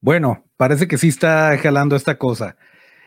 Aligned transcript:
Bueno, 0.00 0.44
parece 0.56 0.88
que 0.88 0.96
sí 0.98 1.08
está 1.08 1.56
jalando 1.58 1.94
esta 1.94 2.16
cosa. 2.16 2.56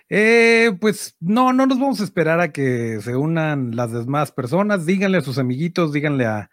Eh, 0.09 0.71
pues 0.79 1.15
no, 1.19 1.53
no 1.53 1.65
nos 1.65 1.79
vamos 1.79 2.01
a 2.01 2.03
esperar 2.03 2.39
a 2.39 2.51
que 2.51 2.99
se 3.01 3.15
unan 3.15 3.75
las 3.75 3.91
demás 3.91 4.31
personas. 4.31 4.85
Díganle 4.85 5.17
a 5.17 5.21
sus 5.21 5.39
amiguitos, 5.39 5.91
díganle 5.91 6.25
a, 6.25 6.51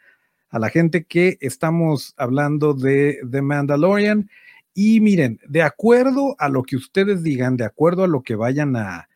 la 0.53 0.71
gente 0.71 1.05
que 1.05 1.37
estamos 1.41 2.15
hablando 2.17 2.75
de 2.75 3.19
The 3.31 3.43
Mandalorian. 3.43 4.31
Y 4.73 5.01
miren, 5.01 5.41
de 5.47 5.63
acuerdo 5.63 6.37
a 6.39 6.49
lo 6.49 6.63
que 6.63 6.77
ustedes 6.77 7.23
digan, 7.23 7.57
de 7.57 7.65
acuerdo 7.67 8.05
a 8.05 8.09
lo 8.09 8.23
que 8.23 8.35
vayan 8.35 8.77
a, 8.77 9.09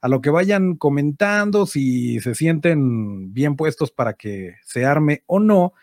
a 0.00 0.08
lo 0.08 0.20
que 0.22 0.30
vayan 0.30 0.76
comentando, 0.76 1.66
si 1.66 2.20
se 2.20 2.34
sienten 2.34 3.34
bien 3.34 3.56
puestos 3.56 3.90
para 3.90 4.14
que 4.14 4.54
se 4.64 4.86
arme 4.86 5.24
o 5.26 5.40
no, 5.40 5.74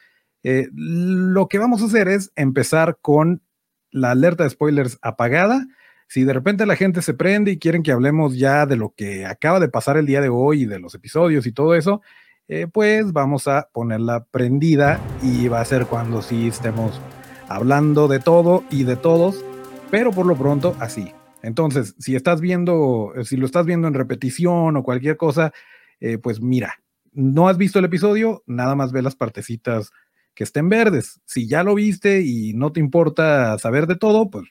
eh, 0.43 0.69
lo 0.73 1.47
que 1.47 1.59
vamos 1.59 1.81
a 1.81 1.85
hacer 1.85 2.07
es 2.07 2.31
empezar 2.35 2.97
con 3.01 3.43
la 3.91 4.11
alerta 4.11 4.43
de 4.43 4.49
spoilers 4.49 4.97
apagada. 5.01 5.67
Si 6.07 6.23
de 6.23 6.33
repente 6.33 6.65
la 6.65 6.75
gente 6.75 7.01
se 7.01 7.13
prende 7.13 7.51
y 7.51 7.59
quieren 7.59 7.83
que 7.83 7.91
hablemos 7.91 8.37
ya 8.37 8.65
de 8.65 8.77
lo 8.77 8.93
que 8.95 9.25
acaba 9.25 9.59
de 9.59 9.69
pasar 9.69 9.97
el 9.97 10.05
día 10.05 10.21
de 10.21 10.29
hoy 10.29 10.63
y 10.63 10.65
de 10.65 10.79
los 10.79 10.95
episodios 10.95 11.45
y 11.47 11.51
todo 11.51 11.75
eso, 11.75 12.01
eh, 12.47 12.67
pues 12.71 13.11
vamos 13.11 13.47
a 13.47 13.69
ponerla 13.73 14.25
prendida 14.31 15.01
y 15.21 15.49
va 15.49 15.59
a 15.59 15.65
ser 15.65 15.85
cuando 15.85 16.21
sí 16.21 16.47
estemos 16.47 17.01
hablando 17.49 18.07
de 18.07 18.19
todo 18.19 18.63
y 18.69 18.83
de 18.83 18.95
todos, 18.95 19.43
pero 19.91 20.11
por 20.11 20.25
lo 20.25 20.35
pronto 20.35 20.75
así. 20.79 21.11
Entonces, 21.43 21.95
si 21.99 22.15
estás 22.15 22.41
viendo, 22.41 23.13
si 23.23 23.37
lo 23.37 23.45
estás 23.45 23.65
viendo 23.65 23.87
en 23.87 23.93
repetición 23.93 24.77
o 24.77 24.83
cualquier 24.83 25.17
cosa, 25.17 25.51
eh, 25.99 26.17
pues 26.17 26.41
mira, 26.41 26.75
no 27.11 27.47
has 27.49 27.57
visto 27.57 27.79
el 27.79 27.85
episodio, 27.85 28.43
nada 28.45 28.75
más 28.75 28.91
ve 28.91 29.01
las 29.01 29.15
partecitas 29.15 29.91
que 30.37 30.43
estén 30.43 30.69
verdes. 30.69 31.19
Si 31.25 31.47
ya 31.47 31.63
lo 31.63 31.73
viste 31.73 32.21
y 32.21 32.53
no 32.53 32.71
te 32.71 32.79
importa 32.79 33.57
saber 33.57 33.87
de 33.87 33.95
todo, 33.95 34.29
pues 34.29 34.45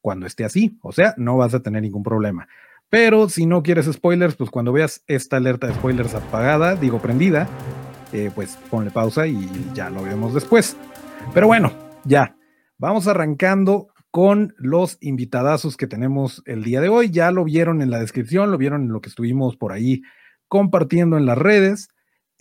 cuando 0.00 0.26
esté 0.26 0.44
así, 0.44 0.78
o 0.80 0.92
sea, 0.92 1.12
no 1.16 1.36
vas 1.36 1.54
a 1.54 1.60
tener 1.60 1.82
ningún 1.82 2.04
problema. 2.04 2.46
Pero 2.88 3.28
si 3.28 3.44
no 3.44 3.64
quieres 3.64 3.90
spoilers, 3.92 4.36
pues 4.36 4.48
cuando 4.48 4.72
veas 4.72 5.02
esta 5.08 5.38
alerta 5.38 5.66
de 5.66 5.74
spoilers 5.74 6.14
apagada, 6.14 6.76
digo 6.76 7.02
prendida, 7.02 7.48
eh, 8.12 8.30
pues 8.32 8.56
ponle 8.70 8.92
pausa 8.92 9.26
y 9.26 9.48
ya 9.74 9.90
lo 9.90 10.04
vemos 10.04 10.34
después. 10.34 10.76
Pero 11.34 11.48
bueno, 11.48 11.72
ya, 12.04 12.36
vamos 12.78 13.08
arrancando 13.08 13.88
con 14.12 14.54
los 14.56 14.98
invitadazos 15.00 15.76
que 15.76 15.88
tenemos 15.88 16.44
el 16.46 16.62
día 16.62 16.80
de 16.80 16.90
hoy. 16.90 17.10
Ya 17.10 17.32
lo 17.32 17.42
vieron 17.42 17.82
en 17.82 17.90
la 17.90 17.98
descripción, 17.98 18.52
lo 18.52 18.58
vieron 18.58 18.82
en 18.82 18.92
lo 18.92 19.00
que 19.00 19.08
estuvimos 19.08 19.56
por 19.56 19.72
ahí 19.72 20.02
compartiendo 20.46 21.16
en 21.16 21.26
las 21.26 21.38
redes. 21.38 21.88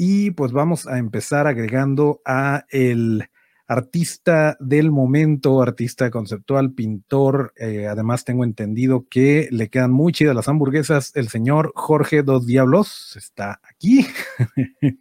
Y 0.04 0.32
pues 0.32 0.52
vamos 0.52 0.88
a 0.88 0.98
empezar 0.98 1.46
agregando 1.46 2.22
a 2.26 2.66
el 2.72 3.30
artista 3.68 4.58
del 4.60 4.90
momento, 4.90 5.62
artista 5.62 6.10
conceptual, 6.10 6.74
pintor. 6.74 7.54
Eh, 7.56 7.86
además, 7.86 8.26
tengo 8.26 8.44
entendido 8.44 9.06
que 9.08 9.48
le 9.52 9.70
quedan 9.70 9.92
muy 9.92 10.12
chidas 10.12 10.36
las 10.36 10.48
hamburguesas. 10.48 11.16
El 11.16 11.28
señor 11.30 11.72
Jorge 11.76 12.24
Dos 12.24 12.48
Diablos 12.48 13.16
está 13.16 13.62
aquí. 13.62 14.08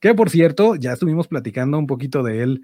que 0.00 0.14
por 0.14 0.30
cierto, 0.30 0.74
ya 0.76 0.94
estuvimos 0.94 1.28
platicando 1.28 1.78
un 1.78 1.86
poquito 1.86 2.22
de 2.22 2.42
él 2.42 2.62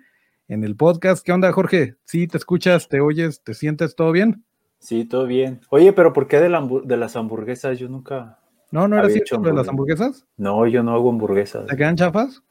en 0.49 0.65
el 0.65 0.77
podcast. 0.77 1.23
¿Qué 1.23 1.33
onda, 1.33 1.53
Jorge? 1.53 1.97
¿Sí 2.07 2.27
te 2.27 2.39
escuchas, 2.39 2.89
te 2.89 3.03
oyes, 3.03 3.43
te 3.45 3.53
sientes 3.53 3.95
todo 3.97 4.13
bien? 4.13 4.47
Sí, 4.79 5.05
todo 5.05 5.27
bien. 5.27 5.61
Oye, 5.69 5.93
pero 5.93 6.15
¿por 6.15 6.27
qué 6.27 6.41
de, 6.41 6.49
de 6.85 6.97
las 6.97 7.17
hamburguesas? 7.17 7.79
Yo 7.79 7.91
nunca, 7.91 8.40
¿No? 8.71 8.87
¿No 8.87 8.99
eres 8.99 9.13
cierto 9.13 9.41
de 9.41 9.53
las 9.53 9.69
hamburguesas? 9.69 10.27
No, 10.37 10.67
yo 10.67 10.83
no 10.83 10.95
hago 10.95 11.11
hamburguesas. 11.11 11.67
¿Te 11.67 11.77
quedan 11.77 11.97
chafas? 11.97 12.43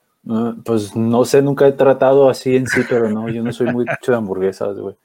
pues 0.65 0.95
no 0.95 1.25
sé, 1.25 1.41
nunca 1.41 1.67
he 1.67 1.71
tratado 1.71 2.29
así 2.29 2.55
en 2.55 2.67
sí, 2.67 2.81
pero 2.87 3.09
no, 3.09 3.29
yo 3.29 3.41
no 3.41 3.51
soy 3.53 3.67
muy 3.71 3.85
mucho 3.85 4.11
de 4.11 4.17
hamburguesas, 4.17 4.77
güey. 4.77 4.95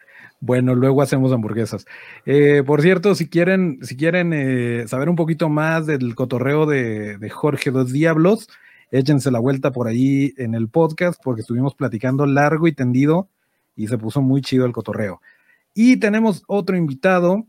Bueno, 0.41 0.75
luego 0.75 1.01
hacemos 1.01 1.33
hamburguesas. 1.33 1.87
Eh, 2.27 2.63
por 2.67 2.83
cierto, 2.83 3.15
si 3.15 3.29
quieren, 3.29 3.79
si 3.83 3.97
quieren 3.97 4.33
eh, 4.35 4.87
saber 4.89 5.09
un 5.09 5.17
poquito 5.17 5.49
más 5.49 5.87
del 5.87 6.15
cotorreo 6.15 6.67
de, 6.67 7.17
de, 7.17 7.31
Jorge 7.31 7.71
Dos 7.71 7.93
Diablos, 7.93 8.49
échense 8.91 9.31
la 9.31 9.39
vuelta 9.39 9.71
por 9.73 9.87
ahí 9.87 10.35
en 10.37 10.55
el 10.55 10.69
podcast, 10.69 11.19
porque 11.23 11.41
estuvimos 11.41 11.75
platicando 11.75 12.27
largo 12.27 12.67
y 12.69 12.73
tendido 12.73 13.29
y 13.75 13.87
se 13.87 13.97
puso 13.97 14.21
muy 14.21 14.43
chido 14.43 14.67
el 14.67 14.73
cotorreo. 14.73 15.23
Y 15.73 15.97
tenemos 15.97 16.43
otro 16.47 16.77
invitado 16.77 17.47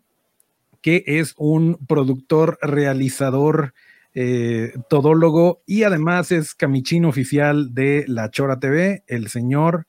que 0.85 1.03
es 1.07 1.34
un 1.40 1.79
productor, 1.88 2.59
realizador, 2.62 3.73
eh, 4.13 4.72
todólogo 4.88 5.63
y 5.66 5.81
además 5.81 6.31
es 6.31 6.53
camichino 6.53 7.09
oficial 7.09 7.73
de 7.73 8.06
La 8.07 8.29
Chora 8.29 8.59
TV, 8.59 9.03
el 9.07 9.29
señor 9.29 9.88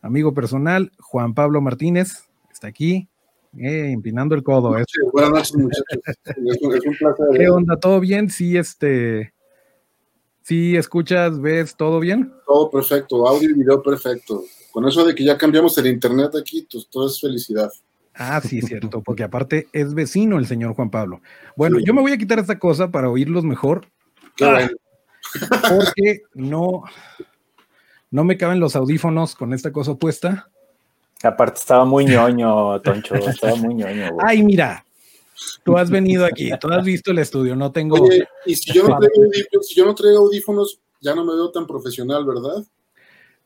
amigo 0.00 0.34
personal 0.34 0.92
Juan 1.00 1.34
Pablo 1.34 1.60
Martínez. 1.60 2.28
Está 2.52 2.68
aquí, 2.68 3.08
eh, 3.58 3.90
empinando 3.90 4.36
el 4.36 4.44
codo. 4.44 4.76
buenas 5.12 5.32
noches, 5.32 5.56
muchachos. 5.56 5.86
Es 6.24 6.62
un, 6.62 6.94
placer. 6.96 7.26
¿Qué 7.34 7.42
eh. 7.42 7.50
onda? 7.50 7.76
¿Todo 7.76 7.98
bien? 7.98 8.30
Sí, 8.30 8.56
este. 8.56 9.34
Sí, 10.42 10.76
escuchas, 10.76 11.40
ves, 11.40 11.76
¿todo 11.76 11.98
bien? 11.98 12.32
Todo 12.46 12.70
perfecto, 12.70 13.26
audio 13.26 13.50
y 13.50 13.54
video 13.54 13.82
perfecto. 13.82 14.44
Con 14.70 14.86
eso 14.86 15.04
de 15.04 15.16
que 15.16 15.24
ya 15.24 15.36
cambiamos 15.36 15.76
el 15.78 15.88
internet 15.88 16.30
aquí, 16.36 16.64
pues 16.70 16.86
todo 16.88 17.08
es 17.08 17.20
felicidad. 17.20 17.72
Ah, 18.18 18.40
sí, 18.40 18.60
cierto, 18.60 19.00
porque 19.00 19.22
aparte 19.24 19.68
es 19.72 19.94
vecino 19.94 20.38
el 20.38 20.46
señor 20.46 20.74
Juan 20.74 20.90
Pablo. 20.90 21.22
Bueno, 21.56 21.78
yo 21.78 21.94
me 21.94 22.02
voy 22.02 22.12
a 22.12 22.18
quitar 22.18 22.38
esta 22.40 22.58
cosa 22.58 22.90
para 22.90 23.08
oírlos 23.08 23.44
mejor. 23.44 23.86
Ah, 24.42 24.68
porque 25.68 26.22
no, 26.34 26.82
no 28.10 28.24
me 28.24 28.36
caben 28.36 28.60
los 28.60 28.76
audífonos 28.76 29.34
con 29.34 29.52
esta 29.52 29.72
cosa 29.72 29.94
puesta. 29.94 30.48
Aparte 31.22 31.60
estaba 31.60 31.84
muy 31.84 32.04
ñoño, 32.04 32.80
Toncho, 32.80 33.14
estaba 33.14 33.56
muy 33.56 33.74
ñoño. 33.74 34.16
Ay, 34.24 34.42
mira, 34.42 34.84
tú 35.64 35.76
has 35.76 35.90
venido 35.90 36.24
aquí, 36.24 36.50
tú 36.60 36.68
has 36.68 36.84
visto 36.84 37.10
el 37.10 37.18
estudio, 37.18 37.56
no 37.56 37.72
tengo... 37.72 37.96
Oye, 38.00 38.26
y 38.46 38.54
si 38.54 38.72
yo 38.72 38.86
no 38.88 38.98
si 39.62 39.74
yo 39.74 39.84
no 39.84 39.94
traigo 39.94 40.18
audífonos, 40.18 40.80
ya 41.00 41.14
no 41.14 41.24
me 41.24 41.34
veo 41.34 41.50
tan 41.50 41.66
profesional, 41.66 42.24
¿verdad? 42.24 42.64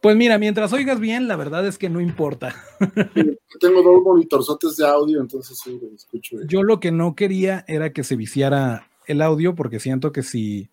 Pues 0.03 0.17
mira, 0.17 0.37
mientras 0.37 0.73
oigas 0.73 0.99
bien, 0.99 1.29
la 1.29 1.37
verdad 1.37 1.65
es 1.65 1.79
que 1.79 1.89
no 1.89 2.01
importa. 2.01 2.57
tengo 3.61 3.83
dos 3.83 4.03
monitorzotes 4.05 4.77
de 4.77 4.85
audio, 4.85 5.21
entonces 5.21 5.61
sí, 5.63 5.79
lo 5.81 5.95
escucho. 5.95 6.39
Yo 6.49 6.65
lo 6.65 6.81
que 6.81 6.91
no 6.91 7.15
quería 7.15 7.65
era 7.69 7.93
que 7.93 8.03
se 8.03 8.17
viciara 8.17 8.89
el 9.07 9.23
audio, 9.23 9.55
porque 9.55 9.79
siento 9.79 10.11
que 10.11 10.25
si, 10.25 10.69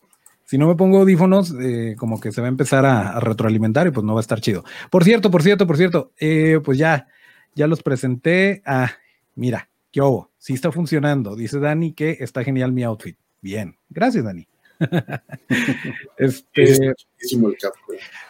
si 0.46 0.58
no 0.58 0.68
me 0.68 0.74
pongo 0.74 0.98
audífonos, 0.98 1.54
eh, 1.62 1.96
como 1.96 2.20
que 2.20 2.32
se 2.32 2.42
va 2.42 2.48
a 2.48 2.50
empezar 2.50 2.88
a, 2.88 3.20
retroalimentar 3.20 3.86
y 3.86 3.92
pues 3.92 4.04
no 4.04 4.16
va 4.16 4.20
a 4.20 4.22
estar 4.22 4.42
chido. 4.42 4.64
Por 4.90 5.04
cierto, 5.04 5.30
por 5.30 5.44
cierto, 5.44 5.68
por 5.68 5.78
cierto, 5.78 6.12
eh, 6.20 6.60
pues 6.66 6.80
ya, 6.80 7.08
ya 7.54 7.68
los 7.68 7.84
presenté. 7.84 8.64
Ah, 8.66 8.90
mira, 9.36 9.70
qué 9.92 10.02
hubo, 10.02 10.32
sí 10.40 10.54
está 10.54 10.72
funcionando. 10.72 11.36
Dice 11.36 11.60
Dani 11.60 11.94
que 11.94 12.18
está 12.20 12.44
genial 12.44 12.72
mi 12.72 12.82
outfit. 12.82 13.16
Bien, 13.42 13.78
gracias, 13.92 14.24
Dani. 14.24 14.48
este, 16.18 16.94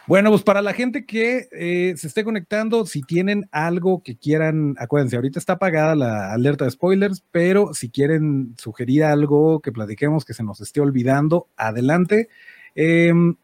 bueno, 0.06 0.30
pues 0.30 0.42
para 0.42 0.62
la 0.62 0.72
gente 0.72 1.06
que 1.06 1.48
eh, 1.52 1.94
se 1.96 2.08
esté 2.08 2.24
conectando, 2.24 2.86
si 2.86 3.02
tienen 3.02 3.48
algo 3.52 4.02
que 4.02 4.16
quieran, 4.16 4.74
acuérdense, 4.78 5.16
ahorita 5.16 5.38
está 5.38 5.54
apagada 5.54 5.94
la 5.94 6.32
alerta 6.32 6.64
de 6.64 6.72
spoilers, 6.72 7.22
pero 7.30 7.72
si 7.74 7.90
quieren 7.90 8.54
sugerir 8.58 9.04
algo 9.04 9.60
que 9.60 9.72
platiquemos 9.72 10.24
que 10.24 10.34
se 10.34 10.42
nos 10.42 10.60
esté 10.60 10.80
olvidando, 10.80 11.46
adelante. 11.56 12.28
Em, 12.74 13.36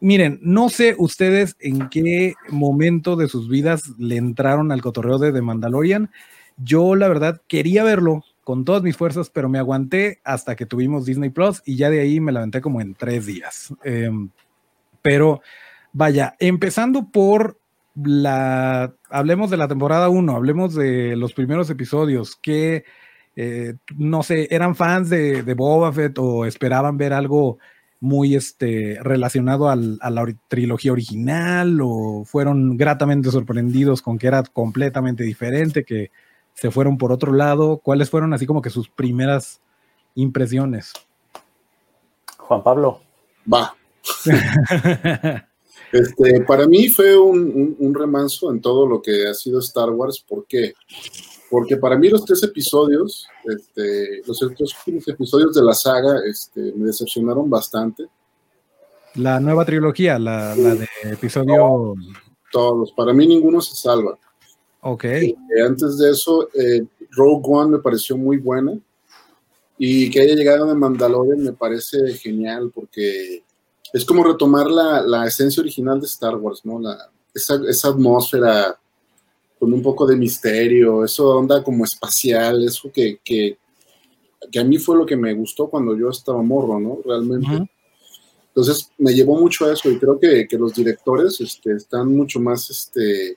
miren, 0.00 0.40
no 0.42 0.68
sé 0.68 0.96
ustedes 0.98 1.56
en 1.60 1.88
qué 1.88 2.34
momento 2.48 3.16
de 3.16 3.28
sus 3.28 3.48
vidas 3.48 3.82
le 3.98 4.16
entraron 4.16 4.72
al 4.72 4.82
cotorreo 4.82 5.18
de 5.18 5.32
The 5.32 5.42
Mandalorian. 5.42 6.10
Yo, 6.56 6.96
la 6.96 7.08
verdad, 7.08 7.40
quería 7.48 7.84
verlo, 7.84 8.24
con 8.44 8.64
todas 8.64 8.82
mis 8.82 8.96
fuerzas, 8.96 9.30
pero 9.30 9.48
me 9.48 9.58
aguanté 9.58 10.20
hasta 10.24 10.56
que 10.56 10.66
tuvimos 10.66 11.04
Disney 11.04 11.30
Plus 11.30 11.62
y 11.64 11.76
ya 11.76 11.90
de 11.90 12.00
ahí 12.00 12.20
me 12.20 12.32
la 12.32 12.40
aventé 12.40 12.60
como 12.60 12.80
en 12.80 12.94
tres 12.94 13.26
días. 13.26 13.72
Em, 13.84 14.30
pero 15.00 15.40
vaya, 15.92 16.34
empezando 16.38 17.08
por 17.10 17.58
la, 17.94 18.94
hablemos 19.10 19.50
de 19.50 19.56
la 19.56 19.68
temporada 19.68 20.08
1, 20.08 20.34
hablemos 20.34 20.74
de 20.74 21.14
los 21.16 21.34
primeros 21.34 21.70
episodios 21.70 22.36
que, 22.36 22.84
eh, 23.36 23.74
no 23.96 24.22
sé, 24.22 24.48
eran 24.50 24.74
fans 24.74 25.10
de, 25.10 25.42
de, 25.42 25.54
Boba 25.54 25.92
Fett 25.92 26.18
o 26.18 26.44
esperaban 26.44 26.96
ver 26.96 27.12
algo 27.12 27.58
muy 28.00 28.34
este, 28.34 28.98
relacionado 29.00 29.68
a 29.70 29.76
la 29.76 30.34
trilogía 30.48 30.90
original 30.90 31.78
o 31.80 32.24
fueron 32.24 32.76
gratamente 32.76 33.30
sorprendidos 33.30 34.02
con 34.02 34.18
que 34.18 34.26
era 34.26 34.42
completamente 34.42 35.22
diferente, 35.22 35.84
que 35.84 36.10
se 36.54 36.70
fueron 36.70 36.98
por 36.98 37.12
otro 37.12 37.32
lado? 37.32 37.78
¿Cuáles 37.78 38.10
fueron 38.10 38.34
así 38.34 38.46
como 38.46 38.62
que 38.62 38.70
sus 38.70 38.88
primeras 38.88 39.60
impresiones? 40.14 40.92
Juan 42.38 42.62
Pablo. 42.62 43.00
Va. 43.52 43.74
este, 45.92 46.40
para 46.46 46.66
mí 46.66 46.88
fue 46.88 47.16
un, 47.16 47.94
remanso 47.94 48.50
en 48.50 48.60
todo 48.60 48.86
lo 48.86 49.00
que 49.00 49.26
ha 49.28 49.34
sido 49.34 49.60
Star 49.60 49.90
Wars. 49.90 50.24
¿Por 50.26 50.46
qué? 50.46 50.74
Porque 51.50 51.76
para 51.76 51.96
mí 51.96 52.08
los 52.08 52.24
tres 52.24 52.42
episodios, 52.42 53.26
este, 53.44 54.22
los 54.26 54.38
tres 54.38 54.74
últimos 54.86 55.08
episodios 55.08 55.54
de 55.54 55.62
la 55.62 55.74
saga 55.74 56.20
este, 56.28 56.72
me 56.74 56.86
decepcionaron 56.86 57.48
bastante. 57.48 58.04
La 59.14 59.38
nueva 59.40 59.64
trilogía, 59.64 60.18
la, 60.18 60.54
de 60.54 60.88
episodio... 61.04 61.94
todos, 62.50 62.92
para 62.92 63.12
mí 63.12 63.26
ninguno 63.26 63.60
se 63.60 63.76
salva. 63.76 64.18
Ok. 64.82 65.04
Antes 65.64 65.98
de 65.98 66.10
eso, 66.10 66.48
eh, 66.54 66.84
Rogue 67.12 67.42
One 67.44 67.70
me 67.72 67.78
pareció 67.78 68.16
muy 68.16 68.36
buena. 68.36 68.78
Y 69.78 70.10
que 70.10 70.20
haya 70.20 70.34
llegado 70.34 70.66
de 70.66 70.74
Mandalorian 70.74 71.42
me 71.42 71.52
parece 71.52 72.12
genial 72.14 72.70
porque 72.74 73.42
es 73.92 74.04
como 74.04 74.24
retomar 74.24 74.70
la, 74.70 75.02
la 75.02 75.26
esencia 75.26 75.60
original 75.60 76.00
de 76.00 76.06
Star 76.06 76.36
Wars, 76.36 76.60
¿no? 76.64 76.78
La, 76.78 77.10
esa, 77.34 77.60
esa, 77.68 77.88
atmósfera 77.88 78.78
con 79.58 79.72
un 79.72 79.82
poco 79.82 80.06
de 80.06 80.16
misterio, 80.16 81.04
eso 81.04 81.36
onda 81.36 81.62
como 81.62 81.84
espacial, 81.84 82.64
eso 82.64 82.90
que, 82.92 83.18
que, 83.24 83.58
que, 84.50 84.58
a 84.58 84.64
mí 84.64 84.78
fue 84.78 84.96
lo 84.96 85.06
que 85.06 85.16
me 85.16 85.32
gustó 85.34 85.68
cuando 85.68 85.96
yo 85.96 86.10
estaba 86.10 86.42
morro, 86.42 86.78
¿no? 86.78 86.98
Realmente. 87.04 87.46
Uh 87.46 87.58
-huh. 87.60 87.68
Entonces 88.48 88.90
me 88.98 89.14
llevó 89.14 89.38
mucho 89.38 89.64
a 89.64 89.72
eso 89.72 89.90
y 89.90 89.98
creo 89.98 90.18
que, 90.18 90.46
que 90.46 90.58
los 90.58 90.74
directores 90.74 91.40
este, 91.40 91.72
están 91.72 92.14
mucho 92.14 92.38
más, 92.38 92.68
este, 92.70 93.36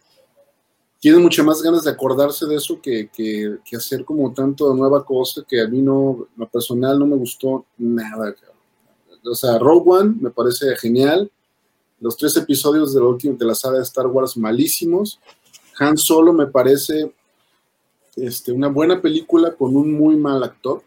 tienen 1.06 1.22
muchas 1.22 1.46
más 1.46 1.62
ganas 1.62 1.84
de 1.84 1.92
acordarse 1.92 2.48
de 2.48 2.56
eso 2.56 2.82
que, 2.82 3.12
que, 3.14 3.78
hacer 3.78 4.04
como 4.04 4.34
tanto 4.34 4.74
nueva 4.74 5.06
cosa 5.06 5.46
que 5.48 5.62
a 5.62 5.68
mí 5.68 5.80
no, 5.80 6.28
lo 6.36 6.50
personal 6.50 6.98
no 6.98 7.06
me 7.06 7.16
gustó 7.16 7.64
nada. 7.78 8.34
O 9.24 9.36
sea, 9.36 9.60
Rogue 9.60 9.92
One 9.92 10.16
me 10.20 10.32
parece 10.32 10.76
genial. 10.78 11.32
Los 12.00 12.18
tres 12.18 12.36
episodios 12.38 12.92
de 12.92 13.02
la, 13.02 13.06
última, 13.06 13.36
de 13.38 13.46
la 13.46 13.54
saga 13.54 13.78
de 13.78 13.84
Star 13.84 14.08
Wars 14.08 14.36
malísimos. 14.36 15.20
Han 15.78 15.96
Solo 15.96 16.34
me 16.34 16.48
parece 16.48 17.14
este, 18.16 18.52
una 18.52 18.70
buena 18.70 19.00
película 19.00 19.54
con 19.54 19.76
un 19.76 19.94
muy 19.94 20.16
mal 20.16 20.42
actor. 20.42 20.82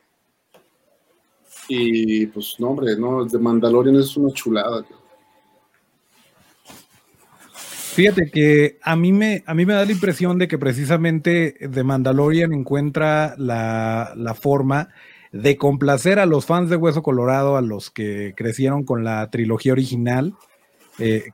Y 1.68 2.26
pues 2.26 2.56
no, 2.58 2.70
hombre, 2.70 2.96
no, 2.96 3.24
The 3.24 3.38
Mandalorian 3.38 3.94
es 3.94 4.16
una 4.16 4.32
chulada. 4.32 4.84
Fíjate 7.98 8.30
que 8.30 8.78
a 8.80 8.94
mí, 8.94 9.12
me, 9.12 9.42
a 9.44 9.54
mí 9.54 9.66
me 9.66 9.74
da 9.74 9.84
la 9.84 9.90
impresión 9.90 10.38
de 10.38 10.46
que 10.46 10.56
precisamente 10.56 11.56
The 11.68 11.82
Mandalorian 11.82 12.52
encuentra 12.52 13.34
la, 13.38 14.12
la 14.14 14.34
forma 14.34 14.90
de 15.32 15.56
complacer 15.56 16.20
a 16.20 16.26
los 16.26 16.46
fans 16.46 16.70
de 16.70 16.76
Hueso 16.76 17.02
Colorado, 17.02 17.56
a 17.56 17.60
los 17.60 17.90
que 17.90 18.34
crecieron 18.36 18.84
con 18.84 19.02
la 19.02 19.28
trilogía 19.30 19.72
original, 19.72 20.36
eh, 21.00 21.30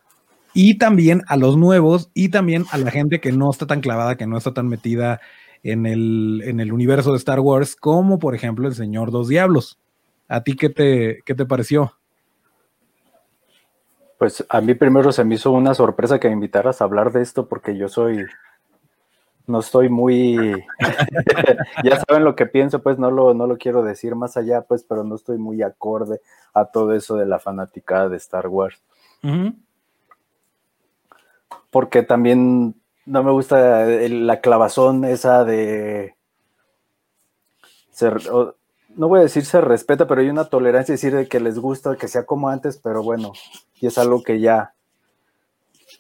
y 0.55 0.79
también 0.79 1.21
a 1.29 1.37
los 1.37 1.59
nuevos, 1.59 2.11
y 2.15 2.31
también 2.31 2.65
a 2.71 2.79
la 2.79 2.91
gente 2.91 3.21
que 3.21 3.31
no 3.31 3.51
está 3.51 3.67
tan 3.67 3.83
clavada, 3.83 4.17
que 4.17 4.27
no 4.27 4.39
está 4.39 4.55
tan 4.55 4.67
metida 4.67 5.21
en 5.63 5.85
el, 5.85 6.41
en 6.47 6.61
el 6.61 6.73
universo 6.73 7.11
de 7.11 7.19
Star 7.19 7.41
Wars, 7.41 7.77
como 7.77 8.19
por 8.19 8.35
ejemplo 8.35 8.67
el 8.67 8.75
Señor 8.75 9.11
Dos 9.11 9.29
Diablos. 9.29 9.79
¿A 10.29 10.43
ti 10.43 10.57
qué 10.57 10.71
te, 10.71 11.19
qué 11.27 11.35
te 11.35 11.45
pareció? 11.45 11.93
Pues 14.19 14.45
a 14.49 14.61
mí 14.61 14.75
primero 14.75 15.13
se 15.13 15.25
me 15.25 15.35
hizo 15.35 15.51
una 15.51 15.75
sorpresa 15.75 16.19
que 16.19 16.29
me 16.29 16.35
invitaras 16.35 16.81
a 16.81 16.85
hablar 16.85 17.13
de 17.13 17.23
esto 17.23 17.49
porque 17.49 17.77
yo 17.77 17.89
soy, 17.89 18.25
no 19.47 19.61
estoy 19.61 19.89
muy, 19.89 20.65
ya 21.85 22.01
saben 22.07 22.25
lo 22.25 22.37
que 22.37 22.47
pienso, 22.47 22.83
pues 22.83 22.99
no 22.99 23.11
lo, 23.11 23.35
no 23.35 23.47
lo 23.47 23.59
quiero 23.59 23.83
decir 23.83 24.15
más 24.15 24.37
allá, 24.37 24.63
pues, 24.63 24.85
pero 24.85 25.05
no 25.05 25.17
estoy 25.17 25.39
muy 25.39 25.63
acorde 25.63 26.21
a 26.53 26.67
todo 26.67 26.93
eso 26.93 27.17
de 27.17 27.27
la 27.27 27.39
fanaticada 27.39 28.09
de 28.09 28.17
Star 28.17 28.47
Wars. 28.47 28.83
Uh 29.23 29.29
-huh. 29.29 29.55
Porque 31.71 32.03
también 32.03 32.77
no 33.07 33.23
me 33.23 33.33
gusta 33.33 33.85
la 33.87 34.41
clavazón 34.41 35.05
esa 35.05 35.45
de 35.45 36.15
ser, 37.91 38.19
no 38.97 39.09
voy 39.09 39.21
a 39.21 39.25
decir 39.25 39.45
se 39.45 39.61
respeta, 39.61 40.07
pero 40.07 40.21
hay 40.21 40.29
una 40.29 40.45
tolerancia, 40.47 40.95
decir, 40.95 41.15
de 41.15 41.29
que 41.29 41.41
les 41.41 41.59
gusta 41.59 41.97
que 41.97 42.09
sea 42.09 42.25
como 42.25 42.49
antes, 42.49 42.79
pero 42.79 43.03
bueno, 43.03 43.33
y 43.81 43.87
es 43.87 43.99
algo 43.99 44.23
que 44.23 44.41
ya 44.41 44.75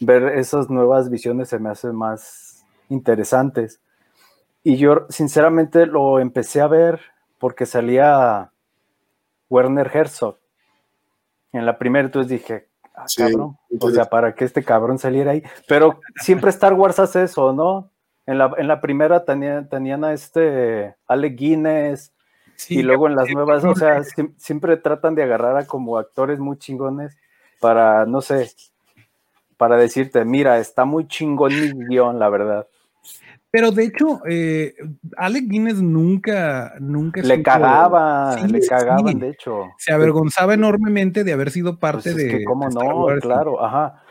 ver 0.01 0.39
esas 0.39 0.71
nuevas 0.71 1.11
visiones 1.11 1.49
se 1.49 1.59
me 1.59 1.71
hace 1.71 1.93
más 1.93 2.65
interesantes. 2.89 3.81
Y 4.63 4.77
yo 4.77 5.07
sinceramente 5.09 5.87
lo 5.87 6.21
empecé 6.21 6.61
a 6.61 6.67
ver 6.67 7.01
porque 7.39 7.67
salía 7.67 8.51
Werner 9.51 9.91
Herzog 9.93 10.39
en 11.53 11.67
la 11.67 11.79
primera, 11.79 12.07
entonces 12.07 12.31
dije, 12.31 12.69
ah, 12.95 13.07
sí, 13.07 13.23
cabrón, 13.23 13.59
o 13.79 13.91
sea, 13.91 14.07
para 14.07 14.35
que 14.35 14.45
este 14.45 14.65
cabrón 14.65 14.99
saliera 14.99 15.33
ahí. 15.33 15.43
Pero 15.69 16.01
siempre 16.17 16.51
Star 16.51 16.75
Wars 16.75 16.99
hace 16.99 17.25
eso, 17.25 17.53
¿no? 17.53 17.91
En 18.27 18.39
la, 18.39 18.53
en 18.57 18.67
la 18.67 18.81
primera 18.81 19.25
tenían, 19.25 19.69
tenían 19.69 20.03
a 20.03 20.15
este 20.15 20.97
Alec 21.07 21.37
Guinness, 21.37 22.14
Sí, 22.65 22.79
y 22.79 22.83
luego 22.83 23.09
en 23.09 23.15
las 23.15 23.29
nuevas, 23.31 23.63
o 23.65 23.75
sea, 23.75 24.03
siempre 24.39 24.79
tratan 24.79 25.15
de 25.15 25.23
agarrar 25.23 25.57
a 25.57 25.67
como 25.67 25.99
actores 25.99 26.39
muy 26.39 26.57
chingones 26.57 27.15
para, 27.61 28.07
no 28.07 28.23
sé, 28.23 28.51
para 29.59 29.77
decirte, 29.77 30.25
mira, 30.25 30.59
está 30.59 30.87
muy 30.87 31.07
chingón 31.07 31.53
mi 31.53 31.87
guion, 31.87 32.19
la 32.19 32.31
verdad. 32.31 32.67
Pero 33.51 33.71
de 33.71 33.85
hecho, 33.85 34.23
eh, 34.27 34.75
Alec 35.17 35.45
Guinness 35.47 35.83
nunca, 35.83 36.75
nunca 36.81 37.21
le 37.21 37.37
supo, 37.37 37.43
cagaba, 37.45 38.39
sí, 38.39 38.49
le 38.49 38.67
cagaban, 38.67 39.13
sí. 39.13 39.21
de 39.21 39.29
hecho. 39.29 39.65
Se 39.79 39.93
avergonzaba 39.93 40.55
enormemente 40.55 41.23
de 41.23 41.35
haber 41.35 41.51
sido 41.51 41.79
parte 41.79 42.13
pues 42.13 42.17
es 42.17 42.33
de. 42.33 42.39
Que 42.39 42.45
¿Cómo 42.45 42.69
no? 42.69 43.07
Claro, 43.21 43.63
ajá. 43.63 44.03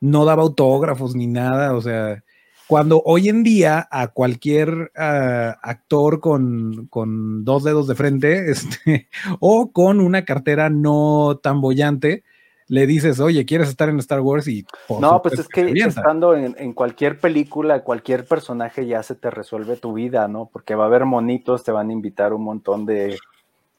No 0.00 0.24
daba 0.24 0.42
autógrafos 0.42 1.14
ni 1.14 1.26
nada, 1.26 1.74
o 1.74 1.80
sea. 1.82 2.24
Cuando 2.68 3.02
hoy 3.04 3.28
en 3.28 3.42
día 3.42 3.88
a 3.90 4.08
cualquier 4.08 4.92
uh, 4.94 5.56
actor 5.62 6.20
con, 6.20 6.86
con, 6.88 7.44
dos 7.44 7.64
dedos 7.64 7.88
de 7.88 7.94
frente 7.94 8.50
este, 8.50 9.08
o 9.40 9.72
con 9.72 10.00
una 10.00 10.24
cartera 10.24 10.68
no 10.68 11.40
tan 11.42 11.60
bollante, 11.60 12.24
le 12.68 12.86
dices, 12.86 13.18
oye, 13.20 13.46
¿quieres 13.46 13.70
estar 13.70 13.88
en 13.88 13.98
Star 13.98 14.20
Wars? 14.20 14.46
Y 14.46 14.66
no, 15.00 15.22
pues 15.22 15.38
es 15.38 15.48
que 15.48 15.72
estando 15.72 16.36
en, 16.36 16.54
en, 16.58 16.74
cualquier 16.74 17.18
película, 17.18 17.82
cualquier 17.82 18.26
personaje 18.26 18.86
ya 18.86 19.02
se 19.02 19.14
te 19.14 19.30
resuelve 19.30 19.76
tu 19.76 19.94
vida, 19.94 20.28
¿no? 20.28 20.50
Porque 20.52 20.74
va 20.74 20.84
a 20.84 20.88
haber 20.88 21.06
monitos, 21.06 21.64
te 21.64 21.72
van 21.72 21.88
a 21.88 21.92
invitar 21.94 22.34
un 22.34 22.44
montón 22.44 22.84
de, 22.84 23.16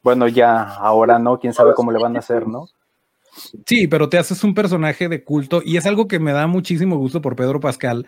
bueno, 0.01 0.27
ya 0.27 0.63
ahora 0.63 1.19
no, 1.19 1.39
quién 1.39 1.53
sabe 1.53 1.73
cómo 1.75 1.91
le 1.91 2.01
van 2.01 2.15
a 2.15 2.19
hacer, 2.19 2.47
¿no? 2.47 2.67
Sí, 3.65 3.87
pero 3.87 4.09
te 4.09 4.17
haces 4.17 4.43
un 4.43 4.53
personaje 4.53 5.07
de 5.07 5.23
culto 5.23 5.61
y 5.63 5.77
es 5.77 5.85
algo 5.85 6.07
que 6.07 6.19
me 6.19 6.31
da 6.31 6.47
muchísimo 6.47 6.97
gusto 6.97 7.21
por 7.21 7.35
Pedro 7.35 7.59
Pascal, 7.59 8.07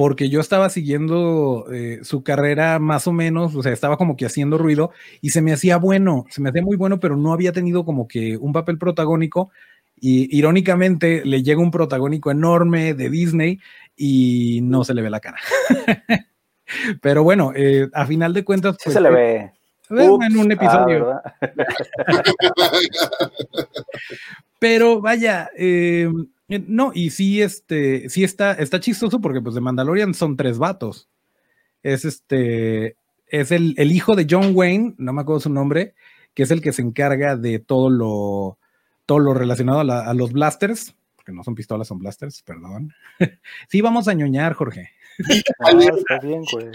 porque 0.00 0.30
yo 0.30 0.40
estaba 0.40 0.70
siguiendo 0.70 1.66
eh, 1.70 1.98
su 2.04 2.22
carrera 2.22 2.78
más 2.78 3.06
o 3.06 3.12
menos, 3.12 3.54
o 3.54 3.62
sea, 3.62 3.70
estaba 3.70 3.98
como 3.98 4.16
que 4.16 4.24
haciendo 4.24 4.56
ruido 4.56 4.92
y 5.20 5.28
se 5.28 5.42
me 5.42 5.52
hacía 5.52 5.76
bueno, 5.76 6.24
se 6.30 6.40
me 6.40 6.48
hacía 6.48 6.62
muy 6.62 6.78
bueno, 6.78 7.00
pero 7.00 7.18
no 7.18 7.34
había 7.34 7.52
tenido 7.52 7.84
como 7.84 8.08
que 8.08 8.38
un 8.38 8.54
papel 8.54 8.78
protagónico 8.78 9.50
y 9.96 10.34
irónicamente 10.34 11.22
le 11.26 11.42
llega 11.42 11.60
un 11.60 11.70
protagónico 11.70 12.30
enorme 12.30 12.94
de 12.94 13.10
Disney 13.10 13.60
y 13.94 14.60
no 14.62 14.84
se 14.84 14.94
le 14.94 15.02
ve 15.02 15.10
la 15.10 15.20
cara. 15.20 15.36
pero 17.02 17.22
bueno, 17.22 17.52
eh, 17.54 17.90
a 17.92 18.06
final 18.06 18.32
de 18.32 18.42
cuentas... 18.42 18.78
Pues, 18.82 18.94
sí 18.94 18.98
se 18.98 19.02
le 19.02 19.10
ve. 19.10 19.52
Ups, 19.90 20.24
en 20.24 20.38
un 20.38 20.50
episodio. 20.50 21.10
Ah, 21.10 21.34
pero 24.58 25.02
vaya, 25.02 25.50
eh, 25.58 26.10
no, 26.58 26.92
y 26.94 27.10
sí, 27.10 27.40
este, 27.42 28.08
sí 28.08 28.24
está, 28.24 28.52
está 28.52 28.80
chistoso 28.80 29.20
porque 29.20 29.40
pues 29.40 29.54
de 29.54 29.60
Mandalorian 29.60 30.14
son 30.14 30.36
tres 30.36 30.58
vatos. 30.58 31.08
Es 31.82 32.04
este, 32.04 32.96
es 33.26 33.52
el, 33.52 33.74
el, 33.78 33.92
hijo 33.92 34.16
de 34.16 34.26
John 34.28 34.52
Wayne, 34.54 34.94
no 34.98 35.12
me 35.12 35.22
acuerdo 35.22 35.40
su 35.40 35.50
nombre, 35.50 35.94
que 36.34 36.42
es 36.42 36.50
el 36.50 36.60
que 36.60 36.72
se 36.72 36.82
encarga 36.82 37.36
de 37.36 37.58
todo 37.58 37.88
lo, 37.88 38.58
todo 39.06 39.20
lo 39.20 39.34
relacionado 39.34 39.80
a, 39.80 39.84
la, 39.84 40.00
a 40.00 40.14
los 40.14 40.32
blasters, 40.32 40.94
porque 41.16 41.32
no 41.32 41.44
son 41.44 41.54
pistolas, 41.54 41.88
son 41.88 41.98
blasters, 41.98 42.42
perdón. 42.42 42.92
sí, 43.68 43.80
vamos 43.80 44.08
a 44.08 44.14
ñoñar, 44.14 44.54
Jorge. 44.54 44.90
Ah, 45.60 45.70
está 45.72 46.18
bien, 46.26 46.42
güey. 46.52 46.66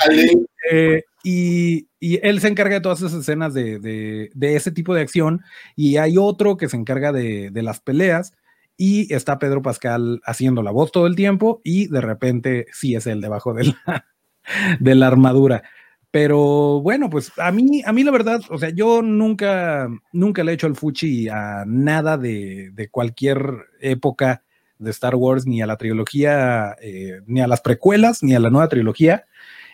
Eh, 0.71 1.03
y, 1.23 1.87
y, 1.99 2.19
él 2.27 2.39
se 2.39 2.47
encarga 2.47 2.75
de 2.75 2.81
todas 2.81 2.99
esas 2.99 3.13
escenas 3.13 3.53
de, 3.53 3.79
de, 3.79 4.31
de, 4.33 4.55
ese 4.55 4.71
tipo 4.71 4.93
de 4.93 5.01
acción, 5.01 5.41
y 5.75 5.97
hay 5.97 6.17
otro 6.17 6.57
que 6.57 6.69
se 6.69 6.77
encarga 6.77 7.11
de, 7.11 7.49
de 7.51 7.63
las 7.63 7.79
peleas 7.79 8.33
y 8.77 9.13
está 9.13 9.39
Pedro 9.39 9.61
Pascal 9.61 10.21
haciendo 10.25 10.63
la 10.63 10.71
voz 10.71 10.91
todo 10.91 11.07
el 11.07 11.15
tiempo 11.15 11.61
y 11.63 11.87
de 11.87 12.01
repente 12.01 12.67
sí 12.71 12.95
es 12.95 13.07
él 13.07 13.21
debajo 13.21 13.53
de 13.53 13.65
la, 13.65 14.05
de 14.79 14.95
la 14.95 15.07
armadura. 15.07 15.63
Pero 16.11 16.79
bueno, 16.81 17.09
pues 17.09 17.31
a 17.37 17.51
mí, 17.51 17.83
a 17.85 17.91
mí 17.91 18.03
la 18.03 18.11
verdad, 18.11 18.41
o 18.49 18.57
sea, 18.57 18.69
yo 18.69 19.01
nunca, 19.01 19.89
nunca 20.13 20.43
le 20.43 20.51
he 20.51 20.55
hecho 20.55 20.67
el 20.67 20.75
fuchi 20.75 21.27
a 21.27 21.65
nada 21.67 22.17
de, 22.17 22.71
de 22.71 22.89
cualquier 22.89 23.67
época 23.81 24.43
de 24.77 24.91
Star 24.91 25.15
Wars, 25.15 25.45
ni 25.45 25.61
a 25.61 25.67
la 25.67 25.77
trilogía, 25.77 26.75
eh, 26.81 27.21
ni 27.25 27.41
a 27.41 27.47
las 27.47 27.61
precuelas, 27.61 28.23
ni 28.23 28.35
a 28.35 28.39
la 28.39 28.49
nueva 28.49 28.69
trilogía. 28.69 29.25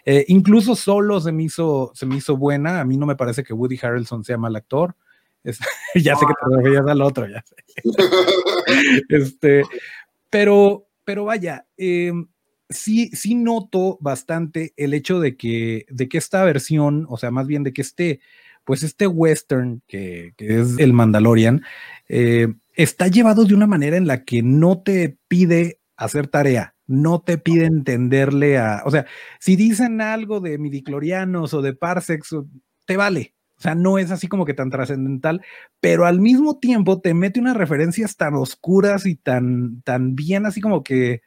Eh, 0.05 0.25
incluso 0.27 0.75
solo 0.75 1.19
se 1.21 1.31
me, 1.31 1.43
hizo, 1.43 1.91
se 1.93 2.05
me 2.05 2.15
hizo 2.15 2.37
buena. 2.37 2.79
A 2.79 2.85
mí 2.85 2.97
no 2.97 3.05
me 3.05 3.15
parece 3.15 3.43
que 3.43 3.53
Woody 3.53 3.79
Harrelson 3.81 4.23
sea 4.23 4.37
mal 4.37 4.55
actor. 4.55 4.95
Es, 5.43 5.59
ya 5.95 6.15
sé 6.15 6.25
que 6.25 6.33
te 6.33 6.55
referías 6.55 6.87
al 6.87 7.01
otro, 7.01 7.27
ya 7.27 7.43
sé. 7.43 7.55
este, 9.09 9.63
pero, 10.29 10.87
pero 11.03 11.25
vaya, 11.25 11.65
eh, 11.77 12.13
sí, 12.69 13.09
sí 13.13 13.35
noto 13.35 13.97
bastante 14.01 14.73
el 14.77 14.93
hecho 14.93 15.19
de 15.19 15.35
que, 15.35 15.85
de 15.89 16.09
que 16.09 16.17
esta 16.17 16.43
versión, 16.43 17.05
o 17.09 17.17
sea, 17.17 17.31
más 17.31 17.47
bien 17.47 17.63
de 17.63 17.73
que 17.73 17.81
este, 17.81 18.19
pues 18.63 18.83
este 18.83 19.07
western 19.07 19.81
que, 19.87 20.33
que 20.37 20.61
es 20.61 20.77
el 20.77 20.93
Mandalorian, 20.93 21.63
eh, 22.07 22.47
está 22.73 23.07
llevado 23.07 23.45
de 23.45 23.53
una 23.53 23.67
manera 23.67 23.97
en 23.97 24.07
la 24.07 24.23
que 24.23 24.41
no 24.43 24.81
te 24.81 25.17
pide 25.27 25.79
hacer 25.97 26.27
tarea. 26.27 26.75
no 26.87 27.21
te 27.21 27.37
pide 27.37 27.65
entenderle 27.65 28.57
a, 28.57 28.81
o 28.85 28.91
sea, 28.91 29.05
si 29.39 29.55
dicen 29.55 30.01
algo 30.01 30.41
de 30.41 30.57
midiclorianos 30.57 31.53
o 31.53 31.61
de 31.61 31.73
parsecs, 31.73 32.35
te 32.85 32.97
vale. 32.97 33.33
O 33.61 33.63
sea, 33.63 33.75
no 33.75 33.99
es 33.99 34.09
así 34.09 34.27
como 34.27 34.43
que 34.45 34.55
tan 34.55 34.71
trascendental, 34.71 35.41
pero 35.79 36.07
al 36.07 36.19
mismo 36.19 36.57
tiempo 36.57 36.99
te 36.99 37.13
mete 37.13 37.39
unas 37.39 37.55
referencias 37.55 38.17
tan 38.17 38.33
oscuras 38.33 39.05
y 39.05 39.15
tan, 39.15 39.83
tan 39.83 40.15
bien 40.15 40.47
así 40.47 40.61
como 40.61 40.83
que, 40.83 41.21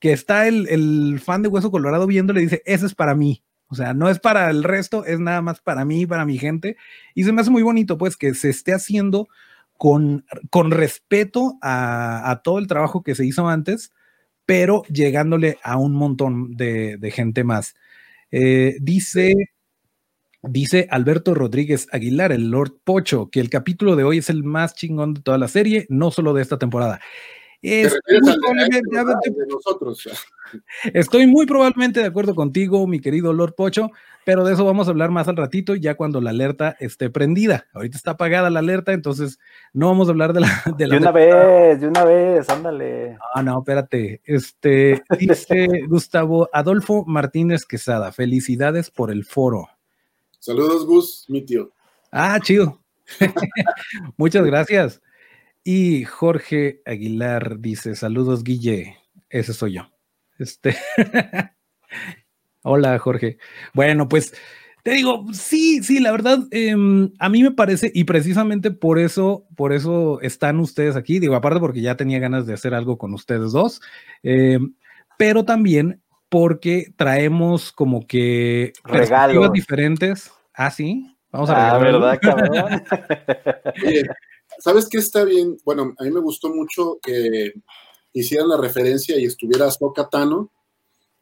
que 0.00 0.12
está 0.12 0.48
el, 0.48 0.66
el 0.68 1.20
fan 1.20 1.42
de 1.42 1.48
Hueso 1.48 1.70
Colorado 1.70 2.08
viéndole 2.08 2.40
y 2.40 2.44
dice, 2.46 2.62
ese 2.66 2.86
es 2.86 2.94
para 2.96 3.14
mí. 3.14 3.44
O 3.68 3.76
sea, 3.76 3.94
no 3.94 4.08
es 4.10 4.18
para 4.18 4.50
el 4.50 4.64
resto, 4.64 5.04
es 5.04 5.20
nada 5.20 5.42
más 5.42 5.60
para 5.60 5.84
mí, 5.84 6.06
para 6.06 6.24
mi 6.24 6.38
gente. 6.38 6.76
Y 7.14 7.22
se 7.24 7.32
me 7.32 7.40
hace 7.42 7.50
muy 7.50 7.62
bonito, 7.62 7.98
pues, 7.98 8.16
que 8.16 8.34
se 8.34 8.48
esté 8.50 8.74
haciendo 8.74 9.28
con, 9.76 10.24
con 10.50 10.72
respeto 10.72 11.54
a, 11.62 12.28
a 12.30 12.42
todo 12.42 12.58
el 12.58 12.66
trabajo 12.66 13.02
que 13.04 13.14
se 13.14 13.24
hizo 13.26 13.48
antes, 13.48 13.92
pero 14.46 14.82
llegándole 14.84 15.58
a 15.62 15.76
un 15.78 15.94
montón 15.94 16.56
de, 16.56 16.96
de 16.98 17.10
gente 17.12 17.44
más. 17.44 17.74
Eh, 18.30 18.76
dice, 18.80 19.34
dice 20.48 20.88
Alberto 20.90 21.34
Rodríguez 21.34 21.88
Aguilar, 21.92 22.32
el 22.32 22.50
Lord 22.50 22.74
Pocho, 22.84 23.30
que 23.30 23.40
el 23.40 23.50
capítulo 23.50 23.96
de 23.96 24.04
hoy 24.04 24.18
es 24.18 24.30
el 24.30 24.44
más 24.44 24.74
chingón 24.74 25.14
de 25.14 25.20
toda 25.22 25.38
la 25.38 25.48
serie, 25.48 25.86
no 25.88 26.10
solo 26.10 26.32
de 26.32 26.42
esta 26.42 26.58
temporada. 26.58 27.00
Estoy 27.62 28.20
muy, 28.20 28.68
de 28.70 29.46
nosotros. 29.48 30.06
estoy 30.94 31.26
muy 31.26 31.46
probablemente 31.46 32.00
de 32.00 32.06
acuerdo 32.06 32.34
contigo, 32.34 32.86
mi 32.86 33.00
querido 33.00 33.32
Lord 33.32 33.54
Pocho, 33.54 33.90
pero 34.24 34.44
de 34.44 34.54
eso 34.54 34.64
vamos 34.64 34.86
a 34.86 34.90
hablar 34.90 35.10
más 35.10 35.26
al 35.28 35.36
ratito, 35.36 35.74
ya 35.74 35.94
cuando 35.94 36.20
la 36.20 36.30
alerta 36.30 36.76
esté 36.78 37.10
prendida. 37.10 37.66
Ahorita 37.72 37.96
está 37.96 38.12
apagada 38.12 38.50
la 38.50 38.60
alerta, 38.60 38.92
entonces 38.92 39.38
no 39.72 39.88
vamos 39.88 40.08
a 40.08 40.12
hablar 40.12 40.32
de 40.32 40.40
la. 40.40 40.62
De, 40.76 40.86
de 40.86 40.96
una 40.96 41.10
vez, 41.10 41.80
de 41.80 41.88
una 41.88 42.04
vez, 42.04 42.48
ándale. 42.50 43.18
Ah, 43.34 43.42
no, 43.42 43.58
espérate. 43.58 44.20
Este 44.24 45.02
dice 45.18 45.66
Gustavo 45.88 46.48
Adolfo 46.52 47.04
Martínez 47.06 47.64
Quesada. 47.64 48.12
Felicidades 48.12 48.90
por 48.90 49.10
el 49.10 49.24
foro. 49.24 49.68
Saludos, 50.46 50.86
Gus, 50.86 51.24
mi 51.26 51.44
tío. 51.44 51.72
Ah, 52.12 52.38
chido. 52.40 52.80
Muchas 54.16 54.46
gracias. 54.46 55.02
Y 55.64 56.04
Jorge 56.04 56.82
Aguilar 56.86 57.58
dice: 57.58 57.96
Saludos, 57.96 58.44
Guille. 58.44 58.96
Ese 59.28 59.52
soy 59.52 59.72
yo. 59.72 59.90
Este. 60.38 60.76
Hola, 62.62 62.96
Jorge. 63.00 63.38
Bueno, 63.74 64.08
pues 64.08 64.34
te 64.84 64.92
digo, 64.92 65.26
sí, 65.32 65.82
sí, 65.82 65.98
la 65.98 66.12
verdad, 66.12 66.38
em, 66.52 67.10
a 67.18 67.28
mí 67.28 67.42
me 67.42 67.50
parece, 67.50 67.90
y 67.92 68.04
precisamente 68.04 68.70
por 68.70 69.00
eso, 69.00 69.48
por 69.56 69.72
eso 69.72 70.20
están 70.20 70.60
ustedes 70.60 70.94
aquí. 70.94 71.18
Digo, 71.18 71.34
aparte 71.34 71.58
porque 71.58 71.80
ya 71.80 71.96
tenía 71.96 72.20
ganas 72.20 72.46
de 72.46 72.54
hacer 72.54 72.72
algo 72.72 72.98
con 72.98 73.12
ustedes 73.14 73.50
dos, 73.50 73.80
em, 74.22 74.74
pero 75.18 75.44
también 75.44 76.02
porque 76.28 76.92
traemos 76.96 77.72
como 77.72 78.06
que 78.06 78.72
regalos 78.84 79.52
diferentes. 79.52 80.30
Ah, 80.56 80.70
sí. 80.70 81.06
Vamos 81.30 81.50
a 81.50 81.74
ah, 81.74 81.78
¿verdad, 81.78 82.18
cabrón? 82.20 82.54
¿Sabes 84.58 84.88
qué 84.88 84.96
está 84.96 85.24
bien? 85.24 85.58
Bueno, 85.64 85.94
a 85.98 86.04
mí 86.04 86.10
me 86.10 86.20
gustó 86.20 86.48
mucho 86.48 86.98
que 87.02 87.52
hicieran 88.14 88.48
la 88.48 88.56
referencia 88.56 89.18
y 89.18 89.26
estuviera 89.26 89.66
Ahsoka 89.66 90.08
Tano, 90.08 90.50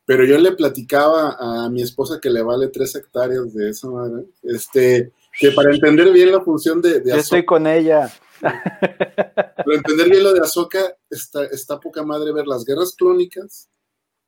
pero 0.04 0.24
yo 0.24 0.38
le 0.38 0.52
platicaba 0.52 1.36
a 1.38 1.68
mi 1.68 1.82
esposa 1.82 2.20
que 2.22 2.30
le 2.30 2.42
vale 2.42 2.68
tres 2.68 2.94
hectáreas 2.94 3.52
de 3.52 3.70
esa 3.70 3.88
madre, 3.88 4.26
este, 4.44 5.12
que 5.40 5.50
para 5.50 5.74
entender 5.74 6.12
bien 6.12 6.30
la 6.30 6.42
función 6.42 6.80
de, 6.80 7.00
de 7.00 7.10
Yo 7.10 7.16
estoy 7.16 7.44
con 7.44 7.66
ella. 7.66 8.12
Para 8.40 9.76
entender 9.76 10.10
bien 10.10 10.22
lo 10.22 10.32
de 10.32 10.40
Ahsoka, 10.40 10.96
está, 11.10 11.44
está 11.46 11.80
poca 11.80 12.04
madre 12.04 12.32
ver 12.32 12.46
las 12.46 12.64
guerras 12.64 12.94
clónicas 12.96 13.68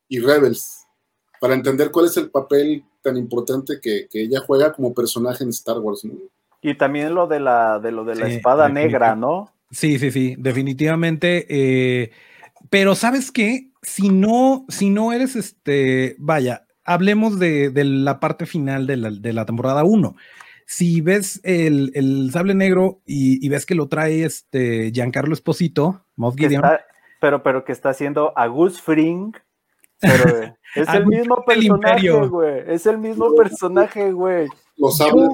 y 0.09 0.19
Rebels, 0.19 0.85
para 1.41 1.55
entender 1.55 1.93
cuál 1.93 2.07
es 2.07 2.17
el 2.17 2.31
papel 2.31 2.85
tan 3.07 3.17
importante 3.17 3.75
que, 3.81 4.09
que 4.11 4.23
ella 4.23 4.41
juega 4.45 4.73
como 4.73 4.93
personaje 4.93 5.45
en 5.45 5.51
Star 5.51 5.79
Wars. 5.79 6.05
¿no? 6.05 6.15
Y 6.61 6.75
también 6.75 7.15
lo 7.15 7.29
de 7.29 7.39
la, 7.39 7.79
de 7.79 7.93
lo 7.93 8.05
de 8.05 8.17
la 8.17 8.29
espada 8.29 8.69
negra, 8.69 9.15
¿no? 9.15 9.53
Sí, 9.71 9.99
sí, 9.99 10.11
sí, 10.11 10.35
definitivamente. 10.37 11.47
Eh, 11.49 12.11
pero 12.69 12.97
¿sabes 12.97 13.31
qué? 13.31 13.71
Si 13.83 14.09
no, 14.09 14.65
si 14.69 14.91
no 14.91 15.13
eres 15.13 15.37
este, 15.37 16.17
vaya, 16.19 16.67
hablemos 16.85 17.39
de, 17.39 17.71
de 17.71 17.85
la 17.85 18.19
parte 18.19 18.47
final 18.47 18.87
de 18.87 18.97
la, 18.97 19.11
de 19.11 19.33
la 19.33 19.47
temporada 19.47 19.85
1. 19.85 20.17
Si 20.67 21.01
ves 21.01 21.41
el, 21.45 21.93
el 21.95 22.31
sable 22.33 22.55
negro 22.55 23.01
y, 23.07 23.45
y, 23.45 23.49
ves 23.49 23.67
que 23.67 23.77
lo 23.77 23.87
trae 23.87 24.25
este 24.25 24.91
Giancarlo 24.93 25.33
Esposito, 25.33 26.05
Moff 26.17 26.35
Gideon. 26.37 26.65
Está, 26.65 26.85
pero, 27.21 27.45
pero 27.45 27.65
que 27.65 27.71
está 27.71 27.91
haciendo 27.91 28.33
a 28.37 28.49
Gus 28.49 28.83
Fring. 28.83 29.33
Pero 30.01 30.25
es 30.75 30.89
el 30.89 31.07
mismo 31.07 31.45
personaje, 31.45 32.11
güey. 32.27 32.63
Es 32.67 32.87
el 32.87 32.99
mismo 32.99 33.35
personaje, 33.35 34.13
güey. 34.13 34.49
Lo 34.79 34.91
sabe, 34.91 35.27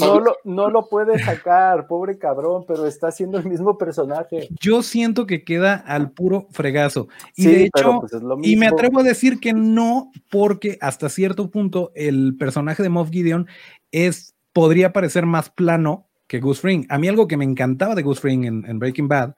no, 0.00 0.18
lo, 0.18 0.36
no 0.42 0.70
lo 0.70 0.88
puede 0.88 1.20
sacar, 1.20 1.86
pobre 1.86 2.18
cabrón, 2.18 2.64
pero 2.66 2.84
está 2.84 3.12
siendo 3.12 3.38
el 3.38 3.44
mismo 3.44 3.78
personaje. 3.78 4.48
Yo 4.60 4.82
siento 4.82 5.24
que 5.24 5.44
queda 5.44 5.74
al 5.74 6.10
puro 6.10 6.48
fregazo. 6.50 7.06
Y 7.36 7.42
sí, 7.42 7.48
de 7.48 7.64
hecho, 7.66 8.00
pues 8.00 8.12
y 8.42 8.56
me 8.56 8.66
atrevo 8.66 8.98
a 8.98 9.04
decir 9.04 9.38
que 9.38 9.52
no, 9.52 10.10
porque 10.28 10.78
hasta 10.80 11.08
cierto 11.08 11.48
punto 11.48 11.92
el 11.94 12.36
personaje 12.36 12.82
de 12.82 12.88
Moff 12.88 13.10
Gideon 13.10 13.46
es, 13.92 14.34
podría 14.52 14.92
parecer 14.92 15.26
más 15.26 15.48
plano 15.48 16.08
que 16.26 16.40
Gus 16.40 16.60
Fring. 16.60 16.84
A 16.88 16.98
mí 16.98 17.06
algo 17.06 17.28
que 17.28 17.36
me 17.36 17.44
encantaba 17.44 17.94
de 17.94 18.02
Gus 18.02 18.18
Fring 18.18 18.46
en, 18.46 18.64
en 18.66 18.80
Breaking 18.80 19.06
Bad 19.06 19.36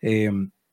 eh, 0.00 0.30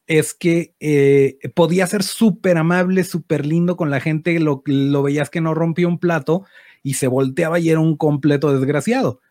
es 0.10 0.34
que 0.34 0.74
eh, 0.80 1.38
podía 1.54 1.86
ser 1.86 2.01
súper 2.01 2.58
amable, 2.58 3.04
súper 3.04 3.46
lindo 3.46 3.78
con 3.78 3.92
la 3.92 4.00
gente, 4.00 4.39
lo, 4.39 4.63
lo 4.66 5.04
veías 5.04 5.30
que 5.30 5.39
no 5.39 5.54
rompía 5.54 5.88
un 5.88 6.00
plato 6.00 6.46
y 6.82 6.96
se 6.96 7.08
volteaba 7.08 7.60
y 7.60 7.70
era 7.70 7.80
un 7.80 7.96
completo 7.96 8.51
desgraciado. 8.51 9.22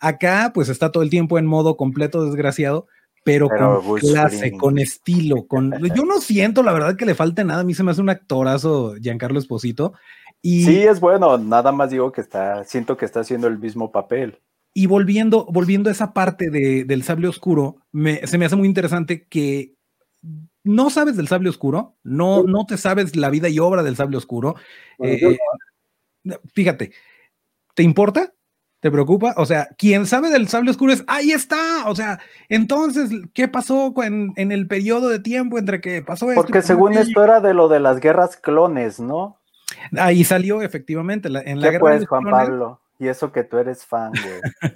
Acá, 0.00 0.50
pues 0.52 0.68
está 0.68 0.90
todo 0.90 1.04
el 1.04 1.10
tiempo 1.10 1.38
en 1.38 1.46
modo 1.46 1.76
completo 1.76 2.24
desgraciado, 2.26 2.88
pero, 3.22 3.46
pero 3.48 3.80
con 3.80 4.00
clase, 4.00 4.50
con 4.56 4.78
estilo, 4.78 5.46
con... 5.46 5.70
Yo 5.96 6.04
no 6.04 6.20
siento, 6.20 6.64
la 6.64 6.72
verdad, 6.72 6.96
que 6.96 7.06
le 7.06 7.14
falte 7.14 7.44
nada. 7.44 7.60
A 7.60 7.64
mí 7.64 7.72
se 7.72 7.84
me 7.84 7.92
hace 7.92 8.00
un 8.00 8.10
actorazo 8.10 8.96
Giancarlo 9.00 9.38
Esposito. 9.38 9.92
Y... 10.42 10.64
Sí, 10.64 10.82
es 10.82 10.98
bueno, 10.98 11.38
nada 11.38 11.70
más 11.70 11.90
digo 11.90 12.10
que 12.10 12.20
está, 12.20 12.64
siento 12.64 12.96
que 12.96 13.04
está 13.04 13.20
haciendo 13.20 13.46
el 13.46 13.60
mismo 13.60 13.92
papel. 13.92 14.40
Y 14.74 14.86
volviendo, 14.86 15.46
volviendo 15.48 15.90
a 15.90 15.92
esa 15.92 16.12
parte 16.12 16.50
de, 16.50 16.82
del 16.82 17.04
sable 17.04 17.28
oscuro, 17.28 17.76
me, 17.92 18.26
se 18.26 18.36
me 18.36 18.46
hace 18.46 18.56
muy 18.56 18.66
interesante 18.66 19.28
que 19.28 19.73
no 20.64 20.90
sabes 20.90 21.16
del 21.16 21.28
sable 21.28 21.48
oscuro, 21.48 21.94
no, 22.02 22.42
no 22.42 22.66
te 22.66 22.78
sabes 22.78 23.16
la 23.16 23.30
vida 23.30 23.48
y 23.48 23.58
obra 23.58 23.82
del 23.82 23.96
sable 23.96 24.16
oscuro. 24.16 24.54
Eh, 24.98 25.36
fíjate, 26.54 26.92
¿te 27.74 27.82
importa? 27.82 28.32
¿Te 28.80 28.90
preocupa? 28.90 29.32
O 29.38 29.46
sea, 29.46 29.68
quien 29.78 30.04
sabe 30.04 30.28
del 30.28 30.48
sable 30.48 30.70
oscuro 30.70 30.92
es, 30.92 31.04
ahí 31.06 31.32
está. 31.32 31.88
O 31.88 31.94
sea, 31.94 32.18
entonces, 32.50 33.10
¿qué 33.32 33.48
pasó 33.48 33.94
en, 34.02 34.34
en 34.36 34.52
el 34.52 34.66
periodo 34.66 35.08
de 35.08 35.20
tiempo 35.20 35.58
entre 35.58 35.80
que 35.80 36.02
pasó 36.02 36.30
esto? 36.30 36.42
Porque 36.42 36.60
según 36.60 36.92
esto 36.92 37.24
era 37.24 37.40
de 37.40 37.54
lo 37.54 37.68
de 37.68 37.80
las 37.80 38.00
guerras 38.00 38.36
clones, 38.36 39.00
¿no? 39.00 39.38
Ahí 39.96 40.22
salió 40.22 40.60
efectivamente. 40.60 41.30
La, 41.30 41.40
en 41.40 41.60
la 41.60 41.68
¿Qué 41.68 41.72
guerra 41.72 41.80
pues, 41.80 42.06
Juan 42.06 42.24
clones, 42.24 42.46
Pablo? 42.46 42.80
Y 42.98 43.08
eso 43.08 43.32
que 43.32 43.42
tú 43.42 43.56
eres 43.56 43.86
fan, 43.86 44.12
güey. 44.12 44.70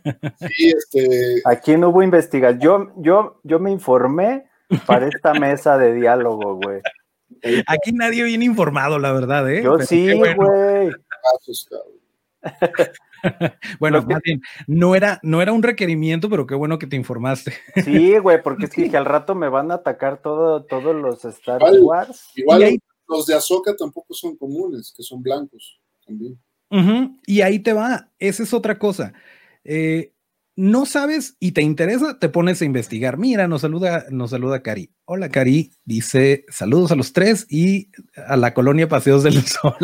Sí, 0.55 0.71
este... 0.71 1.43
Aquí 1.45 1.77
no 1.77 1.91
hubo 1.91 2.03
investigación. 2.03 2.61
Yo, 2.61 2.93
yo, 2.97 3.41
yo 3.45 3.59
me 3.59 3.71
informé 3.71 4.48
para 4.87 5.09
esta 5.09 5.35
mesa 5.35 5.79
de 5.79 5.95
diálogo, 5.95 6.57
güey. 6.57 6.81
Aquí 7.67 7.93
nadie 7.93 8.25
viene 8.25 8.45
informado, 8.45 8.99
la 8.99 9.13
verdad, 9.13 9.51
¿eh? 9.51 9.63
Yo 9.63 9.75
Pero 9.75 9.87
sí, 9.87 10.13
güey. 10.13 10.37
Bueno. 13.81 13.99
bueno, 13.99 14.03
más 14.03 14.23
bien, 14.23 14.41
no 14.69 14.95
era, 14.95 15.19
no 15.25 15.43
era 15.43 15.53
un 15.53 15.65
requerimiento, 15.65 16.31
pero 16.31 16.47
qué 16.47 16.55
bueno 16.55 16.79
que 16.79 16.87
te 16.87 16.95
informaste. 16.95 17.53
Sí, 17.85 18.17
güey, 18.19 18.41
porque 18.41 18.67
es 18.67 18.71
que, 18.71 18.89
que 18.89 18.97
al 18.97 19.07
rato 19.07 19.35
me 19.35 19.49
van 19.49 19.73
a 19.73 19.75
atacar 19.75 20.23
todo, 20.23 20.65
todos 20.65 20.95
los 20.95 21.25
Star 21.25 21.61
igual, 21.63 21.81
Wars. 21.81 22.31
Igual 22.37 22.63
ahí, 22.63 22.79
los 23.09 23.27
de 23.27 23.35
Azoka 23.35 23.75
tampoco 23.75 24.15
son 24.15 24.37
comunes, 24.37 24.95
que 24.97 25.03
son 25.03 25.21
blancos 25.21 25.81
también. 26.07 26.39
Uh 26.71 26.77
-huh, 26.77 27.19
y 27.27 27.41
ahí 27.41 27.59
te 27.59 27.73
va, 27.73 28.09
esa 28.21 28.45
es 28.45 28.55
otra 28.55 28.79
cosa. 28.79 29.13
Eh, 29.65 30.13
no 30.59 30.87
sabes 30.87 31.37
y 31.39 31.53
te 31.53 31.63
interesa, 31.63 32.19
te 32.19 32.29
pones 32.29 32.61
a 32.61 32.65
investigar. 32.65 33.17
Mira, 33.17 33.47
nos 33.47 33.61
saluda, 33.61 34.07
nos 34.11 34.31
saluda 34.31 34.61
Cari. 34.61 34.91
Hola, 35.05 35.29
Cari. 35.29 35.71
Dice 35.85 36.45
saludos 36.49 36.91
a 36.91 36.97
los 36.97 37.13
tres 37.13 37.47
y 37.49 37.93
a 38.27 38.37
la 38.37 38.53
colonia 38.55 38.89
Paseos 38.89 39.23
del 39.23 39.41
Sol. 39.47 39.77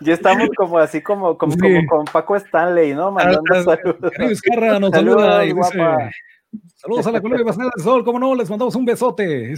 ya 0.00 0.12
estamos 0.12 0.48
como 0.56 0.80
así 0.80 1.00
como, 1.00 1.38
como, 1.38 1.52
sí. 1.52 1.60
como 1.60 1.86
con 1.86 2.04
Paco 2.06 2.34
Stanley, 2.34 2.94
¿no? 2.94 3.12
Mandando 3.12 3.42
ah, 3.54 3.62
saludos. 3.62 4.10
Cari 4.16 4.28
Vizcarra 4.30 4.80
nos 4.80 4.90
saludos, 4.90 5.22
saluda 5.22 5.44
y 5.44 5.52
dice, 5.52 6.10
Saludos 6.74 7.06
a 7.06 7.12
la 7.12 7.20
colonia 7.20 7.46
Paseos 7.46 7.70
del 7.76 7.84
Sol. 7.84 8.04
¿Cómo 8.04 8.18
no? 8.18 8.34
Les 8.34 8.50
mandamos 8.50 8.74
un 8.74 8.84
besote. 8.84 9.54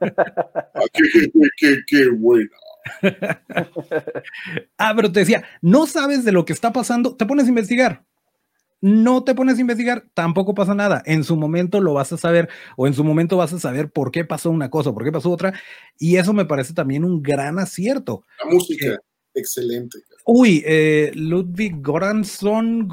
ah, 0.00 0.80
qué, 0.92 1.04
qué, 1.12 1.30
qué, 1.56 1.76
qué 1.86 2.08
buena. 2.18 2.50
ah, 4.78 4.92
pero 4.96 5.12
te 5.12 5.20
decía, 5.20 5.44
no 5.62 5.86
sabes 5.86 6.24
de 6.24 6.32
lo 6.32 6.44
que 6.44 6.52
está 6.52 6.72
pasando, 6.72 7.14
te 7.14 7.26
pones 7.26 7.46
a 7.46 7.50
investigar 7.50 8.02
no 8.80 9.24
te 9.24 9.34
pones 9.34 9.58
a 9.58 9.60
investigar, 9.60 10.04
tampoco 10.14 10.54
pasa 10.54 10.74
nada. 10.74 11.02
En 11.06 11.24
su 11.24 11.36
momento 11.36 11.80
lo 11.80 11.94
vas 11.94 12.12
a 12.12 12.16
saber 12.16 12.48
o 12.76 12.86
en 12.86 12.94
su 12.94 13.04
momento 13.04 13.36
vas 13.36 13.52
a 13.52 13.58
saber 13.58 13.90
por 13.90 14.10
qué 14.10 14.24
pasó 14.24 14.50
una 14.50 14.70
cosa, 14.70 14.92
por 14.92 15.04
qué 15.04 15.12
pasó 15.12 15.30
otra. 15.30 15.54
Y 15.98 16.16
eso 16.16 16.32
me 16.32 16.44
parece 16.44 16.74
también 16.74 17.04
un 17.04 17.22
gran 17.22 17.58
acierto. 17.58 18.24
La 18.44 18.50
música, 18.50 18.98
excelente. 19.34 19.98
Uy, 20.24 20.62
eh, 20.66 21.12
Ludwig 21.14 21.80
Goranson, 21.80 22.88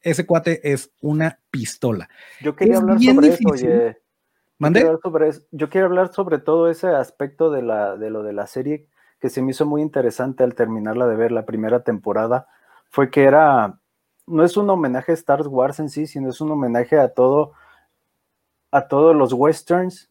ese 0.00 0.26
cuate 0.26 0.60
es 0.72 0.90
una 1.00 1.40
pistola. 1.50 2.08
Yo 2.40 2.54
quería 2.54 2.78
hablar 2.78 3.00
sobre 3.00 3.28
eso, 3.28 3.48
oye. 3.50 3.96
Yo 4.60 4.98
sobre 5.02 5.30
Yo 5.52 5.68
quiero 5.68 5.86
hablar 5.86 6.12
sobre 6.12 6.38
todo 6.38 6.68
ese 6.68 6.88
aspecto 6.88 7.50
de, 7.50 7.62
la, 7.62 7.96
de 7.96 8.10
lo 8.10 8.22
de 8.22 8.32
la 8.32 8.46
serie 8.46 8.88
que 9.20 9.30
se 9.30 9.42
me 9.42 9.50
hizo 9.50 9.66
muy 9.66 9.82
interesante 9.82 10.44
al 10.44 10.54
terminarla 10.54 11.06
de 11.06 11.16
ver 11.16 11.32
la 11.32 11.44
primera 11.44 11.82
temporada. 11.82 12.46
Fue 12.90 13.10
que 13.10 13.24
era 13.24 13.80
no 14.28 14.44
es 14.44 14.56
un 14.56 14.68
homenaje 14.70 15.12
a 15.12 15.14
Star 15.14 15.46
Wars 15.46 15.80
en 15.80 15.88
sí, 15.88 16.06
sino 16.06 16.30
es 16.30 16.40
un 16.40 16.50
homenaje 16.52 16.98
a 16.98 17.08
todo, 17.08 17.52
a 18.70 18.86
todos 18.88 19.14
los 19.14 19.32
westerns 19.32 20.10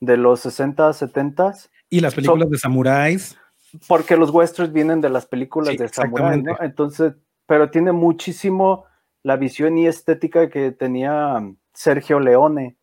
de 0.00 0.16
los 0.16 0.40
60, 0.40 0.92
70. 0.92 1.54
Y 1.90 2.00
las 2.00 2.14
películas 2.14 2.50
de 2.50 2.58
samuráis. 2.58 3.38
Porque 3.86 4.16
los 4.16 4.30
westerns 4.30 4.72
vienen 4.72 5.00
de 5.00 5.10
las 5.10 5.26
películas 5.26 5.76
de 5.76 5.88
samuráis, 5.88 6.42
¿no? 6.42 6.56
Entonces, 6.60 7.14
pero 7.46 7.70
tiene 7.70 7.92
muchísimo 7.92 8.84
la 9.22 9.36
visión 9.36 9.76
y 9.78 9.86
estética 9.86 10.48
que 10.48 10.70
tenía 10.72 11.42
Sergio 11.72 12.20
Leone, 12.20 12.76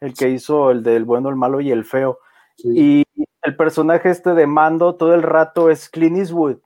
el 0.00 0.14
que 0.14 0.30
hizo 0.30 0.70
el 0.70 0.82
del 0.82 1.04
bueno, 1.04 1.28
el 1.28 1.36
malo 1.36 1.60
y 1.60 1.70
el 1.70 1.84
feo. 1.84 2.18
Y 2.58 3.04
el 3.42 3.56
personaje 3.56 4.10
este 4.10 4.34
de 4.34 4.46
Mando 4.46 4.96
todo 4.96 5.14
el 5.14 5.22
rato 5.22 5.70
es 5.70 5.88
Clint 5.88 6.18
Eastwood, 6.18 6.58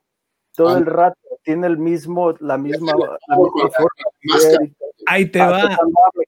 todo 0.55 0.77
el 0.77 0.87
rato 0.87 1.19
tiene 1.43 1.67
el 1.67 1.79
mismo, 1.79 2.33
la 2.41 2.59
misma, 2.59 2.93
la 3.29 3.37
misma 3.37 3.71
forma. 3.71 4.61
Ahí 5.07 5.31
te 5.31 5.39
va. 5.41 5.77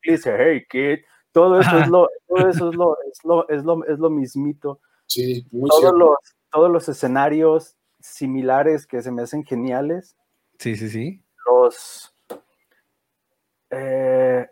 Dice, 0.02 0.37
hey 0.38 0.64
kid, 0.68 1.04
todo 1.33 1.61
eso, 1.61 1.78
es 1.78 1.88
lo, 1.88 2.09
todo 2.26 2.49
eso 2.49 2.71
es 2.71 2.76
lo, 2.76 2.97
es 3.11 3.25
lo, 3.25 3.49
es 3.49 3.64
lo, 3.64 3.85
es 3.87 3.99
lo 3.99 4.11
mismito. 4.11 4.80
Sí, 5.06 5.47
muy 5.50 5.68
todos 5.71 5.94
los, 5.94 6.16
todos 6.50 6.71
los 6.71 6.88
escenarios 6.88 7.76
similares 8.00 8.87
que 8.87 9.02
se 9.02 9.11
me 9.11 9.23
hacen 9.23 9.44
geniales. 9.44 10.16
Sí, 10.59 10.76
sí, 10.76 10.88
sí. 10.88 11.23
Los 11.47 12.14
eh, 13.71 14.49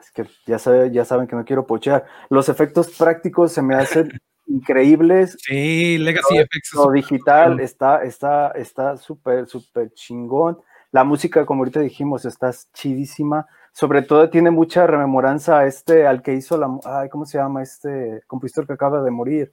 es 0.00 0.10
que 0.12 0.26
ya, 0.46 0.58
sabe, 0.58 0.90
ya 0.90 1.04
saben 1.04 1.26
que 1.26 1.36
no 1.36 1.44
quiero 1.44 1.66
pochear. 1.66 2.04
Los 2.28 2.48
efectos 2.48 2.90
prácticos 2.96 3.52
se 3.52 3.62
me 3.62 3.74
hacen 3.74 4.10
increíbles. 4.46 5.36
Sí, 5.40 5.98
Legacy 5.98 6.38
Effects. 6.38 6.74
Lo 6.74 6.90
digital 6.90 7.60
está 7.60 8.02
está 8.04 8.50
está 8.52 8.96
súper 8.96 9.46
súper 9.46 9.92
chingón. 9.92 10.58
La 10.92 11.02
música, 11.02 11.44
como 11.44 11.62
ahorita 11.62 11.80
dijimos, 11.80 12.24
está 12.24 12.52
chidísima. 12.72 13.46
Sobre 13.72 14.02
todo 14.02 14.30
tiene 14.30 14.52
mucha 14.52 14.86
rememoranza 14.86 15.58
a 15.58 15.66
este, 15.66 16.06
al 16.06 16.22
que 16.22 16.34
hizo 16.34 16.56
la, 16.56 16.68
ay, 16.84 17.08
¿cómo 17.08 17.26
se 17.26 17.38
llama? 17.38 17.62
Este 17.62 18.22
compositor 18.28 18.66
que 18.66 18.74
acaba 18.74 19.02
de 19.02 19.10
morir. 19.10 19.52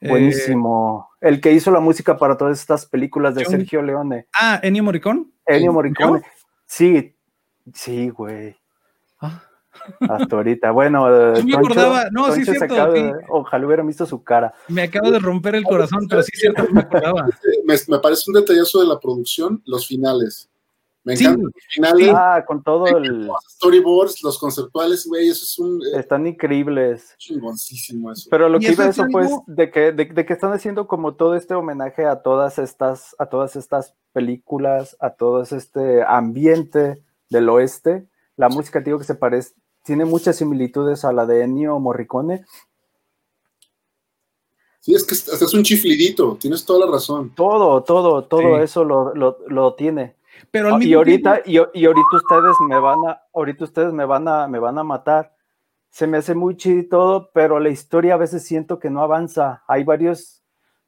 Eh, 0.00 0.08
Buenísimo. 0.08 1.10
el 1.20 1.40
que 1.40 1.52
hizo 1.52 1.70
la 1.70 1.78
música 1.78 2.18
para 2.18 2.36
todas 2.36 2.58
estas 2.58 2.86
películas 2.86 3.36
de 3.36 3.44
Sergio 3.44 3.82
Leone. 3.82 4.26
Ah, 4.34 4.58
Ennio 4.64 4.82
Morricone. 4.82 5.26
Ennio 5.46 5.72
Morricone. 5.72 6.22
Sí, 6.66 7.14
sí, 7.72 8.08
güey. 8.08 8.56
Hasta 10.00 10.36
ahorita. 10.36 10.70
Bueno, 10.70 11.34
Yo 11.36 11.44
me 11.44 11.54
acordaba, 11.56 12.04
no, 12.10 12.32
sí, 12.32 12.44
cierto. 12.44 12.74
Ojalá 13.28 13.66
hubiera 13.66 13.82
visto 13.82 14.06
su 14.06 14.22
cara. 14.22 14.54
Me 14.68 14.82
acabo 14.82 15.10
de 15.10 15.18
romper 15.18 15.54
el 15.54 15.64
corazón, 15.64 16.06
pero 16.08 16.22
sí, 16.22 16.32
cierto, 16.34 16.64
me 16.70 16.80
acordaba. 16.80 17.26
Me, 17.64 17.98
parece 17.98 18.30
un 18.30 18.34
detallazo 18.34 18.80
de 18.80 18.86
la 18.86 18.98
producción, 18.98 19.62
los 19.66 19.86
finales. 19.86 20.48
Me 21.04 21.14
encantan 21.14 21.44
los 21.44 21.52
finales. 21.68 22.12
Ah, 22.14 22.44
con 22.46 22.62
todo 22.62 22.86
el. 22.86 23.26
Los 23.26 23.36
storyboards, 23.48 24.22
los 24.22 24.38
conceptuales, 24.38 25.06
güey, 25.06 25.28
eso 25.28 25.44
es 25.44 25.58
un. 25.58 25.80
Eh, 25.82 26.00
Están 26.00 26.26
increíbles. 26.26 27.14
Chingoncísimo 27.18 28.12
eso. 28.12 28.28
Pero 28.30 28.48
lo 28.48 28.60
que 28.60 28.72
iba 28.72 28.86
eso, 28.86 29.06
pues, 29.10 29.30
de 29.46 29.70
que, 29.70 29.92
de, 29.92 30.04
de, 30.04 30.26
que 30.26 30.32
están 30.32 30.52
haciendo 30.52 30.86
como 30.86 31.14
todo 31.14 31.34
este 31.34 31.54
homenaje 31.54 32.04
a 32.04 32.22
todas 32.22 32.58
estas, 32.58 33.16
a 33.18 33.26
todas 33.26 33.56
estas 33.56 33.94
películas, 34.12 34.96
a 35.00 35.10
todo 35.10 35.42
este 35.42 36.04
ambiente 36.04 37.02
del 37.30 37.48
oeste. 37.48 38.06
La 38.42 38.48
música, 38.48 38.80
digo 38.80 38.98
que 38.98 39.04
se 39.04 39.14
parece, 39.14 39.54
tiene 39.84 40.04
muchas 40.04 40.34
similitudes 40.34 41.04
a 41.04 41.12
la 41.12 41.26
de 41.26 41.44
Ennio 41.44 41.78
Morricone. 41.78 42.44
Sí, 44.80 44.96
es 44.96 45.04
que 45.04 45.14
es 45.14 45.54
un 45.54 45.62
chiflidito, 45.62 46.36
tienes 46.40 46.64
toda 46.64 46.84
la 46.84 46.90
razón. 46.90 47.30
Todo, 47.36 47.84
todo, 47.84 48.24
todo 48.24 48.58
eso 48.58 48.82
lo, 48.82 49.14
lo, 49.14 49.74
tiene. 49.74 50.16
Pero 50.50 50.82
y 50.82 50.92
ahorita, 50.92 51.42
y, 51.46 51.58
ahorita 51.58 52.16
ustedes 52.16 52.56
me 52.68 52.80
van 52.80 52.98
a, 53.06 53.22
ahorita 53.32 53.62
ustedes 53.62 53.92
me 53.92 54.06
van 54.06 54.26
a, 54.26 54.48
me 54.48 54.58
van 54.58 54.76
a 54.76 54.82
matar. 54.82 55.36
Se 55.90 56.08
me 56.08 56.18
hace 56.18 56.34
muy 56.34 56.56
chido 56.56 56.82
todo, 56.90 57.30
pero 57.32 57.60
la 57.60 57.68
historia 57.68 58.14
a 58.14 58.16
veces 58.16 58.42
siento 58.44 58.80
que 58.80 58.90
no 58.90 59.02
avanza. 59.02 59.62
Hay 59.68 59.84
varios 59.84 60.42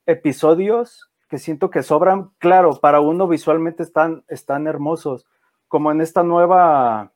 episodios 0.06 1.08
que 1.28 1.38
siento 1.38 1.70
que 1.70 1.84
sobran. 1.84 2.32
Claro, 2.38 2.80
para 2.80 2.98
uno 2.98 3.28
visualmente 3.28 3.84
están, 3.84 4.24
están 4.26 4.66
hermosos. 4.66 5.24
Como 5.68 5.92
en 5.92 6.00
esta 6.00 6.24
nueva 6.24 7.13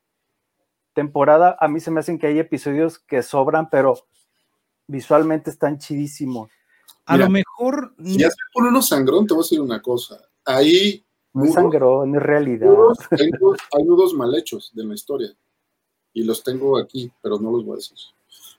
temporada, 0.98 1.56
a 1.60 1.68
mí 1.68 1.78
se 1.78 1.92
me 1.92 2.00
hacen 2.00 2.18
que 2.18 2.26
hay 2.26 2.40
episodios 2.40 2.98
que 2.98 3.22
sobran, 3.22 3.70
pero 3.70 3.94
visualmente 4.88 5.48
están 5.48 5.78
chidísimos. 5.78 6.50
A 7.06 7.16
lo 7.16 7.30
mejor. 7.30 7.94
Ya 7.98 8.28
se 8.28 8.36
pone 8.52 8.70
uno 8.70 8.82
sangrón, 8.82 9.24
te 9.24 9.32
voy 9.32 9.42
a 9.42 9.44
decir 9.44 9.60
una 9.60 9.80
cosa. 9.80 10.20
Ahí. 10.44 11.04
No 11.32 11.46
sangrón, 11.52 12.16
es 12.16 12.22
realidad. 12.22 12.74
hay 13.12 13.84
nudos 13.84 14.12
mal 14.12 14.34
hechos 14.34 14.72
de 14.74 14.84
la 14.84 14.94
historia. 14.94 15.28
Y 16.12 16.24
los 16.24 16.42
tengo 16.42 16.76
aquí, 16.76 17.12
pero 17.22 17.38
no 17.38 17.52
los 17.52 17.64
voy 17.64 17.74
a 17.74 17.76
decir. 17.76 17.96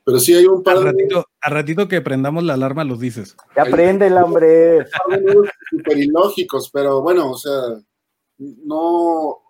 Pero 0.05 0.17
sí 0.17 0.33
hay 0.33 0.45
un 0.45 0.63
par 0.63 0.77
al 0.77 0.85
ratito, 0.85 1.25
A 1.41 1.49
ratito 1.49 1.89
que 1.89 1.99
prendamos 1.99 2.45
la 2.45 2.53
alarma 2.53 2.85
los 2.85 3.01
dices. 3.01 3.35
Ya 3.53 3.65
prende 3.65 4.07
el 4.07 4.17
hombre. 4.17 4.85
Súper 5.69 5.97
ilógicos, 5.97 6.69
pero 6.71 7.01
bueno, 7.01 7.31
o 7.31 7.37
sea, 7.37 7.81
no 8.37 9.48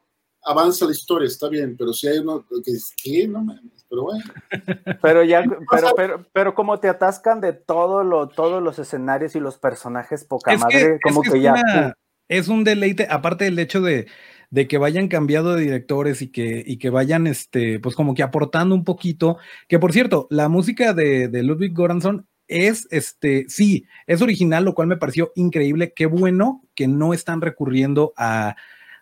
avanza 0.49 0.85
la 0.85 0.91
historia, 0.91 1.27
está 1.27 1.47
bien, 1.47 1.75
pero 1.77 1.93
si 1.93 2.07
hay 2.07 2.17
uno 2.17 2.43
que 2.47 2.71
dice, 2.71 2.93
¿qué? 3.01 3.27
No 3.27 3.43
mames, 3.43 3.85
pero 3.87 4.03
bueno. 4.03 4.23
Pero 5.01 5.23
ya, 5.23 5.43
pero, 5.71 5.87
pero, 5.95 6.25
pero 6.33 6.55
como 6.55 6.79
te 6.79 6.89
atascan 6.89 7.39
de 7.41 7.53
todo 7.53 8.03
lo, 8.03 8.29
todos 8.29 8.61
los 8.61 8.79
escenarios 8.79 9.35
y 9.35 9.39
los 9.39 9.57
personajes 9.57 10.25
poca 10.25 10.57
madre, 10.57 10.99
como 11.01 11.21
que, 11.21 11.39
ya. 11.41 11.93
es 12.27 12.47
un 12.47 12.63
deleite, 12.63 13.07
aparte 13.09 13.45
del 13.45 13.59
hecho 13.59 13.81
de, 13.81 14.07
de 14.49 14.67
que 14.67 14.77
vayan 14.77 15.07
cambiando 15.07 15.55
de 15.55 15.63
directores 15.63 16.21
y 16.21 16.31
que, 16.31 16.63
y 16.65 16.77
que 16.77 16.89
vayan, 16.89 17.27
este, 17.27 17.79
pues 17.79 17.95
como 17.95 18.13
que 18.13 18.23
aportando 18.23 18.75
un 18.75 18.83
poquito, 18.83 19.37
que 19.67 19.79
por 19.79 19.93
cierto, 19.93 20.27
la 20.29 20.49
música 20.49 20.93
de, 20.93 21.27
de 21.27 21.43
Ludwig 21.43 21.73
Göransson 21.75 22.27
es, 22.47 22.87
este, 22.89 23.45
sí, 23.47 23.85
es 24.07 24.21
original, 24.21 24.65
lo 24.65 24.73
cual 24.73 24.87
me 24.87 24.97
pareció 24.97 25.31
increíble, 25.35 25.93
qué 25.95 26.07
bueno 26.07 26.63
que 26.75 26.87
no 26.87 27.13
están 27.13 27.41
recurriendo 27.41 28.13
a 28.17 28.55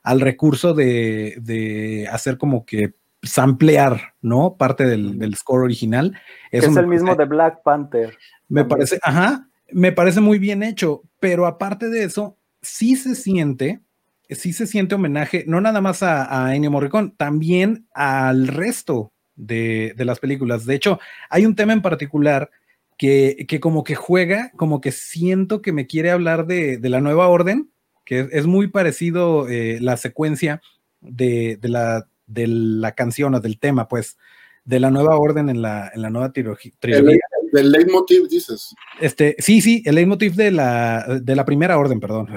al 0.08 0.22
recurso 0.22 0.74
de, 0.74 2.08
hacer 2.10 2.38
como 2.38 2.66
que 2.66 2.94
samplear, 3.22 4.14
¿no? 4.22 4.56
Parte 4.56 4.86
del, 4.86 5.36
score 5.36 5.64
original. 5.64 6.18
es 6.50 6.64
el 6.78 6.88
mismo 6.88 7.14
de 7.14 7.26
Black 7.26 7.62
Panther. 7.62 8.18
Me 8.48 8.64
parece, 8.64 9.00
ajá, 9.04 9.50
me 9.70 9.92
parece 9.92 10.22
muy 10.22 10.40
bien 10.40 10.64
hecho, 10.64 11.04
pero 11.20 11.46
aparte 11.46 11.90
de 11.90 12.06
eso, 12.06 12.38
sí 12.62 12.96
se 12.96 13.16
siente, 13.16 13.82
sí 14.30 14.54
se 14.54 14.66
siente 14.66 14.96
homenaje, 14.96 15.44
no 15.46 15.60
nada 15.60 15.82
más 15.82 16.02
a, 16.04 16.48
a 16.48 16.56
Ennio 16.56 16.72
Morricone, 16.72 17.14
también 17.18 17.86
al 17.94 18.48
resto 18.48 19.12
de, 19.36 19.94
las 19.98 20.20
películas. 20.20 20.66
De 20.66 20.76
hecho, 20.76 21.02
hay 21.30 21.46
un 21.46 21.56
tema 21.56 21.74
en 21.74 21.82
particular 21.82 22.50
que, 22.98 23.46
como 23.60 23.84
que 23.84 23.96
juega, 23.96 24.52
como 24.56 24.80
que 24.80 24.94
siento 24.94 25.62
que 25.62 25.74
me 25.74 25.86
quiere 25.86 26.12
hablar 26.12 26.46
de, 26.46 26.78
de 26.78 26.90
la 26.90 27.02
nueva 27.02 27.28
orden, 27.28 27.72
que 28.08 28.30
es, 28.32 28.46
muy 28.46 28.70
parecido 28.70 29.50
eh, 29.50 29.80
la 29.82 29.98
secuencia 29.98 30.62
de, 31.02 31.60
la, 31.62 32.08
de 32.26 32.48
la 32.48 32.94
canción 32.94 33.36
o 33.36 33.42
del 33.42 33.60
tema, 33.60 33.90
pues, 33.90 34.18
de 34.64 34.80
la 34.80 34.90
nueva 34.90 35.18
orden 35.18 35.50
en 35.50 35.62
la, 35.62 35.92
en 35.94 36.02
la 36.02 36.10
nueva 36.10 36.32
trilogía. 36.32 36.72
El, 36.82 37.20
del 37.52 37.72
leitmotiv, 37.72 38.30
dices. 38.30 38.74
Este, 39.02 39.36
sí, 39.40 39.60
sí, 39.60 39.84
el 39.86 39.96
leitmotiv 39.96 40.36
de 40.36 40.52
la, 40.52 41.20
de 41.22 41.36
la 41.36 41.44
primera 41.44 41.78
orden, 41.78 42.00
perdón. 42.00 42.30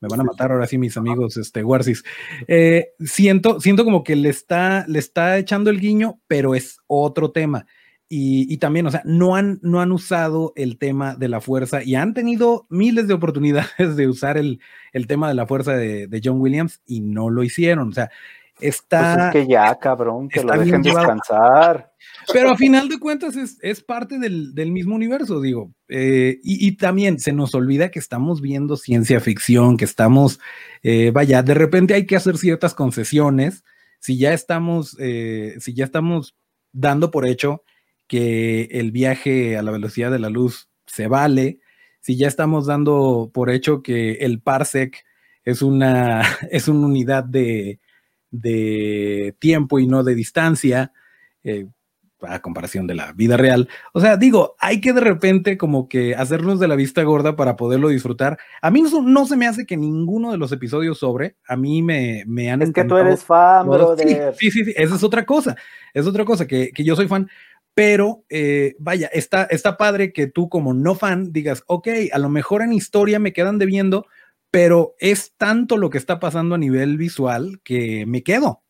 Me 0.00 0.08
van 0.08 0.20
a 0.20 0.24
matar 0.24 0.50
ahora 0.50 0.66
sí 0.66 0.78
mis 0.78 0.96
amigos, 0.96 1.36
este, 1.36 1.62
Warsis. 1.62 2.02
Eh, 2.46 2.92
siento, 3.00 3.60
siento 3.60 3.84
como 3.84 4.04
que 4.04 4.16
le 4.16 4.30
está, 4.30 4.86
le 4.88 4.98
está 4.98 5.36
echando 5.36 5.68
el 5.68 5.78
guiño, 5.78 6.20
pero 6.26 6.54
es 6.54 6.78
otro 6.86 7.32
tema. 7.32 7.66
Y, 8.10 8.56
también, 8.56 8.86
o 8.86 8.90
sea, 8.90 9.02
no 9.04 9.36
han, 9.36 9.58
no 9.60 9.82
han 9.82 9.92
usado 9.92 10.54
el 10.56 10.78
tema 10.78 11.14
de 11.14 11.28
la 11.28 11.42
fuerza 11.42 11.82
y 11.82 11.94
han 11.94 12.14
tenido 12.14 12.66
miles 12.70 13.06
de 13.06 13.12
oportunidades 13.12 13.96
de 13.96 14.08
usar 14.08 14.38
el, 14.38 14.60
tema 15.06 15.28
de 15.28 15.34
la 15.34 15.46
fuerza 15.46 15.72
de, 15.72 16.20
John 16.24 16.40
Williams 16.40 16.80
y 16.86 17.00
no 17.00 17.28
lo 17.28 17.42
hicieron. 17.42 17.90
O 17.90 17.92
sea, 17.92 18.10
está. 18.60 19.14
Pues 19.14 19.26
es 19.26 19.32
que 19.32 19.52
ya, 19.52 19.78
cabrón, 19.78 20.30
que 20.30 20.42
lo 20.42 20.58
dejen 20.58 20.80
descansar. 20.80 21.92
Pero 22.32 22.50
a 22.50 22.56
final 22.56 22.88
de 22.88 22.98
cuentas 22.98 23.36
es, 23.36 23.58
es 23.60 23.82
parte 23.82 24.18
del, 24.18 24.54
del 24.54 24.72
mismo 24.72 24.94
universo, 24.94 25.42
digo. 25.42 25.70
Eh, 25.88 26.38
y, 26.42 26.66
y 26.66 26.76
también 26.76 27.18
se 27.18 27.32
nos 27.32 27.54
olvida 27.54 27.90
que 27.90 27.98
estamos 27.98 28.40
viendo 28.40 28.76
ciencia 28.76 29.20
ficción, 29.20 29.76
que 29.76 29.84
estamos, 29.84 30.40
eh, 30.82 31.10
vaya, 31.12 31.42
de 31.42 31.54
repente 31.54 31.92
hay 31.92 32.06
que 32.06 32.16
hacer 32.16 32.38
ciertas 32.38 32.72
concesiones. 32.72 33.64
Si 34.00 34.16
ya 34.16 34.32
estamos, 34.32 34.96
eh, 34.98 35.56
si 35.60 35.74
ya 35.74 35.84
estamos 35.84 36.36
dando 36.72 37.10
por 37.10 37.26
hecho 37.26 37.64
que 38.08 38.64
el 38.72 38.90
viaje 38.90 39.56
a 39.56 39.62
la 39.62 39.70
velocidad 39.70 40.10
de 40.10 40.18
la 40.18 40.30
luz 40.30 40.68
se 40.86 41.06
vale, 41.06 41.60
si 42.00 42.16
ya 42.16 42.26
estamos 42.26 42.66
dando 42.66 43.30
por 43.32 43.50
hecho 43.50 43.82
que 43.82 44.12
el 44.14 44.40
parsec 44.40 45.04
es 45.44 45.62
una, 45.62 46.22
es 46.50 46.66
una 46.66 46.86
unidad 46.86 47.24
de, 47.24 47.78
de 48.30 49.36
tiempo 49.38 49.78
y 49.78 49.86
no 49.86 50.02
de 50.02 50.14
distancia, 50.14 50.92
eh, 51.44 51.66
a 52.22 52.40
comparación 52.40 52.86
de 52.86 52.94
la 52.94 53.12
vida 53.12 53.36
real. 53.36 53.68
O 53.92 54.00
sea, 54.00 54.16
digo, 54.16 54.56
hay 54.58 54.80
que 54.80 54.92
de 54.92 55.00
repente 55.00 55.56
como 55.56 55.88
que 55.88 56.14
hacernos 56.14 56.58
de 56.58 56.68
la 56.68 56.74
vista 56.74 57.02
gorda 57.02 57.36
para 57.36 57.56
poderlo 57.56 57.88
disfrutar. 57.88 58.38
A 58.60 58.70
mí 58.70 58.82
no, 58.82 59.02
no 59.02 59.26
se 59.26 59.36
me 59.36 59.46
hace 59.46 59.66
que 59.66 59.76
ninguno 59.76 60.32
de 60.32 60.38
los 60.38 60.50
episodios 60.50 60.98
sobre, 60.98 61.36
a 61.46 61.56
mí 61.56 61.82
me, 61.82 62.24
me 62.26 62.50
han 62.50 62.62
Es 62.62 62.72
que 62.72 62.84
tú 62.84 62.96
eres 62.96 63.22
fan, 63.22 63.66
todos. 63.66 63.98
Sí, 64.00 64.04
brother. 64.04 64.34
Sí, 64.34 64.50
sí, 64.50 64.64
sí, 64.64 64.74
esa 64.76 64.96
es 64.96 65.04
otra 65.04 65.24
cosa, 65.24 65.56
es 65.94 66.06
otra 66.06 66.24
cosa, 66.24 66.46
que, 66.46 66.72
que 66.72 66.84
yo 66.84 66.96
soy 66.96 67.06
fan, 67.06 67.28
pero 67.78 68.24
eh, 68.28 68.74
vaya, 68.80 69.06
está, 69.12 69.44
está 69.44 69.76
padre 69.76 70.12
que 70.12 70.26
tú 70.26 70.48
como 70.48 70.74
no 70.74 70.96
fan 70.96 71.32
digas, 71.32 71.62
ok, 71.68 71.86
a 72.10 72.18
lo 72.18 72.28
mejor 72.28 72.62
en 72.62 72.72
historia 72.72 73.20
me 73.20 73.32
quedan 73.32 73.60
debiendo, 73.60 74.04
pero 74.50 74.96
es 74.98 75.34
tanto 75.36 75.76
lo 75.76 75.88
que 75.88 75.98
está 75.98 76.18
pasando 76.18 76.56
a 76.56 76.58
nivel 76.58 76.96
visual 76.96 77.60
que 77.62 78.04
me 78.04 78.24
quedo, 78.24 78.64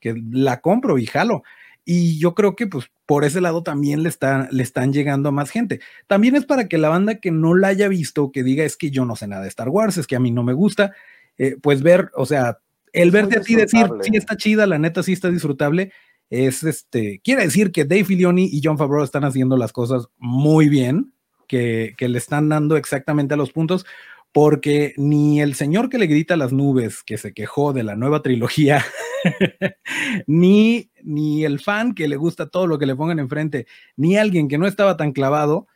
que 0.00 0.14
la 0.30 0.62
compro 0.62 0.96
y 0.96 1.04
jalo. 1.04 1.42
Y 1.84 2.18
yo 2.18 2.34
creo 2.34 2.56
que 2.56 2.66
pues 2.66 2.86
por 3.04 3.26
ese 3.26 3.42
lado 3.42 3.62
también 3.62 4.02
le, 4.02 4.08
está, 4.08 4.48
le 4.50 4.62
están 4.62 4.94
llegando 4.94 5.28
a 5.28 5.32
más 5.32 5.50
gente. 5.50 5.80
También 6.06 6.34
es 6.34 6.46
para 6.46 6.68
que 6.68 6.78
la 6.78 6.88
banda 6.88 7.16
que 7.16 7.30
no 7.30 7.54
la 7.54 7.68
haya 7.68 7.88
visto, 7.88 8.32
que 8.32 8.44
diga 8.44 8.64
es 8.64 8.78
que 8.78 8.90
yo 8.90 9.04
no 9.04 9.14
sé 9.14 9.26
nada 9.26 9.42
de 9.42 9.48
Star 9.48 9.68
Wars, 9.68 9.98
es 9.98 10.06
que 10.06 10.16
a 10.16 10.20
mí 10.20 10.30
no 10.30 10.42
me 10.42 10.54
gusta, 10.54 10.94
eh, 11.36 11.56
pues 11.60 11.82
ver, 11.82 12.10
o 12.14 12.24
sea, 12.24 12.60
el 12.94 13.10
verte 13.10 13.36
a 13.36 13.42
ti 13.42 13.56
decir, 13.56 13.86
sí 14.00 14.12
está 14.14 14.38
chida, 14.38 14.66
la 14.66 14.78
neta 14.78 15.02
sí 15.02 15.12
está 15.12 15.28
disfrutable, 15.28 15.92
es 16.30 16.62
este, 16.62 17.20
quiere 17.24 17.44
decir 17.44 17.72
que 17.72 17.84
Dave 17.84 18.04
Filoni 18.04 18.48
y 18.52 18.60
John 18.62 18.78
Favreau 18.78 19.04
están 19.04 19.24
haciendo 19.24 19.56
las 19.56 19.72
cosas 19.72 20.08
muy 20.18 20.68
bien, 20.68 21.12
que, 21.46 21.94
que 21.96 22.08
le 22.08 22.18
están 22.18 22.48
dando 22.48 22.76
exactamente 22.76 23.34
a 23.34 23.36
los 23.38 23.52
puntos, 23.52 23.86
porque 24.32 24.94
ni 24.96 25.40
el 25.40 25.54
señor 25.54 25.88
que 25.88 25.98
le 25.98 26.06
grita 26.06 26.34
a 26.34 26.36
las 26.36 26.52
nubes, 26.52 27.02
que 27.02 27.16
se 27.16 27.32
quejó 27.32 27.72
de 27.72 27.82
la 27.82 27.96
nueva 27.96 28.22
trilogía, 28.22 28.84
ni, 30.26 30.90
ni 31.02 31.44
el 31.44 31.60
fan 31.60 31.94
que 31.94 32.08
le 32.08 32.16
gusta 32.16 32.48
todo 32.48 32.66
lo 32.66 32.78
que 32.78 32.86
le 32.86 32.96
pongan 32.96 33.18
enfrente, 33.18 33.66
ni 33.96 34.16
alguien 34.16 34.48
que 34.48 34.58
no 34.58 34.66
estaba 34.66 34.96
tan 34.96 35.12
clavado, 35.12 35.66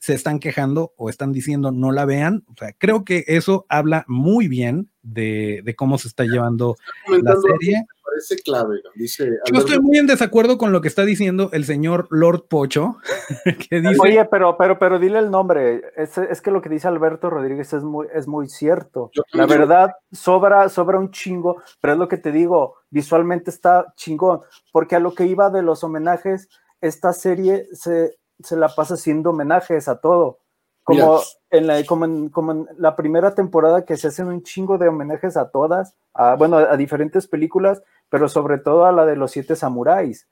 se 0.00 0.14
están 0.14 0.38
quejando 0.38 0.94
o 0.96 1.10
están 1.10 1.30
diciendo 1.30 1.72
no 1.72 1.92
la 1.92 2.06
vean. 2.06 2.42
O 2.48 2.54
sea, 2.58 2.72
creo 2.72 3.04
que 3.04 3.24
eso 3.28 3.66
habla 3.68 4.04
muy 4.08 4.48
bien 4.48 4.90
de, 5.02 5.60
de 5.62 5.76
cómo 5.76 5.98
se 5.98 6.08
está 6.08 6.24
llevando 6.24 6.76
la 7.22 7.36
serie. 7.36 7.84
Parece 8.10 8.42
clave. 8.42 8.80
Dice 8.94 9.30
Yo 9.52 9.58
estoy 9.58 9.80
muy 9.80 9.98
en 9.98 10.06
desacuerdo 10.06 10.58
con 10.58 10.72
lo 10.72 10.80
que 10.80 10.88
está 10.88 11.04
diciendo 11.04 11.50
el 11.52 11.64
señor 11.64 12.06
Lord 12.10 12.48
Pocho, 12.48 12.96
que 13.70 13.80
dice, 13.80 13.96
Oye, 14.00 14.24
pero, 14.26 14.56
pero, 14.56 14.78
pero 14.78 14.98
dile 14.98 15.18
el 15.18 15.30
nombre. 15.30 15.82
Es, 15.96 16.18
es 16.18 16.40
que 16.40 16.50
lo 16.50 16.60
que 16.60 16.68
dice 16.68 16.88
Alberto 16.88 17.30
Rodríguez 17.30 17.72
es 17.72 17.82
muy, 17.82 18.06
es 18.12 18.26
muy 18.26 18.48
cierto. 18.48 19.10
Yo 19.14 19.22
La 19.32 19.46
verdad, 19.46 19.92
sobra, 20.12 20.68
sobra 20.68 20.98
un 20.98 21.10
chingo, 21.10 21.62
pero 21.80 21.94
es 21.94 21.98
lo 21.98 22.08
que 22.08 22.18
te 22.18 22.32
digo, 22.32 22.76
visualmente 22.90 23.50
está 23.50 23.92
chingón, 23.96 24.40
porque 24.72 24.96
a 24.96 25.00
lo 25.00 25.14
que 25.14 25.26
iba 25.26 25.50
de 25.50 25.62
los 25.62 25.84
homenajes, 25.84 26.48
esta 26.80 27.12
serie 27.12 27.66
se, 27.72 28.16
se 28.42 28.56
la 28.56 28.68
pasa 28.68 28.94
haciendo 28.94 29.30
homenajes 29.30 29.88
a 29.88 30.00
todo. 30.00 30.38
Como, 30.82 31.18
Mira. 31.18 31.20
en 31.50 31.66
la, 31.66 31.84
como, 31.84 32.04
en, 32.04 32.28
como 32.30 32.52
en 32.52 32.68
la 32.78 32.96
primera 32.96 33.34
temporada 33.34 33.84
que 33.84 33.96
se 33.96 34.08
hacen 34.08 34.26
un 34.28 34.42
chingo 34.42 34.78
de 34.78 34.88
homenajes 34.88 35.36
a 35.36 35.50
todas, 35.50 35.94
a, 36.14 36.34
bueno, 36.36 36.56
a 36.56 36.76
diferentes 36.76 37.28
películas, 37.28 37.82
pero 38.10 38.28
sobre 38.28 38.58
todo 38.58 38.84
a 38.84 38.92
la 38.92 39.06
de 39.06 39.16
los 39.16 39.30
siete 39.30 39.56
samuráis 39.56 40.28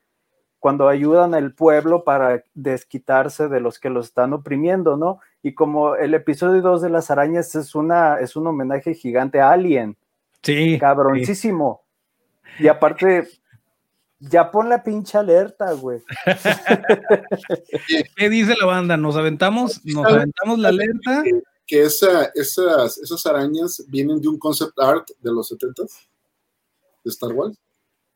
cuando 0.58 0.88
ayudan 0.88 1.34
al 1.34 1.54
pueblo 1.54 2.04
para 2.04 2.42
desquitarse 2.54 3.48
de 3.48 3.60
los 3.60 3.78
que 3.78 3.90
los 3.90 4.06
están 4.06 4.32
oprimiendo, 4.32 4.96
¿no? 4.96 5.20
Y 5.42 5.54
como 5.54 5.94
el 5.94 6.14
episodio 6.14 6.60
2 6.60 6.82
de 6.82 6.90
las 6.90 7.10
arañas 7.10 7.54
es, 7.54 7.74
una, 7.74 8.18
es 8.18 8.34
un 8.34 8.46
homenaje 8.46 8.94
gigante 8.94 9.40
a 9.40 9.50
Alien, 9.50 9.96
sí, 10.42 10.72
sí. 10.72 10.78
cabroncísimo. 10.78 11.82
Y 12.58 12.66
aparte, 12.66 13.28
ya 14.18 14.50
pon 14.50 14.68
la 14.68 14.82
pinche 14.82 15.16
alerta, 15.16 15.72
güey. 15.74 16.02
¿Qué 18.16 18.28
dice 18.28 18.54
la 18.58 18.66
banda? 18.66 18.96
¿Nos 18.96 19.16
aventamos? 19.16 19.80
¿Nos 19.84 20.06
aventamos 20.06 20.58
la 20.58 20.70
alerta? 20.70 21.22
que, 21.22 21.40
que 21.68 21.82
esa, 21.82 22.32
esas, 22.34 22.98
esas 22.98 23.24
arañas 23.26 23.84
vienen 23.86 24.20
de 24.20 24.26
un 24.26 24.38
concept 24.38 24.76
art 24.80 25.08
de 25.20 25.30
los 25.30 25.52
70s 25.52 26.08
de 27.04 27.10
Star 27.10 27.32
Wars. 27.32 27.56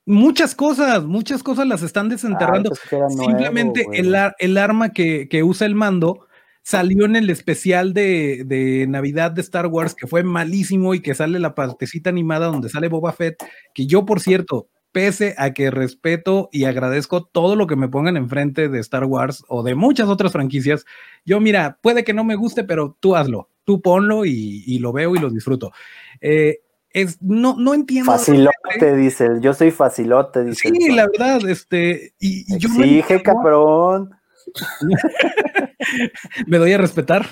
Muchas 0.05 0.55
cosas, 0.55 1.05
muchas 1.05 1.43
cosas 1.43 1.67
las 1.67 1.83
están 1.83 2.09
desenterrando. 2.09 2.71
Nuevo, 2.91 3.25
Simplemente 3.25 3.87
el, 4.01 4.15
ar- 4.15 4.37
el 4.39 4.59
arma 4.59 4.91
que, 4.91 5.29
que 5.29 5.43
usa 5.45 5.67
el 5.67 5.75
mando 5.75 6.27
salió 6.65 7.05
en 7.05 7.17
el 7.17 7.31
especial 7.31 7.93
de, 7.93 8.45
de 8.45 8.87
Navidad 8.89 9.31
de 9.33 9.41
Star 9.43 9.67
Wars, 9.67 9.95
que 9.95 10.07
fue 10.07 10.23
malísimo 10.23 10.95
y 10.95 11.01
que 11.01 11.15
sale 11.15 11.39
la 11.39 11.55
partecita 11.55 12.11
animada 12.11 12.47
donde 12.47 12.69
sale 12.69 12.89
Boba 12.89 13.13
Fett, 13.13 13.37
que 13.75 13.87
yo, 13.87 14.05
por 14.05 14.21
cierto, 14.21 14.69
pese 14.93 15.35
a 15.39 15.53
que 15.55 15.71
respeto 15.71 16.49
y 16.53 16.65
agradezco 16.65 17.25
todo 17.25 17.57
lo 17.57 17.67
que 17.67 17.77
me 17.77 17.89
pongan 17.89 18.17
enfrente 18.17 18.69
de 18.69 18.79
Star 18.81 19.05
Wars 19.05 19.45
o 19.49 19.63
de 19.63 19.75
muchas 19.75 20.09
otras 20.09 20.33
franquicias, 20.33 20.85
yo 21.25 21.41
mira, 21.41 21.79
puede 21.81 22.05
que 22.05 22.13
no 22.13 22.25
me 22.25 22.35
guste, 22.37 22.63
pero 22.65 22.97
tú 23.01 23.17
hazlo, 23.17 23.49
tú 23.65 23.81
ponlo 23.81 24.25
y, 24.25 24.63
y 24.67 24.79
lo 24.81 24.93
veo 24.93 25.17
y 25.17 25.19
lo 25.19 25.31
disfruto. 25.31 25.73
Eh, 26.21 26.59
es, 26.93 27.21
no, 27.23 27.57
no 27.59 27.75
entiendo. 27.75 28.13
Facilote, 28.13 28.97
dice. 28.97 29.29
Yo 29.41 29.55
soy 29.55 29.71
facilote, 29.71 30.45
dice 30.45 30.69
Sí, 30.69 30.91
la 30.91 31.07
verdad, 31.07 31.49
este, 31.49 32.15
y, 32.19 32.55
y 32.55 32.59
yo 32.59 32.69
no 32.69 32.85
Exige, 32.85 33.15
entiendo, 33.15 33.25
cabrón. 33.25 34.11
me 36.47 36.59
doy 36.59 36.73
a 36.73 36.79
respetar. 36.79 37.27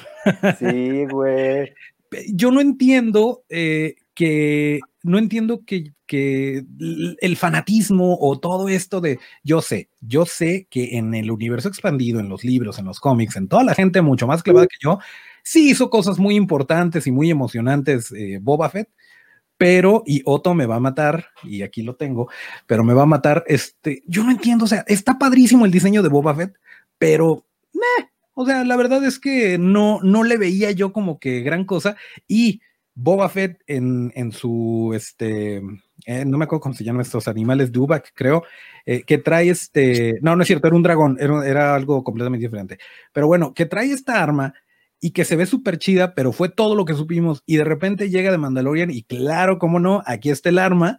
Sí, 0.59 1.05
güey. 1.11 1.73
Yo 2.33 2.51
no 2.51 2.61
entiendo 2.61 3.45
eh, 3.49 3.97
que, 4.15 4.81
no 5.03 5.19
entiendo 5.19 5.63
que, 5.65 5.93
que 6.07 6.65
el 7.21 7.37
fanatismo 7.37 8.19
o 8.21 8.39
todo 8.41 8.69
esto 8.69 9.01
de, 9.01 9.19
yo 9.45 9.63
sé, 9.63 9.89
yo 10.01 10.27
sé 10.27 10.67
que 10.71 10.97
en 10.99 11.15
el 11.15 11.31
universo 11.31 11.69
expandido, 11.69 12.19
en 12.19 12.29
los 12.29 12.45
libros, 12.45 12.79
en 12.79 12.87
los 12.87 12.99
cómics, 12.99 13.37
en 13.37 13.49
toda 13.49 13.63
la 13.63 13.75
gente 13.75 14.03
mucho 14.03 14.27
más 14.27 14.43
clavada 14.43 14.67
que 14.67 14.77
yo, 14.81 14.99
sí 15.43 15.71
hizo 15.71 15.89
cosas 15.89 16.19
muy 16.19 16.35
importantes 16.35 17.07
y 17.07 17.13
muy 17.13 17.31
emocionantes 17.31 18.13
eh, 18.13 18.39
Boba 18.43 18.69
Fett, 18.71 18.89
pero, 19.61 20.03
y 20.07 20.23
Otto 20.25 20.55
me 20.55 20.65
va 20.65 20.77
a 20.77 20.81
matar, 20.81 21.27
y 21.43 21.61
aquí 21.61 21.83
lo 21.83 21.95
tengo, 21.95 22.31
pero 22.67 22.83
me 22.83 22.95
va 22.95 23.03
a 23.03 23.07
matar, 23.07 23.45
este, 23.47 24.03
yo 24.07 24.25
no 24.25 24.31
entiendo, 24.31 24.65
o 24.65 24.69
sea, 24.69 24.87
está 24.89 25.19
padrísimo 25.19 25.67
el 25.67 25.71
diseño 25.71 26.03
de 26.03 26.09
Boba 26.09 26.35
Fett, 26.35 26.55
pero, 26.97 27.45
o 28.33 28.47
sea, 28.47 28.65
la 28.65 28.77
verdad 28.79 29.05
es 29.05 29.19
que 29.19 29.59
no, 29.59 30.01
no 30.03 30.25
le 30.25 30.39
veía 30.39 30.71
yo 30.71 30.95
como 30.95 31.19
que 31.19 31.43
gran 31.43 31.67
cosa, 31.67 31.95
y 32.27 32.63
Boba 32.95 33.29
Fett 33.29 33.61
en, 33.67 34.11
en 34.15 34.33
su, 34.33 34.93
este, 34.95 35.61
eh, 36.07 36.25
no 36.25 36.39
me 36.39 36.47
acuerdo 36.47 36.63
cómo 36.63 36.75
se 36.75 36.85
llaman 36.85 37.03
estos 37.03 37.29
animales, 37.29 37.71
Dubak, 37.71 38.13
creo, 38.15 38.45
eh, 38.87 39.03
que 39.03 39.19
trae 39.19 39.51
este, 39.51 40.21
no, 40.23 40.37
no 40.37 40.43
es 40.43 40.47
cierto, 40.47 40.69
era 40.69 40.77
un 40.77 40.83
dragón, 40.83 41.19
era, 41.21 41.47
era 41.47 41.75
algo 41.75 42.03
completamente 42.03 42.47
diferente, 42.47 42.79
pero 43.13 43.27
bueno, 43.27 43.53
que 43.53 43.67
trae 43.67 43.93
esta 43.93 44.23
arma 44.23 44.55
y 45.01 45.13
que 45.13 45.25
se 45.25 45.37
ve 45.37 45.47
súper 45.47 45.79
chida, 45.79 46.15
pero 46.15 46.33
fue 46.33 46.49
todo 46.51 46.75
lo 46.75 46.85
que 46.85 46.95
supimos, 46.95 47.43
y 47.47 47.57
de 47.57 47.65
repente 47.65 48.11
llega 48.11 48.31
de 48.31 48.39
Mandalorian, 48.39 48.91
y 48.91 49.03
claro, 49.03 49.59
cómo 49.59 49.81
no, 49.81 50.03
aquí 50.07 50.31
está 50.31 50.51
el 50.51 50.59
arma, 50.59 50.99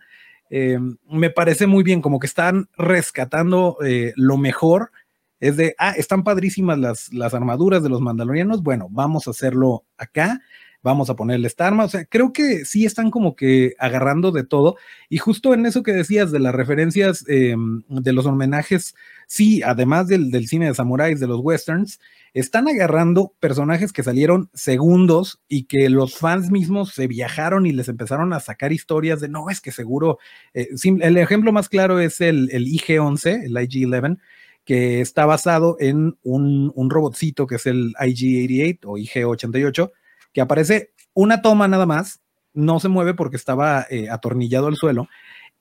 eh, 0.50 0.80
me 1.10 1.30
parece 1.30 1.68
muy 1.68 1.84
bien, 1.84 2.02
como 2.02 2.20
que 2.20 2.28
están 2.28 2.68
rescatando 2.78 3.78
eh, 3.86 4.14
lo 4.16 4.38
mejor, 4.38 4.92
es 5.40 5.56
de, 5.58 5.76
ah, 5.78 5.92
están 5.92 6.24
padrísimas 6.24 6.78
las, 6.78 7.14
las 7.14 7.34
armaduras 7.34 7.84
de 7.84 7.90
los 7.90 8.02
mandalorianos, 8.02 8.64
bueno, 8.64 8.88
vamos 8.90 9.28
a 9.28 9.32
hacerlo 9.32 9.86
acá, 9.98 10.42
vamos 10.84 11.12
a 11.12 11.16
ponerle 11.16 11.48
esta 11.48 11.68
arma, 11.68 11.86
o 11.86 11.90
sea, 11.90 12.06
creo 12.06 12.34
que 12.34 12.66
sí 12.66 12.86
están 12.86 13.12
como 13.12 13.36
que 13.36 13.76
agarrando 13.78 14.32
de 14.32 14.44
todo, 14.44 14.78
y 15.10 15.20
justo 15.20 15.54
en 15.54 15.68
eso 15.68 15.84
que 15.84 15.94
decías 15.94 16.32
de 16.32 16.40
las 16.40 16.56
referencias 16.56 17.24
eh, 17.28 17.56
de 17.88 18.14
los 18.14 18.26
homenajes, 18.26 18.96
sí, 19.28 19.62
además 19.62 20.08
del, 20.08 20.32
del 20.32 20.48
cine 20.48 20.68
de 20.68 20.74
samuráis, 20.74 21.20
de 21.20 21.28
los 21.28 21.40
westerns, 21.40 22.00
están 22.34 22.68
agarrando 22.68 23.34
personajes 23.40 23.92
que 23.92 24.04
salieron 24.04 24.50
segundos 24.54 25.42
y 25.48 25.64
que 25.64 25.90
los 25.90 26.16
fans 26.16 26.50
mismos 26.50 26.94
se 26.94 27.08
viajaron 27.08 27.66
y 27.66 27.74
les 27.74 27.90
empezaron 27.90 28.32
a 28.34 28.40
sacar 28.40 28.72
historias 28.72 29.20
de 29.20 29.28
no, 29.28 29.50
es 29.50 29.60
que 29.60 29.72
seguro, 29.72 30.18
eh, 30.54 30.70
el 30.84 31.18
ejemplo 31.18 31.52
más 31.52 31.68
claro 31.68 32.00
es 32.00 32.22
el, 32.22 32.50
el 32.52 32.68
IG-11, 32.68 33.44
el 33.46 33.54
IG-11, 33.54 34.18
que 34.64 35.02
está 35.02 35.26
basado 35.26 35.76
en 35.80 36.18
un, 36.24 36.72
un 36.76 36.90
robotcito 36.90 37.48
que 37.48 37.56
es 37.56 37.66
el 37.66 37.94
IG-88 37.96 38.80
o 38.86 38.98
IG-88, 38.98 39.92
que 40.34 40.42
aparece 40.42 40.94
una 41.14 41.42
toma 41.42 41.68
nada 41.68 41.86
más, 41.86 42.22
no 42.54 42.80
se 42.80 42.90
mueve 42.90 43.14
porque 43.14 43.38
estaba 43.38 43.86
eh, 43.90 44.10
atornillado 44.10 44.68
al 44.68 44.76
suelo 44.76 45.08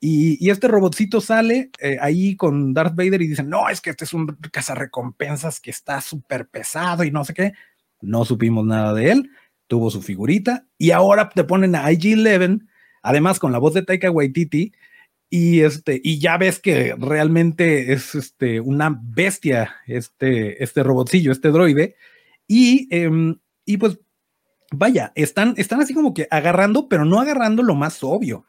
Y, 0.03 0.49
este 0.49 0.67
robotcito 0.67 1.21
sale 1.21 1.71
eh, 1.79 1.99
ahí 2.01 2.35
con 2.35 2.73
Darth 2.73 2.97
Vader 2.97 3.21
y 3.21 3.29
dicen, 3.29 3.51
no, 3.51 3.69
es 3.69 3.83
que 3.83 3.91
este 3.91 4.05
es 4.05 4.15
un 4.15 4.27
cazarrecompensas 4.51 5.61
que 5.61 5.71
está 5.71 6.01
súper 6.01 6.49
pesado 6.49 7.05
y 7.05 7.11
no 7.11 7.25
sé 7.25 7.35
qué. 7.35 7.53
No 8.01 8.25
supimos 8.25 8.65
nada 8.65 8.95
de 8.95 9.11
él, 9.11 9.31
tuvo 9.67 9.91
su 9.91 10.01
figurita 10.01 10.67
y 10.79 10.93
ahora 10.93 11.29
te 11.29 11.45
ponen 11.45 11.75
a 11.75 11.91
IG-11, 11.93 12.67
además 13.03 13.39
con 13.39 13.53
la 13.53 13.59
voz 13.59 13.75
de 13.75 13.83
Taika 13.83 14.11
Waititi, 14.11 14.73
y, 15.33 15.61
este, 15.61 16.01
y 16.03 16.19
ya 16.19 16.37
ves 16.39 16.59
que 16.59 16.95
realmente 16.99 17.93
es 17.93 18.17
este, 18.17 18.61
una 18.61 18.99
bestia 19.01 19.77
este, 19.87 20.63
este 20.63 20.83
robotcillo, 20.83 21.31
este 21.31 21.51
droide. 21.51 21.95
Y, 22.49 22.89
em, 22.91 23.39
y 23.65 23.77
pues, 23.77 24.01
vaya, 24.73 25.13
están, 25.15 25.55
están 25.57 25.81
así 25.81 25.95
como 25.95 26.15
que 26.15 26.27
agarrando, 26.33 26.89
pero 26.89 27.05
no 27.05 27.21
agarrando 27.21 27.63
lo 27.63 27.77
más 27.77 28.03
obvio. 28.03 28.45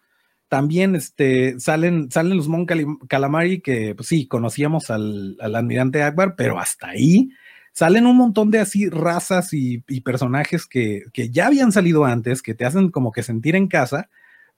También 0.52 0.98
este, 0.98 1.58
salen, 1.62 2.12
salen 2.12 2.36
los 2.36 2.50
Mon 2.50 2.66
Calamari, 2.66 3.62
que 3.62 3.96
pues 3.96 4.10
sí, 4.10 4.28
conocíamos 4.28 4.90
al, 4.90 5.38
al 5.40 5.56
almirante 5.56 6.04
Akbar, 6.04 6.36
pero 6.36 6.60
hasta 6.60 6.90
ahí 6.90 7.30
salen 7.72 8.06
un 8.06 8.18
montón 8.18 8.52
de 8.52 8.60
así 8.60 8.90
razas 8.90 9.54
y, 9.54 9.82
y 9.88 10.02
personajes 10.02 10.66
que, 10.66 11.04
que, 11.14 11.30
ya 11.30 11.48
habían 11.48 11.72
salido 11.72 12.04
antes, 12.04 12.42
que 12.42 12.54
te 12.54 12.66
hacen 12.66 12.92
como 12.92 13.14
que 13.14 13.24
sentir 13.24 13.56
en 13.56 13.70
casa, 13.70 14.10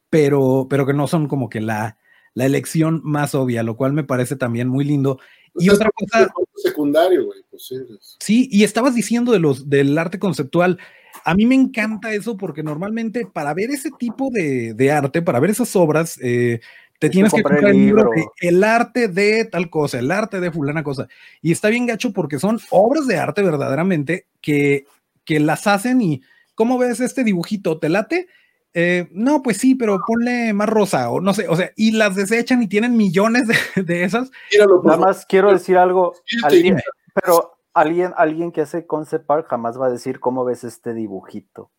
pero, 0.10 0.66
pero 0.68 0.88
que 0.88 0.96
no 0.96 1.06
son 1.06 1.28
como 1.28 1.48
que 1.48 1.62
la, 1.62 2.00
la 2.34 2.48
elección 2.48 3.02
más 3.04 3.36
obvia, 3.36 3.62
lo 3.62 3.78
cual 3.78 3.94
me 3.94 4.04
parece 4.04 4.36
también 4.36 4.70
muy 4.70 4.86
lindo. 4.86 5.20
Y 5.56 5.70
otra 5.70 5.90
cosa. 5.94 6.32
Secundario, 6.56 7.26
güey. 7.26 7.44
Pues 7.50 7.74
sí, 8.20 8.48
y 8.52 8.64
estabas 8.64 8.96
diciendo 8.96 9.32
de 9.32 9.40
los, 9.40 9.70
del 9.70 9.98
arte 9.98 10.20
conceptual. 10.20 10.80
A 11.26 11.36
mí 11.36 11.46
me 11.46 11.56
encanta 11.56 12.14
eso 12.14 12.38
porque 12.38 12.64
normalmente 12.64 13.26
para 13.26 13.54
ver 13.54 13.70
ese 13.70 13.92
tipo 13.98 14.30
de, 14.32 14.74
de 14.74 14.92
arte, 14.92 15.22
para 15.22 15.40
ver 15.40 15.52
esas 15.52 15.76
obras, 15.76 16.20
eh, 16.22 16.60
te 17.00 17.10
tienes 17.10 17.34
que 17.34 17.44
comprar 17.44 17.72
el 17.72 17.86
libro, 17.86 18.10
de 18.16 18.26
el 18.48 18.64
arte 18.64 19.08
de 19.10 19.46
tal 19.46 19.70
cosa, 19.70 20.00
el 20.00 20.10
arte 20.12 20.40
de 20.40 20.52
fulana 20.52 20.84
cosa. 20.84 21.08
Y 21.42 21.52
está 21.52 21.70
bien 21.70 21.86
gacho 21.86 22.14
porque 22.14 22.40
son 22.40 22.60
obras 22.70 23.08
de 23.08 23.18
arte 23.18 23.42
verdaderamente 23.42 24.28
que, 24.42 24.86
que 25.26 25.40
las 25.40 25.68
hacen 25.68 26.02
y, 26.02 26.22
¿cómo 26.56 26.78
ves 26.78 27.00
este 27.00 27.24
dibujito? 27.24 27.78
¿Te 27.78 27.90
late? 27.90 28.28
Eh, 28.74 29.08
no, 29.12 29.44
pues 29.44 29.58
sí, 29.58 29.76
pero 29.76 30.00
ponle 30.06 30.52
más 30.54 30.68
rosa 30.68 31.12
o 31.12 31.22
no 31.22 31.34
sé, 31.34 31.48
o 31.48 31.56
sea, 31.56 31.72
y 31.76 31.92
las 31.92 32.16
desechan 32.16 32.64
y 32.64 32.68
tienen 32.68 32.98
millones 32.98 33.48
de, 33.76 34.04
esas. 34.04 34.32
Nada 34.84 34.98
más 34.98 35.26
quiero 35.26 35.52
decir 35.52 35.78
algo, 35.78 36.14
pero 37.14 37.60
alguien, 37.74 38.14
alguien 38.18 38.52
que 38.52 38.62
hace 38.62 38.88
concept 38.88 39.30
art 39.30 39.48
jamás 39.48 39.80
va 39.80 39.88
a 39.88 39.92
decir 39.92 40.20
cómo 40.20 40.44
ves 40.44 40.64
este 40.64 40.94
dibujito. 40.94 41.72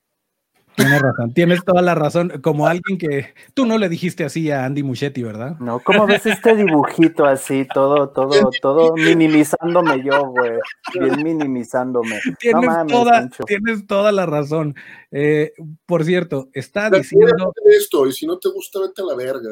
Tienes 0.77 1.01
razón, 1.01 1.33
tienes 1.33 1.65
toda 1.65 1.83
la 1.83 1.95
razón. 1.95 2.33
Como 2.43 2.67
alguien 2.67 2.99
que 2.99 3.35
tú 3.55 3.65
no 3.65 3.79
le 3.79 3.89
dijiste 3.89 4.25
así 4.25 4.51
a 4.51 4.65
Andy 4.65 4.83
Muchetti, 4.83 5.23
¿verdad? 5.23 5.57
No, 5.61 5.79
¿cómo 5.79 6.07
ves 6.07 6.27
este 6.27 6.57
dibujito 6.57 7.25
así, 7.25 7.67
todo, 7.73 8.09
todo, 8.09 8.51
todo 8.61 8.95
minimizándome 8.95 10.03
yo, 10.03 10.27
güey? 10.27 10.53
Bien 10.99 11.23
minimizándome. 11.23 12.21
Tienes, 12.41 12.71
toda, 12.89 13.29
tienes 13.47 13.87
toda 13.87 14.11
la 14.11 14.27
razón. 14.27 14.75
Eh, 15.13 15.53
por 15.87 16.05
cierto, 16.05 16.49
está 16.53 16.91
diciendo. 16.91 17.53
Esto, 17.65 18.07
y 18.09 18.13
si 18.13 18.27
no 18.27 18.39
te 18.39 18.49
gusta, 18.49 18.81
vete 18.81 19.03
a 19.03 19.05
la 19.05 19.15
verga. 19.15 19.51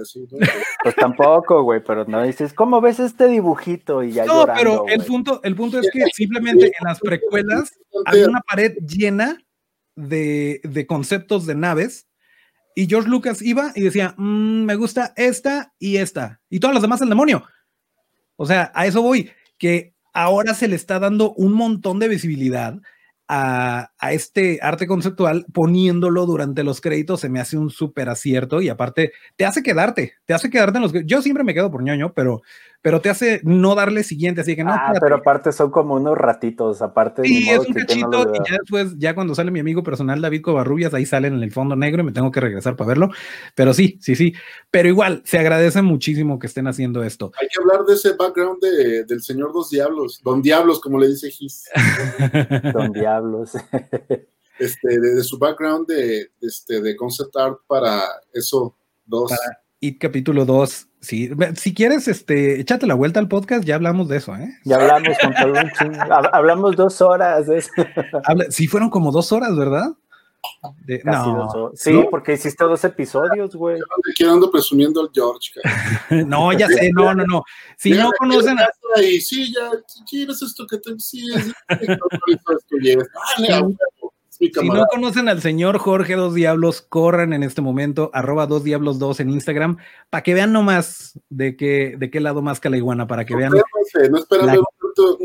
Pues 0.82 0.96
tampoco, 0.96 1.62
güey, 1.62 1.82
pero 1.84 2.04
no 2.04 2.22
dices, 2.24 2.52
¿cómo 2.52 2.80
ves 2.80 2.98
este 2.98 3.28
dibujito? 3.28 4.02
Y 4.02 4.12
ya 4.12 4.24
No, 4.24 4.44
pero 4.56 4.86
el 4.88 5.04
punto, 5.04 5.40
el 5.44 5.54
punto 5.54 5.78
es 5.78 5.88
que 5.92 6.04
simplemente 6.12 6.66
en 6.66 6.84
las 6.84 6.98
precuelas 6.98 7.78
hay 8.06 8.22
una 8.24 8.40
pared 8.40 8.74
llena 8.84 9.38
de, 9.96 10.86
conceptos 10.88 11.46
de 11.46 11.54
naves 11.54 12.08
y 12.74 12.86
George 12.86 13.08
Lucas 13.08 13.42
iba 13.42 13.72
y 13.74 13.82
decía, 13.82 14.14
mm, 14.16 14.64
me 14.64 14.76
gusta 14.76 15.12
esta 15.16 15.74
y 15.78 15.98
esta, 15.98 16.40
y 16.48 16.60
todas 16.60 16.74
las 16.74 16.82
demás 16.82 17.00
el 17.00 17.08
demonio. 17.08 17.44
O 18.36 18.46
sea, 18.46 18.72
a 18.74 18.86
eso 18.86 19.02
voy, 19.02 19.30
que 19.58 19.94
ahora 20.14 20.54
se 20.54 20.68
le 20.68 20.76
está 20.76 20.98
dando 20.98 21.32
un 21.34 21.52
montón 21.52 21.98
de 21.98 22.08
visibilidad 22.08 22.80
a, 23.28 23.90
este 24.10 24.58
arte 24.60 24.86
conceptual 24.86 25.46
poniéndolo 25.54 26.26
durante 26.26 26.64
los 26.64 26.80
créditos 26.80 27.20
se 27.20 27.30
me 27.30 27.40
hace 27.40 27.56
un 27.56 27.70
súper 27.70 28.08
acierto 28.10 28.60
y 28.60 28.68
aparte 28.68 29.12
te 29.36 29.46
hace 29.46 29.62
quedarte, 29.62 30.14
te 30.26 30.34
hace 30.34 30.50
quedarte 30.50 30.78
en 30.78 30.82
los... 30.82 30.92
Yo 31.06 31.22
siempre 31.22 31.44
me 31.44 31.54
quedo 31.54 31.70
por 31.70 31.82
ñoño, 31.82 32.12
pero 32.12 32.42
pero 32.82 33.00
te 33.00 33.08
hace 33.08 33.40
no 33.44 33.76
darle 33.76 34.02
siguiente, 34.02 34.40
así 34.40 34.56
que 34.56 34.64
no. 34.64 34.72
Ah, 34.72 34.92
pero 35.00 35.16
aparte 35.16 35.52
son 35.52 35.70
como 35.70 35.94
unos 35.94 36.18
ratitos, 36.18 36.82
aparte. 36.82 37.22
Sí, 37.22 37.48
es 37.48 37.60
un 37.60 37.72
cachito, 37.72 38.32
y 38.34 38.38
ya 38.38 38.58
después, 38.58 38.98
ya 38.98 39.14
cuando 39.14 39.36
sale 39.36 39.52
mi 39.52 39.60
amigo 39.60 39.84
personal 39.84 40.20
David 40.20 40.42
Covarrubias, 40.42 40.92
ahí 40.92 41.06
salen 41.06 41.34
en 41.34 41.44
el 41.44 41.52
fondo 41.52 41.76
negro 41.76 42.02
y 42.02 42.06
me 42.06 42.12
tengo 42.12 42.32
que 42.32 42.40
regresar 42.40 42.74
para 42.74 42.88
verlo. 42.88 43.10
Pero 43.54 43.72
sí, 43.72 43.98
sí, 44.00 44.16
sí. 44.16 44.34
Pero 44.72 44.88
igual, 44.88 45.22
se 45.24 45.38
agradece 45.38 45.80
muchísimo 45.80 46.40
que 46.40 46.48
estén 46.48 46.66
haciendo 46.66 47.04
esto. 47.04 47.32
Hay 47.40 47.46
que 47.46 47.60
hablar 47.60 47.86
de 47.86 47.94
ese 47.94 48.14
background 48.14 48.60
de, 48.60 49.04
del 49.04 49.22
señor 49.22 49.52
Dos 49.52 49.70
Diablos, 49.70 50.20
Don 50.24 50.42
Diablos, 50.42 50.80
como 50.80 50.98
le 50.98 51.06
dice 51.06 51.30
Gis. 51.30 51.68
Don 52.74 52.92
Diablos. 52.92 53.52
este, 54.58 55.00
de, 55.00 55.22
su 55.22 55.38
background 55.38 55.86
de, 55.86 56.32
este, 56.40 56.80
de 56.80 56.96
concept 56.96 57.36
art 57.36 57.58
para 57.68 58.02
eso, 58.32 58.76
dos. 59.06 59.30
Y 59.84 59.98
capítulo 59.98 60.44
2, 60.44 60.86
sí. 61.00 61.28
Si 61.56 61.74
quieres, 61.74 62.06
este, 62.06 62.60
échate 62.60 62.86
la 62.86 62.94
vuelta 62.94 63.18
al 63.18 63.26
podcast, 63.26 63.64
ya 63.64 63.74
hablamos 63.74 64.08
de 64.08 64.18
eso, 64.18 64.36
¿eh? 64.36 64.56
Ya 64.64 64.76
hablamos 64.76 65.18
con 65.18 65.34
todo 65.34 65.50
un 65.50 66.30
Hablamos 66.32 66.76
dos 66.76 67.00
horas 67.00 67.48
de 67.48 67.58
eso. 67.58 67.72
sí, 68.50 68.68
fueron 68.68 68.90
como 68.90 69.10
dos 69.10 69.32
horas, 69.32 69.56
¿verdad? 69.56 69.88
no, 71.04 71.72
sí, 71.74 72.00
porque 72.12 72.34
hiciste 72.34 72.62
dos 72.62 72.84
episodios, 72.84 73.56
güey. 73.56 73.80
ando 74.24 74.52
presumiendo 74.52 75.00
al 75.00 75.10
George. 75.12 75.50
no, 76.26 76.52
ya 76.52 76.68
sé, 76.68 76.92
no, 76.92 77.12
no, 77.12 77.24
no. 77.26 77.42
Si 77.76 77.90
no 77.90 78.12
conocen 78.16 78.60
a... 78.60 78.68
sí, 79.20 79.52
ya, 79.52 79.68
esto 80.30 80.64
que 80.70 80.78
te... 80.78 80.96
Sí, 81.00 81.24
es 81.34 81.48
esto, 81.80 82.08
si 84.32 84.68
no 84.68 84.86
conocen 84.90 85.28
al 85.28 85.42
señor 85.42 85.78
Jorge 85.78 86.14
Dos 86.14 86.34
Diablos, 86.34 86.80
corran 86.80 87.34
en 87.34 87.42
este 87.42 87.60
momento, 87.60 88.10
arroba 88.14 88.46
Dos 88.46 88.64
Diablos 88.64 88.98
2 88.98 89.20
en 89.20 89.30
Instagram, 89.30 89.76
para 90.08 90.22
que 90.22 90.32
vean 90.32 90.52
nomás 90.52 91.18
de 91.28 91.56
qué, 91.56 91.96
de 91.98 92.10
qué 92.10 92.20
lado 92.20 92.40
más 92.40 92.64
la 92.64 92.76
iguana, 92.76 93.06
para 93.06 93.26
que 93.26 93.36
vean. 93.36 93.52
No 94.10 94.18
esperan 94.18 94.58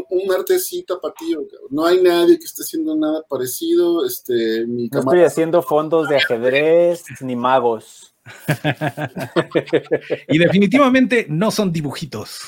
un, 0.09 0.31
artecito 0.31 0.99
patillo, 0.99 1.41
no 1.69 1.85
hay 1.85 2.01
nadie 2.01 2.37
que 2.37 2.45
esté 2.45 2.63
haciendo 2.63 2.95
nada 2.95 3.23
parecido. 3.29 4.05
Este, 4.05 4.65
mi 4.67 4.89
no 4.89 4.99
estoy 4.99 5.21
haciendo 5.21 5.61
fondos 5.61 6.09
de 6.09 6.17
ajedrez 6.17 7.03
ni 7.21 7.35
magos. 7.35 8.13
y 10.27 10.37
definitivamente 10.37 11.27
no 11.29 11.49
son 11.49 11.71
dibujitos. 11.71 12.41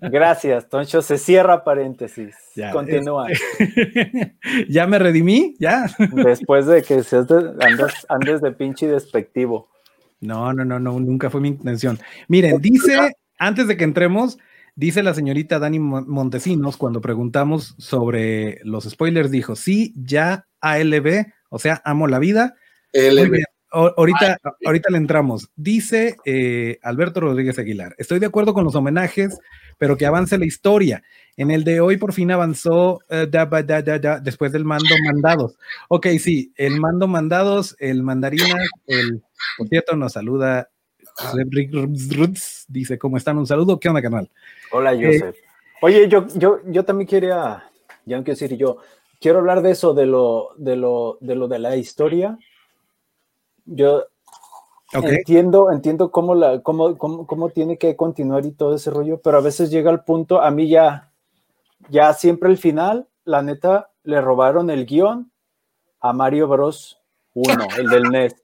Gracias, 0.00 0.68
Toncho. 0.68 1.02
Se 1.02 1.18
cierra 1.18 1.64
paréntesis. 1.64 2.34
Continúa. 2.72 3.28
ya 4.68 4.86
me 4.86 4.98
redimí, 4.98 5.54
ya. 5.58 5.86
Después 6.12 6.66
de 6.66 6.82
que 6.82 7.02
seas 7.02 7.26
andes, 8.08 8.40
de 8.40 8.52
pinche 8.52 8.86
despectivo. 8.86 9.68
No, 10.20 10.52
no, 10.52 10.64
no, 10.64 10.78
no, 10.78 10.98
nunca 11.00 11.30
fue 11.30 11.40
mi 11.40 11.48
intención. 11.48 11.98
Miren, 12.28 12.60
dice, 12.60 13.16
antes 13.38 13.66
de 13.66 13.76
que 13.76 13.84
entremos, 13.84 14.38
dice 14.76 15.02
la 15.02 15.14
señorita 15.14 15.58
Dani 15.58 15.80
Montesinos, 15.80 16.76
cuando 16.76 17.00
preguntamos 17.00 17.74
sobre 17.78 18.60
los 18.62 18.84
spoilers, 18.84 19.32
dijo, 19.32 19.56
sí, 19.56 19.92
ya 19.96 20.46
ALB, 20.60 21.26
o 21.48 21.58
sea, 21.58 21.82
amo 21.84 22.06
la 22.06 22.20
vida. 22.20 22.54
LB 22.92 23.42
ahorita, 23.72 24.38
ahorita 24.64 24.90
le 24.90 24.98
entramos. 24.98 25.50
Dice 25.56 26.16
eh, 26.24 26.78
Alberto 26.82 27.20
Rodríguez 27.20 27.58
Aguilar, 27.58 27.94
estoy 27.98 28.18
de 28.18 28.26
acuerdo 28.26 28.54
con 28.54 28.64
los 28.64 28.74
homenajes, 28.74 29.38
pero 29.78 29.96
que 29.96 30.06
avance 30.06 30.38
la 30.38 30.46
historia. 30.46 31.02
En 31.36 31.50
el 31.50 31.64
de 31.64 31.80
hoy 31.80 31.96
por 31.96 32.12
fin 32.12 32.30
avanzó 32.30 33.00
eh, 33.08 33.26
después 34.22 34.52
del 34.52 34.64
mando 34.64 34.94
mandados. 35.04 35.56
Ok, 35.88 36.08
sí, 36.18 36.52
el 36.56 36.78
mando 36.78 37.06
mandados, 37.06 37.74
el 37.78 38.02
mandarina, 38.02 38.56
el, 38.86 39.22
por 39.56 39.68
cierto, 39.68 39.96
nos 39.96 40.12
saluda 40.12 40.68
dice, 42.68 42.98
¿cómo 42.98 43.16
están? 43.16 43.38
Un 43.38 43.46
saludo, 43.46 43.78
¿qué 43.78 43.88
onda, 43.88 44.02
canal? 44.02 44.30
Hola, 44.70 44.94
eh, 44.94 45.04
Joseph. 45.04 45.36
Oye, 45.82 46.08
yo, 46.08 46.26
yo, 46.36 46.60
yo 46.66 46.84
también 46.84 47.08
quería, 47.08 47.64
ya 48.04 48.16
no 48.16 48.24
quiero 48.24 48.38
decir 48.38 48.56
yo, 48.56 48.78
quiero 49.20 49.38
hablar 49.40 49.62
de 49.62 49.72
eso, 49.72 49.94
de 49.94 50.06
lo, 50.06 50.50
de 50.56 50.76
lo, 50.76 51.18
de 51.20 51.34
lo 51.34 51.48
de 51.48 51.58
la 51.58 51.76
historia, 51.76 52.38
yo 53.64 54.04
entiendo, 54.92 55.70
entiendo 55.72 56.10
cómo, 56.10 56.34
la, 56.34 56.60
cómo, 56.62 56.96
cómo, 56.98 57.26
cómo, 57.26 57.48
tiene 57.50 57.78
que 57.78 57.96
continuar 57.96 58.44
y 58.44 58.52
todo 58.52 58.74
ese 58.74 58.90
rollo, 58.90 59.20
pero 59.22 59.38
a 59.38 59.42
veces 59.42 59.70
llega 59.70 59.90
al 59.90 60.04
punto, 60.04 60.42
a 60.42 60.50
mí 60.50 60.68
ya, 60.68 61.10
ya 61.88 62.12
siempre 62.14 62.50
el 62.50 62.58
final, 62.58 63.08
la 63.24 63.42
neta, 63.42 63.90
le 64.04 64.20
robaron 64.20 64.70
el 64.70 64.86
guion 64.86 65.30
a 66.00 66.12
Mario 66.12 66.48
Bros. 66.48 66.98
1, 67.34 67.66
el 67.78 67.88
del 67.88 68.02
NES. 68.10 68.36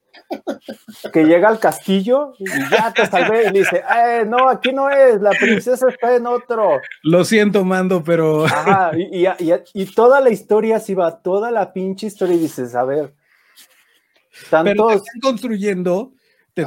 Que 1.13 1.25
llega 1.25 1.49
al 1.49 1.59
castillo 1.59 2.33
y 2.39 2.47
ya 2.71 2.93
te 2.93 3.07
salvé 3.07 3.49
y 3.49 3.59
dice, 3.59 3.83
eh, 3.97 4.25
no, 4.27 4.49
aquí 4.49 4.73
no 4.73 4.91
es, 4.91 5.21
la 5.21 5.31
princesa 5.31 5.89
está 5.89 6.17
en 6.17 6.27
otro. 6.27 6.81
Lo 7.03 7.25
siento, 7.25 7.65
Mando, 7.65 8.03
pero... 8.03 8.45
Ajá, 8.47 8.93
y, 8.97 9.27
y, 9.27 9.53
y 9.75 9.95
toda 9.95 10.21
la 10.21 10.31
historia 10.31 10.77
así 10.77 10.95
va, 10.95 11.19
toda 11.19 11.51
la 11.51 11.73
pinche 11.73 12.07
historia 12.07 12.35
y 12.35 12.41
dices, 12.41 12.75
a 12.75 12.85
ver, 12.85 13.15
pero 14.51 14.87
te 14.89 14.95
están 14.95 15.21
construyendo, 15.21 16.13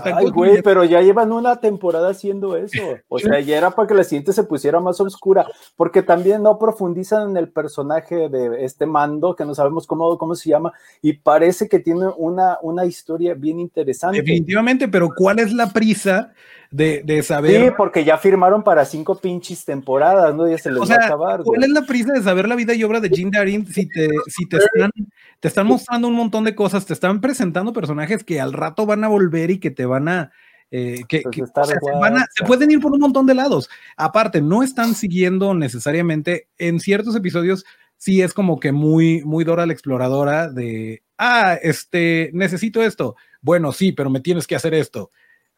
Ay, 0.04 0.30
güey, 0.30 0.62
pero 0.62 0.84
ya 0.84 1.02
llevan 1.02 1.32
una 1.32 1.60
temporada 1.60 2.10
haciendo 2.10 2.56
eso. 2.56 2.82
O 3.10 3.20
sea, 3.20 3.40
ya 3.40 3.58
era 3.58 3.72
para 3.72 3.88
que 3.88 3.94
la 3.94 4.04
siguiente 4.04 4.34
se 4.34 4.44
pusiera 4.44 4.80
más 4.80 5.00
oscura, 5.02 5.46
porque 5.76 6.02
también 6.02 6.44
no 6.44 6.58
profundizan 6.58 7.32
en 7.32 7.38
el 7.38 7.50
personaje 7.50 8.30
de 8.30 8.64
este 8.64 8.86
mando, 8.86 9.36
que 9.36 9.46
no 9.46 9.56
sabemos 9.56 9.88
cómo, 9.88 10.18
cómo 10.18 10.36
se 10.36 10.50
llama, 10.50 10.72
y 11.02 11.14
parece 11.14 11.68
que 11.68 11.80
tiene 11.80 12.08
una, 12.18 12.58
una 12.62 12.86
historia 12.86 13.34
bien 13.34 13.60
interesante. 13.60 14.18
Definitivamente, 14.18 14.88
pero 14.88 15.10
¿cuál 15.16 15.40
es 15.40 15.52
la 15.52 15.68
prisa 15.68 16.34
de, 16.72 17.04
de 17.04 17.22
saber? 17.22 17.62
Sí, 17.62 17.74
porque 17.78 18.04
ya 18.04 18.18
firmaron 18.18 18.64
para 18.64 18.86
cinco 18.86 19.20
pinches 19.20 19.66
temporadas, 19.66 20.34
¿no? 20.34 20.50
Ya 20.50 20.58
se 20.58 20.72
les 20.72 20.82
va 20.82 20.96
a 20.96 21.06
acabar. 21.06 21.42
¿Cuál 21.44 21.64
es 21.64 21.70
la 21.70 21.82
prisa 21.84 22.14
de 22.14 22.24
saber 22.24 22.48
la 22.48 22.56
vida 22.56 22.74
y 22.74 22.84
obra 22.84 23.00
de 23.00 23.10
Jim 23.10 23.30
Darin 23.30 23.68
si 23.68 23.88
te, 23.88 24.10
si 24.28 24.48
te 24.48 24.58
están, 24.58 24.92
te 25.40 25.48
están 25.48 25.68
mostrando 25.68 26.08
un 26.08 26.16
montón 26.16 26.46
de 26.46 26.56
cosas, 26.56 26.86
te 26.86 26.94
están 26.94 27.22
presentando 27.22 27.74
personajes 27.74 28.24
que 28.24 28.42
al 28.42 28.54
rato 28.54 28.86
van 28.86 29.04
a 29.04 29.10
volver 29.10 29.52
y 29.52 29.60
que 29.60 29.70
te 29.70 29.86
van 29.86 30.08
a 30.08 30.32
eh, 30.74 31.04
que, 31.10 31.22
pues 31.24 31.52
se, 31.68 32.46
pueden 32.46 32.72
ir 32.72 32.80
por 32.80 32.94
un 32.94 33.02
montón 33.02 33.26
de 33.26 33.36
lados. 33.36 33.70
Aparte, 33.98 34.42
no 34.42 34.64
están 34.64 34.96
siguiendo 34.96 35.54
necesariamente 35.54 36.48
en 36.58 36.80
ciertos 36.80 37.14
episodios. 37.16 37.66
Sí, 37.98 38.22
es 38.22 38.34
como 38.34 38.60
que 38.60 38.72
muy, 38.72 39.22
muy 39.26 39.44
Dora 39.44 39.66
la 39.66 39.74
exploradora 39.74 40.50
de, 40.50 41.04
ah, 41.18 41.58
este, 41.62 42.32
necesito 42.34 42.82
esto. 42.82 43.16
Bueno, 43.42 43.74
sí, 43.74 43.92
pero 43.92 44.10
me 44.10 44.22
tienes 44.22 44.48
que 44.48 44.56
hacer 44.56 44.74
esto. 44.74 45.12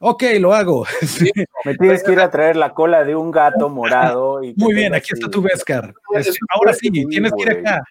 Ok, 0.06 0.24
lo 0.38 0.54
hago. 0.54 0.86
Me 1.66 1.76
tienes 1.76 2.04
que 2.04 2.12
ir 2.12 2.20
a 2.20 2.30
traer 2.30 2.58
la 2.58 2.74
cola 2.74 3.06
de 3.06 3.16
un 3.16 3.32
gato 3.32 3.70
morado. 3.70 4.44
Y 4.44 4.54
Muy 4.58 4.74
bien, 4.74 4.94
aquí 4.94 5.12
está 5.14 5.30
tu 5.30 5.42
Vescar. 5.42 5.94
Este, 6.14 6.38
ahora 6.54 6.74
sí, 6.74 6.92
tienes 6.92 7.32
que 7.32 7.44
ir 7.44 7.50
acá. 7.52 7.82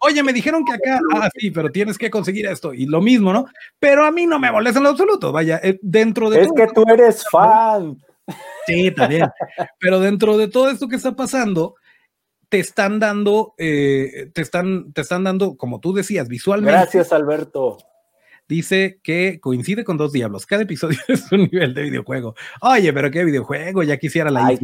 Oye, 0.00 0.22
me 0.22 0.32
dijeron 0.32 0.64
que 0.64 0.72
acá, 0.72 1.00
ah, 1.16 1.28
sí, 1.36 1.50
pero 1.50 1.70
tienes 1.70 1.98
que 1.98 2.08
conseguir 2.08 2.46
esto. 2.46 2.72
Y 2.72 2.86
lo 2.86 3.02
mismo, 3.02 3.30
¿no? 3.30 3.44
Pero 3.78 4.06
a 4.06 4.10
mí 4.10 4.24
no 4.24 4.38
me 4.38 4.50
molesta 4.50 4.78
en 4.78 4.84
lo 4.84 4.88
absoluto. 4.90 5.32
Vaya, 5.32 5.60
eh, 5.62 5.78
dentro 5.82 6.30
de. 6.30 6.40
Es 6.40 6.52
que 6.56 6.66
tú 6.68 6.82
eres 6.88 7.24
fan. 7.30 7.98
Sí, 8.66 8.90
también. 8.90 9.28
pero 9.78 10.00
dentro 10.00 10.38
de 10.38 10.48
todo 10.48 10.70
esto 10.70 10.88
que 10.88 10.96
está 10.96 11.14
pasando, 11.14 11.74
te 12.48 12.58
están 12.58 12.98
dando, 12.98 13.52
eh, 13.58 14.30
te 14.32 14.40
están, 14.40 14.94
te 14.94 15.02
están 15.02 15.24
dando, 15.24 15.58
como 15.58 15.78
tú 15.80 15.92
decías, 15.92 16.26
visualmente. 16.26 16.72
Gracias, 16.72 17.12
Alberto 17.12 17.76
dice 18.48 19.00
que 19.02 19.40
coincide 19.40 19.84
con 19.84 19.96
dos 19.96 20.12
diablos. 20.12 20.46
Cada 20.46 20.62
episodio 20.62 20.98
es 21.08 21.30
un 21.32 21.42
nivel 21.42 21.74
de 21.74 21.82
videojuego. 21.82 22.34
Oye, 22.60 22.92
pero 22.92 23.10
qué 23.10 23.24
videojuego, 23.24 23.82
ya 23.82 23.96
quisiera 23.96 24.30
la 24.30 24.46
Ay, 24.46 24.58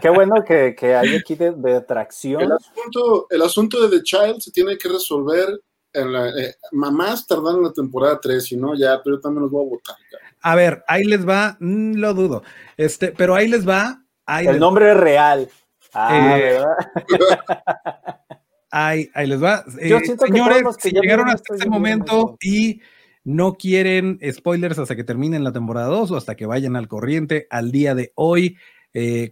Qué 0.00 0.10
bueno 0.10 0.44
que, 0.44 0.74
que 0.74 0.94
hay 0.94 1.16
aquí 1.16 1.34
de, 1.34 1.74
atracción. 1.74 2.42
El 2.42 2.52
asunto, 2.52 3.26
el 3.30 3.42
asunto 3.42 3.86
de 3.86 3.98
The 3.98 4.02
Child 4.02 4.40
se 4.40 4.50
tiene 4.50 4.76
que 4.76 4.88
resolver 4.88 5.60
en 5.92 6.12
la, 6.12 6.28
eh, 6.28 6.56
mamás 6.72 7.26
tardan 7.26 7.56
en 7.56 7.62
la 7.64 7.72
temporada 7.72 8.20
3, 8.20 8.44
si 8.44 8.56
no, 8.56 8.74
ya, 8.74 9.00
pero 9.02 9.16
yo 9.16 9.20
también 9.20 9.42
los 9.42 9.50
voy 9.50 9.64
a 9.64 9.70
votar. 9.70 9.96
A 10.42 10.54
ver, 10.54 10.84
ahí 10.86 11.04
les 11.04 11.26
va, 11.26 11.56
mm, 11.58 11.94
lo 11.94 12.14
dudo, 12.14 12.42
este, 12.76 13.12
pero 13.12 13.34
ahí 13.34 13.48
les 13.48 13.66
va. 13.66 14.02
el 14.28 14.58
nombre 14.58 14.90
es 14.90 14.96
real. 14.96 15.48
Ah, 15.94 16.38
eh, 16.38 16.60
Ahí, 18.70 19.08
les 19.14 19.42
va. 19.42 19.64
Eh, 19.80 19.98
señores, 20.18 20.76
que 20.82 20.90
llegaron 20.90 21.28
hasta 21.28 21.54
este 21.54 21.68
momento 21.68 22.36
y 22.40 22.80
no 23.24 23.54
quieren 23.54 24.18
spoilers 24.32 24.78
hasta 24.78 24.96
que 24.96 25.04
terminen 25.04 25.44
la 25.44 25.52
temporada 25.52 25.88
2 25.88 26.10
o 26.10 26.16
hasta 26.16 26.34
que 26.34 26.46
vayan 26.46 26.76
al 26.76 26.88
corriente 26.88 27.46
al 27.50 27.70
día 27.70 27.94
de 27.94 28.12
hoy, 28.14 28.56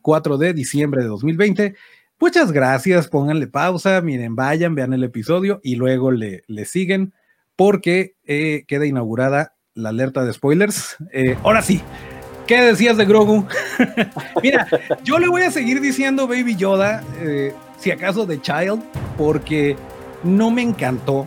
4 0.03 0.35
eh, 0.35 0.39
de 0.39 0.55
diciembre 0.55 1.03
de 1.03 1.09
2020. 1.09 1.75
Muchas 2.21 2.53
gracias, 2.53 3.09
pónganle 3.09 3.49
pausa, 3.49 4.01
miren, 4.01 4.37
vayan, 4.37 4.75
vean 4.75 4.93
el 4.93 5.05
episodio 5.05 5.61
y 5.63 5.75
luego 5.75 6.13
le, 6.13 6.45
le 6.47 6.65
siguen 6.65 7.13
porque 7.57 8.17
eh, 8.25 8.65
queda 8.67 8.87
inaugurada 8.87 9.57
la 9.75 9.89
alerta 9.89 10.25
de 10.25 10.33
spoilers. 10.33 10.97
ahora 11.43 11.61
sí, 11.61 11.81
¿qué 12.47 12.63
decías 12.63 12.97
de 12.97 13.05
Grogu? 13.05 13.47
Mira, 14.43 14.67
yo 15.03 15.19
le 15.19 15.29
voy 15.29 15.43
a 15.43 15.51
seguir 15.51 15.81
diciendo 15.81 16.29
Baby 16.29 16.55
Yoda 16.57 17.03
si 17.85 17.91
acaso 17.91 18.25
de 18.25 18.41
Child, 18.41 18.83
porque 19.19 19.77
no 20.23 20.51
me 20.51 20.63
encantó, 20.63 21.27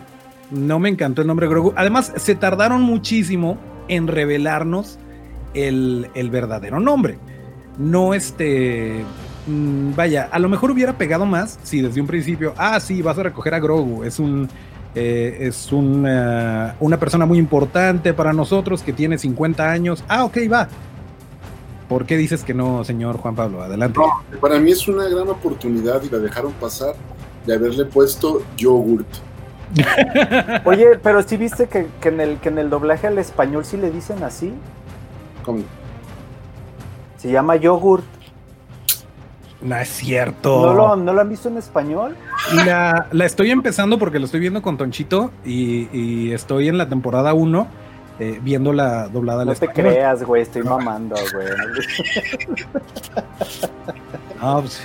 no 0.50 0.80
me 0.80 0.88
encantó 0.88 1.20
el 1.22 1.28
nombre 1.28 1.46
Grogu. 1.46 1.72
Además, 1.76 2.12
se 2.16 2.34
tardaron 2.34 2.82
muchísimo 2.82 3.56
en 3.86 4.08
revelarnos 4.08 4.98
el, 5.54 6.10
verdadero 6.32 6.80
nombre. 6.80 7.16
No 7.78 8.12
este, 8.12 9.04
mm, 9.46 9.94
vaya, 9.94 10.28
a 10.32 10.40
lo 10.40 10.48
mejor 10.48 10.72
hubiera 10.72 10.98
pegado 10.98 11.26
más 11.26 11.60
si 11.62 11.80
desde 11.80 12.00
un 12.00 12.08
principio, 12.08 12.54
ah, 12.56 12.80
sí, 12.80 13.02
vas 13.02 13.16
a 13.18 13.22
recoger 13.22 13.54
a 13.54 13.60
Grogu, 13.60 14.02
es 14.02 14.18
un... 14.18 14.48
Eh, 14.94 15.46
es 15.46 15.70
una, 15.70 16.74
una 16.80 16.98
persona 16.98 17.24
muy 17.24 17.38
importante 17.38 18.14
para 18.14 18.32
nosotros 18.32 18.82
que 18.82 18.92
tiene 18.92 19.16
50 19.16 19.70
años. 19.70 20.02
Ah, 20.08 20.24
ok, 20.24 20.38
va 20.50 20.66
¿Por 21.88 22.04
qué 22.04 22.16
dices 22.16 22.44
que 22.44 22.52
no, 22.52 22.84
señor 22.84 23.16
Juan 23.16 23.34
Pablo? 23.34 23.62
Adelante. 23.62 23.98
para 24.40 24.58
mí 24.60 24.72
es 24.72 24.86
una 24.88 25.08
gran 25.08 25.28
oportunidad 25.28 26.02
y 26.02 26.10
la 26.10 26.18
dejaron 26.18 26.52
pasar 26.52 26.94
de 27.46 27.54
haberle 27.54 27.86
puesto 27.86 28.42
yogurt. 28.58 29.06
Oye, 30.64 30.98
pero 31.02 31.22
sí 31.22 31.36
viste 31.36 31.66
que, 31.66 31.86
en 32.02 32.20
el, 32.20 32.38
que 32.38 32.50
en 32.50 32.58
el 32.58 32.68
doblaje 32.68 33.06
al 33.06 33.18
español 33.18 33.64
sí 33.64 33.78
le 33.78 33.90
dicen 33.90 34.22
así. 34.22 34.52
¿Cómo? 35.44 35.62
Se 37.16 37.30
llama 37.30 37.56
yogurt. 37.56 38.04
No 39.62 39.76
es 39.76 39.88
cierto. 39.88 40.74
¿No 40.74 40.96
lo, 41.12 41.20
han 41.20 41.28
visto 41.28 41.48
en 41.48 41.56
español? 41.56 42.16
La, 42.66 43.08
la, 43.10 43.24
estoy 43.24 43.50
empezando 43.50 43.98
porque 43.98 44.18
lo 44.18 44.26
estoy 44.26 44.40
viendo 44.40 44.62
con 44.62 44.76
Tonchito 44.76 45.32
y, 45.44 45.88
y 45.92 46.32
estoy 46.32 46.68
en 46.68 46.78
la 46.78 46.88
temporada 46.88 47.34
1 47.34 47.87
eh, 48.18 48.40
viendo 48.42 48.72
la 48.72 49.08
doblada 49.08 49.44
No 49.44 49.54
te 49.54 49.68
creas, 49.68 50.24
güey, 50.24 50.42
estoy 50.42 50.62
mamando, 50.62 51.14
güey. 51.32 51.46
no, 54.40 54.60
pues, 54.60 54.82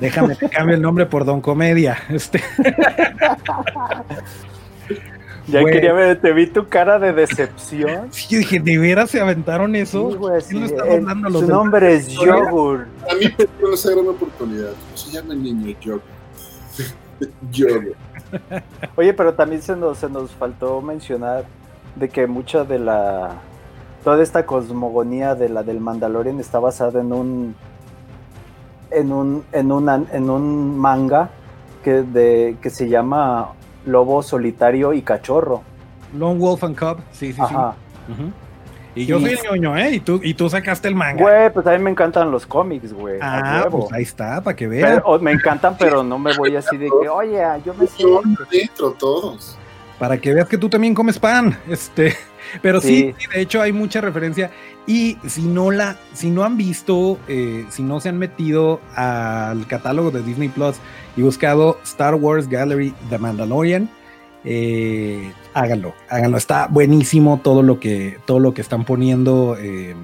déjame 0.00 0.36
que 0.36 0.48
cambie 0.48 0.74
el 0.76 0.82
nombre 0.82 1.06
por 1.06 1.24
Don 1.24 1.40
Comedia. 1.40 1.98
Este. 2.08 2.42
Ya 5.46 5.62
quería 5.62 5.92
ver, 5.92 6.20
te 6.20 6.32
vi 6.32 6.46
tu 6.46 6.68
cara 6.68 6.98
de 6.98 7.12
decepción. 7.12 8.08
Sí, 8.10 8.26
yo 8.30 8.38
dije, 8.38 8.60
¿de 8.60 8.78
veras 8.78 9.10
se 9.10 9.20
aventaron 9.20 9.76
eso? 9.76 10.10
Sí, 10.10 10.16
güey, 10.16 10.40
sí, 10.40 10.68
su 10.68 11.46
nombre 11.46 11.96
es 11.96 12.08
Yogur. 12.08 12.86
A 13.10 13.14
mí 13.14 13.26
me 13.38 13.46
dio 13.58 13.74
esa 13.74 13.90
gran 13.90 14.08
oportunidad. 14.08 14.70
¿Cómo 14.70 14.96
se 14.96 15.10
llama 15.10 15.34
el 15.34 15.42
niño? 15.42 15.76
Yogur. 15.82 16.02
Yogur. 17.52 17.94
Oye, 18.96 19.12
pero 19.12 19.34
también 19.34 19.60
se 19.60 19.76
nos, 19.76 19.98
se 19.98 20.08
nos 20.08 20.30
faltó 20.30 20.80
mencionar 20.80 21.44
de 21.96 22.08
que 22.08 22.26
mucha 22.26 22.64
de 22.64 22.78
la 22.78 23.32
toda 24.02 24.22
esta 24.22 24.44
cosmogonía 24.44 25.34
de 25.34 25.48
la 25.48 25.62
del 25.62 25.80
Mandalorian 25.80 26.40
está 26.40 26.58
basada 26.58 27.00
en 27.00 27.12
un 27.12 27.54
en 28.90 29.12
un 29.12 29.44
en 29.52 29.72
un, 29.72 30.08
en 30.12 30.30
un 30.30 30.78
manga 30.78 31.30
que 31.82 32.02
de 32.02 32.56
que 32.60 32.70
se 32.70 32.88
llama 32.88 33.52
Lobo 33.86 34.22
solitario 34.22 34.92
y 34.92 35.02
cachorro. 35.02 35.62
Lone 36.16 36.38
Wolf 36.38 36.64
and 36.64 36.78
Cub, 36.78 36.98
sí, 37.12 37.32
sí, 37.32 37.42
sí. 37.48 37.54
Y 38.96 39.06
yo 39.06 39.18
soy 39.18 39.30
el 39.30 39.40
ñoño, 39.42 39.76
¿eh? 39.76 39.94
Y 39.94 40.00
tú, 40.00 40.20
y 40.22 40.34
tú 40.34 40.48
sacaste 40.48 40.86
el 40.86 40.94
manga. 40.94 41.20
Güey, 41.20 41.52
pues 41.52 41.66
a 41.66 41.72
mí 41.72 41.78
me 41.78 41.90
encantan 41.90 42.30
los 42.30 42.46
cómics, 42.46 42.92
güey. 42.92 43.18
Ah, 43.20 43.66
pues 43.68 43.92
ahí 43.92 44.04
está, 44.04 44.40
para 44.40 44.54
que 44.54 44.68
vean. 44.68 45.02
me 45.20 45.32
encantan, 45.32 45.76
pero 45.76 46.04
no 46.04 46.16
me 46.16 46.32
voy 46.36 46.54
así 46.54 46.76
de 46.76 46.86
que, 46.86 47.08
oye, 47.08 47.42
yo 47.64 47.74
me 47.74 47.88
siento. 47.88 48.22
dentro 48.50 48.92
todos 48.92 49.58
para 49.98 50.18
que 50.18 50.34
veas 50.34 50.48
que 50.48 50.58
tú 50.58 50.68
también 50.68 50.94
comes 50.94 51.18
pan. 51.18 51.58
Este, 51.68 52.14
pero 52.62 52.80
sí, 52.80 53.14
de 53.32 53.40
hecho 53.40 53.60
hay 53.60 53.72
mucha 53.72 54.00
referencia. 54.00 54.50
Y 54.86 55.16
si 55.26 55.42
no 55.42 55.70
la, 55.70 55.96
si 56.12 56.30
no 56.30 56.44
han 56.44 56.56
visto, 56.56 57.18
eh, 57.28 57.64
si 57.70 57.82
no 57.82 58.00
se 58.00 58.10
han 58.10 58.18
metido 58.18 58.80
al 58.94 59.66
catálogo 59.66 60.10
de 60.10 60.22
Disney 60.22 60.48
Plus 60.48 60.76
y 61.16 61.22
buscado 61.22 61.78
Star 61.84 62.14
Wars 62.14 62.48
Gallery 62.48 62.94
The 63.08 63.18
Mandalorian, 63.18 63.88
eh, 64.44 65.32
háganlo, 65.54 65.94
háganlo. 66.10 66.36
Está 66.36 66.66
buenísimo 66.66 67.40
todo 67.42 67.62
lo 67.62 67.80
que, 67.80 68.18
todo 68.26 68.40
lo 68.40 68.52
que 68.52 68.60
están 68.60 68.84
poniendo. 68.84 69.56
Eh, 69.58 69.94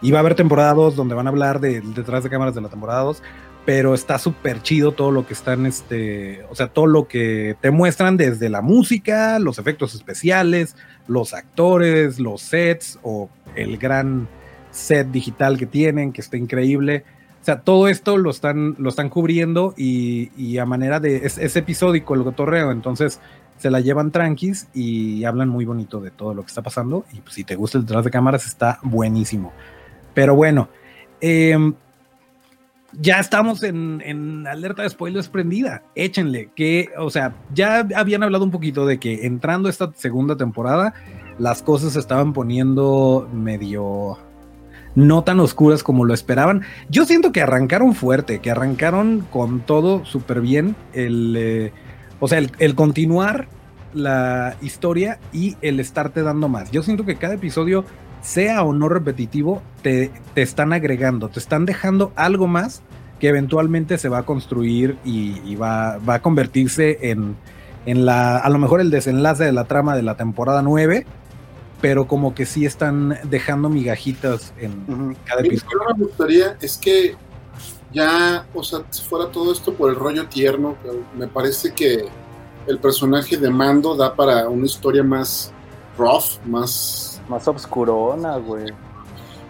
y 0.00 0.10
va 0.10 0.18
a 0.18 0.20
haber 0.20 0.34
temporadas 0.34 0.94
donde 0.94 1.14
van 1.14 1.26
a 1.26 1.30
hablar 1.30 1.58
de 1.58 1.80
detrás 1.80 2.22
de 2.22 2.30
cámaras 2.30 2.54
de 2.54 2.60
la 2.60 2.68
temporada 2.68 3.00
2 3.02 3.22
pero 3.68 3.92
está 3.92 4.18
súper 4.18 4.62
chido 4.62 4.92
todo 4.92 5.10
lo 5.10 5.26
que 5.26 5.34
están, 5.34 5.66
este, 5.66 6.42
o 6.48 6.54
sea, 6.54 6.68
todo 6.68 6.86
lo 6.86 7.06
que 7.06 7.54
te 7.60 7.70
muestran 7.70 8.16
desde 8.16 8.48
la 8.48 8.62
música, 8.62 9.38
los 9.38 9.58
efectos 9.58 9.94
especiales, 9.94 10.74
los 11.06 11.34
actores, 11.34 12.18
los 12.18 12.40
sets 12.40 12.98
o 13.02 13.28
el 13.56 13.76
gran 13.76 14.26
set 14.70 15.08
digital 15.08 15.58
que 15.58 15.66
tienen, 15.66 16.14
que 16.14 16.22
está 16.22 16.38
increíble. 16.38 17.04
O 17.42 17.44
sea, 17.44 17.60
todo 17.60 17.88
esto 17.88 18.16
lo 18.16 18.30
están, 18.30 18.74
lo 18.78 18.88
están 18.88 19.10
cubriendo 19.10 19.74
y, 19.76 20.56
a 20.56 20.64
manera 20.64 20.98
de, 20.98 21.16
es, 21.26 21.54
episódico 21.54 22.14
el 22.14 22.24
cotorreo, 22.24 22.72
entonces 22.72 23.20
se 23.58 23.70
la 23.70 23.80
llevan 23.80 24.12
tranquis 24.12 24.68
y 24.72 25.24
hablan 25.24 25.50
muy 25.50 25.66
bonito 25.66 26.00
de 26.00 26.10
todo 26.10 26.32
lo 26.32 26.40
que 26.40 26.48
está 26.48 26.62
pasando 26.62 27.04
y 27.12 27.20
pues, 27.20 27.34
si 27.34 27.44
te 27.44 27.54
gusta 27.54 27.76
el 27.76 27.84
detrás 27.84 28.06
de 28.06 28.10
cámaras 28.10 28.46
está 28.46 28.78
buenísimo. 28.82 29.52
Pero 30.14 30.34
bueno, 30.34 30.70
eh, 31.20 31.54
ya 32.92 33.20
estamos 33.20 33.62
en, 33.62 34.46
alerta 34.46 34.82
de 34.82 34.90
spoilers 34.90 35.28
prendida. 35.28 35.82
Échenle, 35.94 36.50
que, 36.54 36.88
o 36.98 37.10
sea, 37.10 37.34
ya 37.52 37.86
habían 37.96 38.22
hablado 38.22 38.44
un 38.44 38.50
poquito 38.50 38.86
de 38.86 38.98
que 38.98 39.26
entrando 39.26 39.68
esta 39.68 39.92
segunda 39.94 40.36
temporada 40.36 40.94
las 41.38 41.62
cosas 41.62 41.92
se 41.92 42.00
estaban 42.00 42.32
poniendo 42.32 43.28
medio 43.32 44.18
no 44.94 45.22
tan 45.22 45.38
oscuras 45.38 45.82
como 45.82 46.04
lo 46.04 46.12
esperaban. 46.14 46.62
Yo 46.88 47.04
siento 47.04 47.30
que 47.30 47.42
arrancaron 47.42 47.94
fuerte, 47.94 48.40
que 48.40 48.50
arrancaron 48.50 49.24
con 49.30 49.60
todo 49.60 50.04
súper 50.04 50.40
bien. 50.40 50.74
El, 50.92 51.36
eh, 51.38 51.72
o 52.18 52.26
sea, 52.26 52.38
el, 52.58 52.74
continuar 52.74 53.46
la 53.94 54.56
historia 54.60 55.20
y 55.32 55.56
el 55.62 55.78
estarte 55.78 56.22
dando 56.22 56.48
más. 56.48 56.70
Yo 56.72 56.82
siento 56.82 57.04
que 57.04 57.16
cada 57.16 57.34
episodio, 57.34 57.84
sea 58.28 58.62
o 58.62 58.72
no 58.72 58.88
repetitivo, 58.88 59.62
te, 59.82 60.10
te 60.34 60.42
están 60.42 60.72
agregando, 60.72 61.28
te 61.28 61.38
están 61.38 61.64
dejando 61.64 62.12
algo 62.14 62.46
más 62.46 62.82
que 63.18 63.28
eventualmente 63.28 63.98
se 63.98 64.08
va 64.08 64.18
a 64.18 64.22
construir 64.24 64.96
y, 65.04 65.56
va, 65.56 65.98
va, 65.98 66.14
a 66.14 66.22
convertirse 66.22 67.10
en, 67.10 67.36
en 67.86 68.04
la, 68.04 68.38
a 68.38 68.48
lo 68.50 68.58
mejor 68.58 68.80
el 68.80 68.90
desenlace 68.90 69.44
de 69.44 69.52
la 69.52 69.64
trama 69.64 69.96
de 69.96 70.02
la 70.02 70.16
temporada 70.16 70.62
9 70.62 71.06
pero 71.80 72.08
como 72.08 72.34
que 72.34 72.44
sí 72.44 72.66
están 72.66 73.18
dejando 73.24 73.68
migajitas 73.68 74.52
en 74.58 75.16
cada 75.24 75.40
episodio. 75.42 75.78
Lo 75.78 75.86
que 75.86 75.94
me 75.94 76.04
gustaría 76.06 76.56
es 76.60 76.76
que 76.76 77.16
ya, 77.92 78.46
o 78.54 78.62
sea, 78.62 78.80
si 78.90 79.02
fuera 79.02 79.30
todo 79.30 79.52
esto 79.52 79.72
por 79.74 79.90
el 79.90 79.96
rollo 79.96 80.26
tierno, 80.26 80.76
me 81.16 81.28
parece 81.28 81.72
que 81.72 82.06
el 82.66 82.78
personaje 82.78 83.36
de 83.36 83.50
Mando 83.50 83.96
da 83.96 84.14
para 84.14 84.48
una 84.48 84.66
historia 84.66 85.02
más 85.02 85.52
rough, 85.96 86.44
más... 86.44 87.17
Más 87.28 87.46
obscurona, 87.48 88.36
güey. 88.36 88.66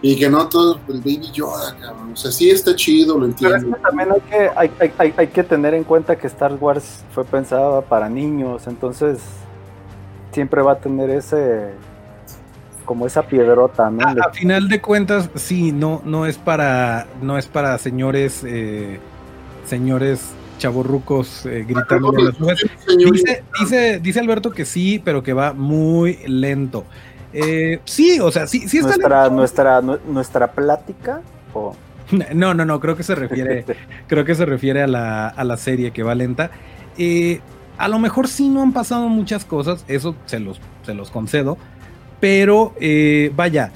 Y 0.01 0.17
que 0.17 0.29
no 0.29 0.47
todo 0.47 0.79
el 0.87 0.99
Baby 0.99 1.29
Yoda, 1.33 1.75
cabrón. 1.79 2.13
O 2.13 2.15
sea, 2.15 2.31
sí 2.31 2.49
está 2.49 2.75
chido, 2.75 3.17
lo 3.17 3.25
entiendo. 3.25 3.57
Pero 3.57 3.69
es 3.69 3.75
que 3.75 3.81
también 3.81 4.11
hay 4.11 4.21
que, 4.21 4.49
hay, 4.55 4.91
hay, 4.97 5.13
hay 5.17 5.27
que 5.27 5.43
tener 5.43 5.73
en 5.73 5.83
cuenta 5.83 6.15
que 6.15 6.27
Star 6.27 6.53
Wars 6.53 7.03
fue 7.11 7.25
pensada 7.25 7.81
para 7.81 8.07
niños, 8.07 8.67
entonces 8.67 9.19
siempre 10.31 10.61
va 10.61 10.73
a 10.73 10.79
tener 10.79 11.09
ese 11.09 11.73
como 12.85 13.05
esa 13.05 13.21
piedrota, 13.21 13.91
¿no? 13.91 14.03
A, 14.03 14.33
final 14.33 14.67
de 14.67 14.81
cuentas, 14.81 15.29
sí, 15.35 15.71
no, 15.71 16.01
no 16.05 16.25
es 16.25 16.39
para, 16.39 17.05
no 17.21 17.37
es 17.37 17.45
para 17.45 17.77
señores, 17.77 18.43
eh, 18.43 18.99
señores 19.65 20.31
chavorrucos 20.57 21.45
eh, 21.45 21.65
gritando. 21.67 22.11
Dice, 23.11 23.43
dice, 23.59 23.99
dice 23.99 24.19
Alberto 24.19 24.49
que 24.49 24.65
sí, 24.65 24.99
pero 25.05 25.21
que 25.21 25.33
va 25.33 25.53
muy 25.53 26.17
lento. 26.25 26.83
Eh, 27.33 27.79
sí, 27.85 28.19
o 28.19 28.31
sea, 28.31 28.47
sí, 28.47 28.67
sí 28.67 28.79
está 28.79 28.97
nuestra, 28.97 29.29
nuestra, 29.29 29.81
nuestra 29.81 30.51
plática 30.51 31.21
o 31.53 31.75
no, 32.33 32.53
no, 32.53 32.65
no, 32.65 32.79
creo 32.79 32.95
que 32.95 33.03
se 33.03 33.15
refiere, 33.15 33.65
creo 34.07 34.25
que 34.25 34.35
se 34.35 34.45
refiere 34.45 34.81
a 34.81 34.87
la, 34.87 35.27
a 35.27 35.43
la 35.43 35.57
serie 35.57 35.91
que 35.91 36.03
va 36.03 36.15
lenta. 36.15 36.51
Eh, 36.97 37.41
a 37.77 37.87
lo 37.87 37.99
mejor 37.99 38.27
sí 38.27 38.49
no 38.49 38.61
han 38.61 38.73
pasado 38.73 39.07
muchas 39.07 39.45
cosas, 39.45 39.85
eso 39.87 40.15
se 40.25 40.39
los, 40.39 40.59
se 40.85 40.93
los 40.93 41.11
concedo, 41.11 41.57
pero 42.19 42.73
eh, 42.79 43.31
vaya. 43.35 43.71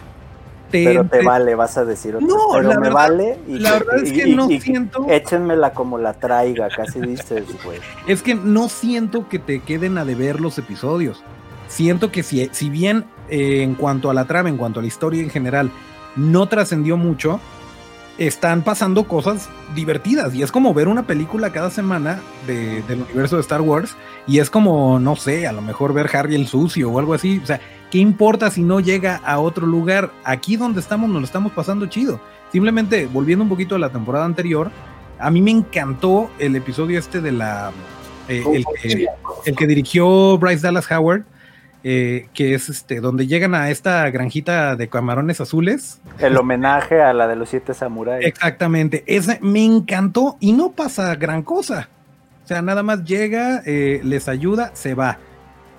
Te 0.72 0.86
pero 0.86 1.06
te 1.06 1.24
vale, 1.24 1.54
vas 1.54 1.78
a 1.78 1.86
decir 1.86 2.18
No, 2.20 2.48
pero 2.52 2.70
la 2.70 2.76
me 2.76 2.88
verdad, 2.88 2.94
vale. 2.94 3.40
Y 3.48 3.60
la 3.60 3.74
verdad 3.74 4.00
es 4.04 4.12
que 4.12 4.36
no 4.36 4.48
siento. 4.48 5.06
Échenmela 5.08 5.72
como 5.72 6.00
la 6.00 6.14
traiga, 6.14 6.68
casi 6.76 7.00
dices, 7.00 7.46
güey. 7.64 7.78
Es 8.08 8.24
que 8.24 8.34
no 8.34 8.70
siento 8.70 9.30
que 9.30 9.38
te 9.38 9.60
queden 9.60 10.00
a 10.00 10.06
deber 10.06 10.42
los 10.42 10.58
episodios. 10.58 11.24
Siento 11.68 12.12
que 12.12 12.24
si, 12.24 12.50
si 12.52 12.72
bien 12.72 13.06
eh, 13.34 13.64
en 13.64 13.74
cuanto 13.74 14.12
a 14.12 14.14
la 14.14 14.26
trama, 14.26 14.48
en 14.48 14.58
cuanto 14.58 14.80
a 14.80 14.84
la 14.84 14.88
historia 14.88 15.20
en 15.24 15.32
general, 15.32 15.72
no 16.16 16.46
trascendió 16.46 16.98
mucho, 16.98 17.40
están 18.20 18.62
pasando 18.62 19.06
cosas 19.06 19.50
divertidas 19.74 20.36
y 20.36 20.44
es 20.44 20.52
como 20.52 20.72
ver 20.76 20.88
una 20.88 21.08
película 21.08 21.52
cada 21.52 21.72
semana 21.72 22.22
de, 22.46 22.84
del 22.84 23.02
universo 23.02 23.38
de 23.38 23.42
Star 23.42 23.62
Wars 23.62 23.98
y 24.28 24.38
es 24.38 24.52
como, 24.52 25.00
no 25.00 25.16
sé, 25.16 25.48
a 25.48 25.52
lo 25.52 25.64
mejor 25.64 25.96
ver 25.96 26.16
Harry 26.16 26.36
el 26.36 26.46
sucio 26.46 26.92
o 26.92 27.00
algo 27.00 27.16
así, 27.16 27.40
o 27.42 27.46
sea, 27.48 27.60
¿qué 27.90 27.98
importa 27.98 28.52
si 28.52 28.62
no 28.62 28.80
llega 28.80 29.16
a 29.26 29.40
otro 29.40 29.66
lugar? 29.66 30.12
Aquí 30.24 30.56
donde 30.56 30.80
estamos 30.80 31.10
nos 31.10 31.20
lo 31.20 31.26
estamos 31.26 31.54
pasando 31.54 31.88
chido. 31.88 32.22
Simplemente, 32.52 33.08
volviendo 33.08 33.42
un 33.42 33.50
poquito 33.50 33.74
a 33.74 33.80
la 33.80 33.90
temporada 33.90 34.26
anterior, 34.26 34.70
a 35.18 35.32
mí 35.32 35.42
me 35.42 35.50
encantó 35.50 36.30
el 36.38 36.56
episodio 36.56 37.00
este 37.00 37.20
de 37.20 37.32
la... 37.32 37.72
Eh, 38.30 38.44
el, 38.54 38.64
que, 38.80 39.08
el 39.48 39.56
que 39.56 39.66
dirigió 39.66 40.38
Bryce 40.38 40.62
Dallas 40.62 40.90
Howard, 40.92 41.26
eh, 41.84 42.28
que 42.34 42.54
es 42.54 42.70
este, 42.70 43.02
donde 43.02 43.28
llegan 43.28 43.56
a 43.56 43.70
esta 43.70 44.10
granjita 44.10 44.76
de 44.76 44.88
camarones 44.88 45.42
azules. 45.42 46.00
El 46.20 46.38
homenaje 46.38 47.02
a 47.02 47.14
la 47.14 47.28
de 47.28 47.36
los 47.36 47.50
siete 47.50 47.74
samuráis. 47.74 48.26
Exactamente, 48.26 49.04
ese 49.06 49.40
me 49.42 49.66
encantó 49.66 50.38
y 50.40 50.54
no 50.54 50.72
pasa 50.72 51.16
gran 51.16 51.44
cosa. 51.44 51.90
O 52.44 52.48
sea, 52.48 52.62
nada 52.62 52.84
más 52.84 53.04
llega, 53.04 53.62
eh, 53.66 54.02
les 54.04 54.28
ayuda, 54.28 54.72
se 54.74 54.96
va. 54.96 55.18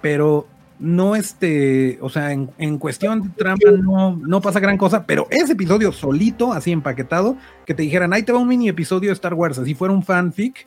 Pero 0.01 0.47
no 0.79 1.17
este, 1.17 1.99
o 2.01 2.11
sea, 2.11 2.33
en, 2.33 2.79
cuestión 2.79 3.23
de 3.23 3.29
trama 3.31 3.59
no, 3.81 4.17
no, 4.17 4.41
pasa 4.41 4.61
gran 4.61 4.77
cosa, 4.77 5.07
pero 5.07 5.27
ese 5.31 5.53
episodio 5.53 5.93
solito, 5.93 6.53
así 6.53 6.73
empaquetado, 6.73 7.37
que 7.65 7.75
te 7.75 7.83
dijeran, 7.83 8.13
ahí 8.13 8.23
te 8.23 8.33
va 8.33 8.39
un 8.39 8.49
mini 8.49 8.69
episodio 8.69 9.11
de 9.11 9.15
Star 9.15 9.35
Wars, 9.35 9.59
así 9.59 9.75
fuera 9.75 9.95
un 9.95 10.03
fanfic, 10.03 10.67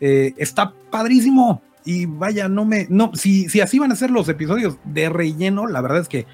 eh, 0.00 0.34
está 0.36 0.72
padrísimo. 0.90 1.62
Y 1.86 2.06
vaya, 2.06 2.48
no 2.48 2.64
me. 2.64 2.88
No, 2.90 3.12
si, 3.14 3.48
si 3.48 3.60
así 3.60 3.78
van 3.78 3.92
a 3.92 3.96
ser 3.96 4.10
los 4.10 4.28
episodios 4.28 4.76
de 4.84 5.08
relleno, 5.08 5.68
la 5.68 5.80
verdad 5.80 6.00
es 6.00 6.08
que. 6.08 6.26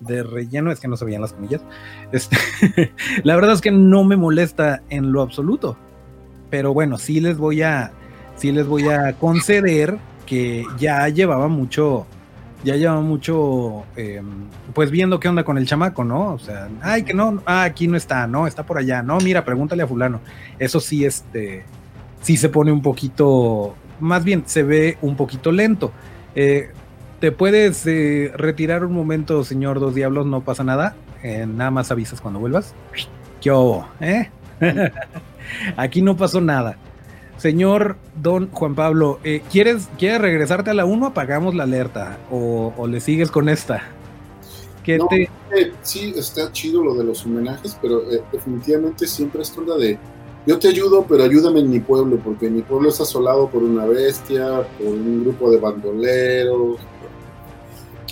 De 0.00 0.22
relleno, 0.22 0.70
es 0.70 0.80
que 0.80 0.88
no 0.88 0.96
se 0.96 1.04
veían 1.06 1.22
las 1.22 1.32
comillas. 1.32 1.62
Este, 2.12 2.36
la 3.24 3.34
verdad 3.34 3.54
es 3.54 3.60
que 3.60 3.70
no 3.70 4.04
me 4.04 4.16
molesta 4.16 4.82
en 4.90 5.12
lo 5.12 5.22
absoluto. 5.22 5.78
Pero 6.50 6.74
bueno, 6.74 6.98
sí 6.98 7.20
les 7.20 7.38
voy 7.38 7.62
a. 7.62 7.92
Sí 8.36 8.52
les 8.52 8.66
voy 8.66 8.88
a 8.88 9.14
conceder 9.14 9.96
que 10.26 10.66
ya 10.78 11.08
llevaba 11.08 11.48
mucho. 11.48 12.06
Ya 12.62 12.76
llevaba 12.76 13.00
mucho. 13.00 13.84
Em, 13.96 14.26
pues 14.74 14.90
viendo 14.90 15.18
qué 15.20 15.28
onda 15.28 15.44
con 15.44 15.56
el 15.56 15.66
chamaco, 15.66 16.04
¿no? 16.04 16.34
O 16.34 16.38
sea, 16.38 16.68
ay, 16.82 17.04
que 17.04 17.14
no. 17.14 17.42
Ah, 17.46 17.62
aquí 17.62 17.88
no 17.88 17.96
está, 17.96 18.26
no, 18.26 18.46
está 18.46 18.66
por 18.66 18.76
allá. 18.76 19.02
No, 19.02 19.16
mira, 19.20 19.42
pregúntale 19.42 19.84
a 19.84 19.86
Fulano. 19.86 20.20
Eso 20.58 20.80
sí, 20.80 21.06
este. 21.06 21.64
Sí 22.20 22.36
se 22.36 22.50
pone 22.50 22.70
un 22.70 22.82
poquito 22.82 23.74
más 24.02 24.24
bien 24.24 24.42
se 24.46 24.62
ve 24.62 24.98
un 25.00 25.16
poquito 25.16 25.52
lento. 25.52 25.92
Eh, 26.34 26.70
¿Te 27.20 27.30
puedes 27.30 27.86
eh, 27.86 28.32
retirar 28.34 28.84
un 28.84 28.92
momento, 28.92 29.44
señor 29.44 29.78
Dos 29.80 29.94
Diablos? 29.94 30.26
No 30.26 30.42
pasa 30.42 30.64
nada. 30.64 30.96
Eh, 31.22 31.46
nada 31.46 31.70
más 31.70 31.90
avisas 31.90 32.20
cuando 32.20 32.40
vuelvas. 32.40 32.74
¿Qué 33.40 34.30
Aquí 35.76 36.02
no 36.02 36.16
pasó 36.16 36.40
nada. 36.40 36.76
Señor 37.36 37.96
Don 38.16 38.50
Juan 38.50 38.74
Pablo, 38.74 39.18
¿quieres, 39.50 39.88
¿quieres 39.98 40.20
regresarte 40.20 40.70
a 40.70 40.74
la 40.74 40.84
1? 40.84 41.06
Apagamos 41.06 41.54
la 41.54 41.64
alerta. 41.64 42.18
¿O, 42.30 42.86
le 42.86 43.00
sigues 43.00 43.30
con 43.30 43.48
esta? 43.48 43.82
¿Qué 44.84 44.98
sí, 45.82 46.12
está 46.16 46.50
chido 46.52 46.82
lo 46.84 46.94
de 46.94 47.04
los 47.04 47.24
homenajes, 47.24 47.76
pero 47.80 48.02
definitivamente 48.32 49.06
siempre 49.06 49.42
es 49.42 49.56
onda 49.56 49.76
de 49.76 49.98
yo 50.46 50.58
te 50.58 50.68
ayudo, 50.68 51.04
pero 51.08 51.22
ayúdame 51.22 51.60
en 51.60 51.70
mi 51.70 51.80
pueblo, 51.80 52.18
porque 52.22 52.50
mi 52.50 52.62
pueblo 52.62 52.88
es 52.88 53.00
asolado 53.00 53.48
por 53.48 53.62
una 53.62 53.86
bestia, 53.86 54.66
por 54.78 54.88
un 54.88 55.22
grupo 55.22 55.50
de 55.50 55.58
bandoleros. 55.58 56.78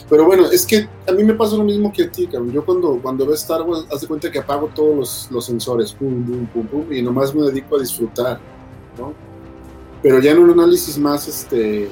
Pero 0.09 0.25
bueno, 0.27 0.47
es 0.47 0.67
que 0.67 0.89
a 1.09 1.13
mí 1.13 1.25
me 1.25 1.35
pasa 1.35 1.57
lo 1.57 1.65
mismo 1.65 1.93
que 1.93 2.05
a 2.05 2.11
ti, 2.11 2.27
cabrón. 2.27 2.53
Yo 2.53 2.65
cuando, 2.65 2.99
cuando 3.01 3.25
veo 3.25 3.35
Star 3.35 3.63
Wars, 3.63 3.87
hace 3.93 4.07
cuenta 4.07 4.31
que 4.31 4.39
apago 4.39 4.69
todos 4.75 4.97
los, 4.97 5.29
los 5.31 5.45
sensores, 5.45 5.93
pum, 5.93 6.25
pum, 6.25 6.47
pum, 6.47 6.67
pum, 6.67 6.93
y 6.93 7.03
nomás 7.03 7.35
me 7.35 7.43
dedico 7.43 7.77
a 7.77 7.81
disfrutar, 7.81 8.41
¿no? 8.99 9.13
Pero 10.03 10.21
ya 10.21 10.33
en 10.33 10.39
un 10.39 10.51
análisis 10.51 10.99
más, 10.99 11.29
este, 11.29 11.89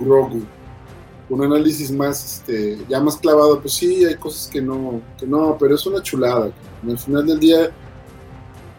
Grogu, 0.00 0.42
un 1.28 1.44
análisis 1.44 1.90
más, 1.90 2.24
este, 2.24 2.78
ya 2.88 3.00
más 3.00 3.16
clavado, 3.16 3.60
pues 3.60 3.74
sí, 3.74 4.04
hay 4.04 4.14
cosas 4.14 4.48
que 4.48 4.62
no, 4.62 5.00
que 5.18 5.26
no, 5.26 5.56
pero 5.58 5.74
es 5.74 5.86
una 5.86 6.02
chulada. 6.02 6.50
Al 6.88 6.98
final 6.98 7.26
del 7.26 7.38
día 7.38 7.70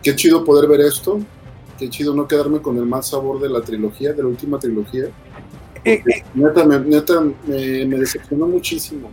qué 0.03 0.15
chido 0.15 0.43
poder 0.43 0.69
ver 0.69 0.81
esto. 0.81 1.19
Qué 1.77 1.89
chido 1.89 2.13
no 2.13 2.27
quedarme 2.27 2.61
con 2.61 2.77
el 2.77 2.85
mal 2.85 3.03
sabor 3.03 3.39
de 3.39 3.49
la 3.49 3.61
trilogía, 3.61 4.11
de 4.11 4.21
la 4.21 4.27
última 4.27 4.59
trilogía. 4.59 5.05
Eh, 5.85 6.03
eh. 6.05 6.23
neta, 6.33 6.65
me, 6.65 6.79
me, 6.79 7.97
decepcionó 7.97 8.47
muchísimo. 8.47 9.09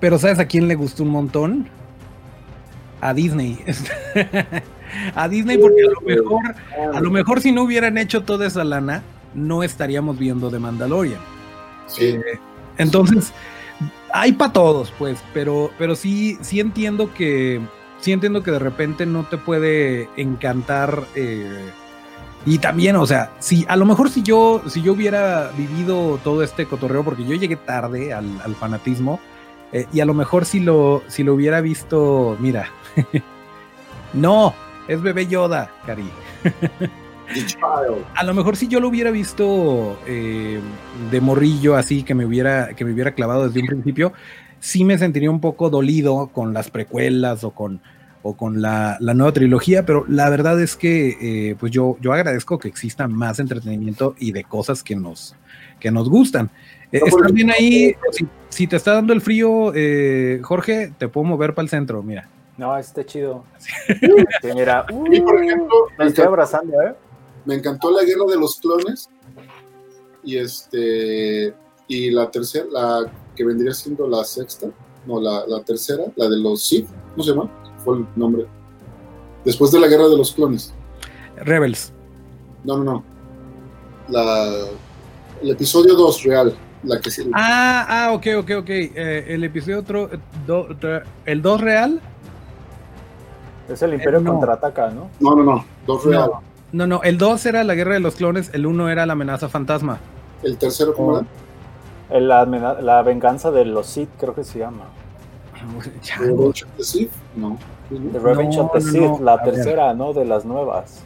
Pero 0.00 0.18
¿sabes 0.18 0.40
a 0.40 0.46
quién 0.46 0.66
le 0.66 0.74
gustó 0.74 1.04
un 1.04 1.10
montón? 1.10 1.68
A 3.00 3.14
Disney. 3.14 3.58
a 5.14 5.28
Disney 5.28 5.56
porque 5.58 5.82
a 5.82 5.90
lo 5.90 6.00
mejor, 6.00 6.54
a 6.94 7.00
lo 7.00 7.10
mejor 7.10 7.40
si 7.40 7.52
no 7.52 7.62
hubieran 7.62 7.96
hecho 7.96 8.24
toda 8.24 8.46
esa 8.48 8.64
lana, 8.64 9.04
no 9.34 9.62
estaríamos 9.62 10.18
viendo 10.18 10.50
de 10.50 10.58
Mandalorian. 10.58 11.20
Sí. 11.86 12.06
Eh, 12.06 12.22
entonces, 12.76 13.32
hay 14.12 14.32
para 14.32 14.52
todos, 14.52 14.92
pues, 14.98 15.22
pero, 15.32 15.70
pero 15.78 15.94
sí, 15.94 16.38
sí 16.40 16.58
entiendo 16.60 17.12
que 17.14 17.60
sí 18.00 18.12
entiendo 18.12 18.42
que 18.42 18.50
de 18.50 18.58
repente 18.58 19.06
no 19.06 19.24
te 19.24 19.36
puede 19.36 20.08
encantar. 20.16 21.04
Eh, 21.14 21.70
y 22.46 22.58
también, 22.58 22.96
o 22.96 23.06
sea, 23.06 23.32
si 23.38 23.66
a 23.68 23.76
lo 23.76 23.84
mejor 23.84 24.10
si 24.10 24.22
yo, 24.22 24.62
si 24.66 24.82
yo 24.82 24.92
hubiera 24.92 25.50
vivido 25.56 26.18
todo 26.22 26.42
este 26.42 26.66
cotorreo, 26.66 27.04
porque 27.04 27.24
yo 27.24 27.34
llegué 27.34 27.56
tarde 27.56 28.12
al, 28.12 28.54
fanatismo, 28.58 29.20
eh, 29.72 29.86
y 29.92 30.00
a 30.00 30.04
lo 30.04 30.14
mejor 30.14 30.44
si 30.44 30.60
lo, 30.60 31.02
si 31.08 31.24
lo 31.24 31.34
hubiera 31.34 31.60
visto, 31.60 32.36
mira, 32.40 32.70
no, 34.14 34.54
es 34.86 35.02
bebé 35.02 35.26
Yoda, 35.26 35.70
Cari. 35.84 36.08
A 38.14 38.24
lo 38.24 38.32
mejor 38.32 38.56
si 38.56 38.68
yo 38.68 38.80
lo 38.80 38.88
hubiera 38.88 39.10
visto 39.10 39.98
eh, 40.06 40.60
de 41.10 41.20
morrillo 41.20 41.76
así, 41.76 42.02
que 42.02 42.14
me 42.14 42.24
hubiera, 42.24 42.74
que 42.74 42.84
me 42.84 42.92
hubiera 42.92 43.12
clavado 43.12 43.46
desde 43.46 43.60
un 43.60 43.66
principio, 43.66 44.12
sí 44.60 44.84
me 44.84 44.98
sentiría 44.98 45.30
un 45.30 45.40
poco 45.40 45.70
dolido 45.70 46.28
con 46.28 46.52
las 46.52 46.70
precuelas 46.70 47.44
o 47.44 47.50
con, 47.50 47.80
o 48.22 48.36
con 48.36 48.60
la, 48.60 48.98
nueva 49.00 49.32
trilogía, 49.32 49.86
pero 49.86 50.04
la 50.08 50.28
verdad 50.30 50.60
es 50.60 50.76
que 50.76 51.16
eh, 51.50 51.56
pues 51.58 51.72
yo, 51.72 51.96
yo 52.00 52.12
agradezco 52.12 52.58
que 52.58 52.68
exista 52.68 53.08
más 53.08 53.38
entretenimiento 53.38 54.14
y 54.18 54.32
de 54.32 54.44
cosas 54.44 54.82
que 54.82 54.96
nos, 54.96 55.34
que 55.80 55.90
nos 55.90 56.08
gustan. 56.08 56.50
Eh, 56.92 57.00
¿Estás 57.04 57.32
bien 57.32 57.50
ahí? 57.50 57.94
Si, 58.48 58.66
te 58.66 58.76
está 58.76 58.94
dando 58.94 59.12
el 59.12 59.20
frío, 59.20 59.72
eh, 59.74 60.40
Jorge, 60.42 60.92
te 60.98 61.08
puedo 61.08 61.26
mover 61.26 61.54
para 61.54 61.64
el 61.64 61.70
centro, 61.70 62.02
mira. 62.02 62.28
No, 62.56 62.76
está 62.76 63.04
chido. 63.04 63.44
mira, 64.54 64.84
por 64.86 65.42
ejemplo, 65.42 65.74
me 65.96 66.06
estoy 66.06 66.24
abrazando, 66.24 66.82
¿eh? 66.82 66.94
Me 67.44 67.54
encantó 67.54 67.90
la 67.90 68.04
guerra 68.04 68.24
de 68.28 68.36
los 68.36 68.58
clones. 68.58 69.08
Y 70.24 70.38
este. 70.38 71.54
Y 71.86 72.10
la 72.10 72.30
tercera, 72.30 72.66
la 72.70 73.10
que 73.38 73.44
vendría 73.44 73.72
siendo 73.72 74.08
la 74.08 74.24
sexta, 74.24 74.66
no, 75.06 75.20
la, 75.20 75.46
la 75.46 75.62
tercera, 75.62 76.02
la 76.16 76.28
de 76.28 76.38
los 76.38 76.60
Sith, 76.66 76.88
¿cómo 77.12 77.22
se 77.22 77.30
llama? 77.30 77.48
Fue 77.84 77.98
el 77.98 78.06
nombre. 78.16 78.46
Después 79.44 79.70
de 79.70 79.78
la 79.78 79.86
guerra 79.86 80.08
de 80.08 80.16
los 80.16 80.32
clones. 80.32 80.74
Rebels. 81.36 81.92
No, 82.64 82.78
no, 82.78 82.82
no. 82.82 83.04
La, 84.08 84.66
el 85.40 85.50
episodio 85.50 85.94
2 85.94 86.22
real. 86.24 86.56
La 86.82 87.00
que 87.00 87.10
Ah, 87.32 87.86
ah, 87.88 88.12
ok, 88.12 88.26
ok, 88.38 88.50
ok. 88.58 88.70
Eh, 88.70 89.26
el 89.28 89.44
episodio 89.44 89.80
otro, 89.80 90.10
el 91.24 91.42
2 91.42 91.60
real. 91.60 92.00
Es 93.68 93.82
el 93.82 93.94
Imperio 93.94 94.18
eh, 94.18 94.24
contraataca, 94.24 94.90
¿no? 94.90 95.10
No, 95.20 95.36
no, 95.36 95.44
no. 95.44 95.64
2 95.86 96.04
real. 96.06 96.30
No, 96.72 96.86
no, 96.88 97.02
el 97.04 97.18
2 97.18 97.46
era 97.46 97.62
la 97.62 97.76
guerra 97.76 97.94
de 97.94 98.00
los 98.00 98.16
clones, 98.16 98.50
el 98.52 98.66
1 98.66 98.88
era 98.90 99.06
la 99.06 99.12
amenaza 99.12 99.48
fantasma. 99.48 100.00
¿El 100.42 100.58
tercero 100.58 100.92
cómo 100.92 101.08
oh. 101.10 101.18
era? 101.18 101.26
La, 102.10 102.44
la, 102.46 103.02
venganza 103.02 103.50
de 103.50 103.64
los 103.64 103.86
Sith, 103.86 104.08
creo 104.18 104.34
que 104.34 104.44
se 104.44 104.58
llama. 104.58 104.84
¿The 106.16 106.24
Revenge 106.24 106.64
of 106.64 106.70
the 106.76 106.84
Sith? 106.84 107.12
No. 107.36 107.58
The 107.90 108.18
Revenge 108.18 108.58
of 108.58 108.72
the 108.72 108.80
Sith, 108.80 109.20
la 109.20 109.42
tercera, 109.42 109.92
¿no? 109.94 110.12
De 110.12 110.24
las 110.24 110.44
nuevas. 110.44 111.02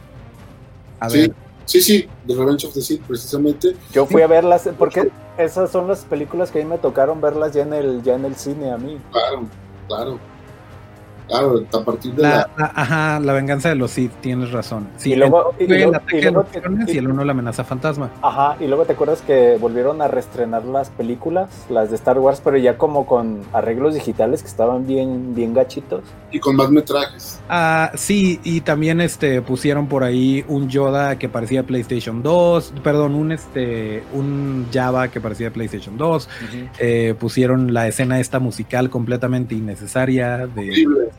A 1.00 1.08
ver. 1.08 1.32
Sí, 1.64 1.80
sí, 1.80 2.08
The 2.26 2.34
Revenge 2.34 2.66
of 2.66 2.74
the 2.74 2.80
Sith, 2.80 3.02
precisamente. 3.02 3.76
Yo 3.92 4.06
fui 4.06 4.22
a 4.22 4.26
verlas, 4.26 4.68
porque 4.78 5.10
esas 5.38 5.70
son 5.70 5.88
las 5.88 6.04
películas 6.04 6.50
que 6.50 6.60
a 6.60 6.64
mí 6.64 6.68
me 6.68 6.78
tocaron 6.78 7.20
verlas 7.20 7.52
ya 7.52 7.62
en 7.62 7.72
el, 7.72 8.02
ya 8.02 8.14
en 8.14 8.24
el 8.24 8.36
cine 8.36 8.70
a 8.70 8.78
mí. 8.78 8.98
Claro, 9.10 9.46
claro. 9.88 10.31
Claro, 11.28 11.64
a 11.72 11.84
partir 11.84 12.14
de 12.14 12.22
la, 12.22 12.50
Ajá, 12.56 13.20
la 13.20 13.32
venganza 13.32 13.68
de 13.68 13.74
los 13.74 13.90
Sith, 13.92 14.12
tienes 14.20 14.52
razón. 14.52 14.88
Sí, 14.96 15.12
y 15.12 15.16
luego, 15.16 15.54
y 15.58 15.64
el, 15.72 15.94
ataque 15.94 16.16
de 16.16 16.30
los 16.30 16.46
y 16.88 16.98
el 16.98 17.08
uno 17.08 17.24
la 17.24 17.32
amenaza 17.32 17.64
fantasma. 17.64 18.10
Ajá, 18.22 18.56
y 18.60 18.66
luego 18.66 18.84
te 18.84 18.92
acuerdas 18.92 19.22
que 19.22 19.56
volvieron 19.60 20.02
a 20.02 20.08
reestrenar 20.08 20.64
las 20.64 20.90
películas, 20.90 21.50
las 21.68 21.90
de 21.90 21.96
Star 21.96 22.18
Wars, 22.18 22.40
pero 22.42 22.56
ya 22.56 22.76
como 22.76 23.06
con 23.06 23.40
arreglos 23.52 23.94
digitales 23.94 24.42
que 24.42 24.48
estaban 24.48 24.86
bien, 24.86 25.34
bien 25.34 25.54
gachitos. 25.54 26.02
Y 26.30 26.38
con 26.38 26.56
más 26.56 26.70
metrajes. 26.70 27.40
Ah, 27.48 27.92
sí, 27.94 28.40
y 28.44 28.60
también 28.62 29.00
este 29.00 29.42
pusieron 29.42 29.86
por 29.86 30.04
ahí 30.04 30.44
un 30.48 30.68
Yoda 30.68 31.18
que 31.18 31.28
parecía 31.28 31.64
PlayStation 31.64 32.22
2, 32.22 32.74
perdón, 32.82 33.14
un 33.14 33.32
este 33.32 34.02
un 34.12 34.66
Java 34.72 35.08
que 35.08 35.20
parecía 35.20 35.52
PlayStation 35.52 35.96
2. 35.96 36.28
Eh, 36.78 37.14
pusieron 37.18 37.72
la 37.72 37.88
escena 37.88 38.20
esta 38.20 38.38
musical 38.38 38.90
completamente 38.90 39.54
innecesaria 39.54 40.46
de 40.46 41.12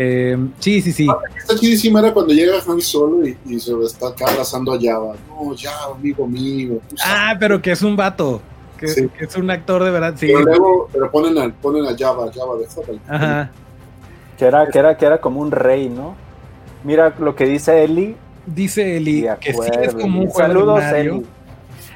eh, 0.00 0.38
sí, 0.60 0.80
sí, 0.80 0.92
sí. 0.92 1.08
Está 1.36 1.56
chidísima 1.56 1.98
era 1.98 2.14
cuando 2.14 2.32
llega 2.32 2.54
Han 2.68 2.80
Solo 2.80 3.26
y, 3.26 3.58
se 3.58 3.72
está 3.82 4.06
acá 4.06 4.26
abrazando 4.30 4.72
a 4.72 4.78
Java. 4.80 5.16
No, 5.28 5.52
Java, 5.58 5.96
amigo 5.96 6.24
mío. 6.24 6.80
Ah, 7.04 7.34
pero 7.40 7.60
que 7.60 7.72
es 7.72 7.82
un 7.82 7.96
vato. 7.96 8.40
Que, 8.78 8.86
es 9.18 9.36
un 9.36 9.50
actor 9.50 9.82
de 9.82 9.90
verdad, 9.90 10.14
sí. 10.16 10.28
Pero 10.28 10.42
luego 10.42 10.88
pero 10.92 11.10
ponen, 11.10 11.36
a, 11.36 11.52
ponen 11.52 11.84
a 11.84 11.96
Java, 11.98 12.30
Java 12.32 12.56
de 12.58 12.68
Focal. 12.68 13.00
Ajá. 13.08 13.50
Que 14.38 14.44
era, 14.44 14.68
que, 14.68 14.78
era, 14.78 14.96
que 14.96 15.04
era 15.04 15.20
como 15.20 15.40
un 15.40 15.50
rey, 15.50 15.88
¿no? 15.88 16.14
Mira 16.84 17.12
lo 17.18 17.34
que 17.34 17.46
dice 17.46 17.82
Eli. 17.82 18.14
Dice 18.46 18.96
Eli 18.96 19.26
que 19.40 19.52
sí 19.52 19.70
es 19.82 19.94
como 19.94 20.22
un 20.22 20.30
Saludos, 20.30 20.80
Eli. 20.94 21.26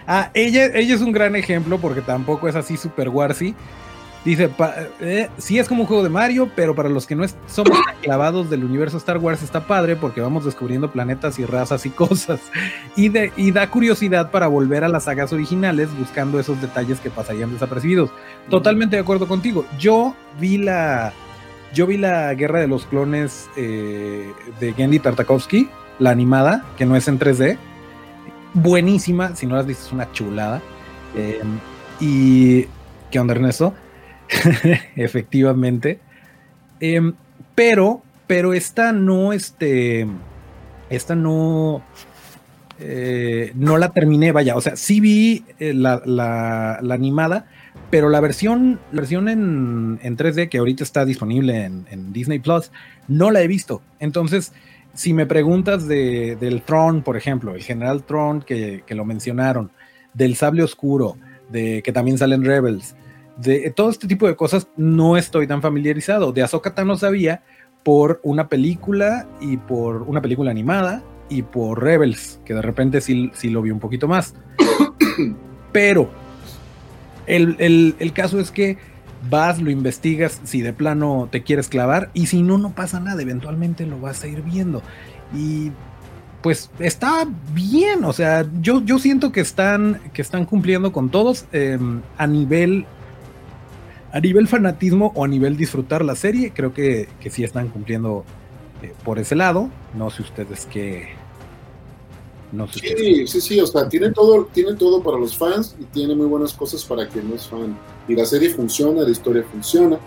Ah, 0.09 0.33
ella, 0.35 0.67
ella 0.75 0.97
es 0.97 1.03
un 1.03 1.13
gran 1.13 1.37
ejemplo 1.37 1.79
porque 1.79 2.01
tampoco 2.01 2.49
es 2.49 2.57
así 2.57 2.77
super 2.77 3.11
warsy 3.11 3.55
Dice, 4.25 4.51
eh, 5.01 5.29
sí 5.37 5.59
es 5.59 5.69
como 5.69 5.83
un 5.83 5.87
juego 5.89 6.05
de 6.05 6.09
Mario, 6.09 6.49
pero 6.55 6.77
para 6.77 6.89
los 6.89 7.07
que 7.07 7.17
no 7.17 7.25
somos 7.47 7.77
clavados 8.03 8.49
del 8.51 8.65
universo 8.65 8.97
Star 8.97 9.19
Wars 9.19 9.43
está 9.43 9.67
padre 9.67 9.97
porque 9.97 10.21
vamos 10.21 10.45
descubriendo 10.45 10.93
planetas 10.93 11.41
y 11.41 11.45
razas 11.45 11.87
y 11.87 11.91
cosas. 11.91 12.41
Y, 12.95 13.09
de, 13.09 13.33
y 13.37 13.51
da 13.51 13.69
curiosidad 13.69 14.31
para 14.31 14.47
volver 14.47 14.85
a 14.85 14.89
las 14.89 15.05
sagas 15.05 15.33
originales 15.33 15.89
buscando 15.99 16.39
esos 16.39 16.61
detalles 16.63 17.01
que 17.01 17.11
pasarían 17.11 17.53
desapercibidos. 17.53 18.11
Totalmente 18.49 18.95
de 18.95 19.03
acuerdo 19.03 19.27
contigo. 19.27 19.67
Yo 19.77 20.15
vi 20.39 20.57
la, 20.57 21.13
yo 21.75 21.89
vi 21.89 21.97
la 21.97 22.33
Guerra 22.35 22.61
de 22.61 22.69
los 22.69 22.87
Clones 22.87 23.51
eh, 23.57 24.31
de 24.61 24.73
Gendy 24.73 25.01
Tartakovsky, 25.01 25.69
la 25.99 26.11
animada, 26.11 26.65
que 26.79 26.87
no 26.87 26.95
es 26.95 27.09
en 27.09 27.19
3D. 27.19 27.59
Buenísima, 28.55 29.35
si 29.35 29.47
no 29.47 29.55
la 29.55 29.63
has 29.63 29.67
visto 29.67 29.87
es 29.87 29.93
una 29.93 30.13
chulada. 30.13 30.63
Eh, 31.17 31.41
y, 31.99 32.67
¿qué 33.11 33.19
onda 33.19 33.35
Ernesto? 33.35 33.75
efectivamente. 34.97 35.99
Em, 36.81 37.15
pero, 37.55 38.03
pero 38.27 38.55
esta 38.55 38.93
no, 38.93 39.33
este, 39.33 40.07
esta 40.91 41.15
no, 41.15 41.83
eh, 42.81 43.53
no 43.55 43.79
la 43.79 43.91
terminé, 43.91 44.33
vaya, 44.33 44.57
o 44.57 44.61
sea, 44.61 44.77
sí 44.77 45.01
vi 45.01 45.45
eh, 45.59 45.73
la, 45.75 46.79
animada, 46.91 47.47
pero 47.91 48.09
la 48.09 48.21
versión, 48.21 48.81
la 48.91 49.03
versión 49.03 49.29
en, 49.29 49.99
3D 50.01 50.49
que 50.49 50.59
ahorita 50.59 50.83
está 50.83 51.05
disponible 51.05 51.65
en, 51.65 52.13
Disney 52.13 52.39
Plus, 52.39 52.73
no 53.09 53.31
la 53.31 53.43
he 53.43 53.47
visto. 53.47 53.83
Entonces, 54.01 54.53
si 54.95 55.13
me 55.13 55.27
preguntas 55.27 55.87
de, 55.87 56.37
del 56.41 56.63
Tron, 56.63 57.03
por 57.03 57.17
ejemplo, 57.17 57.55
el 57.55 57.63
General 57.63 58.03
Tron 58.03 58.43
que, 58.43 58.83
que, 58.87 58.95
lo 58.95 59.05
mencionaron, 59.05 59.71
del 60.15 60.37
Sable 60.37 60.63
Oscuro, 60.63 61.17
de 61.51 61.83
que 61.83 61.93
también 61.93 62.19
salen 62.19 62.45
Rebels, 62.45 62.95
de 63.37 63.71
todo 63.71 63.91
este 63.91 64.07
tipo 64.07 64.27
de 64.27 64.37
cosas 64.37 64.69
no 64.77 65.17
estoy 65.17 65.47
tan 65.47 65.63
familiarizado. 65.63 66.33
De 66.33 66.43
Ahsoka 66.43 66.85
no 66.85 66.97
sabía 66.97 67.43
por 67.83 68.21
una 68.23 68.49
película 68.49 69.27
y 69.41 69.57
por 69.57 70.03
una 70.03 70.23
película 70.23 70.51
animada 70.51 71.03
y 71.29 71.43
por 71.43 71.83
Rebels, 71.83 72.41
que 72.45 72.55
de 72.55 72.63
repente 72.63 73.01
sí, 73.01 73.31
sí 73.35 73.49
lo 73.49 73.63
vi 73.63 73.71
un 73.71 73.81
poquito 73.81 74.07
más. 74.07 74.35
Pero 75.73 76.11
el, 77.27 77.57
el, 77.99 78.13
caso 78.13 78.39
es 78.39 78.51
que 78.51 78.77
vas, 79.31 79.61
lo 79.61 79.71
investigas 79.71 80.41
si 80.45 80.61
de 80.61 80.73
plano 80.73 81.29
te 81.31 81.43
quieres 81.43 81.69
clavar 81.69 82.11
y 82.13 82.27
si 82.27 82.43
no, 82.43 82.59
no 82.59 82.75
pasa 82.75 83.01
nada, 83.01 83.23
eventualmente 83.23 83.87
lo 83.87 83.99
vas 83.99 84.23
a 84.23 84.29
ir 84.29 84.43
viendo. 84.43 84.83
Y 85.35 85.73
pues 86.43 86.71
está 86.81 87.27
bien, 87.55 88.05
o 88.05 88.13
sea, 88.13 88.45
yo, 88.61 88.83
yo 88.85 88.99
siento 88.99 89.33
que 89.33 89.41
están, 89.41 90.01
que 90.13 90.21
están 90.21 90.45
cumpliendo 90.45 90.93
con 90.93 91.09
todos 91.09 91.47
em, 91.53 92.03
a 92.19 92.27
nivel 92.27 92.85
a 94.13 94.21
nivel 94.21 94.47
fanatismo 94.47 95.11
o 95.15 95.25
a 95.25 95.29
nivel 95.29 95.57
disfrutar 95.57 96.05
la 96.05 96.15
serie, 96.15 96.53
creo 96.55 96.75
que, 96.75 97.09
que 97.21 97.31
sí 97.31 97.45
están 97.45 97.69
cumpliendo 97.69 98.25
eh, 98.83 98.93
por 99.05 99.19
ese 99.19 99.35
lado. 99.35 99.71
No 99.97 100.11
sé 100.11 100.23
ustedes 100.23 100.67
qué. 100.67 101.09
No 102.53 102.69
sé 102.69 102.81
sí, 102.81 103.27
sí, 103.27 103.41
sí, 103.41 103.61
o 103.61 103.67
sea, 103.67 103.89
tiene 103.89 104.11
todo, 104.11 104.45
tiene 104.53 104.75
todo 104.75 105.03
para 105.03 105.17
los 105.17 105.35
fans 105.35 105.75
y 105.81 105.85
tiene 105.85 106.15
muy 106.15 106.27
buenas 106.27 106.53
cosas 106.53 106.85
para 106.85 107.09
quien 107.09 107.31
no 107.31 107.35
es 107.35 107.49
fan. 107.49 107.75
Y 108.07 108.15
la 108.15 108.27
serie 108.27 108.51
funciona, 108.51 109.01
la 109.03 109.11
historia 109.11 109.43
funciona, 109.51 109.99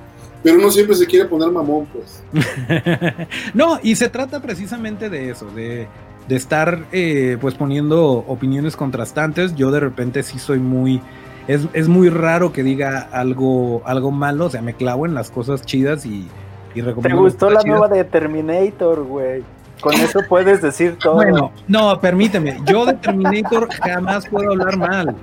pero 0.43 0.59
uno 0.59 0.69
siempre 0.69 0.95
se 0.95 1.07
quiere 1.07 1.25
poner 1.25 1.49
mamón, 1.49 1.87
pues. 1.87 2.21
no, 3.55 3.79
y 3.81 3.95
se 3.95 4.09
trata 4.09 4.43
precisamente 4.43 5.09
de 5.09 5.31
eso, 5.31 5.47
de, 5.55 5.87
de 6.27 6.35
estar 6.35 6.85
eh, 6.91 7.39
pues 7.41 7.55
poniendo 7.55 8.23
opiniones 8.27 8.75
contrastantes. 8.75 9.55
Yo 9.55 9.71
de 9.71 9.79
repente 9.79 10.21
sí 10.21 10.37
soy 10.37 10.59
muy 10.59 11.01
es, 11.47 11.87
muy 11.87 12.09
raro 12.09 12.51
que 12.51 12.63
diga 12.63 13.07
algo, 13.11 13.81
algo 13.85 14.11
malo, 14.11 14.45
o 14.45 14.49
sea, 14.49 14.61
me 14.61 14.73
clavo 14.73 15.05
en 15.05 15.13
las 15.13 15.29
cosas 15.29 15.63
chidas 15.63 16.05
y, 16.05 16.27
y 16.73 16.81
recomiendo. 16.81 17.17
¿Te 17.17 17.23
gustó 17.23 17.49
la 17.49 17.61
nueva 17.63 17.87
de 17.87 18.03
Terminator, 18.03 19.03
güey? 19.03 19.43
Con 19.81 19.93
eso 19.93 20.21
puedes 20.27 20.61
decir 20.61 20.97
todo. 20.97 21.15
Bueno, 21.15 21.51
no, 21.67 21.99
permíteme, 21.99 22.59
yo 22.65 22.85
de 22.85 22.93
Terminator 22.93 23.67
jamás 23.73 24.27
puedo 24.27 24.51
hablar 24.51 24.77
mal. 24.77 25.15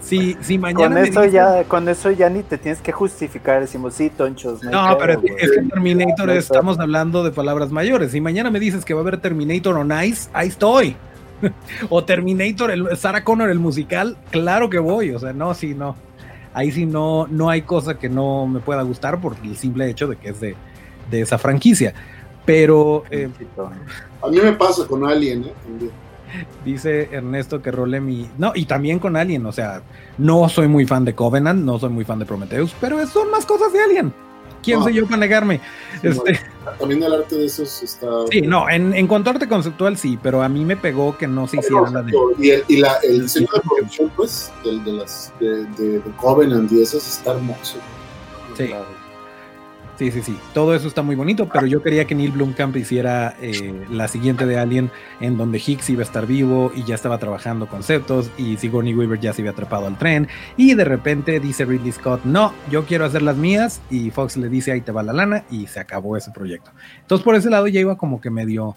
Si, 0.00 0.36
si 0.40 0.56
mañana. 0.56 0.94
Con 0.94 1.04
eso, 1.04 1.24
ya, 1.26 1.64
con 1.64 1.88
eso 1.88 2.10
ya 2.10 2.30
ni 2.30 2.42
te 2.42 2.56
tienes 2.56 2.80
que 2.80 2.92
justificar, 2.92 3.60
decimos, 3.60 3.94
sí, 3.94 4.08
tonchos. 4.08 4.62
No, 4.62 4.96
pero 4.98 5.20
es 5.36 5.50
que 5.50 5.62
Terminator 5.62 6.30
estamos 6.30 6.78
hablando 6.78 7.22
de 7.22 7.30
palabras 7.32 7.70
mayores. 7.70 8.12
Si 8.12 8.20
mañana 8.20 8.50
me 8.50 8.60
dices 8.60 8.84
que 8.84 8.94
va 8.94 9.00
a 9.00 9.02
haber 9.02 9.20
Terminator 9.20 9.76
on 9.76 9.92
Ice, 10.04 10.30
ahí 10.32 10.48
estoy. 10.48 10.96
o 11.88 12.04
Terminator, 12.04 12.70
el, 12.70 12.96
Sarah 12.96 13.24
Connor, 13.24 13.50
el 13.50 13.58
musical, 13.58 14.16
claro 14.30 14.70
que 14.70 14.78
voy, 14.78 15.10
o 15.10 15.18
sea, 15.18 15.32
no, 15.32 15.54
sí, 15.54 15.74
no. 15.74 15.96
Ahí 16.54 16.72
sí 16.72 16.86
no, 16.86 17.26
no 17.28 17.50
hay 17.50 17.62
cosa 17.62 17.98
que 17.98 18.08
no 18.08 18.46
me 18.46 18.60
pueda 18.60 18.82
gustar 18.82 19.20
por 19.20 19.36
el 19.44 19.56
simple 19.56 19.88
hecho 19.88 20.08
de 20.08 20.16
que 20.16 20.30
es 20.30 20.40
de, 20.40 20.56
esa 21.10 21.38
franquicia. 21.38 21.94
Pero... 22.44 23.04
Eh, 23.10 23.28
a 24.22 24.28
mí 24.28 24.38
me 24.42 24.52
pasa 24.52 24.86
con 24.86 25.06
Alien, 25.06 25.44
¿eh? 25.44 25.52
Dice 26.64 27.08
Ernesto 27.12 27.62
que 27.62 27.70
role 27.70 28.00
mi. 28.00 28.28
No, 28.36 28.52
y 28.54 28.66
también 28.66 28.98
con 28.98 29.16
Alien. 29.16 29.46
O 29.46 29.52
sea, 29.52 29.82
no 30.18 30.48
soy 30.48 30.68
muy 30.68 30.86
fan 30.86 31.04
de 31.04 31.14
Covenant, 31.14 31.64
no 31.64 31.78
soy 31.78 31.90
muy 31.90 32.04
fan 32.04 32.18
de 32.18 32.26
Prometheus, 32.26 32.74
pero 32.80 33.04
son 33.06 33.30
más 33.30 33.46
cosas 33.46 33.72
de 33.72 33.80
Alien. 33.80 34.12
¿Quién 34.62 34.82
soy 34.82 34.94
yo 34.94 35.06
para 35.06 35.18
negarme? 35.18 35.60
este... 36.02 36.40
también 36.78 37.02
el 37.02 37.12
arte 37.14 37.36
de 37.36 37.46
esos 37.46 37.82
está. 37.82 38.06
Sí, 38.30 38.42
no, 38.42 38.68
en, 38.68 38.94
en, 38.94 39.06
cuanto 39.06 39.30
a 39.30 39.34
arte 39.34 39.48
conceptual 39.48 39.96
sí, 39.96 40.18
pero 40.22 40.42
a 40.42 40.48
mí 40.48 40.64
me 40.64 40.76
pegó 40.76 41.16
que 41.16 41.26
no 41.26 41.46
se 41.46 41.58
hicieran 41.58 41.94
la 41.94 42.02
de. 42.02 42.12
Y 42.38 42.50
el, 42.50 42.64
y 42.68 42.76
la, 42.78 42.96
el 43.02 43.22
diseño 43.22 43.48
de 43.54 43.60
producción, 43.60 44.10
pues, 44.16 44.52
de, 44.64 44.78
de 44.80 44.92
las 44.92 45.32
de, 45.40 45.64
de, 45.64 45.98
de, 46.00 46.10
Covenant 46.16 46.70
y 46.72 46.82
esas 46.82 47.06
está 47.06 47.32
hermoso. 47.32 47.78
Sí. 48.56 48.70
Sí, 49.98 50.12
sí, 50.12 50.22
sí. 50.22 50.38
Todo 50.54 50.76
eso 50.76 50.86
está 50.86 51.02
muy 51.02 51.16
bonito, 51.16 51.48
pero 51.52 51.66
yo 51.66 51.82
quería 51.82 52.04
que 52.04 52.14
Neil 52.14 52.30
Blomkamp 52.30 52.76
hiciera 52.76 53.34
eh, 53.40 53.74
la 53.90 54.06
siguiente 54.06 54.46
de 54.46 54.56
Alien, 54.56 54.92
en 55.20 55.36
donde 55.36 55.58
Hicks 55.58 55.90
iba 55.90 56.02
a 56.02 56.04
estar 56.04 56.24
vivo 56.24 56.70
y 56.72 56.84
ya 56.84 56.94
estaba 56.94 57.18
trabajando 57.18 57.66
conceptos, 57.66 58.30
y 58.38 58.56
Sigourney 58.58 58.94
Weaver 58.94 59.18
ya 59.18 59.32
se 59.32 59.42
había 59.42 59.50
atrapado 59.50 59.88
al 59.88 59.98
tren, 59.98 60.28
y 60.56 60.74
de 60.74 60.84
repente 60.84 61.40
dice 61.40 61.64
Ridley 61.64 61.90
Scott, 61.90 62.20
no, 62.22 62.54
yo 62.70 62.86
quiero 62.86 63.06
hacer 63.06 63.22
las 63.22 63.36
mías, 63.36 63.80
y 63.90 64.12
Fox 64.12 64.36
le 64.36 64.48
dice, 64.48 64.70
ahí 64.70 64.82
te 64.82 64.92
va 64.92 65.02
la 65.02 65.12
lana, 65.12 65.44
y 65.50 65.66
se 65.66 65.80
acabó 65.80 66.16
ese 66.16 66.30
proyecto. 66.30 66.70
Entonces, 67.00 67.24
por 67.24 67.34
ese 67.34 67.50
lado 67.50 67.66
ya 67.66 67.80
iba 67.80 67.98
como 67.98 68.20
que 68.20 68.30
medio 68.30 68.76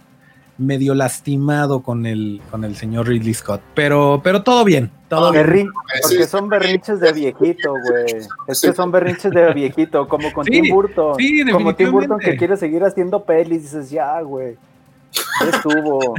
medio 0.61 0.93
lastimado 0.93 1.81
con 1.81 2.05
el, 2.05 2.41
con 2.49 2.63
el 2.63 2.75
señor 2.75 3.07
Ridley 3.07 3.33
Scott. 3.33 3.61
Pero, 3.73 4.21
pero 4.23 4.43
todo 4.43 4.63
bien, 4.63 4.91
todo 5.09 5.31
bien. 5.31 5.69
Porque 6.01 6.27
son 6.27 6.47
berrinches 6.49 6.99
de 6.99 7.11
viejito, 7.11 7.71
güey. 7.71 8.23
Es 8.47 8.61
que 8.61 8.73
son 8.73 8.91
berrinches 8.91 9.31
de 9.31 9.53
viejito, 9.53 10.07
como 10.07 10.31
con 10.31 10.45
Tim 10.45 10.73
Burton. 10.73 11.15
Sí, 11.17 11.43
como 11.51 11.75
Tim 11.75 11.91
Burton 11.91 12.19
que 12.19 12.37
quiere 12.37 12.55
seguir 12.57 12.83
haciendo 12.83 13.23
pelis, 13.23 13.63
dices, 13.63 13.89
ya, 13.89 14.21
güey. 14.21 14.57
Ya 15.41 15.49
estuvo. 15.49 16.13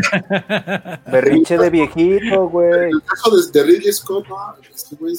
Berrinche 1.10 1.56
de 1.56 1.70
viejito, 1.70 2.48
güey. 2.48 2.70
En 2.70 2.82
el 2.84 3.02
caso 3.02 3.30
de, 3.52 3.62
Ridley 3.62 3.92
Scott, 3.92 4.28
no, 4.28 4.36
este 4.74 4.96
güey 4.96 5.14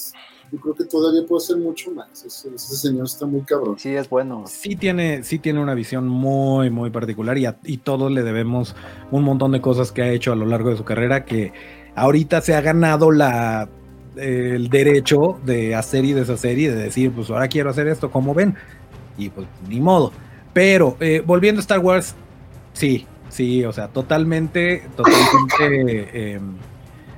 yo 0.54 0.60
creo 0.60 0.76
que 0.76 0.84
todavía 0.84 1.26
puede 1.28 1.44
hacer 1.44 1.58
mucho 1.58 1.90
más. 1.90 2.24
Ese, 2.24 2.54
ese, 2.54 2.76
señor 2.76 3.06
está 3.06 3.26
muy 3.26 3.42
cabrón. 3.42 3.76
Sí, 3.80 3.96
es 3.96 4.08
bueno. 4.08 4.44
Sí 4.46 4.76
tiene, 4.76 5.24
sí 5.24 5.40
tiene 5.40 5.60
una 5.60 5.74
visión 5.74 6.08
muy, 6.08 6.70
muy 6.70 6.92
particular 6.92 7.40
y, 7.40 7.48
a, 7.48 7.58
y 7.64 7.78
todos 7.78 8.12
le 8.12 8.22
debemos 8.22 8.76
un 9.10 9.24
montón 9.24 9.52
de 9.52 9.62
cosas 9.62 9.92
que 9.92 10.04
ha 10.04 10.12
hecho 10.12 10.32
a 10.32 10.36
lo 10.36 10.46
largo 10.46 10.70
de 10.70 10.78
su 10.78 10.84
carrera 10.84 11.26
que 11.26 11.54
ahorita 11.96 12.42
se 12.42 12.54
ha 12.54 12.62
ganado 12.62 13.10
la, 13.10 13.68
el 14.16 14.70
derecho 14.70 15.40
de 15.44 15.74
hacer 15.74 16.06
y 16.06 16.14
deshacer 16.14 16.60
y 16.60 16.68
de 16.68 16.76
decir, 16.76 17.12
pues 17.12 17.32
ahora 17.32 17.48
quiero 17.48 17.72
hacer 17.72 17.88
esto, 17.88 18.12
como 18.12 18.36
ven? 18.36 18.56
Y 19.18 19.30
pues 19.30 19.48
ni 19.68 19.80
modo. 19.80 20.12
Pero 20.54 20.98
eh, 21.00 21.24
volviendo 21.26 21.60
a 21.60 21.64
Star 21.64 21.80
Wars, 21.80 22.14
sí, 22.74 23.08
sí, 23.30 23.66
o 23.66 23.74
sea, 23.74 23.88
totalmente, 23.88 24.88
totalmente 24.96 26.10
eh, 26.14 26.40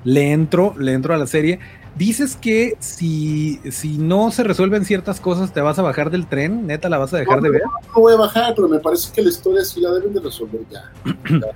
le 0.06 0.32
entro, 0.32 0.74
le 0.80 0.94
entro 0.94 1.14
a 1.14 1.18
la 1.18 1.28
serie. 1.28 1.60
Dices 1.96 2.36
que 2.36 2.76
si, 2.80 3.60
si 3.72 3.98
no 3.98 4.30
se 4.32 4.44
resuelven 4.44 4.84
ciertas 4.84 5.22
cosas, 5.22 5.54
te 5.54 5.62
vas 5.62 5.80
a 5.80 5.82
bajar 5.82 6.12
del 6.12 6.28
tren, 6.28 6.68
neta, 6.68 6.90
la 6.90 6.98
vas 6.98 7.14
a 7.14 7.18
dejar 7.18 7.38
no, 7.38 7.44
de 7.44 7.50
ver. 7.52 7.62
No, 7.64 8.02
voy 8.02 8.14
a 8.14 8.18
bajar, 8.18 8.54
pero 8.54 8.68
me 8.68 8.80
parece 8.80 9.14
que 9.14 9.22
la 9.22 9.30
historia 9.30 9.64
sí 9.64 9.80
la 9.80 9.92
deben 9.92 10.14
de 10.14 10.20
resolver 10.20 10.62
ya. 10.70 10.92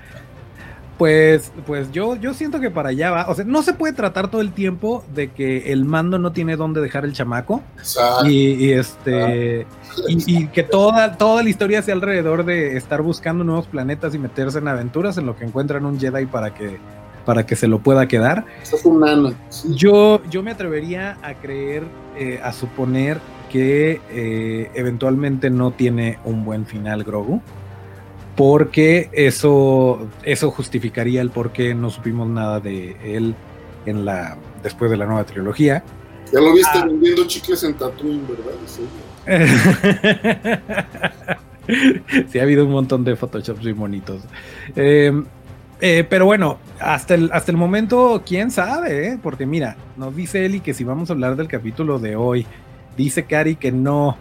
Pues, 1.00 1.54
pues 1.66 1.94
yo, 1.94 2.18
yo 2.18 2.34
siento 2.34 2.60
que 2.60 2.72
para 2.72 2.90
allá 2.90 3.10
va. 3.10 3.30
O 3.30 3.34
sea, 3.34 3.46
no 3.46 3.64
se 3.64 3.72
puede 3.72 3.94
tratar 3.94 4.30
todo 4.30 4.42
el 4.42 4.52
tiempo 4.52 5.06
de 5.16 5.32
que 5.32 5.72
el 5.72 5.86
mando 5.86 6.20
no 6.20 6.34
tiene 6.34 6.58
dónde 6.58 6.82
dejar 6.82 7.06
el 7.06 7.14
chamaco. 7.14 7.64
Exacto. 7.78 8.28
Y, 8.28 8.66
y 8.66 8.74
este. 8.74 9.66
Y, 10.10 10.40
y, 10.40 10.48
que 10.48 10.64
toda, 10.64 11.16
toda 11.16 11.42
la 11.42 11.48
historia 11.48 11.82
sea 11.84 11.94
alrededor 11.94 12.44
de 12.44 12.76
estar 12.76 13.02
buscando 13.02 13.46
nuevos 13.46 13.68
planetas 13.68 14.14
y 14.14 14.20
meterse 14.20 14.58
en 14.58 14.68
aventuras 14.68 15.18
en 15.18 15.26
lo 15.26 15.38
que 15.38 15.46
encuentran 15.46 15.86
un 15.86 15.98
Jedi 15.98 16.26
para 16.26 16.54
que 16.54 16.80
para 17.30 17.46
que 17.46 17.56
se 17.56 17.68
lo 17.68 17.78
pueda 17.78 18.08
quedar. 18.08 18.44
Es 18.64 18.84
un 18.84 19.02
nano. 19.02 19.36
Sí. 19.50 19.68
Yo, 19.76 20.20
yo 20.32 20.42
me 20.42 20.50
atrevería 20.50 21.20
a 21.22 21.36
creer, 21.36 21.84
eh, 22.18 22.40
a 22.44 22.52
suponer 22.52 23.20
que 23.52 24.02
eh, 24.10 24.72
eventualmente 24.74 25.52
no 25.52 25.70
tiene 25.70 26.18
un 26.26 26.44
buen 26.44 26.66
final 26.66 27.04
Grogu, 27.04 27.40
porque 28.36 29.12
eso, 29.14 30.08
eso 30.24 30.50
justificaría 30.50 31.22
el 31.22 31.30
por 31.30 31.52
qué 31.52 31.76
no 31.76 31.92
supimos 31.92 32.28
nada 32.28 32.60
de 32.60 32.98
él 33.16 33.36
en 33.86 34.06
la, 34.06 34.36
después 34.64 34.90
de 34.90 34.98
la 34.98 35.06
nueva 35.06 35.24
trilogía. 35.24 35.84
Ya 36.34 36.42
lo 36.42 36.52
viste 36.52 36.80
ah. 36.80 36.86
vendiendo 36.88 37.28
chicles 37.28 37.64
en 37.64 37.76
Tatooine, 37.76 38.24
¿verdad? 38.28 38.54
Sí. 38.66 38.82
sí, 42.32 42.40
ha 42.40 42.42
habido 42.42 42.66
un 42.66 42.72
montón 42.72 43.04
de 43.04 43.16
photoshops 43.16 43.62
muy 43.62 43.74
bonitos. 43.74 44.24
Eh, 44.76 45.14
eh, 45.82 46.06
pero 46.10 46.26
bueno, 46.26 46.58
hasta 46.80 47.16
el, 47.16 47.30
hasta 47.34 47.52
el 47.52 47.58
momento, 47.58 48.22
quién 48.26 48.52
sabe, 48.52 49.08
¿eh? 49.08 49.20
porque 49.22 49.46
mira, 49.46 49.76
nos 49.98 50.16
dice 50.16 50.46
Eli 50.46 50.60
que 50.60 50.74
si 50.74 50.84
vamos 50.84 51.10
a 51.10 51.14
hablar 51.14 51.36
del 51.36 51.48
capítulo 51.48 52.00
de 52.00 52.16
hoy, 52.16 52.46
dice 52.98 53.24
Cari 53.24 53.56
que 53.56 53.72
no, 53.72 54.18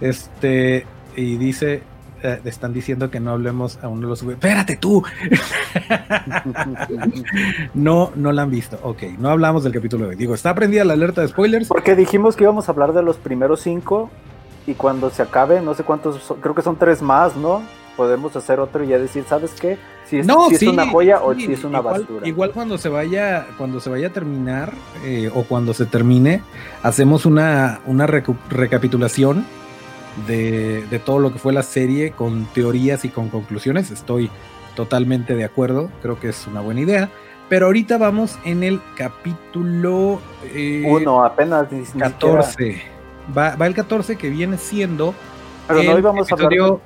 este, 0.00 0.86
y 1.16 1.36
dice, 1.36 1.82
eh, 2.22 2.40
están 2.44 2.72
diciendo 2.72 3.10
que 3.10 3.20
no 3.20 3.30
hablemos 3.30 3.78
a 3.82 3.88
uno 3.88 4.02
de 4.02 4.06
los. 4.08 4.22
Espérate 4.22 4.76
tú. 4.76 5.04
no, 7.74 8.10
no 8.16 8.32
la 8.32 8.42
han 8.42 8.50
visto. 8.50 8.78
Ok, 8.82 9.02
no 9.18 9.30
hablamos 9.30 9.62
del 9.62 9.72
capítulo 9.72 10.04
de 10.04 10.10
hoy. 10.10 10.16
Digo, 10.16 10.34
está 10.34 10.54
prendida 10.54 10.84
la 10.84 10.94
alerta 10.94 11.20
de 11.20 11.28
spoilers. 11.28 11.68
Porque 11.68 11.94
dijimos 11.94 12.34
que 12.34 12.44
íbamos 12.44 12.68
a 12.68 12.72
hablar 12.72 12.92
de 12.92 13.02
los 13.02 13.18
primeros 13.18 13.60
cinco 13.60 14.10
y 14.66 14.74
cuando 14.74 15.10
se 15.10 15.22
acabe, 15.22 15.60
no 15.60 15.74
sé 15.74 15.84
cuántos, 15.84 16.34
creo 16.40 16.54
que 16.54 16.62
son 16.62 16.76
tres 16.76 17.02
más, 17.02 17.36
¿no? 17.36 17.62
Podemos 17.98 18.34
hacer 18.36 18.60
otro 18.60 18.84
y 18.84 18.86
ya 18.86 18.98
decir, 18.98 19.24
¿sabes 19.28 19.50
qué? 19.60 19.76
si 20.08 20.20
es, 20.20 20.26
no, 20.26 20.48
si 20.48 20.54
es 20.54 20.62
una 20.62 20.88
joya 20.88 21.20
o 21.20 21.34
si 21.34 21.52
es 21.52 21.64
una 21.64 21.80
igual, 21.80 22.00
basura. 22.00 22.28
Igual 22.28 22.50
cuando 22.52 22.78
se 22.78 22.88
vaya, 22.88 23.46
cuando 23.58 23.80
se 23.80 23.90
vaya 23.90 24.06
a 24.06 24.10
terminar 24.10 24.72
eh, 25.04 25.30
o 25.34 25.42
cuando 25.42 25.74
se 25.74 25.84
termine, 25.84 26.42
hacemos 26.82 27.26
una, 27.26 27.80
una 27.86 28.06
recu- 28.06 28.38
recapitulación 28.48 29.44
de, 30.26 30.86
de, 30.86 30.98
todo 30.98 31.18
lo 31.18 31.32
que 31.32 31.38
fue 31.38 31.52
la 31.52 31.62
serie 31.62 32.12
con 32.12 32.46
teorías 32.54 33.04
y 33.04 33.08
con 33.08 33.28
conclusiones. 33.28 33.90
Estoy 33.90 34.30
totalmente 34.76 35.34
de 35.34 35.44
acuerdo, 35.44 35.90
creo 36.00 36.18
que 36.18 36.28
es 36.28 36.46
una 36.46 36.60
buena 36.60 36.80
idea. 36.80 37.10
Pero 37.48 37.66
ahorita 37.66 37.98
vamos 37.98 38.38
en 38.44 38.62
el 38.62 38.80
capítulo 38.96 40.20
eh, 40.54 40.84
Uno, 40.86 41.24
apenas 41.24 41.70
ni 41.72 41.82
14. 41.84 42.82
Va, 43.36 43.56
va, 43.56 43.66
el 43.66 43.74
14 43.74 44.16
que 44.16 44.30
viene 44.30 44.56
siendo 44.56 45.14
Pero 45.66 45.82
no 45.82 45.98
íbamos 45.98 46.30
a 46.30 46.34
hablar 46.34 46.78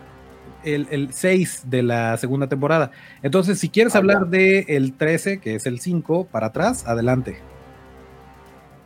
el, 0.64 0.88
el 0.90 1.12
6 1.12 1.64
de 1.66 1.82
la 1.82 2.16
segunda 2.16 2.46
temporada. 2.46 2.90
Entonces, 3.22 3.58
si 3.58 3.68
quieres 3.68 3.94
ah, 3.94 3.98
hablar 3.98 4.26
del 4.26 4.66
de 4.66 4.94
13, 4.96 5.40
que 5.40 5.54
es 5.54 5.66
el 5.66 5.80
5, 5.80 6.26
para 6.30 6.48
atrás, 6.48 6.86
adelante. 6.86 7.40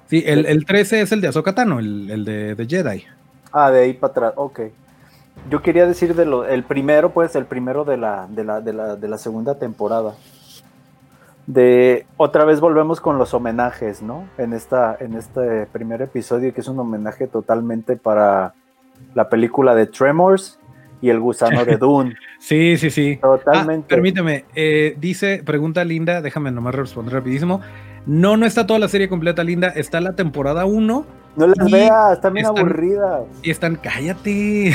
Sí, 0.08 0.22
el, 0.26 0.46
el 0.46 0.64
13 0.64 1.02
es 1.02 1.12
el 1.12 1.20
de 1.20 1.28
Ahsoka 1.28 1.54
Tano, 1.54 1.78
el, 1.78 2.10
el 2.10 2.24
de, 2.24 2.54
de, 2.54 2.66
Jedi. 2.66 3.04
Ah, 3.52 3.70
de 3.70 3.80
ahí 3.80 3.92
para 3.92 4.10
atrás, 4.12 4.32
ok. 4.36 4.60
Yo 5.50 5.62
quería 5.62 5.86
decir 5.86 6.14
de 6.14 6.24
lo, 6.24 6.46
el 6.46 6.64
primero, 6.64 7.10
pues, 7.10 7.36
el 7.36 7.44
primero 7.44 7.84
de 7.84 7.96
la, 7.96 8.26
de 8.28 8.44
la, 8.44 8.60
de 8.60 8.72
la, 8.72 8.96
de 8.96 9.08
la 9.08 9.18
segunda 9.18 9.58
temporada. 9.58 10.14
De 11.46 12.06
otra 12.16 12.44
vez 12.44 12.60
volvemos 12.60 13.00
con 13.00 13.18
los 13.18 13.32
homenajes, 13.34 14.02
¿no? 14.02 14.28
En 14.38 14.52
esta, 14.52 14.96
en 14.98 15.14
este 15.14 15.66
primer 15.66 16.02
episodio, 16.02 16.52
que 16.52 16.60
es 16.60 16.68
un 16.68 16.78
homenaje 16.80 17.28
totalmente 17.28 17.96
para 17.96 18.54
la 19.14 19.28
película 19.28 19.74
de 19.74 19.86
Tremors 19.86 20.58
y 21.00 21.10
el 21.10 21.20
gusano 21.20 21.64
de 21.64 21.76
Dune. 21.78 22.14
sí, 22.38 22.76
sí, 22.78 22.90
sí. 22.90 23.18
Totalmente. 23.20 23.86
Ah, 23.86 23.88
permíteme, 23.88 24.44
eh, 24.54 24.96
dice, 24.98 25.42
pregunta 25.44 25.84
Linda, 25.84 26.20
déjame 26.20 26.50
nomás 26.50 26.74
responder 26.74 27.14
rapidísimo. 27.14 27.60
No, 28.06 28.36
no 28.36 28.46
está 28.46 28.66
toda 28.66 28.78
la 28.78 28.88
serie 28.88 29.08
completa, 29.08 29.42
Linda, 29.42 29.68
está 29.68 30.00
la 30.00 30.14
temporada 30.14 30.64
1. 30.64 31.06
No 31.36 31.46
las 31.46 31.70
veas, 31.70 32.14
están 32.14 32.32
bien 32.32 32.46
están, 32.46 32.58
aburridas. 32.58 33.24
Y 33.42 33.50
están, 33.50 33.76
cállate. 33.76 34.74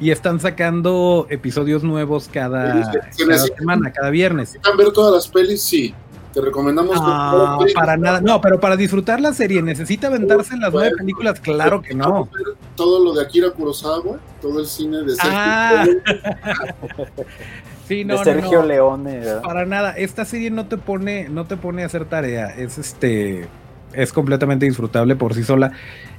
y 0.00 0.10
están 0.10 0.40
sacando 0.40 1.26
episodios 1.28 1.82
nuevos 1.82 2.30
cada, 2.32 2.90
semana, 3.12 3.92
cada 3.92 4.10
viernes. 4.10 4.58
ver 4.78 4.92
todas 4.92 5.12
las 5.12 5.28
pelis? 5.28 5.62
Sí. 5.62 5.94
Te 6.32 6.40
recomendamos. 6.40 6.96
No, 6.96 7.58
para 7.74 7.96
nada. 7.96 8.20
No, 8.20 8.40
pero 8.40 8.58
para 8.58 8.76
disfrutar 8.76 9.20
la 9.20 9.34
serie, 9.34 9.62
¿necesita 9.62 10.06
aventarse 10.06 10.56
las 10.56 10.72
nueve 10.72 10.92
películas? 10.96 11.40
Claro 11.40 11.82
que 11.82 11.94
no. 11.94 12.28
Todo 12.74 13.04
lo 13.04 13.12
de 13.12 13.22
Akira 13.22 13.50
Kurosawa, 13.50 14.18
todo 14.40 14.60
el 14.60 14.66
cine 14.66 15.02
de 15.02 15.14
Sergio 15.14 15.32
ah. 15.34 15.86
sí, 17.88 18.04
no, 18.04 18.18
de 18.18 18.24
Sergio 18.24 18.58
no, 18.58 18.62
no. 18.62 18.66
Leone. 18.66 19.18
¿verdad? 19.18 19.42
Para 19.42 19.66
nada. 19.66 19.92
Esta 19.92 20.24
serie 20.24 20.50
no 20.50 20.66
te 20.66 20.78
pone, 20.78 21.28
no 21.28 21.44
te 21.44 21.56
pone 21.56 21.82
a 21.82 21.86
hacer 21.86 22.06
tarea. 22.06 22.46
Es 22.46 22.78
este. 22.78 23.48
Es 23.92 24.10
completamente 24.10 24.64
disfrutable 24.64 25.16
por 25.16 25.34
sí 25.34 25.44
sola. 25.44 25.72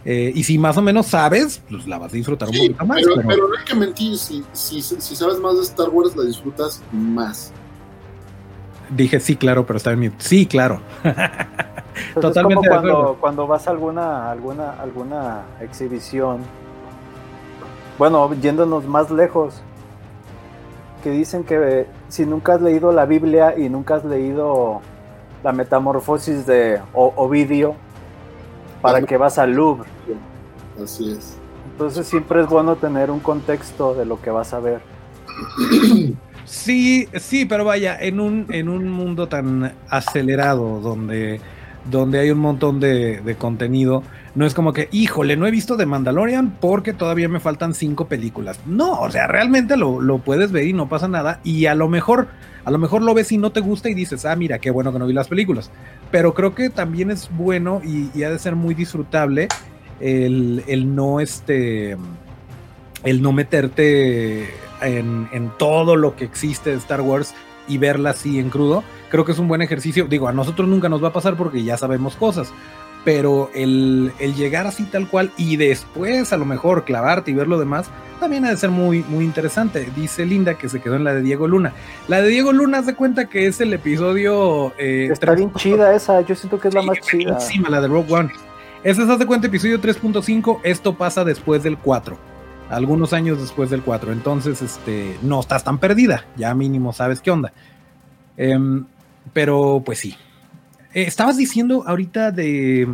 Eh, 0.06 0.32
y 0.36 0.44
si 0.44 0.60
más 0.60 0.78
o 0.78 0.84
menos 0.84 1.08
sabes, 1.08 1.64
pues 1.68 1.88
la 1.88 1.98
vas 1.98 2.14
a 2.14 2.16
disfrutar 2.16 2.50
un 2.50 2.54
sí, 2.54 2.68
poquito 2.68 2.86
más. 2.86 3.02
Pero, 3.02 3.16
pero... 3.16 3.28
pero, 3.28 3.48
no 3.48 3.58
hay 3.58 3.66
que 3.66 3.74
mentir, 3.74 4.16
si, 4.20 4.44
si, 4.52 4.84
si 4.84 5.16
sabes 5.16 5.40
más 5.40 5.56
de 5.56 5.64
Star 5.64 5.90
Wars, 5.90 6.16
la 6.16 6.24
disfrutas 6.24 6.84
más. 6.92 7.52
Dije 8.96 9.20
sí, 9.20 9.36
claro, 9.36 9.66
pero 9.66 9.78
estaba 9.78 9.94
en 9.94 10.00
mute. 10.02 10.16
Sí, 10.20 10.46
claro. 10.46 10.80
Entonces, 11.04 12.14
Totalmente. 12.14 12.66
Es 12.66 12.70
como 12.70 12.82
cuando, 12.82 13.18
cuando 13.20 13.48
vas 13.48 13.68
a 13.68 13.72
alguna, 13.72 14.32
alguna, 14.32 14.72
alguna 14.72 15.42
exhibición. 15.62 16.40
Bueno, 17.98 18.34
yéndonos 18.34 18.86
más 18.86 19.12
lejos. 19.12 19.62
que 21.04 21.12
dicen 21.12 21.44
que 21.44 21.88
si 22.08 22.26
nunca 22.26 22.54
has 22.54 22.62
leído 22.62 22.92
la 22.92 23.06
Biblia 23.06 23.56
y 23.58 23.70
nunca 23.70 23.96
has 23.96 24.06
leído 24.06 24.82
la 25.44 25.52
metamorfosis 25.52 26.46
de 26.46 26.82
Ovidio, 26.94 27.76
para 28.82 29.02
que 29.02 29.18
vas 29.18 29.38
al 29.38 29.52
Louvre. 29.52 29.88
Así 30.82 31.12
es. 31.12 31.38
Entonces 31.72 32.08
siempre 32.08 32.42
es 32.42 32.48
bueno 32.48 32.76
tener 32.76 33.12
un 33.12 33.20
contexto 33.20 33.94
de 33.96 34.06
lo 34.06 34.22
que 34.22 34.30
vas 34.30 34.54
a 34.54 34.60
ver. 34.60 34.82
Sí, 36.46 37.08
sí, 37.16 37.46
pero 37.46 37.66
vaya, 37.66 37.98
en 38.00 38.20
un, 38.20 38.48
en 38.50 38.70
un 38.70 38.90
mundo 38.90 39.28
tan 39.28 39.74
acelerado 39.90 40.82
donde, 40.82 41.40
donde 41.90 42.20
hay 42.20 42.32
un 42.32 42.40
montón 42.40 42.80
de, 42.80 43.36
contenido, 43.38 44.04
no 44.36 44.46
es 44.46 44.54
como 44.54 44.74
que, 44.74 44.90
híjole, 44.92 45.38
no 45.38 45.48
he 45.48 45.52
visto 45.52 45.78
The 45.78 45.86
Mandalorian 45.86 46.58
porque 46.60 46.94
todavía 46.94 47.30
me 47.30 47.40
faltan 47.40 47.74
cinco 47.74 48.08
películas. 48.08 48.60
No, 48.66 49.00
o 49.00 49.10
sea, 49.10 49.28
realmente 49.28 49.78
lo, 49.78 50.02
lo, 50.02 50.20
puedes 50.20 50.52
ver 50.52 50.68
y 50.68 50.74
no 50.74 50.90
pasa 50.90 51.08
nada. 51.08 51.40
Y 51.44 51.66
a 51.68 51.76
lo 51.76 51.88
mejor, 51.88 52.28
a 52.66 52.72
lo 52.72 52.78
mejor 52.78 53.02
lo 53.04 53.14
ves 53.14 53.32
y 53.32 53.38
no 53.38 53.52
te 53.52 53.62
gusta 53.62 53.90
y 53.90 53.94
dices, 53.94 54.26
ah, 54.26 54.36
mira, 54.36 54.60
qué 54.60 54.72
bueno 54.72 54.92
que 54.92 55.00
no 55.00 55.08
vi 55.08 55.14
las 55.14 55.28
películas. 55.28 55.72
Pero 56.12 56.34
creo 56.34 56.56
que 56.56 56.70
también 56.70 57.10
es 57.10 57.30
bueno 57.36 57.82
y, 57.84 58.24
ha 58.24 58.30
de 58.30 58.40
ser 58.40 58.56
muy 58.56 58.74
disfrutable 58.74 59.48
el, 60.00 60.64
el, 60.68 60.94
no 60.96 61.20
este. 61.20 61.98
El 63.04 63.22
no 63.22 63.34
meterte 63.34 64.50
en, 64.84 65.30
en 65.32 65.50
todo 65.58 65.96
lo 65.96 66.16
que 66.16 66.26
existe 66.26 66.72
de 66.72 66.78
Star 66.78 67.02
Wars 67.02 67.34
y 67.68 67.78
verla 67.78 68.12
así 68.12 68.40
en 68.40 68.50
crudo. 68.50 68.84
Creo 69.10 69.26
que 69.26 69.32
es 69.32 69.40
un 69.40 69.48
buen 69.48 69.62
ejercicio. 69.62 70.06
Digo, 70.06 70.28
a 70.28 70.34
nosotros 70.34 70.68
nunca 70.68 70.90
nos 70.90 71.04
va 71.04 71.10
a 71.10 71.14
pasar 71.14 71.36
porque 71.36 71.64
ya 71.64 71.78
sabemos 71.78 72.16
cosas 72.16 72.54
pero 73.04 73.50
el, 73.54 74.14
llegar 74.36 74.68
así 74.68 74.86
tal 74.86 75.08
cual 75.08 75.32
y 75.38 75.58
después 75.58 76.32
a 76.34 76.38
lo 76.38 76.46
mejor 76.46 76.86
clavarte 76.86 77.32
y 77.32 77.34
ver 77.34 77.48
lo 77.48 77.60
demás, 77.60 77.88
también 78.20 78.46
ha 78.46 78.50
de 78.50 78.58
ser 78.58 78.70
muy, 78.70 79.04
muy 79.04 79.26
interesante. 79.26 79.90
Dice 79.96 80.26
Linda 80.26 80.58
que 80.58 80.70
se 80.70 80.80
quedó 80.80 80.96
en 80.96 81.04
la 81.04 81.14
de 81.14 81.22
Diego 81.22 81.48
Luna. 81.48 81.74
La 82.08 82.22
de 82.22 82.30
Diego 82.30 82.54
Luna, 82.54 82.80
haz 82.80 82.86
de 82.86 82.96
cuenta 82.96 83.26
que 83.26 83.48
es 83.48 83.60
el 83.60 83.74
episodio... 83.74 84.74
Eh, 84.78 85.10
Está 85.12 85.36
bien 85.36 85.54
chida 85.54 85.94
esa, 85.94 86.22
yo 86.22 86.36
siento 86.36 86.60
que 86.60 86.70
es 86.70 86.74
la 86.74 86.82
más 86.82 87.00
chida. 87.00 87.34
Encima, 87.34 87.70
la 87.70 87.82
de 87.82 87.88
Rogue 87.88 88.14
One. 88.14 88.32
Esa 88.84 89.04
es, 89.04 89.10
haz 89.10 89.20
de 89.20 89.26
cuenta, 89.26 89.48
episodio 89.48 89.80
3.5, 89.80 90.60
esto 90.64 90.96
pasa 90.96 91.24
después 91.24 91.64
del 91.64 91.78
4. 91.78 92.33
Algunos 92.74 93.14
años 93.14 93.40
después 93.40 93.70
del 93.70 93.82
4. 93.82 94.12
Entonces, 94.12 94.62
este, 94.62 95.18
no 95.22 95.40
estás 95.40 95.64
tan 95.64 95.78
perdida. 95.78 96.26
Ya 96.36 96.54
mínimo 96.54 96.92
sabes 96.94 97.22
qué 97.22 97.32
onda. 97.32 97.54
Em, 98.36 98.86
pero, 99.32 99.82
pues 99.86 100.00
sí, 100.00 100.16
eh, 100.94 101.04
estabas 101.04 101.38
diciendo 101.38 101.84
ahorita 101.86 102.32
de, 102.32 102.88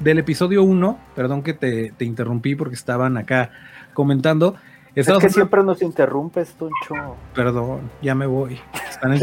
del 0.00 0.18
episodio 0.18 0.62
1, 0.62 0.98
perdón 1.14 1.42
que 1.42 1.54
te, 1.54 1.92
interrumpí 2.00 2.54
porque 2.54 2.74
estaban 2.74 3.16
acá 3.16 3.50
comentando. 3.94 4.56
Es 4.94 5.08
que 5.08 5.28
siempre 5.28 5.62
nos 5.62 5.82
interrumpes, 5.82 6.54
Toncho. 6.54 7.16
Perdón, 7.34 7.90
ya 8.00 8.14
me 8.14 8.26
voy. 8.26 8.58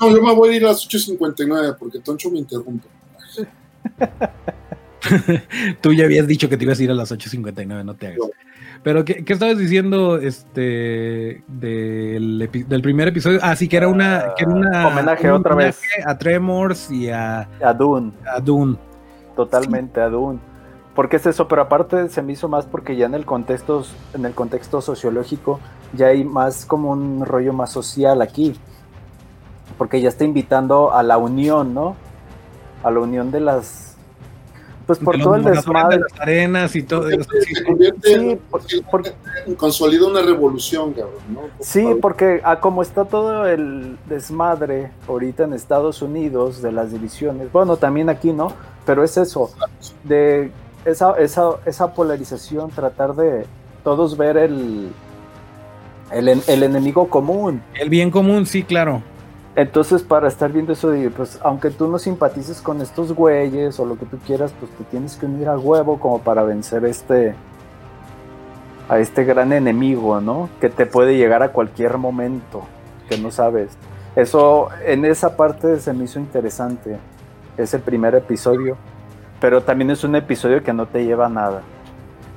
yo 0.00 0.22
me 0.22 0.34
voy 0.34 0.50
a 0.50 0.56
ir 0.56 0.64
a 0.64 0.68
las 0.68 0.88
8.59 0.88 1.76
porque 1.78 1.98
Toncho 1.98 2.30
me 2.30 2.38
interrumpe. 2.38 2.88
Tú 5.80 5.92
ya 5.92 6.04
habías 6.04 6.26
dicho 6.26 6.48
que 6.48 6.56
te 6.56 6.64
ibas 6.64 6.78
a 6.78 6.82
ir 6.82 6.90
a 6.90 6.94
las 6.94 7.12
8.59, 7.12 7.84
no 7.84 7.94
te 7.94 8.08
hagas. 8.08 8.18
Pero, 8.82 9.04
¿qué, 9.04 9.24
estabas 9.26 9.58
diciendo 9.58 10.18
este 10.18 11.44
del, 11.46 12.80
primer 12.82 13.08
episodio? 13.08 13.38
Ah, 13.42 13.54
sí, 13.54 13.68
que 13.68 13.76
era 13.76 13.88
una. 13.88 14.34
Que 14.36 14.44
una 14.44 14.88
homenaje 14.88 15.30
otra 15.30 15.54
vez. 15.54 15.80
A 16.04 16.18
Tremors 16.18 16.90
y 16.90 17.08
a. 17.08 17.48
A 17.62 17.72
Dune. 17.72 18.12
A 18.26 18.40
Dune. 18.40 18.76
Totalmente, 19.36 20.00
a 20.00 20.08
Dune. 20.08 20.40
Porque 20.94 21.16
es 21.16 21.26
eso, 21.26 21.48
pero 21.48 21.62
aparte 21.62 22.08
se 22.08 22.22
me 22.22 22.32
hizo 22.32 22.48
más 22.48 22.66
porque 22.66 22.96
ya 22.96 23.06
en 23.06 23.14
el 23.14 23.24
contexto, 23.24 23.84
en 24.12 24.26
el 24.26 24.34
contexto 24.34 24.82
sociológico, 24.82 25.58
ya 25.94 26.08
hay 26.08 26.22
más 26.24 26.66
como 26.66 26.90
un 26.90 27.24
rollo 27.24 27.52
más 27.52 27.70
social 27.70 28.20
aquí. 28.20 28.54
Porque 29.78 30.00
ya 30.00 30.08
está 30.08 30.24
invitando 30.24 30.92
a 30.92 31.02
la 31.02 31.18
unión, 31.18 31.72
¿no? 31.72 31.96
A 32.82 32.90
la 32.90 33.00
unión 33.00 33.30
de 33.30 33.40
las 33.40 33.91
pues 34.98 35.04
por 35.04 35.18
todo 35.18 35.36
el 35.36 35.44
desmadre. 35.44 35.96
De 35.96 36.02
las 36.02 36.20
arenas 36.20 36.76
y 36.76 36.82
todo 36.82 37.08
eso. 37.08 37.28
Se 37.40 37.64
convierte 37.64 38.38
porque, 38.90 39.12
consolida 39.56 40.06
una 40.06 40.22
revolución, 40.22 40.92
cabrón, 40.92 41.14
¿no? 41.32 41.40
sí, 41.60 41.86
porque 42.00 42.40
a 42.44 42.60
como 42.60 42.82
está 42.82 43.04
todo 43.04 43.46
el 43.46 43.96
desmadre 44.08 44.90
ahorita 45.08 45.44
en 45.44 45.52
Estados 45.52 46.02
Unidos 46.02 46.62
de 46.62 46.72
las 46.72 46.92
divisiones, 46.92 47.50
bueno, 47.52 47.76
también 47.76 48.08
aquí, 48.08 48.32
¿no? 48.32 48.52
Pero 48.84 49.04
es 49.04 49.16
eso, 49.16 49.50
de 50.04 50.50
esa, 50.84 51.12
esa, 51.18 51.50
esa 51.66 51.94
polarización, 51.94 52.70
tratar 52.70 53.14
de 53.14 53.46
todos 53.84 54.16
ver 54.16 54.36
el, 54.36 54.90
el, 56.12 56.28
el 56.28 56.62
enemigo 56.62 57.08
común. 57.08 57.62
El 57.74 57.88
bien 57.88 58.10
común, 58.10 58.46
sí, 58.46 58.62
claro. 58.62 59.02
Entonces, 59.54 60.02
para 60.02 60.28
estar 60.28 60.50
viendo 60.50 60.72
eso, 60.72 60.92
pues, 61.14 61.38
aunque 61.42 61.70
tú 61.70 61.86
no 61.86 61.98
simpatices 61.98 62.62
con 62.62 62.80
estos 62.80 63.12
güeyes 63.12 63.78
o 63.78 63.84
lo 63.84 63.98
que 63.98 64.06
tú 64.06 64.18
quieras, 64.26 64.54
pues 64.58 64.72
te 64.72 64.84
tienes 64.84 65.16
que 65.16 65.26
unir 65.26 65.48
a 65.48 65.58
huevo 65.58 66.00
como 66.00 66.20
para 66.20 66.42
vencer 66.42 66.84
este. 66.86 67.34
a 68.88 68.98
este 68.98 69.24
gran 69.24 69.52
enemigo, 69.52 70.20
¿no? 70.22 70.48
Que 70.60 70.70
te 70.70 70.86
puede 70.86 71.18
llegar 71.18 71.42
a 71.42 71.50
cualquier 71.50 71.98
momento, 71.98 72.62
que 73.10 73.18
no 73.18 73.30
sabes. 73.30 73.76
Eso, 74.16 74.68
en 74.86 75.04
esa 75.04 75.36
parte 75.36 75.78
se 75.80 75.92
me 75.92 76.04
hizo 76.04 76.18
interesante. 76.18 76.98
Es 77.58 77.74
el 77.74 77.82
primer 77.82 78.14
episodio. 78.14 78.76
Pero 79.38 79.62
también 79.62 79.90
es 79.90 80.04
un 80.04 80.16
episodio 80.16 80.62
que 80.62 80.72
no 80.72 80.86
te 80.86 81.04
lleva 81.04 81.26
a 81.26 81.28
nada. 81.28 81.62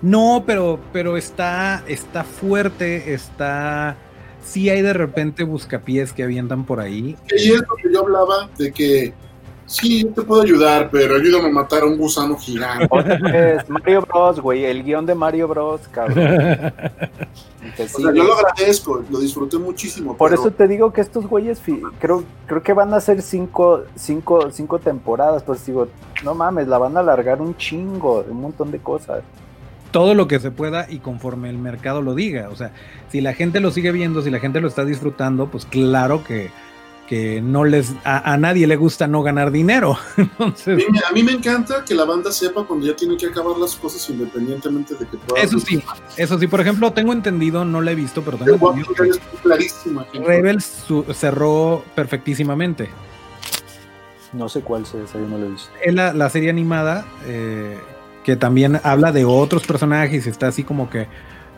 No, 0.02 0.44
pero, 0.46 0.80
pero 0.92 1.16
está, 1.18 1.84
está 1.88 2.24
fuerte, 2.24 3.14
está 3.14 3.96
sí 4.46 4.70
hay 4.70 4.82
de 4.82 4.94
repente 4.94 5.44
buscapiés 5.44 6.14
que 6.14 6.24
avientan 6.24 6.66
por 6.66 6.80
ahí. 6.80 7.18
Y 7.36 7.52
es 7.52 7.60
lo 7.60 7.76
que 7.76 7.92
yo 7.92 8.02
hablaba 8.02 8.50
de 8.58 8.72
que 8.72 9.14
sí, 9.66 10.04
yo 10.04 10.12
te 10.12 10.22
puedo 10.22 10.44
ayudar, 10.44 10.90
pero 10.92 11.16
ayúdame 11.16 11.50
a 11.50 11.52
matar 11.52 11.84
a 11.84 11.88
un 11.88 11.98
gusano 11.98 12.38
gigante. 12.38 12.88
Es 13.34 13.70
Mario 13.70 14.02
Bros, 14.02 14.40
güey, 14.40 14.66
el 14.66 14.84
guion 14.84 15.06
de 15.06 15.16
Mario 15.16 15.48
Bros, 15.48 15.82
cabrón. 15.90 16.16
yo 18.00 18.24
lo 18.24 18.34
agradezco, 18.36 19.04
lo 19.10 19.20
disfruté 19.20 19.58
muchísimo. 19.58 20.16
Por 20.16 20.34
eso 20.34 20.52
te 20.52 20.68
digo 20.68 20.94
que 20.94 21.02
estos 21.02 21.28
güeyes, 21.28 21.60
creo, 22.00 22.24
creo 22.46 22.64
que 22.64 22.74
van 22.74 22.94
a 22.94 23.00
ser 23.00 23.22
cinco, 23.22 23.84
cinco, 23.96 24.52
cinco 24.52 24.80
temporadas, 24.80 25.44
pues 25.44 25.66
digo, 25.66 25.88
no 26.24 26.36
mames, 26.36 26.68
la 26.68 26.78
van 26.78 26.96
a 26.96 27.00
alargar 27.00 27.42
un 27.42 27.58
chingo, 27.58 28.24
un 28.30 28.42
montón 28.42 28.72
de 28.72 28.80
cosas 28.80 29.24
todo 29.96 30.14
lo 30.14 30.28
que 30.28 30.42
se 30.42 30.52
pueda 30.52 30.88
y 30.90 31.00
conforme 31.00 31.50
el 31.50 31.58
mercado 31.58 32.02
lo 32.02 32.16
diga. 32.16 32.50
O 32.50 32.56
sea, 32.58 32.74
si 33.10 33.22
la 33.22 33.34
gente 33.34 33.62
lo 33.62 33.72
sigue 33.72 33.94
viendo, 33.94 34.22
si 34.22 34.30
la 34.30 34.40
gente 34.40 34.60
lo 34.60 34.68
está 34.68 34.84
disfrutando, 34.84 35.48
pues 35.50 35.66
claro 35.66 36.22
que, 36.22 36.52
que 37.08 37.40
no 37.42 37.64
les 37.64 37.94
a, 38.04 38.36
nadie 38.36 38.68
le 38.68 38.76
gusta 38.76 39.08
no 39.08 39.24
ganar 39.24 39.52
dinero. 39.52 39.98
Entonces, 40.18 40.84
a, 41.10 41.14
mí, 41.14 41.24
me 41.24 41.32
encanta 41.32 41.86
que 41.86 41.96
la 41.96 42.04
banda 42.04 42.30
sepa 42.34 42.66
cuando 42.66 42.86
ya 42.86 42.94
tiene 42.94 43.16
que 43.16 43.28
acabar 43.28 43.56
las 43.58 43.78
cosas 43.78 44.10
independientemente 44.10 44.96
de 44.96 45.08
que 45.08 45.18
Eso 45.42 45.60
sí, 45.62 45.82
eso 46.18 46.38
sí, 46.38 46.48
por 46.48 46.60
ejemplo, 46.60 46.92
tengo 46.92 47.14
entendido, 47.14 47.64
no 47.64 47.80
la 47.80 47.94
he 47.94 47.96
visto, 47.96 48.22
pero 48.22 48.38
tengo 48.38 48.74
entendido 48.74 48.94
que 50.12 50.20
Rebels 50.20 50.84
cerró 51.14 51.86
perfectísimamente. 51.96 52.90
No 54.34 54.50
sé 54.50 54.60
cuál 54.60 54.82
es 54.82 54.94
esa, 54.94 55.20
yo 55.20 55.26
no 55.30 55.38
la 55.38 55.46
he 55.46 55.50
visto. 55.52 55.70
Es 55.82 55.94
la, 55.94 56.12
la 56.12 56.30
serie 56.30 56.50
animada 56.50 57.06
eh, 57.26 57.80
que 58.26 58.36
también 58.36 58.80
habla 58.82 59.12
de 59.12 59.24
otros 59.24 59.68
personajes 59.68 60.26
y 60.26 60.30
está 60.30 60.48
así 60.48 60.64
como 60.64 60.90
que 60.90 61.06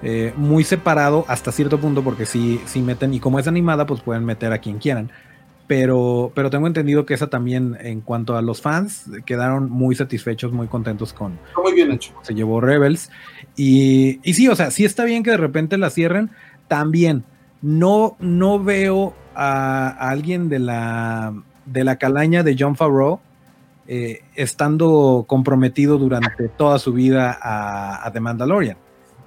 eh, 0.04 0.34
muy 0.36 0.66
separado 0.66 1.24
hasta 1.30 1.54
cierto 1.54 1.80
punto 1.80 2.04
porque 2.04 2.26
si 2.26 2.60
sí, 2.66 2.82
meten, 2.82 3.14
y 3.14 3.22
como 3.22 3.40
es 3.40 3.48
animada, 3.48 3.86
pues 3.86 4.02
pueden 4.02 4.26
meter 4.26 4.52
a 4.52 4.58
quien 4.58 4.78
quieran. 4.78 5.10
Pero, 5.66 6.32
pero 6.36 6.50
tengo 6.50 6.68
entendido 6.68 7.06
que 7.06 7.14
esa 7.14 7.28
también, 7.28 7.78
en 7.80 8.02
cuanto 8.02 8.36
a 8.36 8.42
los 8.42 8.62
fans, 8.62 9.06
quedaron 9.26 9.70
muy 9.70 9.96
satisfechos, 9.96 10.52
muy 10.52 10.68
contentos 10.68 11.14
con. 11.14 11.40
muy 11.62 11.74
bien 11.74 11.90
hecho. 11.92 12.12
Se 12.22 12.34
llevó 12.36 12.60
Rebels. 12.60 13.12
Y, 13.56 14.20
y 14.24 14.34
sí, 14.34 14.50
o 14.50 14.56
sea, 14.56 14.70
sí 14.70 14.84
está 14.84 15.06
bien 15.06 15.24
que 15.24 15.32
de 15.32 15.38
repente 15.38 15.78
la 15.78 15.90
cierren. 15.90 16.32
También 16.68 17.24
no, 17.62 18.18
no 18.20 18.62
veo 18.62 19.14
a, 19.36 19.88
a 19.88 20.10
alguien 20.10 20.50
de 20.50 20.60
la, 20.60 21.34
de 21.66 21.86
la 21.86 21.96
calaña 21.96 22.44
de 22.44 22.58
John 22.60 22.76
Favreau 22.76 23.22
eh, 23.88 24.22
estando 24.36 25.26
comprometido 25.28 25.98
durante 25.98 26.50
toda 26.50 26.80
su 26.80 26.94
vida 26.94 27.38
a, 27.42 28.10
The 28.12 28.20
Mandalorian. 28.20 28.78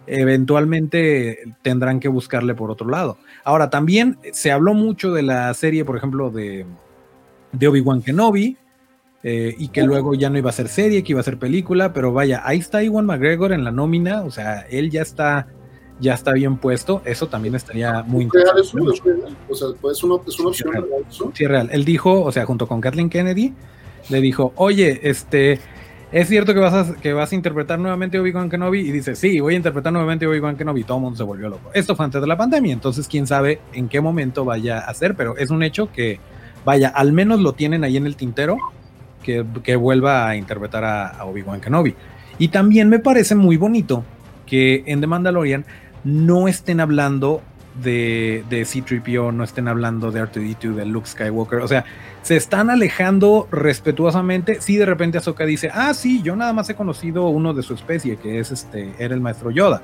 Eventualmente 0.07 1.39
tendrán 1.63 2.01
que 2.01 2.09
buscarle 2.09 2.55
por 2.55 2.71
otro 2.71 2.89
lado. 2.89 3.19
Ahora, 3.45 3.71
también 3.71 4.19
se 4.33 4.51
habló 4.53 4.75
mucho 4.75 5.13
de 5.13 5.23
la 5.23 5.53
serie, 5.55 5.85
por 5.85 5.97
ejemplo, 5.97 6.31
de, 6.31 6.67
de 7.53 7.69
Obi-Wan 7.69 8.03
Kenobi, 8.03 8.57
eh, 9.23 9.55
y 9.59 9.69
que 9.69 9.83
luego 9.83 10.15
ya 10.15 10.31
no 10.31 10.39
iba 10.39 10.51
a 10.51 10.53
ser 10.53 10.69
serie, 10.69 11.05
que 11.05 11.13
iba 11.13 11.21
a 11.21 11.25
ser 11.25 11.39
película, 11.39 11.93
pero 11.93 12.13
vaya, 12.13 12.43
ahí 12.45 12.59
está 12.59 12.83
Iwan 12.83 13.05
McGregor 13.05 13.53
en 13.53 13.65
la 13.65 13.71
nómina, 13.71 14.23
o 14.23 14.31
sea, 14.31 14.61
él 14.71 14.91
ya 14.91 15.03
está 15.03 15.47
ya 16.01 16.15
está 16.15 16.33
bien 16.33 16.57
puesto, 16.57 17.03
eso 17.05 17.29
también 17.29 17.55
estaría 17.55 18.03
muy 18.03 18.25
interesante. 18.25 18.61
o 19.49 19.55
sea, 19.55 19.69
pues, 19.81 19.99
es 19.99 20.03
una, 20.05 20.15
opción 20.15 20.73
real. 20.73 20.87
Sí, 21.35 21.47
real. 21.47 21.69
Él 21.73 21.85
dijo, 21.85 22.23
o 22.23 22.33
sea, 22.33 22.47
junto 22.47 22.67
con 22.67 22.81
Kathleen 22.81 23.11
Kennedy, 23.11 23.53
le 24.09 24.21
dijo, 24.21 24.53
oye, 24.57 25.01
este, 25.03 25.59
es 26.13 26.29
cierto 26.29 26.55
que 26.55 26.61
vas 26.61 26.75
a, 26.75 26.95
que 26.95 27.13
vas 27.13 27.31
a 27.33 27.35
interpretar 27.35 27.79
nuevamente 27.79 28.19
Obi-Wan 28.19 28.51
Kenobi 28.51 28.81
y 28.81 28.91
dice, 28.91 29.15
sí, 29.15 29.39
voy 29.41 29.55
a 29.55 29.57
interpretar 29.57 29.93
nuevamente 29.93 30.27
Obi-Wan 30.27 30.57
Kenobi, 30.57 30.85
todo 30.85 30.99
el 30.99 31.03
mundo 31.05 31.17
se 31.17 31.23
volvió 31.23 31.49
loco. 31.49 31.71
Esto 31.75 31.95
fue 31.95 32.05
antes 32.05 32.21
de 32.21 32.27
la 32.27 32.37
pandemia, 32.37 32.73
entonces 32.73 33.07
quién 33.07 33.27
sabe 33.27 33.61
en 33.73 33.89
qué 33.89 34.01
momento 34.01 34.45
vaya 34.45 34.79
a 34.79 34.95
ser, 34.95 35.15
pero 35.15 35.37
es 35.37 35.51
un 35.51 35.63
hecho 35.63 35.93
que, 35.93 36.19
vaya, 36.65 36.89
al 36.89 37.13
menos 37.13 37.41
lo 37.41 37.53
tienen 37.53 37.85
ahí 37.85 37.97
en 37.97 38.07
el 38.07 38.17
tintero, 38.17 38.57
que, 39.23 39.45
que 39.63 39.77
vuelva 39.77 40.29
a 40.29 40.37
interpretar 40.37 40.85
a, 40.85 41.09
a 41.09 41.25
Obi-Wan 41.27 41.61
Kenobi. 41.61 41.95
Y 42.39 42.49
también 42.49 42.89
me 42.89 42.99
parece 42.99 43.35
muy 43.35 43.57
bonito 43.57 44.05
que 44.47 44.83
en 44.87 45.01
The 45.01 45.07
Mandalorian 45.07 45.65
no 46.03 46.49
estén 46.49 46.81
hablando 46.81 47.43
de, 47.75 48.45
de 48.49 48.65
C-3PO, 48.65 49.33
no 49.33 49.45
estén 49.45 49.69
hablando 49.69 50.11
de 50.11 50.23
R2D2, 50.23 50.75
de 50.75 50.87
Luke 50.87 51.09
Skywalker, 51.09 51.61
o 51.61 51.69
sea, 51.69 51.85
se 52.23 52.37
están 52.37 52.71
alejando 52.71 53.49
respetuosamente. 53.51 54.61
Si 54.61 54.77
de 54.77 54.87
repente 54.87 55.19
Ahsoka 55.19 55.45
dice, 55.45 55.71
ah, 55.73 55.95
sí, 55.95 56.23
yo 56.23 56.37
nada 56.37 56.53
más 56.53 56.69
he 56.69 56.75
conocido 56.75 57.29
uno 57.29 57.55
de 57.55 57.63
su 57.63 57.75
especie, 57.75 58.17
que 58.17 58.41
es 58.41 58.51
este, 58.51 58.93
era 58.99 59.15
el 59.15 59.21
maestro 59.21 59.51
Yoda. 59.51 59.83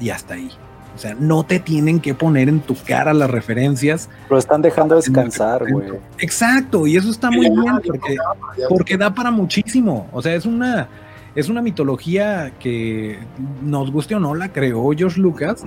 Y 0.00 0.10
hasta 0.10 0.34
ahí. 0.34 0.50
O 0.94 0.98
sea, 0.98 1.14
no 1.18 1.44
te 1.44 1.58
tienen 1.58 2.00
que 2.00 2.14
poner 2.14 2.48
en 2.48 2.60
tu 2.60 2.76
cara 2.76 3.14
las 3.14 3.30
referencias. 3.30 4.10
Lo 4.28 4.36
están 4.36 4.60
dejando 4.60 4.96
descansar, 4.96 5.64
güey. 5.70 5.88
Exacto, 6.18 6.86
y 6.86 6.96
eso 6.96 7.10
está 7.10 7.30
muy 7.30 7.48
bien 7.48 7.80
porque, 7.84 8.16
porque 8.68 8.96
da 8.96 9.14
para 9.14 9.30
muchísimo. 9.30 10.08
O 10.12 10.20
sea, 10.20 10.34
es 10.34 10.44
una, 10.44 10.88
es 11.34 11.48
una 11.48 11.62
mitología 11.62 12.52
que 12.58 13.18
nos 13.62 13.90
guste 13.90 14.14
o 14.14 14.20
no, 14.20 14.34
la 14.34 14.52
creó 14.52 14.90
George 14.94 15.18
Lucas 15.18 15.64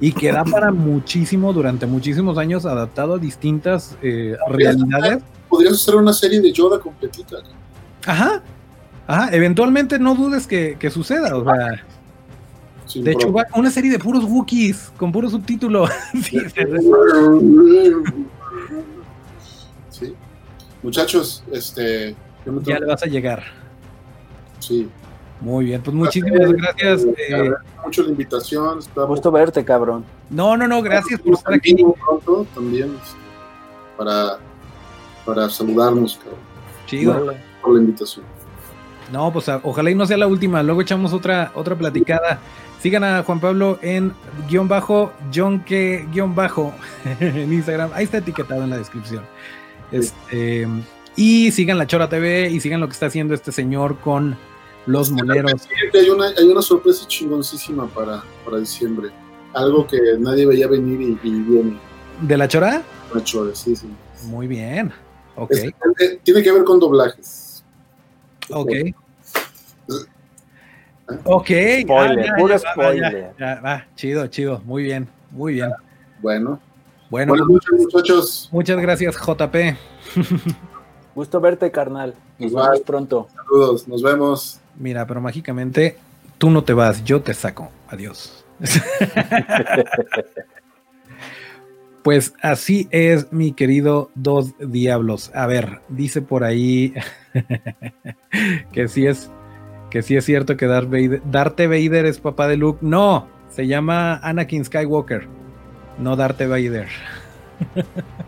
y 0.00 0.12
que 0.12 0.32
da 0.32 0.44
para 0.44 0.70
muchísimo 0.70 1.52
durante 1.52 1.86
muchísimos 1.86 2.38
años 2.38 2.64
adaptado 2.64 3.14
a 3.14 3.18
distintas 3.18 3.96
eh, 4.02 4.36
realidades. 4.48 5.22
Podrías 5.48 5.74
hacer 5.74 5.96
una 5.96 6.12
serie 6.12 6.40
de 6.40 6.52
Yoda 6.52 6.78
completita. 6.78 7.36
Ajá, 8.06 8.42
ajá, 9.06 9.28
eventualmente 9.34 9.98
no 9.98 10.14
dudes 10.14 10.46
que, 10.46 10.76
que 10.78 10.90
suceda, 10.90 11.36
o 11.36 11.44
sea. 11.44 11.84
Sin 12.86 13.04
De 13.04 13.12
hecho, 13.12 13.32
una 13.54 13.70
serie 13.70 13.90
de 13.90 13.98
puros 13.98 14.24
Wookiees, 14.24 14.92
con 14.96 15.12
puro 15.12 15.28
subtítulo. 15.28 15.86
Sí, 16.22 16.38
Sí. 19.90 20.14
Muchachos, 20.82 21.42
este. 21.52 22.14
ya 22.62 22.78
le 22.78 22.86
vas 22.86 23.02
a 23.02 23.06
llegar. 23.06 23.42
Sí. 24.60 24.88
Muy 25.40 25.66
bien, 25.66 25.80
pues 25.82 25.94
muchísimas 25.94 26.50
gracias. 26.52 27.04
Eh, 27.04 27.14
eh, 27.28 27.34
agradezco 27.34 27.82
mucho 27.84 28.02
la 28.02 28.08
invitación. 28.08 28.78
Está 28.80 29.04
Gusto 29.04 29.30
verte, 29.30 29.64
cabrón. 29.64 30.04
no, 30.30 30.56
no, 30.56 30.66
no, 30.66 30.82
gracias 30.82 31.20
por 31.20 31.34
estar 31.34 31.54
aquí. 31.54 31.76
pronto 32.04 32.46
también 32.54 32.96
para, 33.96 34.38
para 35.24 35.48
saludarnos, 35.48 36.16
cabrón, 36.18 36.40
Chido. 36.86 37.34
por 37.62 37.74
la 37.74 37.80
invitación. 37.80 38.24
No, 39.12 39.32
pues 39.32 39.48
a- 39.48 39.60
ojalá 39.62 39.90
y 39.90 39.94
no 39.94 40.06
sea 40.06 40.16
la 40.18 40.26
última. 40.26 40.62
Luego 40.62 40.82
echamos 40.82 41.12
otra, 41.12 41.52
otra 41.54 41.74
platicada. 41.76 42.40
Sigan 42.80 43.02
a 43.04 43.22
Juan 43.22 43.40
Pablo 43.40 43.78
en 43.82 44.12
guion 44.48 44.68
bajo, 44.68 45.12
John 45.34 45.60
que 45.64 46.06
guion 46.12 46.34
bajo 46.34 46.72
en 47.20 47.52
Instagram. 47.52 47.90
Ahí 47.94 48.04
está 48.04 48.18
etiquetado 48.18 48.62
en 48.64 48.70
la 48.70 48.76
descripción. 48.78 49.22
Este, 49.90 50.68
y 51.16 51.50
sigan 51.52 51.78
la 51.78 51.86
Chora 51.86 52.08
TV 52.08 52.50
y 52.50 52.60
sigan 52.60 52.80
lo 52.80 52.86
que 52.86 52.92
está 52.92 53.06
haciendo 53.06 53.34
este 53.34 53.50
señor 53.52 53.98
con 53.98 54.36
los 54.88 55.10
moleros. 55.10 55.66
Fíjate, 55.68 55.98
Hay 56.00 56.10
una, 56.10 56.26
hay 56.28 56.48
una 56.48 56.62
sorpresa 56.62 57.06
chingoncísima 57.06 57.86
para, 57.88 58.22
para 58.44 58.58
diciembre. 58.58 59.10
Algo 59.54 59.86
que 59.86 59.98
nadie 60.18 60.46
veía 60.46 60.66
venir 60.66 61.00
y, 61.00 61.28
y 61.28 61.30
viene. 61.40 61.78
¿De 62.22 62.36
la 62.36 62.48
Chora? 62.48 62.82
Macho, 63.14 63.54
sí, 63.54 63.76
sí. 63.76 63.88
Muy 64.24 64.46
bien. 64.46 64.92
Ok, 65.36 65.52
Es- 65.52 65.64
eh, 65.64 66.20
tiene 66.22 66.42
que 66.42 66.50
ver 66.52 66.64
con 66.64 66.80
doblajes. 66.80 67.62
ok. 68.50 68.72
Ok. 71.24 71.46
Spoiler, 71.82 72.18
Ah, 72.20 72.26
ya, 72.26 72.34
puro 72.36 72.56
ya, 72.56 72.62
va, 72.64 72.84
va, 72.84 72.94
ya, 72.94 73.08
spoiler. 73.08 73.34
ya, 73.38 73.60
va, 73.60 73.86
chido, 73.96 74.26
chido. 74.26 74.60
Muy 74.64 74.82
bien, 74.82 75.08
muy 75.30 75.54
bien. 75.54 75.70
Bueno, 76.20 76.60
Bueno, 77.10 77.32
buenas 77.32 77.48
noches, 77.48 77.70
muchachos. 77.92 78.48
muchas 78.52 78.78
gracias, 78.80 79.16
JP. 79.16 79.76
Gusto 81.18 81.40
verte, 81.40 81.72
carnal. 81.72 82.14
Nos 82.38 82.52
Igual. 82.52 82.66
vemos 82.70 82.80
pronto. 82.86 83.28
Saludos, 83.34 83.88
nos 83.88 84.04
vemos. 84.04 84.60
Mira, 84.76 85.04
pero 85.04 85.20
mágicamente 85.20 85.96
tú 86.38 86.48
no 86.48 86.62
te 86.62 86.74
vas, 86.74 87.02
yo 87.02 87.20
te 87.22 87.34
saco. 87.34 87.70
Adiós. 87.88 88.44
Pues 92.04 92.32
así 92.40 92.88
es, 92.90 93.32
mi 93.32 93.52
querido 93.52 94.10
Dos 94.14 94.54
Diablos. 94.60 95.30
A 95.34 95.46
ver, 95.46 95.80
dice 95.88 96.22
por 96.22 96.42
ahí 96.42 96.94
que 98.72 98.88
sí 98.88 99.06
es 99.06 99.28
que 99.90 100.00
sí 100.02 100.16
es 100.16 100.24
cierto 100.24 100.56
que 100.56 100.66
Darth 100.66 100.88
Vader, 100.88 101.20
Darth 101.30 101.58
Vader 101.58 102.06
es 102.06 102.18
papá 102.18 102.48
de 102.48 102.56
Luke. 102.56 102.78
No, 102.80 103.26
se 103.50 103.66
llama 103.66 104.16
Anakin 104.22 104.64
Skywalker, 104.64 105.26
no 105.98 106.16
Darth 106.16 106.38
Vader. 106.38 106.88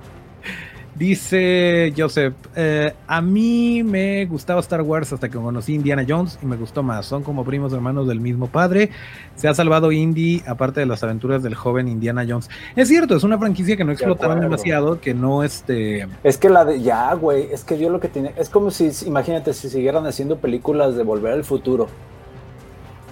Dice 1.01 1.95
Joseph, 1.97 2.35
eh, 2.55 2.93
a 3.07 3.23
mí 3.23 3.83
me 3.83 4.27
gustaba 4.27 4.61
Star 4.61 4.83
Wars 4.83 5.11
hasta 5.15 5.31
que 5.31 5.39
conocí 5.39 5.73
Indiana 5.75 6.05
Jones 6.07 6.39
y 6.43 6.45
me 6.47 6.57
gustó 6.59 6.83
más. 6.83 7.07
Son 7.07 7.23
como 7.23 7.43
primos 7.43 7.73
hermanos 7.73 8.07
del 8.07 8.21
mismo 8.21 8.49
padre. 8.49 8.91
Se 9.35 9.49
ha 9.49 9.55
salvado 9.55 9.93
Indy, 9.93 10.43
aparte 10.47 10.81
de 10.81 10.85
las 10.85 11.03
aventuras 11.03 11.43
del 11.43 11.55
joven 11.55 11.89
Indiana 11.89 12.27
Jones. 12.29 12.51
Es 12.77 12.89
cierto, 12.89 13.17
es 13.17 13.25
una 13.25 13.39
franquicia 13.39 13.79
que 13.79 13.85
no 13.85 13.93
explotaron 13.93 14.41
demasiado, 14.41 15.01
que 15.01 15.15
no 15.15 15.43
este... 15.43 16.07
Es 16.23 16.37
que 16.37 16.51
la 16.51 16.67
de. 16.67 16.83
Ya, 16.83 17.15
güey. 17.15 17.49
Es 17.51 17.65
que 17.65 17.79
yo 17.79 17.89
lo 17.89 17.99
que 17.99 18.09
tiene. 18.09 18.35
Es 18.37 18.51
como 18.51 18.71
si, 18.71 18.91
imagínate, 19.07 19.55
si 19.55 19.71
siguieran 19.71 20.05
haciendo 20.07 20.37
películas 20.37 20.97
de 20.97 21.03
Volver 21.03 21.33
al 21.33 21.45
Futuro. 21.45 21.89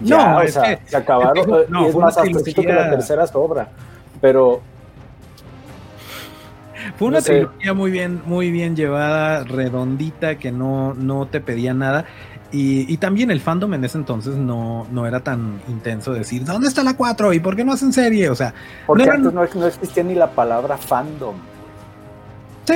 Ya, 0.03 0.35
No, 0.35 0.39
o 0.41 0.49
sea, 0.49 0.77
que- 0.77 0.91
se 0.91 0.95
acabaron. 0.99 1.39
es 1.39 1.45
que 1.47 1.51
fue- 1.51 1.67
no, 1.71 1.87
y 1.87 1.89
es 1.89 1.97
más, 1.97 2.19
hasta 2.19 2.53
que 2.53 2.71
la 2.71 2.91
tercera 2.91 3.27
sobra. 3.27 3.71
Pero 4.21 4.61
Fue 6.97 7.09
una 7.09 7.19
No 7.19 7.23
sé. 7.23 7.33
trilogía 7.33 7.75
muy 7.75 7.91
bien, 7.91 8.23
muy 8.27 8.51
bien 8.51 8.77
llevada, 8.77 9.45
redondita, 9.45 10.37
que 10.37 10.51
no, 10.53 10.95
no 10.95 11.27
te 11.27 11.41
pedía 11.41 11.75
nada. 11.75 12.05
Y, 12.51 12.91
y 12.93 12.97
también 12.97 13.31
el 13.31 13.41
fandom 13.41 13.75
en 13.75 13.85
ese 13.85 13.99
entonces 13.99 14.37
no, 14.37 14.87
no 14.91 15.07
era 15.07 15.21
tan 15.21 15.61
intenso 15.69 16.13
de 16.13 16.21
decir, 16.21 16.45
¿dónde 16.45 16.69
está 16.69 16.83
la 16.83 16.97
4? 16.97 17.35
¿Y 17.35 17.41
por 17.41 17.55
qué 17.57 17.63
no 17.65 17.73
hacen 17.75 17.93
serie? 17.93 18.31
O 18.31 18.35
sea, 18.35 18.55
porque 18.87 19.05
No 19.05 19.13
eran- 19.13 19.27
antes 19.27 19.55
no, 19.55 19.61
no 19.61 19.67
existía 19.67 20.03
ni 20.03 20.15
la 20.15 20.31
palabra 20.31 20.79
fandom. 20.79 21.35
Sí, 22.65 22.75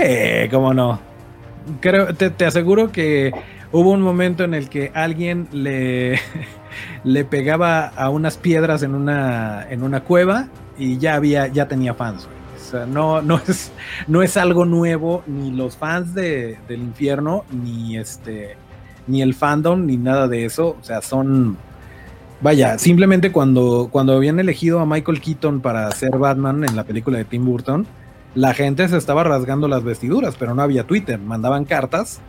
cómo 0.50 0.74
no. 0.74 1.00
Creo, 1.80 2.14
te, 2.14 2.30
te 2.30 2.44
aseguro 2.46 2.90
que 2.92 3.32
hubo 3.72 3.90
un 3.92 4.02
momento 4.02 4.44
en 4.44 4.54
el 4.54 4.68
que 4.68 4.90
alguien 4.94 5.48
le, 5.52 6.18
le 7.04 7.24
pegaba 7.24 7.86
a 7.88 8.10
unas 8.10 8.36
piedras 8.36 8.82
en 8.82 8.94
una, 8.94 9.66
en 9.70 9.82
una 9.82 10.00
cueva 10.02 10.48
y 10.78 10.98
ya 10.98 11.14
había, 11.14 11.46
ya 11.48 11.68
tenía 11.68 11.94
fans. 11.94 12.26
güey. 12.26 12.41
Sea, 12.72 12.86
no, 12.86 13.20
no 13.20 13.40
es, 13.46 13.70
no 14.08 14.22
es 14.22 14.36
algo 14.36 14.64
nuevo, 14.64 15.22
ni 15.26 15.50
los 15.50 15.76
fans 15.76 16.14
de, 16.14 16.58
del 16.68 16.80
infierno, 16.80 17.44
ni 17.52 17.98
este, 17.98 18.56
ni 19.06 19.20
el 19.20 19.34
fandom, 19.34 19.84
ni 19.84 19.98
nada 19.98 20.26
de 20.26 20.46
eso. 20.46 20.76
O 20.80 20.84
sea, 20.84 21.02
son. 21.02 21.58
Vaya, 22.40 22.78
simplemente 22.78 23.30
cuando, 23.30 23.88
cuando 23.92 24.14
habían 24.14 24.40
elegido 24.40 24.80
a 24.80 24.86
Michael 24.86 25.20
Keaton 25.20 25.60
para 25.60 25.88
ser 25.92 26.18
Batman 26.18 26.64
en 26.64 26.74
la 26.74 26.82
película 26.84 27.18
de 27.18 27.24
Tim 27.24 27.44
Burton, 27.44 27.86
la 28.34 28.54
gente 28.54 28.88
se 28.88 28.96
estaba 28.96 29.22
rasgando 29.22 29.68
las 29.68 29.84
vestiduras, 29.84 30.34
pero 30.36 30.54
no 30.54 30.62
había 30.62 30.84
Twitter. 30.84 31.20
Mandaban 31.20 31.64
cartas 31.64 32.20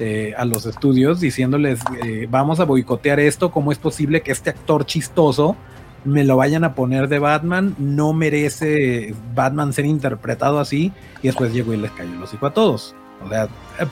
eh, 0.00 0.34
a 0.36 0.44
los 0.44 0.66
estudios 0.66 1.20
diciéndoles, 1.20 1.80
eh, 2.04 2.26
vamos 2.28 2.58
a 2.58 2.64
boicotear 2.64 3.20
esto, 3.20 3.52
¿cómo 3.52 3.70
es 3.70 3.78
posible 3.78 4.22
que 4.22 4.32
este 4.32 4.50
actor 4.50 4.86
chistoso 4.86 5.54
me 6.04 6.24
lo 6.24 6.36
vayan 6.36 6.64
a 6.64 6.74
poner 6.74 7.08
de 7.08 7.18
Batman? 7.18 7.74
No 7.78 8.12
merece 8.12 9.14
Batman 9.34 9.72
ser 9.72 9.86
interpretado 9.86 10.60
así. 10.60 10.92
Y 11.22 11.28
después 11.28 11.52
llegó 11.52 11.72
y 11.72 11.78
les 11.78 11.90
cayó 11.92 12.12
el 12.12 12.22
hocico 12.22 12.46
a 12.46 12.54
todos. 12.54 12.94
O 13.24 13.28
sea, 13.28 13.48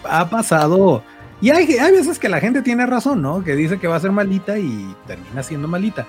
ha 0.08 0.28
pasado... 0.28 1.02
Y 1.40 1.50
hay, 1.50 1.76
hay 1.76 1.92
veces 1.92 2.20
que 2.20 2.28
la 2.28 2.38
gente 2.38 2.62
tiene 2.62 2.86
razón, 2.86 3.20
¿no? 3.20 3.42
Que 3.42 3.56
dice 3.56 3.80
que 3.80 3.88
va 3.88 3.96
a 3.96 4.00
ser 4.00 4.12
malita 4.12 4.58
y 4.58 4.94
termina 5.08 5.42
siendo 5.42 5.66
malita. 5.66 6.06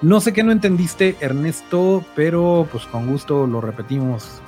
No 0.00 0.20
sé 0.20 0.32
qué 0.32 0.44
no 0.44 0.52
entendiste, 0.52 1.16
Ernesto, 1.20 2.04
pero 2.14 2.68
pues 2.70 2.84
con 2.84 3.08
gusto 3.08 3.46
lo 3.48 3.60
repetimos. 3.60 4.40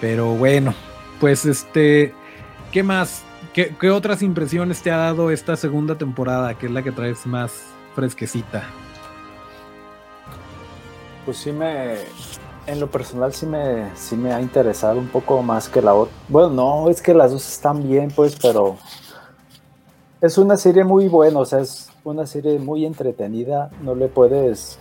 Pero 0.00 0.34
bueno, 0.34 0.74
pues 1.20 1.44
este, 1.44 2.12
¿qué 2.72 2.82
más? 2.82 3.22
¿Qué, 3.52 3.72
qué 3.78 3.90
otras 3.90 4.22
impresiones 4.22 4.82
te 4.82 4.90
ha 4.90 4.96
dado 4.96 5.30
esta 5.30 5.56
segunda 5.56 5.96
temporada, 5.96 6.54
que 6.54 6.66
es 6.66 6.72
la 6.72 6.82
que 6.82 6.90
traes 6.90 7.24
más 7.24 7.66
fresquecita? 7.94 8.64
Pues 11.24 11.38
sí 11.38 11.52
me. 11.52 11.94
En 12.66 12.80
lo 12.80 12.90
personal 12.90 13.32
sí 13.32 13.44
me, 13.44 13.94
sí 13.94 14.16
me 14.16 14.32
ha 14.32 14.40
interesado 14.40 14.98
un 14.98 15.08
poco 15.08 15.42
más 15.42 15.68
que 15.68 15.82
la 15.82 15.94
otra. 15.94 16.14
Bueno, 16.28 16.50
no, 16.50 16.88
es 16.88 17.02
que 17.02 17.12
las 17.12 17.30
dos 17.30 17.46
están 17.46 17.86
bien, 17.86 18.10
pues, 18.10 18.36
pero 18.40 18.76
es 20.20 20.38
una 20.38 20.56
serie 20.56 20.84
muy 20.84 21.08
buena, 21.08 21.40
o 21.40 21.44
sea, 21.44 21.60
es 21.60 21.90
una 22.04 22.26
serie 22.26 22.58
muy 22.58 22.86
entretenida. 22.86 23.70
No 23.82 23.94
le 23.94 24.08
puedes 24.08 24.78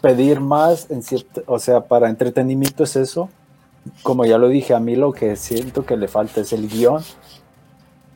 pedir 0.00 0.40
más 0.40 0.90
en 0.90 1.02
cierto, 1.02 1.42
o 1.46 1.58
sea, 1.58 1.82
para 1.82 2.08
entretenimiento 2.08 2.84
es 2.84 2.96
eso. 2.96 3.28
Como 4.02 4.24
ya 4.24 4.38
lo 4.38 4.48
dije, 4.48 4.74
a 4.74 4.80
mí 4.80 4.96
lo 4.96 5.12
que 5.12 5.36
siento 5.36 5.84
que 5.84 5.96
le 5.96 6.08
falta 6.08 6.40
es 6.40 6.52
el 6.52 6.68
guion. 6.68 7.02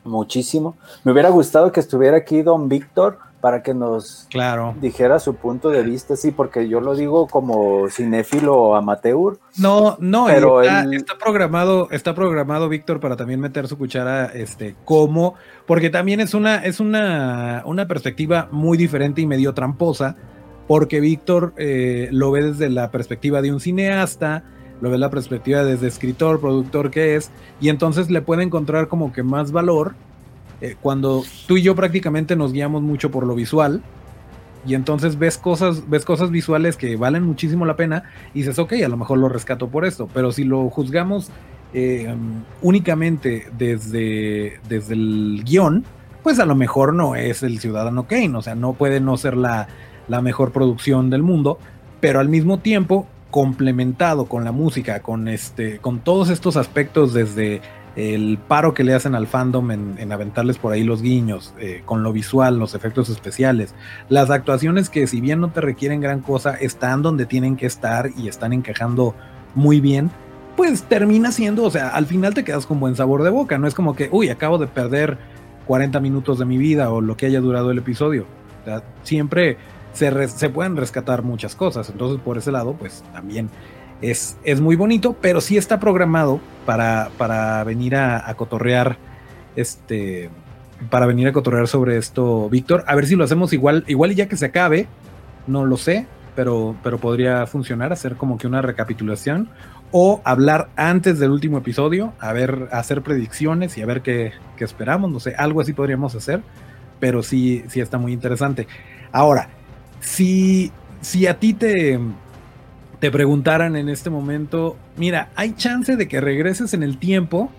muchísimo. 0.04 0.76
Me 1.02 1.12
hubiera 1.12 1.30
gustado 1.30 1.72
que 1.72 1.80
estuviera 1.80 2.16
aquí 2.18 2.42
Don 2.42 2.68
Víctor 2.68 3.18
para 3.44 3.62
que 3.62 3.74
nos 3.74 4.26
claro. 4.30 4.74
dijera 4.80 5.18
su 5.18 5.34
punto 5.34 5.68
de 5.68 5.82
vista, 5.82 6.16
sí, 6.16 6.30
porque 6.30 6.66
yo 6.66 6.80
lo 6.80 6.94
digo 6.94 7.26
como 7.26 7.90
cinéfilo 7.90 8.74
amateur. 8.74 9.36
No, 9.58 9.98
no, 10.00 10.24
pero 10.28 10.62
está, 10.62 11.18
programado, 11.18 11.90
está 11.90 12.14
programado 12.14 12.70
Víctor 12.70 13.00
para 13.00 13.16
también 13.16 13.40
meter 13.40 13.68
su 13.68 13.76
cuchara, 13.76 14.30
este, 14.32 14.76
como, 14.86 15.34
porque 15.66 15.90
también 15.90 16.20
es 16.20 16.32
una, 16.32 16.64
es 16.64 16.80
una, 16.80 17.62
una 17.66 17.86
perspectiva 17.86 18.48
muy 18.50 18.78
diferente 18.78 19.20
y 19.20 19.26
medio 19.26 19.52
tramposa, 19.52 20.16
porque 20.66 21.00
Víctor 21.00 21.52
eh, 21.58 22.08
lo 22.12 22.30
ve 22.30 22.44
desde 22.44 22.70
la 22.70 22.90
perspectiva 22.90 23.42
de 23.42 23.52
un 23.52 23.60
cineasta, 23.60 24.42
lo 24.80 24.88
ve 24.88 24.96
la 24.96 25.10
perspectiva 25.10 25.64
desde 25.64 25.86
escritor, 25.86 26.40
productor 26.40 26.90
que 26.90 27.16
es, 27.16 27.30
y 27.60 27.68
entonces 27.68 28.10
le 28.10 28.22
puede 28.22 28.42
encontrar 28.42 28.88
como 28.88 29.12
que 29.12 29.22
más 29.22 29.52
valor 29.52 29.94
eh, 30.64 30.76
cuando 30.80 31.24
tú 31.46 31.58
y 31.58 31.62
yo 31.62 31.74
prácticamente 31.74 32.36
nos 32.36 32.54
guiamos 32.54 32.80
mucho 32.80 33.10
por 33.10 33.26
lo 33.26 33.34
visual, 33.34 33.82
y 34.66 34.72
entonces 34.72 35.18
ves 35.18 35.36
cosas, 35.36 35.90
ves 35.90 36.06
cosas 36.06 36.30
visuales 36.30 36.78
que 36.78 36.96
valen 36.96 37.22
muchísimo 37.22 37.66
la 37.66 37.76
pena, 37.76 38.04
y 38.32 38.38
dices, 38.38 38.58
ok, 38.58 38.72
a 38.82 38.88
lo 38.88 38.96
mejor 38.96 39.18
lo 39.18 39.28
rescato 39.28 39.68
por 39.68 39.84
esto, 39.84 40.08
pero 40.14 40.32
si 40.32 40.44
lo 40.44 40.70
juzgamos 40.70 41.30
eh, 41.74 42.14
únicamente 42.62 43.46
desde, 43.58 44.58
desde 44.66 44.94
el 44.94 45.42
guion, 45.44 45.84
pues 46.22 46.38
a 46.38 46.46
lo 46.46 46.54
mejor 46.54 46.94
no 46.94 47.14
es 47.14 47.42
el 47.42 47.58
Ciudadano 47.58 48.06
Kane, 48.06 48.34
o 48.34 48.40
sea, 48.40 48.54
no 48.54 48.72
puede 48.72 49.00
no 49.00 49.18
ser 49.18 49.36
la, 49.36 49.68
la 50.08 50.22
mejor 50.22 50.50
producción 50.50 51.10
del 51.10 51.22
mundo, 51.22 51.58
pero 52.00 52.20
al 52.20 52.30
mismo 52.30 52.58
tiempo 52.58 53.06
complementado 53.30 54.24
con 54.24 54.44
la 54.44 54.52
música, 54.52 55.00
con 55.00 55.28
este, 55.28 55.76
con 55.80 55.98
todos 55.98 56.30
estos 56.30 56.56
aspectos 56.56 57.12
desde 57.12 57.60
el 57.96 58.38
paro 58.48 58.74
que 58.74 58.84
le 58.84 58.94
hacen 58.94 59.14
al 59.14 59.26
fandom 59.26 59.70
en, 59.70 60.12
aventarles 60.12 60.58
por 60.58 60.72
ahí 60.72 60.82
los 60.82 61.02
guiños, 61.02 61.54
eh, 61.58 61.82
con 61.84 62.02
lo 62.02 62.12
visual, 62.12 62.58
los 62.58 62.74
efectos 62.74 63.08
especiales, 63.08 63.74
las 64.08 64.30
actuaciones 64.30 64.90
que 64.90 65.06
si 65.06 65.20
bien 65.20 65.40
no 65.40 65.50
te 65.50 65.60
requieren 65.60 66.00
gran 66.00 66.20
cosa, 66.20 66.54
están 66.54 67.02
donde 67.02 67.26
tienen 67.26 67.56
que 67.56 67.66
estar 67.66 68.10
y 68.16 68.28
están 68.28 68.52
encajando 68.52 69.14
muy 69.54 69.80
bien, 69.80 70.10
pues 70.56 70.84
termina 70.84 71.32
siendo, 71.32 71.64
o 71.64 71.70
sea, 71.70 71.88
al 71.88 72.06
final 72.06 72.34
te 72.34 72.44
quedas 72.44 72.66
con 72.66 72.80
buen 72.80 72.96
sabor 72.96 73.22
de 73.22 73.30
boca, 73.30 73.58
no 73.58 73.66
es 73.66 73.74
como 73.74 73.94
que, 73.94 74.08
uy, 74.10 74.28
acabo 74.28 74.58
de 74.58 74.66
perder 74.66 75.18
40 75.66 76.00
minutos 76.00 76.38
de 76.38 76.44
mi 76.44 76.58
vida 76.58 76.90
o 76.90 77.00
lo 77.00 77.16
que 77.16 77.26
haya 77.26 77.40
durado 77.40 77.70
el 77.70 77.78
episodio. 77.78 78.26
siempre 79.02 79.56
se, 79.92 80.50
pueden 80.50 80.76
rescatar 80.76 81.22
muchas 81.22 81.54
cosas. 81.54 81.88
Entonces, 81.88 82.20
por 82.20 82.38
ese 82.38 82.52
lado, 82.52 82.74
pues 82.74 83.04
también 83.12 83.48
es, 84.10 84.36
es 84.44 84.60
muy 84.60 84.76
bonito, 84.76 85.16
pero 85.20 85.40
sí 85.40 85.56
está 85.56 85.80
programado 85.80 86.40
para, 86.66 87.10
para 87.16 87.64
venir 87.64 87.96
a, 87.96 88.32
cotorrear 88.34 88.98
este 89.56 90.30
para 90.90 91.06
venir 91.06 91.28
a 91.28 91.32
cotorrear 91.32 91.68
sobre 91.68 91.96
esto, 91.96 92.50
Víctor. 92.50 92.84
A 92.86 92.94
ver 92.94 93.06
si 93.06 93.16
lo 93.16 93.24
hacemos 93.24 93.52
igual, 93.52 93.84
igual 93.86 94.12
y 94.12 94.16
ya 94.16 94.28
que 94.28 94.36
se 94.36 94.46
acabe, 94.46 94.88
no 95.46 95.64
lo 95.64 95.76
sé, 95.76 96.06
pero, 96.34 96.76
pero 96.82 96.98
podría 96.98 97.46
funcionar, 97.46 97.92
hacer 97.92 98.16
como 98.16 98.36
que 98.36 98.46
una 98.46 98.60
recapitulación 98.60 99.48
o 99.92 100.20
hablar 100.24 100.68
antes 100.76 101.18
del 101.18 101.30
último 101.30 101.58
episodio, 101.58 102.12
a 102.18 102.32
ver, 102.32 102.68
hacer 102.72 103.02
predicciones 103.02 103.78
y 103.78 103.82
a 103.82 103.86
ver 103.86 104.02
qué, 104.02 104.32
qué 104.56 104.64
esperamos, 104.64 105.10
no 105.10 105.20
sé, 105.20 105.34
algo 105.38 105.60
así 105.60 105.72
podríamos 105.72 106.14
hacer, 106.14 106.42
pero 107.00 107.22
sí, 107.22 107.64
sí 107.68 107.80
está 107.80 107.96
muy 107.96 108.12
interesante. 108.12 108.66
Ahora, 109.12 109.48
si, 110.00 110.72
si 111.00 111.26
a 111.26 111.38
ti 111.38 111.54
te, 111.54 111.98
te 113.04 113.10
preguntaran 113.10 113.76
en 113.76 113.90
este 113.90 114.08
momento, 114.08 114.78
mira, 114.96 115.28
hay 115.36 115.52
chance 115.52 115.94
de 115.94 116.08
que 116.08 116.22
regreses 116.22 116.72
en 116.72 116.82
el 116.82 116.96
tiempo 116.96 117.50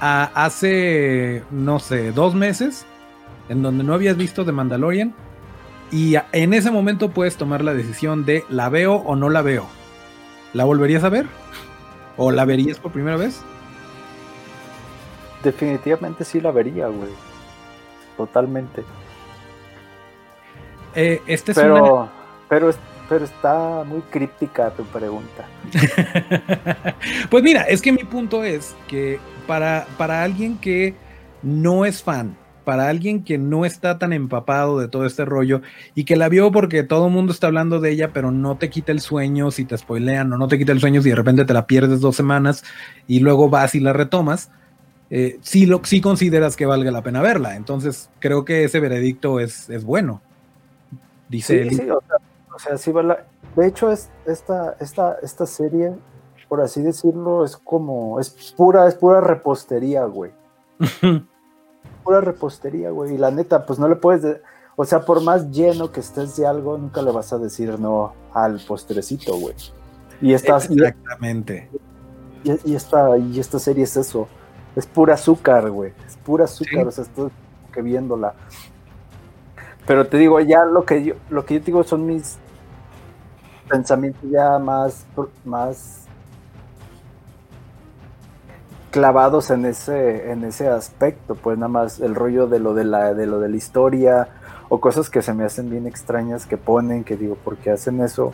a 0.00 0.30
hace, 0.36 1.42
no 1.50 1.80
sé, 1.80 2.12
dos 2.12 2.36
meses, 2.36 2.86
en 3.48 3.60
donde 3.62 3.82
no 3.82 3.92
habías 3.92 4.16
visto 4.16 4.44
The 4.44 4.52
Mandalorian, 4.52 5.14
y 5.90 6.14
en 6.30 6.54
ese 6.54 6.70
momento 6.70 7.10
puedes 7.10 7.34
tomar 7.34 7.64
la 7.64 7.74
decisión 7.74 8.24
de 8.24 8.44
la 8.48 8.68
veo 8.68 8.94
o 8.94 9.16
no 9.16 9.30
la 9.30 9.42
veo. 9.42 9.66
¿La 10.52 10.62
volverías 10.62 11.02
a 11.02 11.08
ver? 11.08 11.26
¿O 12.16 12.30
la 12.30 12.44
verías 12.44 12.78
por 12.78 12.92
primera 12.92 13.16
vez? 13.16 13.42
Definitivamente 15.42 16.24
sí 16.24 16.40
la 16.40 16.52
vería, 16.52 16.86
güey. 16.86 17.10
Totalmente. 18.16 18.84
Eh, 20.94 21.20
este 21.26 21.52
pero, 21.52 22.08
pero, 22.48 22.70
pero 23.12 23.26
está 23.26 23.84
muy 23.84 24.00
críptica 24.00 24.70
tu 24.70 24.84
pregunta. 24.84 25.44
pues 27.30 27.44
mira, 27.44 27.60
es 27.64 27.82
que 27.82 27.92
mi 27.92 28.04
punto 28.04 28.42
es 28.42 28.74
que 28.88 29.20
para, 29.46 29.86
para 29.98 30.22
alguien 30.22 30.56
que 30.56 30.94
no 31.42 31.84
es 31.84 32.02
fan, 32.02 32.34
para 32.64 32.88
alguien 32.88 33.22
que 33.22 33.36
no 33.36 33.66
está 33.66 33.98
tan 33.98 34.14
empapado 34.14 34.78
de 34.78 34.88
todo 34.88 35.04
este 35.04 35.26
rollo 35.26 35.60
y 35.94 36.04
que 36.04 36.16
la 36.16 36.30
vio 36.30 36.50
porque 36.52 36.84
todo 36.84 37.08
el 37.08 37.12
mundo 37.12 37.34
está 37.34 37.48
hablando 37.48 37.80
de 37.80 37.90
ella, 37.90 38.14
pero 38.14 38.30
no 38.30 38.56
te 38.56 38.70
quita 38.70 38.92
el 38.92 39.00
sueño 39.00 39.50
si 39.50 39.66
te 39.66 39.76
spoilean 39.76 40.32
o 40.32 40.38
no 40.38 40.48
te 40.48 40.56
quita 40.56 40.72
el 40.72 40.80
sueño 40.80 41.02
si 41.02 41.10
de 41.10 41.16
repente 41.16 41.44
te 41.44 41.52
la 41.52 41.66
pierdes 41.66 42.00
dos 42.00 42.16
semanas 42.16 42.64
y 43.06 43.20
luego 43.20 43.50
vas 43.50 43.74
y 43.74 43.80
la 43.80 43.92
retomas, 43.92 44.50
eh, 45.10 45.38
sí, 45.42 45.66
lo, 45.66 45.84
sí 45.84 46.00
consideras 46.00 46.56
que 46.56 46.64
valga 46.64 46.90
la 46.90 47.02
pena 47.02 47.20
verla. 47.20 47.56
Entonces 47.56 48.08
creo 48.20 48.46
que 48.46 48.64
ese 48.64 48.80
veredicto 48.80 49.38
es, 49.38 49.68
es 49.68 49.84
bueno. 49.84 50.22
Dice 51.28 51.68
sí, 51.68 51.90
o 51.90 52.02
sea, 52.06 52.16
sí 52.76 52.92
De 53.56 53.66
hecho, 53.66 53.90
es, 53.90 54.10
esta, 54.26 54.76
esta, 54.80 55.16
esta 55.22 55.46
serie, 55.46 55.94
por 56.48 56.60
así 56.60 56.82
decirlo, 56.82 57.44
es 57.44 57.56
como, 57.56 58.20
es 58.20 58.30
pura, 58.56 58.86
es 58.88 58.94
pura 58.94 59.20
repostería, 59.20 60.04
güey. 60.04 60.32
pura 62.04 62.20
repostería, 62.20 62.90
güey. 62.90 63.14
Y 63.14 63.18
la 63.18 63.30
neta, 63.30 63.64
pues 63.66 63.78
no 63.78 63.88
le 63.88 63.96
puedes, 63.96 64.40
o 64.76 64.84
sea, 64.84 65.00
por 65.00 65.22
más 65.22 65.50
lleno 65.50 65.92
que 65.92 66.00
estés 66.00 66.36
de 66.36 66.46
algo, 66.46 66.78
nunca 66.78 67.02
le 67.02 67.12
vas 67.12 67.32
a 67.32 67.38
decir 67.38 67.78
no 67.78 68.14
al 68.32 68.60
postrecito, 68.66 69.36
güey. 69.36 69.54
Y 70.20 70.34
esta, 70.34 70.56
Exactamente. 70.56 71.68
Y, 72.44 72.74
esta, 72.74 73.16
y 73.18 73.38
esta 73.38 73.58
serie 73.58 73.84
es 73.84 73.96
eso. 73.96 74.28
Es 74.74 74.86
pura 74.86 75.14
azúcar, 75.14 75.70
güey. 75.70 75.92
Es 76.06 76.16
pura 76.16 76.44
azúcar. 76.44 76.86
O 76.86 76.90
sea, 76.90 77.04
estoy 77.04 77.30
que 77.72 77.82
viéndola. 77.82 78.34
Pero 79.86 80.06
te 80.06 80.16
digo, 80.16 80.38
ya 80.40 80.64
lo 80.64 80.84
que 80.84 81.04
yo, 81.04 81.14
lo 81.30 81.44
que 81.44 81.54
yo 81.54 81.60
digo 81.60 81.82
son 81.82 82.06
mis 82.06 82.38
pensamientos 83.68 84.22
ya 84.30 84.58
más, 84.58 85.06
más 85.44 86.02
clavados 88.90 89.50
en 89.50 89.64
ese, 89.64 90.30
en 90.30 90.44
ese 90.44 90.68
aspecto, 90.68 91.34
pues 91.34 91.58
nada 91.58 91.68
más 91.68 91.98
el 91.98 92.14
rollo 92.14 92.46
de 92.46 92.60
lo 92.60 92.74
de 92.74 92.84
la, 92.84 93.14
de 93.14 93.26
lo 93.26 93.40
de 93.40 93.48
la 93.48 93.56
historia, 93.56 94.28
o 94.68 94.80
cosas 94.80 95.10
que 95.10 95.22
se 95.22 95.34
me 95.34 95.44
hacen 95.44 95.70
bien 95.70 95.86
extrañas 95.86 96.46
que 96.46 96.56
ponen, 96.56 97.02
que 97.02 97.16
digo, 97.16 97.34
¿por 97.34 97.56
qué 97.56 97.70
hacen 97.70 98.00
eso? 98.00 98.32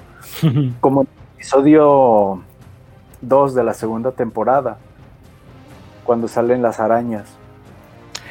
Como 0.80 1.02
el 1.02 1.08
episodio 1.36 2.42
2 3.22 3.54
de 3.54 3.64
la 3.64 3.72
segunda 3.72 4.12
temporada, 4.12 4.78
cuando 6.04 6.28
salen 6.28 6.60
las 6.60 6.80
arañas. 6.80 7.37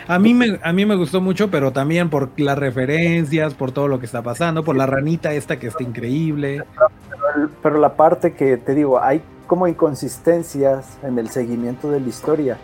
A 0.07 0.19
mí, 0.19 0.33
me, 0.33 0.57
a 0.63 0.71
mí 0.71 0.85
me 0.85 0.95
gustó 0.95 1.19
mucho, 1.19 1.51
pero 1.51 1.71
también 1.73 2.09
por 2.09 2.29
las 2.39 2.57
referencias, 2.57 3.53
por 3.53 3.73
todo 3.73 3.89
lo 3.89 3.99
que 3.99 4.05
está 4.05 4.21
pasando, 4.21 4.63
por 4.63 4.77
la 4.77 4.85
ranita 4.85 5.33
esta 5.33 5.59
que 5.59 5.67
está 5.67 5.83
increíble. 5.83 6.63
Pero, 7.61 7.77
la 7.77 7.95
parte 7.95 8.33
que 8.33 8.55
te 8.55 8.73
digo, 8.73 9.01
hay 9.01 9.21
como 9.47 9.67
inconsistencias 9.67 10.97
en 11.03 11.19
el 11.19 11.29
seguimiento 11.29 11.91
de 11.91 11.99
la 11.99 12.07
historia. 12.07 12.57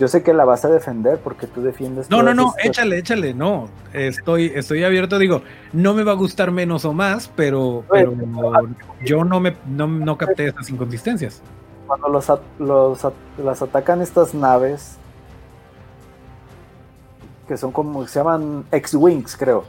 Yo 0.00 0.08
sé 0.08 0.22
que 0.22 0.32
la 0.32 0.44
vas 0.44 0.64
a 0.64 0.68
defender 0.68 1.18
porque 1.18 1.46
tú 1.46 1.62
defiendes. 1.62 2.10
No, 2.10 2.22
no, 2.22 2.34
no, 2.34 2.54
échale, 2.64 2.98
échale, 2.98 3.32
no. 3.32 3.68
Estoy, 3.92 4.50
estoy 4.54 4.82
abierto, 4.82 5.18
digo, 5.18 5.42
no 5.72 5.94
me 5.94 6.02
va 6.02 6.12
a 6.12 6.16
gustar 6.16 6.50
menos 6.50 6.84
o 6.84 6.92
más, 6.92 7.30
pero, 7.36 7.84
pero 7.90 8.14
yo 9.04 9.24
no 9.24 9.40
me 9.40 9.54
no, 9.68 10.16
capté 10.16 10.48
estas 10.48 10.68
inconsistencias. 10.70 11.42
Cuando 11.86 12.08
los, 12.08 12.32
los, 12.58 13.06
las 13.44 13.62
atacan 13.62 14.00
estas 14.00 14.32
naves, 14.34 14.96
que 17.50 17.56
son 17.56 17.72
como, 17.72 18.06
se 18.06 18.20
llaman 18.20 18.64
X-Wings, 18.70 19.36
creo. 19.36 19.64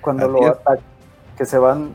Cuando 0.00 0.26
lo 0.26 0.44
atacan, 0.44 0.80
que 1.36 1.44
se 1.44 1.56
van, 1.56 1.90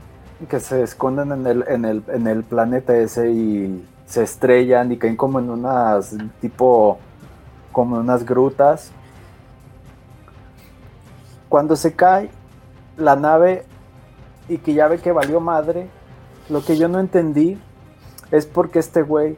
que 0.50 0.62
se 0.62 0.84
esconden 0.84 1.34
en 1.34 1.46
el, 1.46 1.66
en 1.68 1.84
el, 1.84 2.04
en 2.08 2.28
el 2.28 2.46
planeta 2.46 2.96
ese 2.96 3.30
y 3.30 3.86
se 4.06 4.24
estrellan 4.24 4.90
y 4.94 4.98
caen 4.98 5.18
como 5.18 5.40
en 5.40 5.50
unas, 5.50 6.16
tipo, 6.40 6.98
como 7.74 7.98
en 7.98 8.04
unas 8.04 8.26
grutas. 8.26 8.94
Cuando 11.50 11.76
se 11.76 11.94
cae 11.94 12.30
la 12.96 13.18
nave 13.18 13.66
y 14.48 14.60
que 14.60 14.74
ya 14.74 14.88
ve 14.88 15.00
que 15.00 15.12
valió 15.12 15.42
madre, 15.42 15.90
lo 16.48 16.64
que 16.64 16.78
yo 16.78 16.88
no 16.88 17.02
entendí 17.02 17.60
es 18.32 18.46
porque 18.46 18.80
este 18.80 19.02
güey 19.02 19.36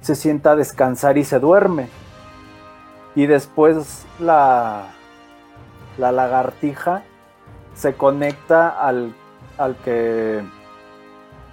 se 0.00 0.14
sienta 0.14 0.52
a 0.52 0.56
descansar 0.56 1.18
y 1.18 1.24
se 1.24 1.38
duerme 1.38 1.90
y 3.16 3.26
después 3.26 4.06
la, 4.20 4.92
la 5.98 6.12
lagartija 6.12 7.02
se 7.74 7.94
conecta 7.94 8.68
al, 8.68 9.12
al 9.58 9.74
que 9.76 10.42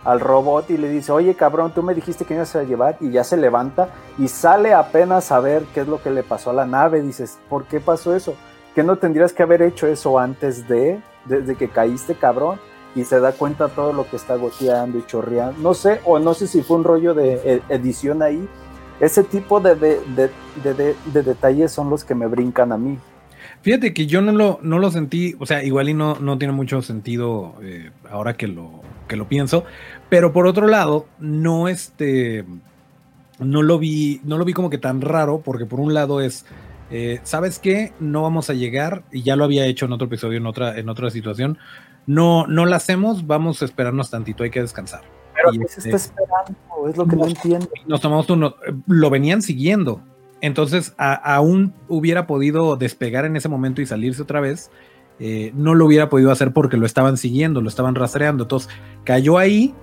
al 0.03 0.19
robot 0.19 0.69
y 0.69 0.77
le 0.77 0.89
dice, 0.89 1.11
oye 1.13 1.33
cabrón, 1.35 1.71
tú 1.73 1.81
me 1.81 1.95
dijiste 1.95 2.25
que 2.25 2.33
me 2.33 2.39
ibas 2.39 2.55
a 2.55 2.63
llevar 2.63 2.97
y 2.99 3.11
ya 3.11 3.23
se 3.23 3.37
levanta 3.37 3.89
y 4.17 4.27
sale 4.27 4.73
apenas 4.73 5.31
a 5.31 5.39
ver 5.39 5.63
qué 5.73 5.81
es 5.81 5.87
lo 5.87 6.01
que 6.03 6.11
le 6.11 6.23
pasó 6.23 6.49
a 6.49 6.53
la 6.53 6.65
nave. 6.65 7.01
Dices, 7.01 7.39
¿por 7.49 7.65
qué 7.65 7.79
pasó 7.79 8.13
eso? 8.13 8.35
¿Que 8.75 8.83
no 8.83 8.97
tendrías 8.97 9.33
que 9.33 9.43
haber 9.43 9.61
hecho 9.61 9.87
eso 9.87 10.19
antes 10.19 10.67
de, 10.67 11.01
desde 11.25 11.55
que 11.55 11.69
caíste 11.69 12.15
cabrón? 12.15 12.59
Y 12.95 13.05
se 13.05 13.19
da 13.19 13.31
cuenta 13.31 13.69
todo 13.69 13.91
lo 13.91 14.07
que 14.07 14.17
está 14.17 14.35
goteando 14.35 14.99
y 14.99 15.05
chorreando. 15.05 15.59
No 15.61 15.73
sé, 15.73 15.99
o 16.05 16.19
no 16.19 16.33
sé 16.33 16.45
si 16.45 16.61
fue 16.61 16.77
un 16.77 16.83
rollo 16.83 17.13
de 17.15 17.33
e, 17.43 17.61
edición 17.73 18.21
ahí. 18.21 18.47
Ese 18.99 19.23
tipo 19.23 19.59
de, 19.59 19.75
de, 19.75 21.23
detalles 21.23 21.71
son 21.71 21.89
los 21.89 22.03
que 22.03 22.15
me 22.15 22.27
brincan 22.27 22.71
a 22.71 22.77
mí. 22.77 22.97
Fíjate 23.61 23.93
que 23.93 24.07
yo 24.07 24.21
no 24.21 24.31
lo, 24.31 24.59
no 24.61 24.79
lo 24.79 24.91
sentí, 24.91 25.35
o 25.39 25.45
sea, 25.45 25.63
igual 25.63 25.89
y 25.89 25.93
no, 25.93 26.15
no 26.15 26.37
tiene 26.37 26.53
mucho 26.53 26.81
sentido 26.81 27.55
eh, 27.61 27.91
ahora 28.09 28.35
que 28.35 28.47
lo, 28.47 28.81
que 29.07 29.15
lo 29.15 29.27
pienso, 29.27 29.63
pero 30.09 30.33
por 30.33 30.47
otro 30.47 30.67
lado, 30.67 31.07
no 31.19 31.69
este, 31.69 32.45
no 33.39 33.61
lo 33.61 33.79
vi, 33.79 34.19
no 34.23 34.37
lo 34.37 34.45
vi 34.45 34.53
como 34.53 34.69
que 34.69 34.77
tan 34.77 35.01
raro, 35.01 35.41
porque 35.43 35.65
por 35.65 35.79
un 35.79 35.93
lado 35.93 36.19
es, 36.19 36.45
eh, 36.91 37.21
¿sabes 37.23 37.57
qué? 37.59 37.93
No 38.01 38.21
vamos 38.21 38.49
a 38.49 38.53
llegar, 38.53 39.03
y 39.11 39.23
ya 39.23 39.37
lo 39.37 39.45
había 39.45 39.65
hecho 39.65 39.85
en 39.85 39.93
otro 39.93 40.07
episodio, 40.07 40.37
en 40.37 40.45
otra, 40.45 40.77
en 40.77 40.89
otra 40.89 41.09
situación, 41.09 41.57
no, 42.05 42.45
no 42.47 42.65
la 42.65 42.75
hacemos, 42.75 43.27
vamos 43.27 43.61
a 43.61 43.65
esperarnos 43.65 44.09
tantito, 44.09 44.43
hay 44.43 44.49
que 44.49 44.61
descansar. 44.61 45.01
Pero 45.43 45.59
¿qué 45.61 45.67
se 45.67 45.79
está 45.79 45.95
este, 45.97 46.13
esperando? 46.13 46.89
Es 46.89 46.97
lo 46.97 47.05
que 47.05 47.15
no, 47.15 47.25
entiendo. 47.25 47.67
Nos 47.85 48.01
tomamos 48.01 48.29
uno, 48.29 48.55
lo 48.87 49.09
venían 49.09 49.41
siguiendo, 49.41 50.01
entonces, 50.43 50.93
aún 50.97 51.73
hubiera 51.87 52.27
podido 52.27 52.75
despegar 52.75 53.23
en 53.23 53.37
ese 53.37 53.47
momento 53.47 53.81
y 53.81 53.85
salirse 53.85 54.21
otra 54.21 54.41
vez. 54.41 54.71
Eh, 55.17 55.53
no 55.55 55.73
lo 55.73 55.85
hubiera 55.85 56.09
podido 56.09 56.33
hacer 56.33 56.51
porque 56.51 56.75
lo 56.75 56.85
estaban 56.85 57.15
siguiendo, 57.15 57.61
lo 57.61 57.69
estaban 57.69 57.95
rastreando. 57.95 58.43
Entonces, 58.43 58.69
cayó 59.05 59.37
ahí 59.37 59.73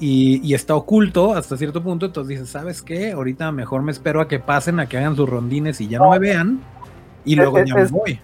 y, 0.00 0.54
está 0.54 0.74
oculto 0.74 1.34
hasta 1.34 1.58
cierto 1.58 1.82
punto. 1.82 2.06
Entonces 2.06 2.30
dice, 2.30 2.50
¿sabes 2.50 2.80
qué? 2.80 3.12
Ahorita 3.12 3.52
mejor 3.52 3.82
me 3.82 3.92
espero 3.92 4.22
a 4.22 4.26
que 4.26 4.38
pasen, 4.38 4.80
a 4.80 4.88
que 4.88 4.96
hagan 4.96 5.16
sus 5.16 5.28
rondines 5.28 5.82
y 5.82 5.88
ya 5.88 5.98
no, 5.98 6.08
me 6.08 6.18
vean. 6.18 6.62
Y 7.26 7.36
luego 7.36 7.62
ya 7.62 7.74
me 7.74 7.84
voy. 7.84 8.18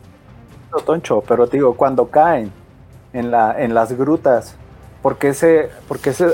Toncho, 0.87 1.23
pero 1.29 1.47
digo, 1.47 1.77
cuando 1.77 2.07
caen 2.07 2.51
en, 3.13 3.31
la, 3.31 3.63
en 3.63 3.75
las 3.75 3.93
grutas, 3.93 4.57
porque 5.03 5.29
ese, 5.29 5.69
porque 5.89 6.09
ese, 6.09 6.29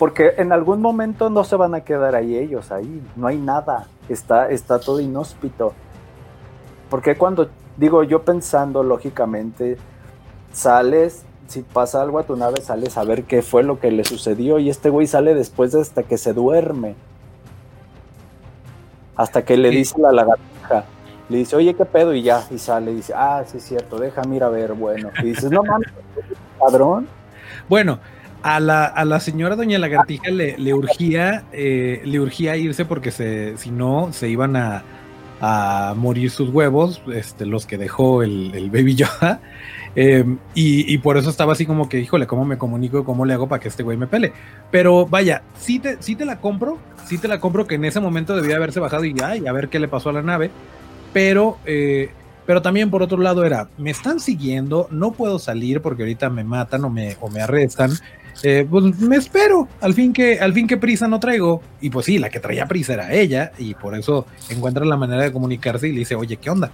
porque 0.00 0.32
en 0.38 0.50
algún 0.50 0.80
momento 0.80 1.28
no 1.28 1.44
se 1.44 1.56
van 1.56 1.74
a 1.74 1.82
quedar 1.82 2.14
ahí 2.14 2.34
ellos, 2.34 2.72
ahí, 2.72 3.02
no 3.16 3.26
hay 3.26 3.36
nada, 3.36 3.86
está, 4.08 4.48
está 4.48 4.80
todo 4.80 4.98
inhóspito. 4.98 5.74
Porque 6.88 7.18
cuando, 7.18 7.50
digo 7.76 8.02
yo 8.02 8.22
pensando 8.22 8.82
lógicamente, 8.82 9.76
sales, 10.54 11.24
si 11.48 11.60
pasa 11.60 12.00
algo 12.00 12.18
a 12.18 12.22
tu 12.22 12.34
nave, 12.34 12.62
sales 12.62 12.96
a 12.96 13.04
ver 13.04 13.24
qué 13.24 13.42
fue 13.42 13.62
lo 13.62 13.78
que 13.78 13.90
le 13.90 14.04
sucedió 14.04 14.58
y 14.58 14.70
este 14.70 14.88
güey 14.88 15.06
sale 15.06 15.34
después 15.34 15.72
de 15.72 15.82
hasta 15.82 16.02
que 16.02 16.16
se 16.16 16.32
duerme. 16.32 16.94
Hasta 19.16 19.44
que 19.44 19.58
le 19.58 19.68
dice 19.68 20.00
la 20.00 20.12
lagartija, 20.12 20.86
le 21.28 21.36
dice, 21.36 21.56
oye, 21.56 21.74
¿qué 21.74 21.84
pedo? 21.84 22.14
Y 22.14 22.22
ya, 22.22 22.42
y 22.50 22.56
sale, 22.56 22.92
y 22.92 22.94
dice, 22.94 23.12
ah, 23.14 23.44
sí 23.46 23.58
es 23.58 23.64
cierto, 23.64 23.98
déjame 23.98 24.36
ir 24.36 24.44
a 24.44 24.48
ver, 24.48 24.72
bueno. 24.72 25.10
Y 25.22 25.26
dices, 25.26 25.50
no 25.50 25.62
mames, 25.62 25.92
padrón. 26.58 27.06
Bueno, 27.68 27.98
a 28.42 28.60
la, 28.60 28.84
a 28.84 29.04
la 29.04 29.20
señora 29.20 29.56
doña 29.56 29.78
Lagartija 29.78 30.30
le, 30.30 30.74
urgía 30.74 31.44
eh, 31.52 32.00
le 32.04 32.20
urgía 32.20 32.56
irse 32.56 32.84
porque 32.84 33.10
se, 33.10 33.56
si 33.58 33.70
no 33.70 34.12
se 34.12 34.28
iban 34.28 34.56
a, 34.56 34.84
morir 35.96 36.30
sus 36.30 36.50
huevos, 36.50 37.00
este, 37.14 37.46
los 37.46 37.64
que 37.64 37.78
dejó 37.78 38.22
el, 38.22 38.52
el 38.54 38.70
Baby 38.70 38.94
Yoda. 38.94 39.40
Em, 39.96 40.38
y, 40.54 40.98
por 40.98 41.16
eso 41.16 41.30
estaba 41.30 41.54
así 41.54 41.66
como 41.66 41.88
que, 41.88 41.98
híjole, 41.98 42.28
¿cómo 42.28 42.44
me 42.44 42.58
comunico? 42.58 43.04
¿Cómo 43.04 43.24
le 43.24 43.32
hago 43.32 43.48
para 43.48 43.60
que 43.60 43.66
este 43.66 43.82
güey 43.82 43.96
me 43.96 44.06
pele? 44.06 44.32
Pero 44.70 45.04
vaya, 45.06 45.42
sí 45.58 45.80
te, 45.80 45.96
te 45.96 46.24
la 46.24 46.40
compro, 46.40 46.78
sí 47.06 47.18
te 47.18 47.26
la 47.26 47.40
compro 47.40 47.66
que 47.66 47.74
en 47.74 47.84
ese 47.84 47.98
momento 47.98 48.36
debía 48.36 48.54
haberse 48.54 48.78
bajado 48.78 49.04
y 49.04 49.14
ya, 49.14 49.34
y 49.34 49.48
a 49.48 49.52
ver 49.52 49.68
qué 49.68 49.80
le 49.80 49.88
pasó 49.88 50.10
a 50.10 50.12
la 50.12 50.22
nave. 50.22 50.52
Pero 51.12 51.58
eh, 51.66 52.10
pero 52.50 52.62
también 52.62 52.90
por 52.90 53.00
otro 53.00 53.18
lado 53.18 53.44
era, 53.44 53.68
me 53.78 53.90
están 53.90 54.18
siguiendo, 54.18 54.88
no 54.90 55.12
puedo 55.12 55.38
salir 55.38 55.82
porque 55.82 56.02
ahorita 56.02 56.30
me 56.30 56.42
matan 56.42 56.84
o 56.84 56.90
me, 56.90 57.16
o 57.20 57.30
me 57.30 57.40
arrestan. 57.40 57.92
Eh, 58.42 58.66
pues 58.68 58.98
me 59.00 59.16
espero, 59.16 59.68
al 59.80 59.94
fin 59.94 60.12
que, 60.12 60.40
al 60.40 60.52
fin 60.52 60.66
que 60.66 60.76
prisa 60.76 61.08
no 61.08 61.20
traigo. 61.20 61.62
Y 61.80 61.90
pues 61.90 62.06
sí, 62.06 62.18
la 62.18 62.30
que 62.30 62.40
traía 62.40 62.66
prisa 62.66 62.94
era 62.94 63.12
ella, 63.12 63.52
y 63.58 63.74
por 63.74 63.94
eso 63.94 64.26
encuentra 64.48 64.84
la 64.84 64.96
manera 64.96 65.22
de 65.22 65.32
comunicarse 65.32 65.88
y 65.88 65.92
le 65.92 66.00
dice, 66.00 66.14
oye, 66.14 66.36
¿qué 66.36 66.50
onda? 66.50 66.70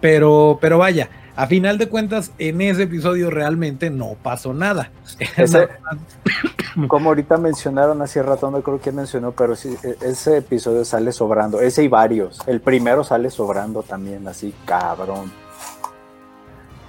Pero, 0.00 0.58
pero 0.60 0.78
vaya, 0.78 1.08
a 1.36 1.46
final 1.46 1.78
de 1.78 1.88
cuentas, 1.88 2.32
en 2.38 2.60
ese 2.60 2.84
episodio 2.84 3.30
realmente 3.30 3.90
no 3.90 4.16
pasó 4.22 4.52
nada. 4.52 4.90
como 6.88 7.08
ahorita 7.08 7.38
mencionaron 7.38 8.02
hace 8.02 8.22
rato, 8.22 8.50
no 8.50 8.60
creo 8.60 8.80
que 8.80 8.92
mencionó, 8.92 9.32
pero 9.32 9.56
sí, 9.56 9.74
e, 9.82 9.96
ese 10.02 10.38
episodio 10.38 10.84
sale 10.84 11.12
sobrando. 11.12 11.60
Ese 11.60 11.82
y 11.82 11.88
varios. 11.88 12.40
El 12.46 12.60
primero 12.60 13.04
sale 13.04 13.30
sobrando 13.30 13.82
también, 13.82 14.28
así, 14.28 14.54
cabrón 14.66 15.45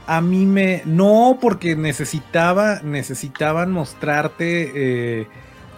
a 0.07 0.21
mí 0.21 0.45
me. 0.45 0.81
No, 0.85 1.37
porque 1.39 1.75
necesitaba. 1.75 2.79
Necesitaban 2.81 3.71
mostrarte 3.71 4.71
eh, 5.21 5.27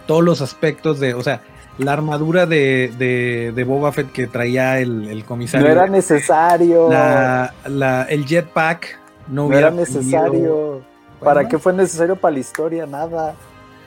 todos 0.06 0.24
los 0.24 0.40
aspectos 0.40 1.00
de. 1.00 1.14
O 1.14 1.22
sea, 1.22 1.42
la 1.78 1.92
armadura 1.92 2.46
de, 2.46 2.92
de, 2.96 3.52
de 3.54 3.64
Boba 3.64 3.92
Fett 3.92 4.12
que 4.12 4.28
traía 4.28 4.78
el, 4.78 5.08
el, 5.08 5.24
comisario. 5.24 5.66
No 5.66 5.72
era 5.72 5.86
necesario. 5.88 6.88
La, 6.88 7.52
la, 7.66 8.04
el 8.04 8.24
jetpack 8.24 8.98
no, 9.28 9.48
no 9.48 9.58
era 9.58 9.70
necesario. 9.70 10.82
¿Para 11.20 11.48
qué 11.48 11.58
fue 11.58 11.72
necesario 11.72 12.16
para 12.16 12.32
la 12.32 12.38
historia? 12.38 12.86
Nada. 12.86 13.34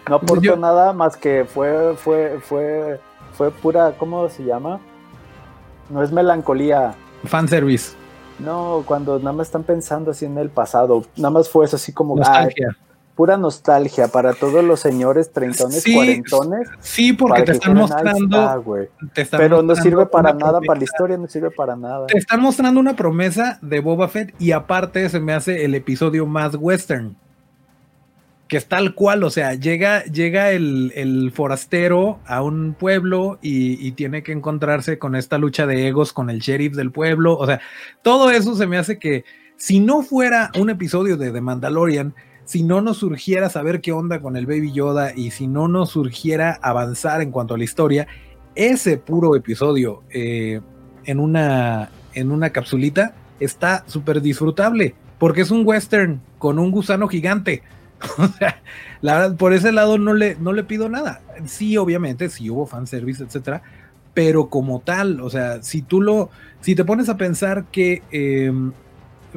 No 0.10 0.18
aportó 0.18 0.58
nada 0.58 0.91
más 0.91 1.16
que 1.16 1.46
fue, 1.46 1.96
fue, 1.96 2.39
fue, 2.41 3.00
fue 3.34 3.52
pura, 3.52 3.94
¿cómo 3.98 4.28
se 4.28 4.44
llama? 4.44 4.80
No 5.89 6.04
es 6.04 6.12
melancolía. 6.12 6.94
Fanservice. 7.24 7.96
No, 8.44 8.84
cuando 8.86 9.20
nada 9.20 9.34
más 9.34 9.48
están 9.48 9.64
pensando 9.64 10.12
así 10.12 10.26
en 10.26 10.38
el 10.38 10.50
pasado, 10.50 11.06
nada 11.16 11.30
más 11.30 11.50
fue 11.50 11.66
eso 11.66 11.76
así 11.76 11.94
como 11.94 12.16
nostalgia. 12.16 12.76
pura 13.16 13.38
nostalgia 13.38 14.08
para 14.08 14.34
todos 14.34 14.64
los 14.64 14.80
señores 14.80 15.32
treintones, 15.32 15.84
cuarentones. 15.84 16.70
Sí, 16.80 17.14
porque 17.14 17.44
te 17.44 17.52
están 17.54 17.76
mostrando. 17.76 18.60
pero 19.32 19.62
no 19.62 19.76
sirve 19.76 20.06
para 20.06 20.34
nada, 20.34 20.60
para 20.62 20.80
la 20.80 20.84
historia 20.84 21.18
no 21.18 21.28
sirve 21.28 21.52
para 21.52 21.76
nada. 21.76 22.08
Te 22.08 22.18
están 22.18 22.41
mostrando 22.41 22.80
una 22.80 22.96
promesa 22.96 23.60
de 23.62 23.80
Boba 23.80 24.08
Fett 24.08 24.34
y 24.39 24.52
aparte 24.52 25.08
se 25.10 25.20
me 25.20 25.34
hace 25.34 25.66
el 25.66 25.76
episodio 25.76 26.26
más 26.26 26.56
western 26.56 27.16
que 28.54 28.58
es 28.58 28.68
tal 28.68 28.93
cual, 28.93 29.24
o 29.24 29.32
sea, 29.32 29.56
llega, 29.56 30.04
llega 30.04 30.51
el, 30.51 31.32
forastero 31.34 32.20
a 32.28 32.43
un 32.43 32.76
pueblo 32.76 33.39
y, 33.41 33.93
tiene 33.93 34.22
que 34.22 34.32
encontrarse 34.32 34.99
con 34.99 35.16
esta 35.16 35.39
lucha 35.39 35.66
de 35.66 35.88
egos 35.88 36.14
con 36.14 36.30
el 36.30 36.38
sheriff 36.38 36.76
del 36.76 36.91
pueblo, 36.91 37.36
o 37.36 37.47
sea, 37.47 37.62
todo 38.04 38.30
eso 38.30 38.56
se 38.56 38.68
me 38.68 38.78
hace 38.78 38.99
que 38.99 39.26
si 39.56 39.80
no 39.80 40.04
fuera 40.04 40.51
un 40.60 40.70
episodio 40.70 41.18
de 41.18 41.32
The 41.32 41.41
Mandalorian, 41.41 42.14
si 42.45 42.62
no 42.62 42.80
nos 42.80 42.97
surgiera 42.97 43.49
saber 43.49 43.82
qué 43.82 43.91
onda 43.91 44.22
con 44.22 44.38
el 44.38 44.45
Baby 44.45 44.72
Yoda 44.72 45.16
y 45.16 45.32
si 45.32 45.47
no 45.47 45.68
nos 45.68 45.89
surgiera 45.89 46.60
avanzar 46.62 47.24
en 47.24 47.32
cuanto 47.32 47.56
a 47.56 47.58
la 47.58 47.64
historia, 47.64 48.06
ese 48.54 48.97
puro 48.97 49.36
episodio 49.36 50.04
eh, 50.12 50.62
en, 51.06 51.20
una, 51.20 51.89
en 52.14 52.32
una 52.32 52.51
capsulita 52.51 53.16
está 53.39 53.84
súper 53.88 54.22
disfrutable, 54.22 54.93
porque 55.18 55.41
es 55.41 55.49
un 55.49 55.66
western 55.66 56.22
con 56.38 56.60
un 56.60 56.70
gusano 56.70 57.08
gigante. 57.08 57.64
O 58.18 58.28
sea, 58.28 58.62
la 59.01 59.18
verdad, 59.18 59.38
por 59.38 59.54
ese 59.54 59.72
lado 59.72 59.97
no 59.97 60.14
le, 60.14 60.36
no 60.36 60.54
le 60.54 60.64
pido 60.64 60.89
nada. 60.89 61.22
Sí, 61.45 61.78
obviamente, 61.78 62.30
sí 62.30 62.49
hubo 62.49 62.66
fanservice, 62.66 63.24
etcétera, 63.24 63.62
pero 64.14 64.49
como 64.49 64.80
tal, 64.80 65.20
o 65.22 65.30
sea, 65.30 65.62
si 65.64 65.82
tú 65.82 66.01
lo, 66.01 66.30
si 66.62 66.76
te 66.76 66.86
pones 66.86 67.10
a 67.10 67.18
pensar 67.18 67.66
que, 67.72 68.04
em, 68.12 68.72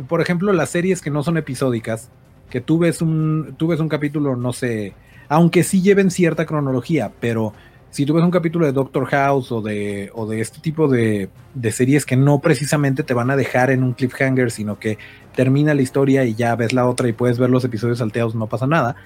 por 0.09 0.21
ejemplo, 0.21 0.53
las 0.53 0.71
series 0.71 1.01
que 1.01 1.11
no 1.11 1.23
son 1.23 1.37
episódicas, 1.37 2.11
que 2.51 2.61
tú 2.61 2.79
ves 2.79 3.03
un, 3.03 3.55
tú 3.57 3.69
ves 3.69 3.81
un 3.81 3.89
capítulo, 3.89 4.37
no 4.37 4.53
sé, 4.53 4.95
aunque 5.29 5.65
sí 5.65 5.83
lleven 5.83 6.11
cierta 6.11 6.47
cronología, 6.47 7.13
pero 7.21 7.53
si 7.97 8.05
tú 8.05 8.13
ves 8.13 8.23
un 8.23 8.31
capítulo 8.31 8.67
de 8.67 8.73
Doctor 8.73 9.07
House 9.07 9.51
o 9.51 9.63
de, 9.63 10.11
o 10.13 10.27
de 10.27 10.43
este 10.43 10.61
tipo 10.61 10.87
de, 10.87 11.31
de, 11.55 11.73
series 11.73 12.05
que 12.05 12.15
no 12.15 12.41
precisamente 12.41 13.03
te 13.05 13.15
van 13.15 13.31
a 13.31 13.37
dejar 13.37 13.71
en 13.71 13.83
un 13.83 13.95
cliffhanger, 13.95 14.51
sino 14.51 14.79
que 14.79 14.99
termina 15.35 15.73
la 15.73 15.81
historia 15.81 16.23
y 16.27 16.35
ya 16.35 16.55
ves 16.57 16.75
la 16.75 16.87
otra 16.87 17.09
y 17.09 17.15
puedes 17.15 17.39
ver 17.39 17.49
los 17.49 17.65
episodios 17.65 18.01
salteados, 18.01 18.35
no 18.35 18.49
pasa 18.49 18.67
nada. 18.67 18.97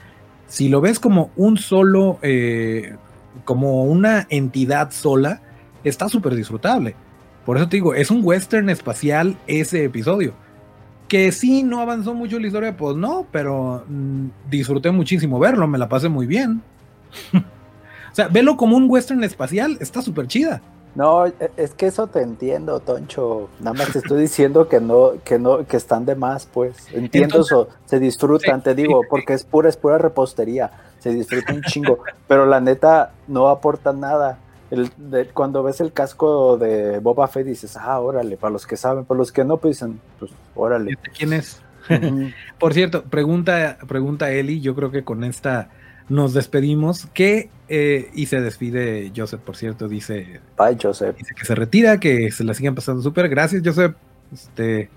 Si 0.49 0.69
lo 0.69 0.81
ves 0.81 0.99
como 0.99 1.31
un 1.37 1.57
solo, 1.57 2.19
eh, 2.23 2.97
como 3.45 3.85
una 3.85 4.27
entidad 4.29 4.91
sola, 4.91 5.41
está 5.85 6.09
súper 6.09 6.35
disfrutable. 6.35 6.97
Por 7.47 7.59
eso 7.59 7.69
te 7.69 7.77
digo, 7.77 7.95
es 7.95 8.11
un 8.11 8.23
western 8.25 8.71
espacial 8.71 9.37
ese 9.47 9.85
episodio. 9.85 10.35
Que 11.07 11.31
sí, 11.31 11.63
no 11.63 11.79
avanzó 11.79 12.13
mucho 12.13 12.41
la 12.41 12.49
historia, 12.49 12.77
pues 12.77 12.97
no, 12.97 13.25
pero 13.31 13.85
mm, 13.89 14.51
disfruté 14.51 14.91
muchísimo 14.91 15.39
verlo, 15.39 15.69
me 15.69 15.79
la 15.79 15.89
pasé 15.89 16.09
muy 16.09 16.27
bien. 16.27 16.61
o 18.11 18.15
sea, 18.15 18.29
velo 18.29 18.57
como 18.57 18.77
un 18.77 18.89
western 18.89 19.23
espacial, 19.25 19.77
está 19.81 20.03
súper 20.03 20.27
chida. 20.27 20.61
No, 20.95 21.27
e, 21.27 21.35
es 21.57 21.73
que 21.75 21.87
eso 21.87 22.09
te 22.09 22.21
entiendo, 22.21 22.81
Toncho. 22.81 23.49
Nada 23.61 23.75
más 23.75 23.93
te 23.93 23.99
estoy 23.99 24.23
diciendo 24.23 24.69
que 24.69 24.81
no, 24.81 25.13
que 25.25 25.39
no, 25.39 25.67
que 25.67 25.77
están 25.77 26.05
de 26.05 26.17
más, 26.17 26.47
pues. 26.47 26.77
Entiendo 26.93 27.41
eso, 27.41 27.69
se 27.85 28.01
disfrutan, 28.01 28.63
te 28.63 28.75
digo, 28.75 29.03
porque 29.09 29.35
es 29.35 29.45
pura, 29.45 29.69
es 29.69 29.77
pura 29.77 29.99
repostería. 29.99 30.71
se 30.99 31.11
disfruta 31.11 31.55
un 31.55 31.63
chingo, 31.63 32.01
pero 32.29 32.47
la 32.47 32.61
neta 32.61 33.13
no 33.29 33.49
aporta 33.49 33.93
nada. 33.93 34.39
El, 34.71 34.91
cuando 35.33 35.63
ves 35.63 35.81
el 35.81 35.93
casco 35.93 36.57
de 36.57 37.01
Boba 37.01 37.27
Fett 37.27 37.47
dices, 37.47 37.77
ah, 37.77 37.99
órale, 38.01 38.37
para 38.37 38.53
los 38.53 38.67
que 38.67 38.77
saben, 38.77 39.05
para 39.05 39.19
los 39.19 39.33
que 39.33 39.45
no, 39.45 39.57
pues 39.57 39.77
dicen, 39.77 40.01
pues 40.19 40.31
órale. 40.55 40.97
¿Quién 41.17 41.33
es? 41.33 41.61
Por 42.59 42.75
cierto, 42.75 43.03
pregunta, 43.05 43.79
pregunta 43.89 44.31
Eli, 44.31 44.61
yo 44.61 44.77
creo 44.77 44.93
que 44.93 45.03
con 45.03 45.25
esta 45.25 45.71
nos 46.11 46.35
despedimos. 46.35 47.07
Que, 47.15 47.49
eh, 47.69 48.11
y 48.15 48.27
se 48.27 48.43
despide 48.43 49.11
Joseph, 49.17 49.41
por 49.41 49.57
cierto, 49.57 49.89
dice. 49.89 50.41
Bye, 50.59 50.77
Joseph. 50.81 51.17
Dice 51.17 51.35
que 51.35 51.47
se 51.47 51.55
retira, 51.55 51.99
que 51.99 52.31
se 52.31 52.45
la 52.45 52.53
siguen 52.53 52.75
pasando 52.75 53.01
súper. 53.01 53.31
Gracias, 53.31 53.63
Joseph. 53.65 53.95
Este, 54.35 54.91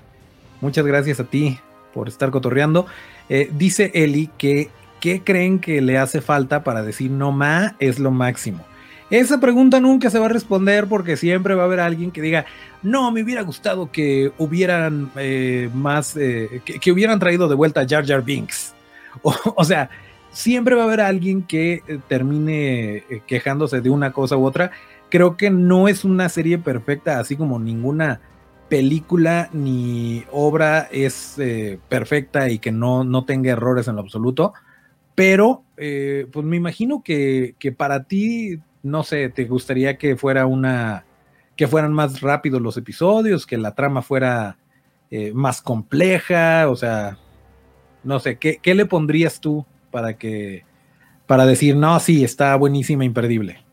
muchas 0.59 0.85
gracias 0.85 1.21
a 1.21 1.23
ti 1.23 1.57
por 1.93 2.09
estar 2.09 2.31
cotorreando. 2.31 2.85
Eh, 3.29 3.49
dice 3.53 3.91
Eli 3.93 4.29
que, 4.37 4.69
¿qué 4.99 5.21
creen 5.23 5.59
que 5.59 5.81
le 5.81 5.97
hace 5.97 6.19
falta 6.19 6.63
para 6.63 6.83
decir 6.83 7.09
no 7.09 7.31
ma 7.31 7.75
es 7.79 7.99
lo 7.99 8.11
máximo? 8.11 8.65
Esa 9.09 9.39
pregunta 9.39 9.79
nunca 9.79 10.09
se 10.09 10.17
va 10.17 10.25
a 10.25 10.29
responder 10.29 10.87
porque 10.87 11.17
siempre 11.17 11.53
va 11.53 11.63
a 11.63 11.65
haber 11.65 11.79
alguien 11.79 12.09
que 12.09 12.21
diga, 12.21 12.45
no, 12.81 13.11
me 13.11 13.21
hubiera 13.21 13.43
gustado 13.43 13.91
que 13.91 14.31
hubieran 14.39 15.11
eh, 15.15 15.69
más, 15.75 16.15
que, 16.15 16.91
hubieran 16.91 17.19
traído 17.19 17.47
de 17.47 17.53
vuelta 17.53 17.81
a 17.81 17.87
Jar 17.87 18.07
Jar 18.07 18.23
Binks. 18.23 18.73
o 19.21 19.63
sea, 19.63 19.91
siempre 20.33 20.75
va 20.75 20.81
a 20.81 20.85
haber 20.85 21.01
alguien 21.01 21.43
que 21.43 21.83
eh, 21.87 21.99
termine 22.07 22.97
eh, 22.97 23.21
quejándose 23.25 23.79
de 23.79 23.89
una 23.89 24.11
cosa 24.11 24.35
u 24.35 24.45
otra. 24.45 24.71
Creo 25.09 25.37
que 25.37 25.49
no 25.49 25.87
es 25.87 26.03
una 26.03 26.27
serie 26.27 26.57
perfecta, 26.57 27.19
así 27.19 27.37
como 27.37 27.59
ninguna 27.59 28.19
película 28.67 29.49
ni 29.53 30.23
obra 30.31 30.89
es 30.91 31.37
eh, 31.37 31.79
perfecta 31.87 32.49
y 32.49 32.57
que 32.57 32.71
no, 32.71 33.03
no 33.03 33.23
tenga 33.23 33.51
errores 33.51 33.87
en 33.87 33.95
lo 33.95 34.01
absoluto. 34.01 34.53
Pero, 35.15 35.63
pues 35.75 36.43
me 36.43 36.57
imagino 36.57 37.03
que, 37.03 37.55
para 37.77 38.05
ti, 38.05 38.59
no 38.81 39.03
sé, 39.03 39.29
te 39.29 39.45
gustaría 39.45 39.95
que 39.99 40.15
fuera 40.15 40.47
una, 40.47 41.05
que 41.55 41.67
fueran 41.67 41.93
más 41.93 42.21
rápidos 42.21 42.59
los 42.59 42.77
episodios, 42.77 43.45
que 43.45 43.59
la 43.59 43.75
trama 43.75 44.01
fuera 44.01 44.57
más 45.35 45.61
compleja, 45.61 46.67
o 46.67 46.75
sea, 46.75 47.19
no 48.03 48.19
sé, 48.19 48.39
¿qué, 48.39 48.57
¿qué, 48.59 48.73
le 48.73 48.87
pondrías 48.87 49.39
tú 49.39 49.67
para 49.93 50.15
que 50.17 50.65
para 51.27 51.45
decir, 51.45 51.77
no, 51.77 51.97
sí, 51.99 52.23
está 52.23 52.55
buenísima, 52.55 53.05
imperdible? 53.05 53.63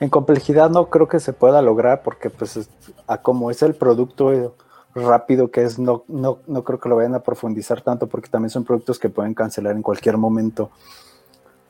En 0.00 0.08
complejidad 0.08 0.70
no 0.70 0.88
creo 0.88 1.08
que 1.08 1.20
se 1.20 1.32
pueda 1.32 1.60
lograr 1.60 2.02
porque 2.02 2.30
pues 2.30 2.70
a 3.06 3.18
como 3.18 3.50
es 3.50 3.62
el 3.62 3.74
producto 3.74 4.54
rápido 4.94 5.50
que 5.50 5.64
es, 5.64 5.78
no, 5.78 6.04
no, 6.06 6.38
no 6.46 6.62
creo 6.64 6.78
que 6.78 6.88
lo 6.88 6.96
vayan 6.96 7.16
a 7.16 7.22
profundizar 7.22 7.82
tanto 7.82 8.06
porque 8.06 8.30
también 8.30 8.50
son 8.50 8.64
productos 8.64 8.98
que 8.98 9.10
pueden 9.10 9.34
cancelar 9.34 9.74
en 9.74 9.82
cualquier 9.82 10.16
momento. 10.16 10.70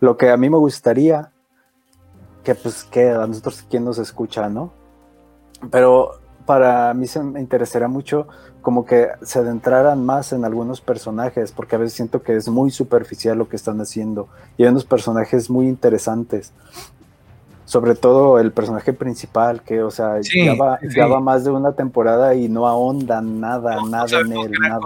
Lo 0.00 0.16
que 0.16 0.30
a 0.30 0.36
mí 0.36 0.50
me 0.50 0.58
gustaría, 0.58 1.32
que 2.42 2.54
pues 2.54 2.84
que 2.84 3.10
a 3.10 3.26
nosotros 3.26 3.64
quien 3.68 3.84
nos 3.84 3.98
escucha, 3.98 4.48
¿no? 4.48 4.72
Pero 5.70 6.20
para 6.44 6.92
mí 6.92 7.06
se 7.06 7.22
me 7.22 7.40
interesaría 7.40 7.88
mucho 7.88 8.28
como 8.64 8.86
que 8.86 9.08
se 9.22 9.40
adentraran 9.40 10.04
más 10.04 10.32
en 10.32 10.46
algunos 10.46 10.80
personajes, 10.80 11.52
porque 11.52 11.76
a 11.76 11.78
veces 11.78 11.92
siento 11.92 12.22
que 12.22 12.34
es 12.34 12.48
muy 12.48 12.70
superficial 12.70 13.36
lo 13.36 13.46
que 13.46 13.56
están 13.56 13.78
haciendo. 13.78 14.26
Y 14.56 14.62
hay 14.62 14.70
unos 14.70 14.86
personajes 14.86 15.50
muy 15.50 15.68
interesantes. 15.68 16.50
Sobre 17.66 17.94
todo 17.94 18.38
el 18.38 18.52
personaje 18.52 18.94
principal, 18.94 19.62
que, 19.62 19.82
o 19.82 19.90
sea, 19.90 20.18
ya, 20.22 20.54
va, 20.54 21.20
más 21.20 21.44
de 21.44 21.50
una 21.50 21.72
temporada 21.72 22.34
y 22.34 22.48
no 22.48 22.66
ahonda 22.66 23.20
nada, 23.20 23.84
nada 23.86 24.20
en 24.20 24.32
él, 24.32 24.52
nada. 24.58 24.80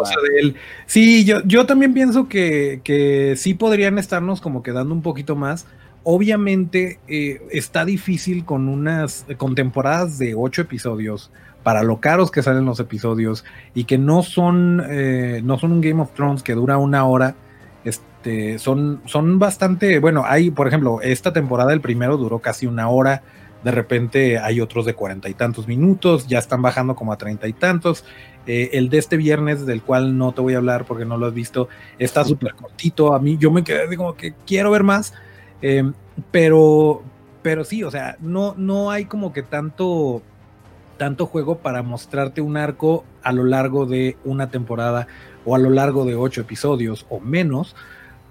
Sí, 0.87 1.25
yo, 1.25 1.41
yo 1.45 1.65
también 1.65 1.95
pienso 1.95 2.29
que, 2.29 2.81
que 2.83 3.35
sí 3.37 3.55
podrían 3.55 3.97
estarnos 3.99 4.41
como 4.41 4.65
quedando 4.65 4.93
un 4.93 5.03
poquito 5.03 5.37
más. 5.37 5.67
Obviamente 6.11 7.01
eh, 7.07 7.43
está 7.51 7.85
difícil 7.85 8.47
con 8.47 8.67
unas, 8.67 9.27
con 9.37 9.55
temporadas 9.55 10.17
de 10.17 10.35
ocho 10.35 10.63
episodios 10.63 11.31
para 11.63 11.83
lo 11.83 12.01
caros 12.01 12.31
que 12.31 12.43
salen 12.43 12.65
los 12.65 12.81
episodios 12.81 13.45
y 13.75 13.85
que 13.85 13.99
no 13.99 14.23
son, 14.23 14.83
eh, 14.89 15.43
no 15.45 15.59
son 15.59 15.73
un 15.73 15.83
Game 15.83 16.01
of 16.01 16.13
Thrones 16.15 16.43
que 16.43 16.55
dura 16.55 16.79
una 16.79 17.05
hora. 17.05 17.35
Este, 17.85 18.59
son, 18.59 19.03
son 19.05 19.39
bastante, 19.39 19.99
bueno, 19.99 20.23
hay, 20.27 20.51
por 20.51 20.67
ejemplo, 20.67 21.03
esta 21.03 21.35
temporada 21.35 21.75
el 21.75 21.83
primero 21.83 22.17
duró 22.17 22.39
casi 22.39 22.67
una 22.67 22.89
hora, 22.89 23.23
de 23.63 23.71
repente 23.71 24.39
hay 24.39 24.63
otros 24.63 24.87
de 24.87 24.95
cuarenta 24.95 25.29
y 25.29 25.35
tantos 25.35 25.69
minutos, 25.69 26.27
ya 26.27 26.39
están 26.39 26.63
bajando 26.63 26.95
como 26.97 27.13
a 27.13 27.19
treinta 27.19 27.49
y 27.49 27.53
tantos. 27.53 28.07
Eh, 28.47 28.71
el 28.73 28.89
de 28.89 28.97
este 28.97 29.19
viernes, 29.19 29.67
del 29.67 29.83
cual 29.83 30.17
no 30.17 30.33
te 30.33 30.41
voy 30.41 30.55
a 30.55 30.57
hablar 30.57 30.87
porque 30.87 31.05
no 31.05 31.19
lo 31.19 31.27
has 31.27 31.35
visto, 31.35 31.69
está 31.99 32.25
súper 32.25 32.55
cortito. 32.55 33.13
A 33.13 33.19
mí 33.19 33.37
yo 33.39 33.51
me 33.51 33.63
quedé 33.63 33.95
como 33.95 34.15
que 34.15 34.33
quiero 34.47 34.71
ver 34.71 34.85
más, 34.85 35.13
eh, 35.63 35.91
pero, 36.31 37.03
pero 37.43 37.65
sí, 37.65 37.83
o 37.83 37.91
sea, 37.91 38.17
no, 38.21 38.55
no 38.57 38.91
hay 38.91 39.05
como 39.07 39.33
que 39.33 39.43
tanto 39.43 40.23
tanto 40.99 41.27
juego 41.27 41.59
para 41.59 41.83
mostrarte 41.83 42.43
un 42.43 42.59
arco 42.59 43.05
a 43.23 43.33
lo 43.33 43.45
largo 43.45 43.87
de 43.87 44.17
una 44.25 44.51
temporada 44.51 45.07
o 45.47 45.55
a 45.55 45.59
lo 45.59 45.71
largo 45.71 46.05
de 46.05 46.17
ocho 46.17 46.43
episodios 46.43 47.07
o 47.09 47.21
menos. 47.21 47.75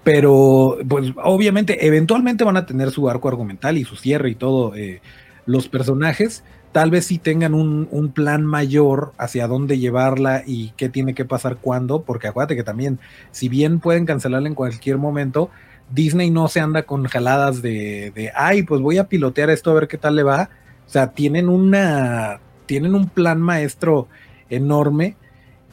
Pero, 0.04 0.78
pues 0.88 1.12
obviamente, 1.22 1.86
eventualmente 1.86 2.44
van 2.44 2.56
a 2.56 2.66
tener 2.66 2.90
su 2.90 3.10
arco 3.10 3.28
argumental 3.28 3.76
y 3.76 3.84
su 3.84 3.96
cierre 3.96 4.30
y 4.30 4.34
todo. 4.36 4.74
Eh, 4.76 5.00
los 5.44 5.68
personajes 5.68 6.44
tal 6.72 6.90
vez 6.90 7.06
sí 7.06 7.18
tengan 7.18 7.54
un, 7.54 7.88
un, 7.90 8.12
plan 8.12 8.44
mayor 8.44 9.12
hacia 9.16 9.48
dónde 9.48 9.78
llevarla 9.78 10.42
y 10.46 10.72
qué 10.76 10.90
tiene 10.90 11.14
que 11.14 11.24
pasar 11.24 11.56
cuándo, 11.56 12.02
porque 12.02 12.28
acuérdate 12.28 12.56
que 12.56 12.62
también, 12.62 12.98
si 13.30 13.48
bien 13.48 13.80
pueden 13.80 14.04
cancelarla 14.04 14.48
en 14.48 14.54
cualquier 14.54 14.98
momento, 14.98 15.50
Disney 15.90 16.30
no 16.30 16.48
se 16.48 16.60
anda 16.60 16.84
con 16.84 17.04
jaladas 17.04 17.62
de, 17.62 18.12
de, 18.14 18.30
ay, 18.34 18.62
pues 18.62 18.80
voy 18.80 18.98
a 18.98 19.08
pilotear 19.08 19.50
esto 19.50 19.70
a 19.70 19.74
ver 19.74 19.88
qué 19.88 19.98
tal 19.98 20.16
le 20.16 20.22
va. 20.22 20.50
O 20.86 20.90
sea, 20.90 21.12
tienen 21.12 21.48
una 21.48 22.40
tienen 22.68 22.94
un 22.94 23.08
plan 23.08 23.40
maestro 23.40 24.06
enorme 24.50 25.16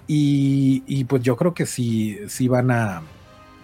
y, 0.07 1.03
pues 1.05 1.21
yo 1.23 1.35
creo 1.35 1.53
que 1.53 1.65
sí, 1.65 2.17
sí 2.27 2.47
van 2.47 2.71
a, 2.71 3.01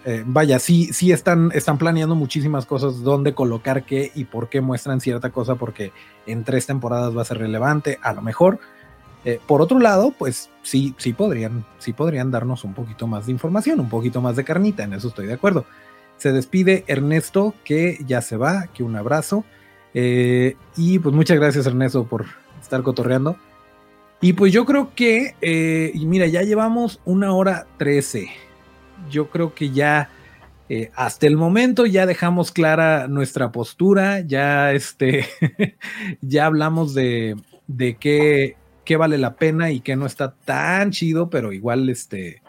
eh, 0.04 0.22
vaya, 0.26 0.58
sí, 0.58 0.92
sí 0.92 1.12
están, 1.12 1.50
están 1.54 1.78
planeando 1.78 2.14
muchísimas 2.14 2.66
cosas, 2.66 3.02
dónde 3.02 3.34
colocar 3.34 3.84
qué 3.84 4.10
y 4.14 4.24
por 4.24 4.48
qué 4.48 4.60
muestran 4.60 5.00
cierta 5.00 5.30
cosa, 5.30 5.54
porque 5.54 5.92
en 6.26 6.44
tres 6.44 6.66
temporadas 6.66 7.16
va 7.16 7.22
a 7.22 7.26
ser 7.26 7.38
relevante, 7.38 7.98
a 8.02 8.12
lo 8.12 8.22
mejor. 8.22 8.58
Eh, 9.24 9.40
por 9.46 9.62
otro 9.62 9.78
lado, 9.78 10.12
pues 10.18 10.50
sí, 10.62 10.94
sí 10.98 11.12
podrían, 11.12 11.64
sí 11.78 11.92
podrían 11.92 12.32
darnos 12.32 12.64
un 12.64 12.74
poquito 12.74 13.06
más 13.06 13.26
de 13.26 13.32
información, 13.32 13.78
un 13.78 13.88
poquito 13.88 14.20
más 14.20 14.34
de 14.34 14.44
carnita, 14.44 14.82
en 14.82 14.94
eso 14.94 15.08
estoy 15.08 15.26
de 15.26 15.34
acuerdo. 15.34 15.64
Se 16.22 16.30
despide 16.30 16.84
Ernesto, 16.86 17.52
que 17.64 17.98
ya 18.06 18.22
se 18.22 18.36
va, 18.36 18.68
que 18.68 18.84
un 18.84 18.94
abrazo. 18.94 19.44
Eh, 19.92 20.54
y 20.76 21.00
pues 21.00 21.12
muchas 21.12 21.36
gracias 21.36 21.66
Ernesto 21.66 22.04
por 22.06 22.26
estar 22.60 22.80
cotorreando. 22.84 23.36
Y 24.20 24.34
pues 24.34 24.52
yo 24.52 24.64
creo 24.64 24.94
que, 24.94 25.34
eh, 25.40 25.90
mira, 25.96 26.28
ya 26.28 26.42
llevamos 26.42 27.00
una 27.04 27.32
hora 27.32 27.66
trece. 27.76 28.28
Yo 29.10 29.30
creo 29.30 29.52
que 29.52 29.70
ya, 29.70 30.10
eh, 30.68 30.92
hasta 30.94 31.26
el 31.26 31.36
momento 31.36 31.86
ya 31.86 32.06
dejamos 32.06 32.52
clara 32.52 33.08
nuestra 33.08 33.50
postura, 33.50 34.20
ya 34.20 34.70
este, 34.70 35.26
ya 36.20 36.46
hablamos 36.46 36.94
de, 36.94 37.34
de 37.66 37.96
qué, 37.96 38.54
qué, 38.84 38.96
vale 38.96 39.18
la 39.18 39.34
pena 39.34 39.72
y 39.72 39.80
qué 39.80 39.96
no 39.96 40.06
está 40.06 40.36
tan 40.44 40.92
chido, 40.92 41.30
pero 41.30 41.52
igual, 41.52 41.88
este, 41.88 42.42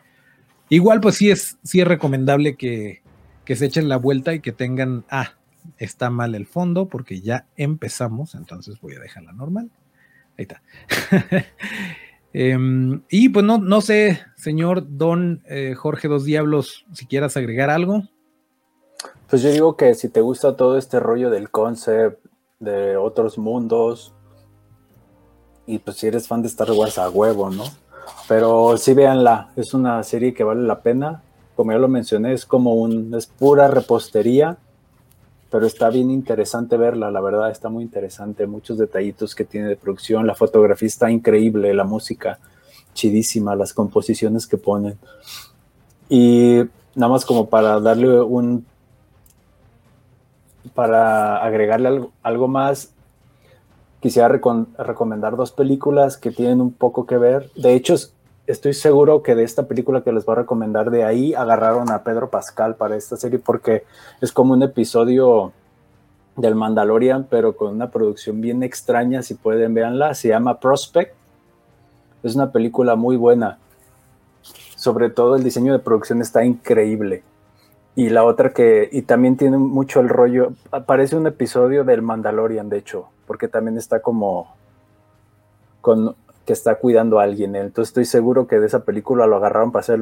igual 0.70 1.02
pues 1.02 1.16
sí 1.16 1.32
es, 1.32 1.58
sí 1.64 1.82
es 1.82 1.88
recomendable 1.88 2.56
que, 2.56 3.02
que 3.46 3.56
se 3.56 3.66
echen 3.66 3.90
la 3.90 3.98
vuelta 3.98 4.34
y 4.34 4.40
que 4.40 4.52
tengan, 4.52 5.06
ah, 5.10 5.34
está 5.78 6.10
mal 6.10 6.36
el 6.36 6.46
fondo 6.46 6.88
porque 6.88 7.22
ya 7.22 7.48
empezamos, 7.56 8.36
entonces 8.36 8.80
voy 8.82 8.96
a 8.96 9.00
dejarla 9.00 9.34
normal. 9.34 9.72
Ahí 10.38 10.48
está. 10.48 10.62
Em, 12.36 13.04
y 13.12 13.30
pues 13.30 13.46
no, 13.46 13.60
no 13.60 13.80
sé, 13.80 14.20
señor 14.36 14.98
Don 14.98 15.44
eh, 15.46 15.76
Jorge 15.76 16.08
Dos 16.08 16.26
Diablos, 16.26 16.84
si 16.92 17.06
quieras 17.06 17.38
agregar 17.38 17.70
algo. 17.70 18.02
Pues 19.30 19.44
yo 19.44 19.52
digo 19.52 19.78
que 19.78 19.94
si 19.94 20.10
te 20.10 20.20
gusta 20.20 20.58
todo 20.58 20.80
este 20.80 21.00
rollo 21.00 21.30
del 21.30 21.52
concept, 21.52 22.26
de 22.60 22.98
otros 22.98 23.38
mundos, 23.38 24.16
y 25.68 25.78
pues 25.78 25.98
si 25.98 26.08
eres 26.08 26.28
fan 26.28 26.42
de 26.42 26.48
Star 26.48 26.72
Wars 26.72 26.98
a 26.98 27.10
huevo, 27.10 27.52
¿no? 27.52 27.66
Pero 28.28 28.78
sí 28.78 28.94
véanla, 28.94 29.52
es 29.56 29.74
una 29.74 30.02
serie 30.04 30.34
que 30.34 30.44
vale 30.44 30.64
la 30.64 30.82
pena. 30.82 31.22
Como 31.56 31.72
ya 31.72 31.78
lo 31.78 31.88
mencioné, 31.88 32.34
es 32.34 32.46
como 32.46 32.76
un, 32.76 33.14
es 33.14 33.28
pura 33.28 33.68
repostería 33.68 34.58
pero 35.54 35.68
está 35.68 35.92
bien 35.92 36.10
interesante 36.10 36.78
verla, 36.78 37.12
la 37.12 37.22
verdad 37.22 37.52
está 37.52 37.70
muy 37.70 37.84
interesante, 37.84 38.48
muchos 38.48 38.80
detallitos 38.80 39.36
que 39.36 39.46
tiene 39.46 39.68
de 39.68 39.76
producción, 39.76 40.26
la 40.26 40.34
fotografía 40.34 40.88
está 40.88 41.12
increíble, 41.12 41.76
la 41.76 41.84
música 41.84 42.40
chidísima, 42.96 43.56
las 43.56 43.72
composiciones 43.72 44.48
que 44.48 44.58
ponen. 44.58 44.98
Y 46.10 46.64
nada 46.96 47.12
más 47.12 47.24
como 47.24 47.50
para 47.50 47.80
darle 47.80 48.20
un, 48.20 48.66
para 50.74 51.38
agregarle 51.38 52.10
algo, 52.24 52.48
más, 52.48 52.92
quisiera 54.00 54.30
recomendar 54.30 55.36
dos 55.36 55.52
películas 55.52 56.18
que 56.18 56.32
tienen 56.32 56.62
un 56.62 56.74
poco 56.74 57.06
que 57.06 57.20
ver. 57.20 57.52
De 57.56 57.76
hecho, 57.76 57.94
estoy 58.48 58.74
seguro 58.74 59.24
que 59.24 59.36
de 59.36 59.44
esta 59.44 59.68
película 59.68 60.04
que 60.04 60.12
les 60.12 60.26
voy 60.26 60.34
a 60.34 60.40
recomendar, 60.40 60.92
de 60.92 61.04
ahí 61.04 61.34
agarraron 61.34 61.92
a 61.92 62.04
Pedro 62.04 62.30
Pascal 62.30 62.76
para 62.76 62.96
esta 62.96 63.16
serie 63.16 63.40
porque 63.40 63.84
es 64.22 64.32
como 64.32 64.54
un 64.54 64.64
episodio 64.64 65.54
del 66.36 66.56
Mandalorian, 66.56 67.28
pero 67.30 67.56
con 67.56 67.74
una 67.74 67.92
producción 67.92 68.42
bien 68.42 68.64
extraña, 68.64 69.22
si 69.22 69.36
pueden 69.36 69.74
véanla, 69.74 70.14
se 70.14 70.30
llama 70.30 70.60
Prospect. 70.60 71.14
Es 72.24 72.36
una 72.36 72.52
película 72.52 72.96
muy 72.96 73.18
buena. 73.18 73.60
Sobre 74.76 75.10
todo 75.10 75.36
el 75.36 75.44
diseño 75.44 75.74
de 75.74 75.80
producción 75.80 76.22
está 76.22 76.44
increíble. 76.44 77.24
Y 77.96 78.10
la 78.10 78.24
otra 78.24 78.54
que, 78.54 78.90
y 78.92 79.04
también 79.04 79.38
tiene 79.38 79.58
mucho 79.58 80.00
el 80.00 80.10
rollo, 80.10 80.54
parece 80.88 81.16
un 81.16 81.28
episodio 81.28 81.84
del 81.84 82.02
Mandalorian, 82.02 82.68
de 82.68 82.80
hecho, 82.80 83.10
porque 83.28 83.48
también 83.48 83.78
está 83.78 84.02
como 84.02 84.56
con 85.80 86.16
que 86.46 86.54
está 86.54 86.76
cuidando 86.76 87.20
a 87.20 87.24
alguien. 87.24 87.56
Entonces 87.56 87.90
estoy 87.90 88.06
seguro 88.06 88.48
que 88.48 88.60
de 88.60 88.68
esa 88.68 88.84
película 88.84 89.28
lo 89.28 89.38
agarraron 89.38 89.72
para 89.72 89.82
hacer 89.82 90.00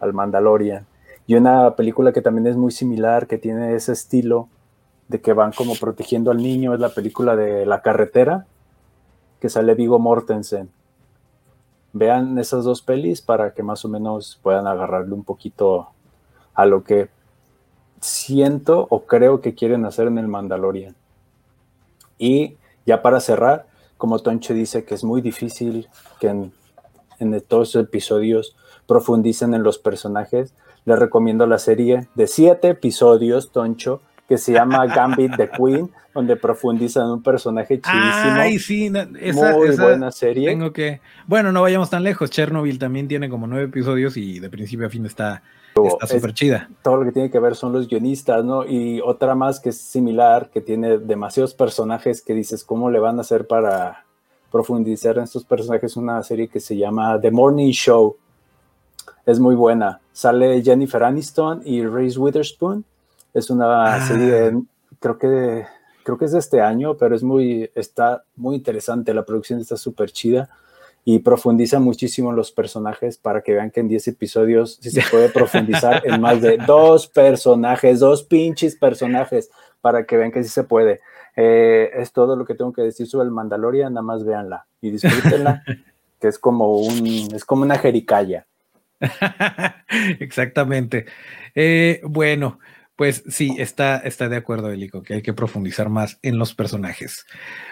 al 0.00 0.12
Mandalorian. 0.12 0.86
Y 1.26 1.34
una 1.34 1.74
película 1.76 2.12
que 2.12 2.22
también 2.22 2.46
es 2.46 2.56
muy 2.56 2.72
similar, 2.72 3.26
que 3.26 3.38
tiene 3.38 3.74
ese 3.74 3.92
estilo 3.92 4.48
de 5.08 5.20
que 5.20 5.32
van 5.32 5.52
como 5.52 5.74
protegiendo 5.74 6.30
al 6.30 6.38
niño, 6.38 6.74
es 6.74 6.80
la 6.80 6.88
película 6.88 7.36
de 7.36 7.66
La 7.66 7.82
carretera, 7.82 8.46
que 9.40 9.48
sale 9.48 9.74
Vigo 9.74 9.98
Mortensen. 9.98 10.70
Vean 11.92 12.38
esas 12.38 12.64
dos 12.64 12.80
pelis 12.82 13.20
para 13.20 13.52
que 13.52 13.62
más 13.62 13.84
o 13.84 13.88
menos 13.88 14.40
puedan 14.42 14.66
agarrarle 14.66 15.14
un 15.14 15.24
poquito 15.24 15.90
a 16.54 16.64
lo 16.64 16.84
que 16.84 17.10
siento 18.00 18.86
o 18.90 19.04
creo 19.04 19.40
que 19.40 19.54
quieren 19.54 19.84
hacer 19.84 20.06
en 20.06 20.18
el 20.18 20.28
Mandalorian. 20.28 20.96
Y 22.18 22.56
ya 22.86 23.02
para 23.02 23.20
cerrar, 23.20 23.66
como 24.02 24.18
Toncho 24.18 24.52
dice 24.52 24.82
que 24.82 24.96
es 24.96 25.04
muy 25.04 25.20
difícil 25.20 25.86
que 26.18 26.26
en, 26.26 26.52
todos 27.46 27.68
esos 27.68 27.84
episodios 27.84 28.56
profundicen 28.88 29.54
en 29.54 29.62
los 29.62 29.78
personajes, 29.78 30.54
les 30.84 30.98
recomiendo 30.98 31.46
la 31.46 31.58
serie 31.58 32.08
de 32.16 32.26
siete 32.26 32.70
episodios, 32.70 33.52
Toncho, 33.52 34.02
que 34.28 34.38
se 34.38 34.54
llama 34.54 34.86
Gambit 34.92 35.36
the 35.36 35.48
Queen, 35.48 35.88
donde 36.12 36.34
profundizan 36.34 37.04
en 37.04 37.10
un 37.10 37.22
personaje 37.22 37.80
chidísimo. 37.80 38.40
Ay, 38.40 38.58
sí, 38.58 38.90
esa, 39.20 39.52
muy 39.52 39.70
buena 39.76 40.10
serie. 40.10 40.48
Tengo 40.48 40.72
que, 40.72 41.00
bueno, 41.28 41.52
no 41.52 41.62
vayamos 41.62 41.88
tan 41.88 42.02
lejos. 42.02 42.28
Chernobyl 42.28 42.80
también 42.80 43.06
tiene 43.06 43.28
como 43.28 43.46
nueve 43.46 43.66
episodios 43.66 44.16
y 44.16 44.40
de 44.40 44.50
principio 44.50 44.88
a 44.88 44.90
fin 44.90 45.06
está 45.06 45.44
Está 45.74 46.06
súper 46.06 46.34
chida. 46.34 46.68
Todo 46.82 46.98
lo 46.98 47.04
que 47.04 47.12
tiene 47.12 47.30
que 47.30 47.38
ver 47.38 47.54
son 47.54 47.72
los 47.72 47.88
guionistas, 47.88 48.44
¿no? 48.44 48.64
Y 48.66 49.00
otra 49.00 49.34
más 49.34 49.60
que 49.60 49.70
es 49.70 49.78
similar, 49.78 50.50
que 50.50 50.60
tiene 50.60 50.98
demasiados 50.98 51.54
personajes 51.54 52.22
que 52.22 52.34
dices, 52.34 52.64
¿cómo 52.64 52.90
le 52.90 52.98
van 52.98 53.18
a 53.18 53.22
hacer 53.22 53.46
para 53.46 54.04
profundizar 54.50 55.16
en 55.16 55.24
estos 55.24 55.44
personajes? 55.44 55.96
Una 55.96 56.22
serie 56.22 56.48
que 56.48 56.60
se 56.60 56.76
llama 56.76 57.20
The 57.20 57.30
Morning 57.30 57.72
Show. 57.72 58.16
Es 59.24 59.38
muy 59.38 59.54
buena. 59.54 60.00
Sale 60.12 60.62
Jennifer 60.62 61.02
Aniston 61.02 61.62
y 61.64 61.84
Reese 61.84 62.18
Witherspoon. 62.18 62.84
Es 63.32 63.48
una 63.48 63.94
ah. 63.94 64.06
serie, 64.06 64.52
creo 65.00 65.18
que, 65.18 65.66
creo 66.04 66.18
que 66.18 66.26
es 66.26 66.32
de 66.32 66.38
este 66.38 66.60
año, 66.60 66.96
pero 66.96 67.16
es 67.16 67.22
muy, 67.22 67.70
está 67.74 68.24
muy 68.36 68.56
interesante. 68.56 69.14
La 69.14 69.24
producción 69.24 69.60
está 69.60 69.76
súper 69.76 70.10
chida 70.10 70.50
y 71.04 71.18
profundiza 71.18 71.80
muchísimo 71.80 72.30
en 72.30 72.36
los 72.36 72.52
personajes 72.52 73.18
para 73.18 73.42
que 73.42 73.52
vean 73.52 73.70
que 73.70 73.80
en 73.80 73.88
10 73.88 74.08
episodios 74.08 74.78
sí 74.80 74.90
se 74.90 75.02
puede 75.10 75.28
profundizar 75.28 76.02
en 76.04 76.20
más 76.20 76.40
de 76.40 76.56
dos 76.66 77.08
personajes, 77.08 78.00
dos 78.00 78.22
pinches 78.22 78.76
personajes, 78.76 79.50
para 79.80 80.06
que 80.06 80.16
vean 80.16 80.30
que 80.30 80.42
sí 80.44 80.48
se 80.48 80.62
puede. 80.62 81.00
Eh, 81.34 81.90
es 81.94 82.12
todo 82.12 82.36
lo 82.36 82.44
que 82.44 82.54
tengo 82.54 82.72
que 82.72 82.82
decir 82.82 83.06
sobre 83.06 83.24
el 83.24 83.32
Mandalorian, 83.32 83.92
nada 83.92 84.02
más 84.02 84.24
véanla 84.24 84.66
y 84.80 84.90
disfrútenla, 84.90 85.64
que 86.20 86.28
es 86.28 86.38
como 86.38 86.76
un, 86.76 87.28
es 87.34 87.44
como 87.44 87.62
una 87.62 87.78
jericaya. 87.78 88.46
Exactamente. 90.20 91.06
Eh, 91.54 92.00
bueno, 92.04 92.60
pues 93.02 93.24
sí, 93.26 93.56
está, 93.58 93.96
está 93.96 94.28
de 94.28 94.36
acuerdo, 94.36 94.70
Elico, 94.70 95.02
que 95.02 95.14
hay 95.14 95.22
que 95.22 95.32
profundizar 95.32 95.88
más 95.88 96.20
en 96.22 96.38
los 96.38 96.54
personajes. 96.54 97.26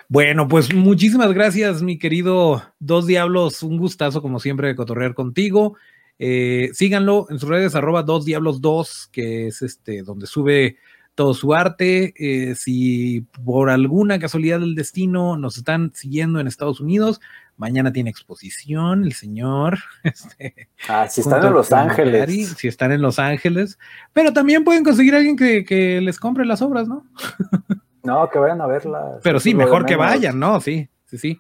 Bueno, 0.09 0.49
pues 0.49 0.75
muchísimas 0.75 1.33
gracias, 1.33 1.83
mi 1.83 2.01
querido 2.01 2.65
Dos 2.81 3.07
Diablos. 3.07 3.63
Un 3.63 3.79
gustazo, 3.79 4.23
como 4.23 4.41
siempre, 4.41 4.67
de 4.67 4.75
cotorrear 4.75 5.15
contigo. 5.15 5.77
Eh, 6.19 6.71
síganlo 6.73 7.29
en 7.31 7.39
sus 7.39 7.49
redes, 7.49 7.77
arroba 7.77 8.03
Dos 8.03 8.25
Diablos 8.25 8.61
2, 8.61 9.11
que 9.13 9.47
es 9.47 9.63
este, 9.63 10.03
donde 10.03 10.27
sube 10.27 10.79
todo 11.15 11.33
su 11.33 11.55
arte. 11.55 12.13
Eh, 12.17 12.57
si 12.57 13.21
por 13.45 13.71
alguna 13.71 14.19
casualidad 14.19 14.59
del 14.59 14.75
destino 14.75 15.37
nos 15.37 15.57
están 15.59 15.93
siguiendo 15.95 16.41
en 16.41 16.49
Estados 16.49 16.81
Unidos, 16.81 17.21
mañana 17.61 17.93
tiene 17.93 18.11
exposición 18.11 19.05
el 19.05 19.13
señor. 19.13 19.79
Este, 20.03 20.69
ah, 20.89 21.07
si 21.09 21.21
están 21.21 21.45
en 21.45 21.53
Los 21.53 21.73
Ángeles. 21.73 22.57
si 22.57 22.67
están 22.67 22.91
en 22.91 23.03
Los 23.03 23.19
Ángeles. 23.19 23.79
Pero 24.13 24.33
también 24.33 24.65
pueden 24.65 24.83
conseguir 24.83 25.15
a 25.15 25.19
alguien 25.19 25.37
que, 25.37 25.65
que 25.65 26.01
les 26.01 26.19
compre 26.19 26.47
las 26.47 26.63
obras, 26.63 26.89
¿no? 26.89 27.05
No, 28.03 28.31
que 28.31 28.39
vayan 28.39 28.63
a 28.63 28.67
verla. 28.67 29.19
Pero 29.23 29.41
sí, 29.41 29.55
mejor 29.55 29.85
que 29.85 29.95
vayan, 29.95 30.39
¿no? 30.39 30.59
Sí, 30.63 30.89
sí, 31.05 31.19
sí. 31.19 31.39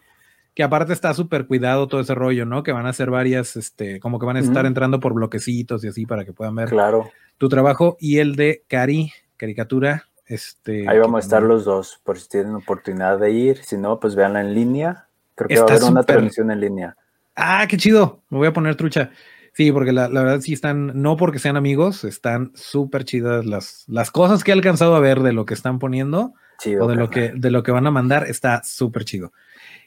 Que 0.52 0.62
aparte 0.62 0.92
está 0.92 1.14
súper 1.14 1.46
cuidado 1.46 1.88
todo 1.88 2.02
ese 2.02 2.14
rollo, 2.14 2.44
¿no? 2.44 2.62
Que 2.62 2.72
van 2.72 2.84
a 2.84 2.90
hacer 2.90 3.10
varias, 3.10 3.56
este, 3.56 3.98
como 3.98 4.18
que 4.18 4.26
van 4.26 4.36
a 4.36 4.40
estar 4.40 4.66
entrando 4.66 5.00
por 5.00 5.14
bloquecitos 5.14 5.82
y 5.84 5.88
así 5.88 6.04
para 6.04 6.26
que 6.26 6.34
puedan 6.34 6.54
ver 6.54 6.68
claro. 6.68 7.10
tu 7.38 7.48
trabajo 7.48 7.96
y 7.98 8.18
el 8.18 8.36
de 8.36 8.62
Cari, 8.68 9.10
caricatura. 9.38 10.04
Este, 10.26 10.86
Ahí 10.86 10.98
vamos 10.98 11.22
a 11.22 11.24
estar 11.24 11.42
los 11.42 11.64
dos, 11.64 11.98
por 12.04 12.18
si 12.18 12.28
tienen 12.28 12.54
oportunidad 12.54 13.18
de 13.18 13.30
ir. 13.30 13.64
Si 13.64 13.78
no, 13.78 13.98
pues 13.98 14.14
véanla 14.14 14.42
en 14.42 14.52
línea. 14.52 15.08
Creo 15.46 15.48
que 15.48 15.72
va 15.72 15.74
a 15.74 15.76
haber 15.76 15.90
una 15.90 16.02
transmisión 16.02 16.50
en 16.50 16.60
línea. 16.60 16.96
Ah, 17.34 17.66
qué 17.68 17.76
chido. 17.76 18.22
Me 18.28 18.38
voy 18.38 18.48
a 18.48 18.52
poner 18.52 18.76
trucha. 18.76 19.10
Sí, 19.52 19.72
porque 19.72 19.92
la, 19.92 20.08
verdad 20.08 20.40
sí 20.40 20.52
están, 20.52 20.92
no 20.94 21.16
porque 21.16 21.38
sean 21.38 21.56
amigos, 21.56 22.04
están 22.04 22.52
súper 22.54 23.04
chidas 23.04 23.44
las, 23.44 23.84
las 23.88 24.10
cosas 24.10 24.44
que 24.44 24.52
he 24.52 24.54
alcanzado 24.54 24.94
a 24.94 25.00
ver 25.00 25.20
de 25.20 25.32
lo 25.32 25.44
que 25.44 25.54
están 25.54 25.78
poniendo 25.78 26.34
o 26.80 26.86
de 26.86 26.94
lo, 26.94 27.10
que, 27.10 27.32
de 27.34 27.50
lo 27.50 27.62
que 27.62 27.72
van 27.72 27.86
a 27.86 27.90
mandar, 27.90 28.26
está 28.28 28.62
súper 28.62 29.04
chido. 29.04 29.32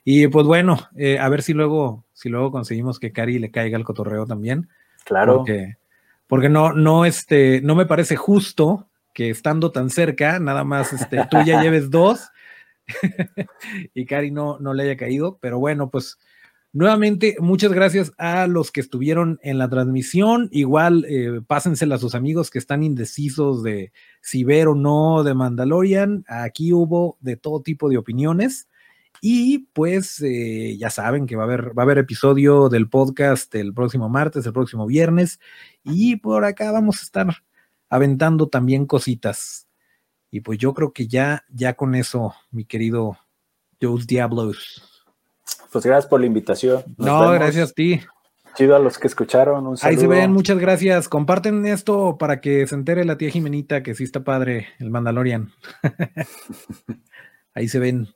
Y 0.03 0.27
pues 0.27 0.45
bueno, 0.45 0.79
eh, 0.97 1.17
a 1.17 1.29
ver 1.29 1.43
si 1.43 1.53
luego, 1.53 2.03
si 2.13 2.29
luego 2.29 2.51
conseguimos 2.51 2.99
que 2.99 3.13
Cari 3.13 3.39
le 3.39 3.51
caiga 3.51 3.77
el 3.77 3.85
cotorreo 3.85 4.25
también. 4.25 4.69
Claro. 5.05 5.37
Porque, 5.37 5.77
porque 6.27 6.49
no, 6.49 6.73
no, 6.73 7.05
este, 7.05 7.61
no 7.61 7.75
me 7.75 7.85
parece 7.85 8.15
justo 8.15 8.89
que 9.13 9.29
estando 9.29 9.71
tan 9.71 9.89
cerca, 9.89 10.39
nada 10.39 10.63
más 10.63 10.91
este, 10.91 11.25
tú 11.29 11.37
ya 11.45 11.61
lleves 11.61 11.89
dos 11.89 12.31
y 13.93 14.05
Cari 14.05 14.31
no, 14.31 14.59
no 14.59 14.73
le 14.73 14.83
haya 14.83 14.97
caído. 14.97 15.37
Pero 15.41 15.59
bueno, 15.59 15.89
pues 15.89 16.17
Nuevamente, 16.75 17.35
muchas 17.39 17.71
gracias 17.71 18.13
a 18.17 18.47
los 18.47 18.71
que 18.71 18.81
estuvieron 18.81 19.39
en 19.43 19.59
la 19.59 19.69
transmisión. 19.69 20.49
Igual, 20.51 21.05
eh, 21.07 21.41
pásensela 21.45 21.95
a 21.95 21.99
sus 21.99 22.15
amigos 22.15 22.49
que 22.49 22.57
están 22.57 22.81
indecisos 22.81 23.61
de 23.61 23.91
si 24.21 24.43
ver 24.43 24.67
o 24.67 24.73
no 24.73 25.23
de 25.23 25.35
Mandalorian. 25.35 26.25
Aquí 26.27 26.73
hubo 26.73 27.19
de 27.21 27.37
todo 27.37 27.61
tipo 27.61 27.89
de 27.89 27.99
opiniones. 27.99 28.69
Y 29.21 29.67
pues 29.73 30.19
eh, 30.23 30.75
ya 30.79 30.89
saben 30.89 31.27
que 31.27 31.35
va 31.35 31.43
a, 31.43 31.45
haber, 31.45 31.77
va 31.77 31.83
a 31.83 31.85
haber 31.85 31.99
episodio 31.99 32.69
del 32.69 32.89
podcast 32.89 33.53
el 33.53 33.71
próximo 33.71 34.09
martes, 34.09 34.43
el 34.47 34.53
próximo 34.53 34.87
viernes. 34.87 35.39
Y 35.83 36.15
por 36.15 36.43
acá 36.43 36.71
vamos 36.71 37.01
a 37.01 37.03
estar 37.03 37.27
aventando 37.87 38.49
también 38.49 38.87
cositas. 38.87 39.67
Y 40.33 40.41
pues 40.41 40.57
yo 40.57 40.73
creo 40.73 40.93
que 40.93 41.07
ya, 41.07 41.45
ya 41.47 41.75
con 41.75 41.93
eso, 41.93 42.33
mi 42.49 42.65
querido 42.65 43.19
Joe 43.79 44.01
Diablos. 44.03 45.05
Pues 45.71 45.85
gracias 45.85 46.09
por 46.09 46.21
la 46.21 46.25
invitación. 46.25 46.83
no, 46.97 47.29
gracias 47.33 47.69
a 47.69 47.73
ti. 47.73 48.01
Chido 48.55 48.75
a 48.75 48.79
los 48.79 48.97
que 48.97 49.05
escucharon. 49.05 49.67
Un 49.67 49.77
Ahí 49.83 49.95
se 49.95 50.07
ven, 50.07 50.31
muchas 50.31 50.57
gracias. 50.57 51.07
Comparten 51.07 51.67
esto 51.67 52.17
para 52.17 52.41
que 52.41 52.65
se 52.65 52.73
entere 52.73 53.05
la 53.05 53.15
tía 53.19 53.29
Jimenita 53.29 53.83
que 53.83 53.93
sí 53.93 54.05
está 54.05 54.23
padre 54.23 54.69
el 54.79 54.89
Mandalorian. 54.89 55.51
Ahí 57.53 57.67
se 57.67 57.77
ven. 57.77 58.07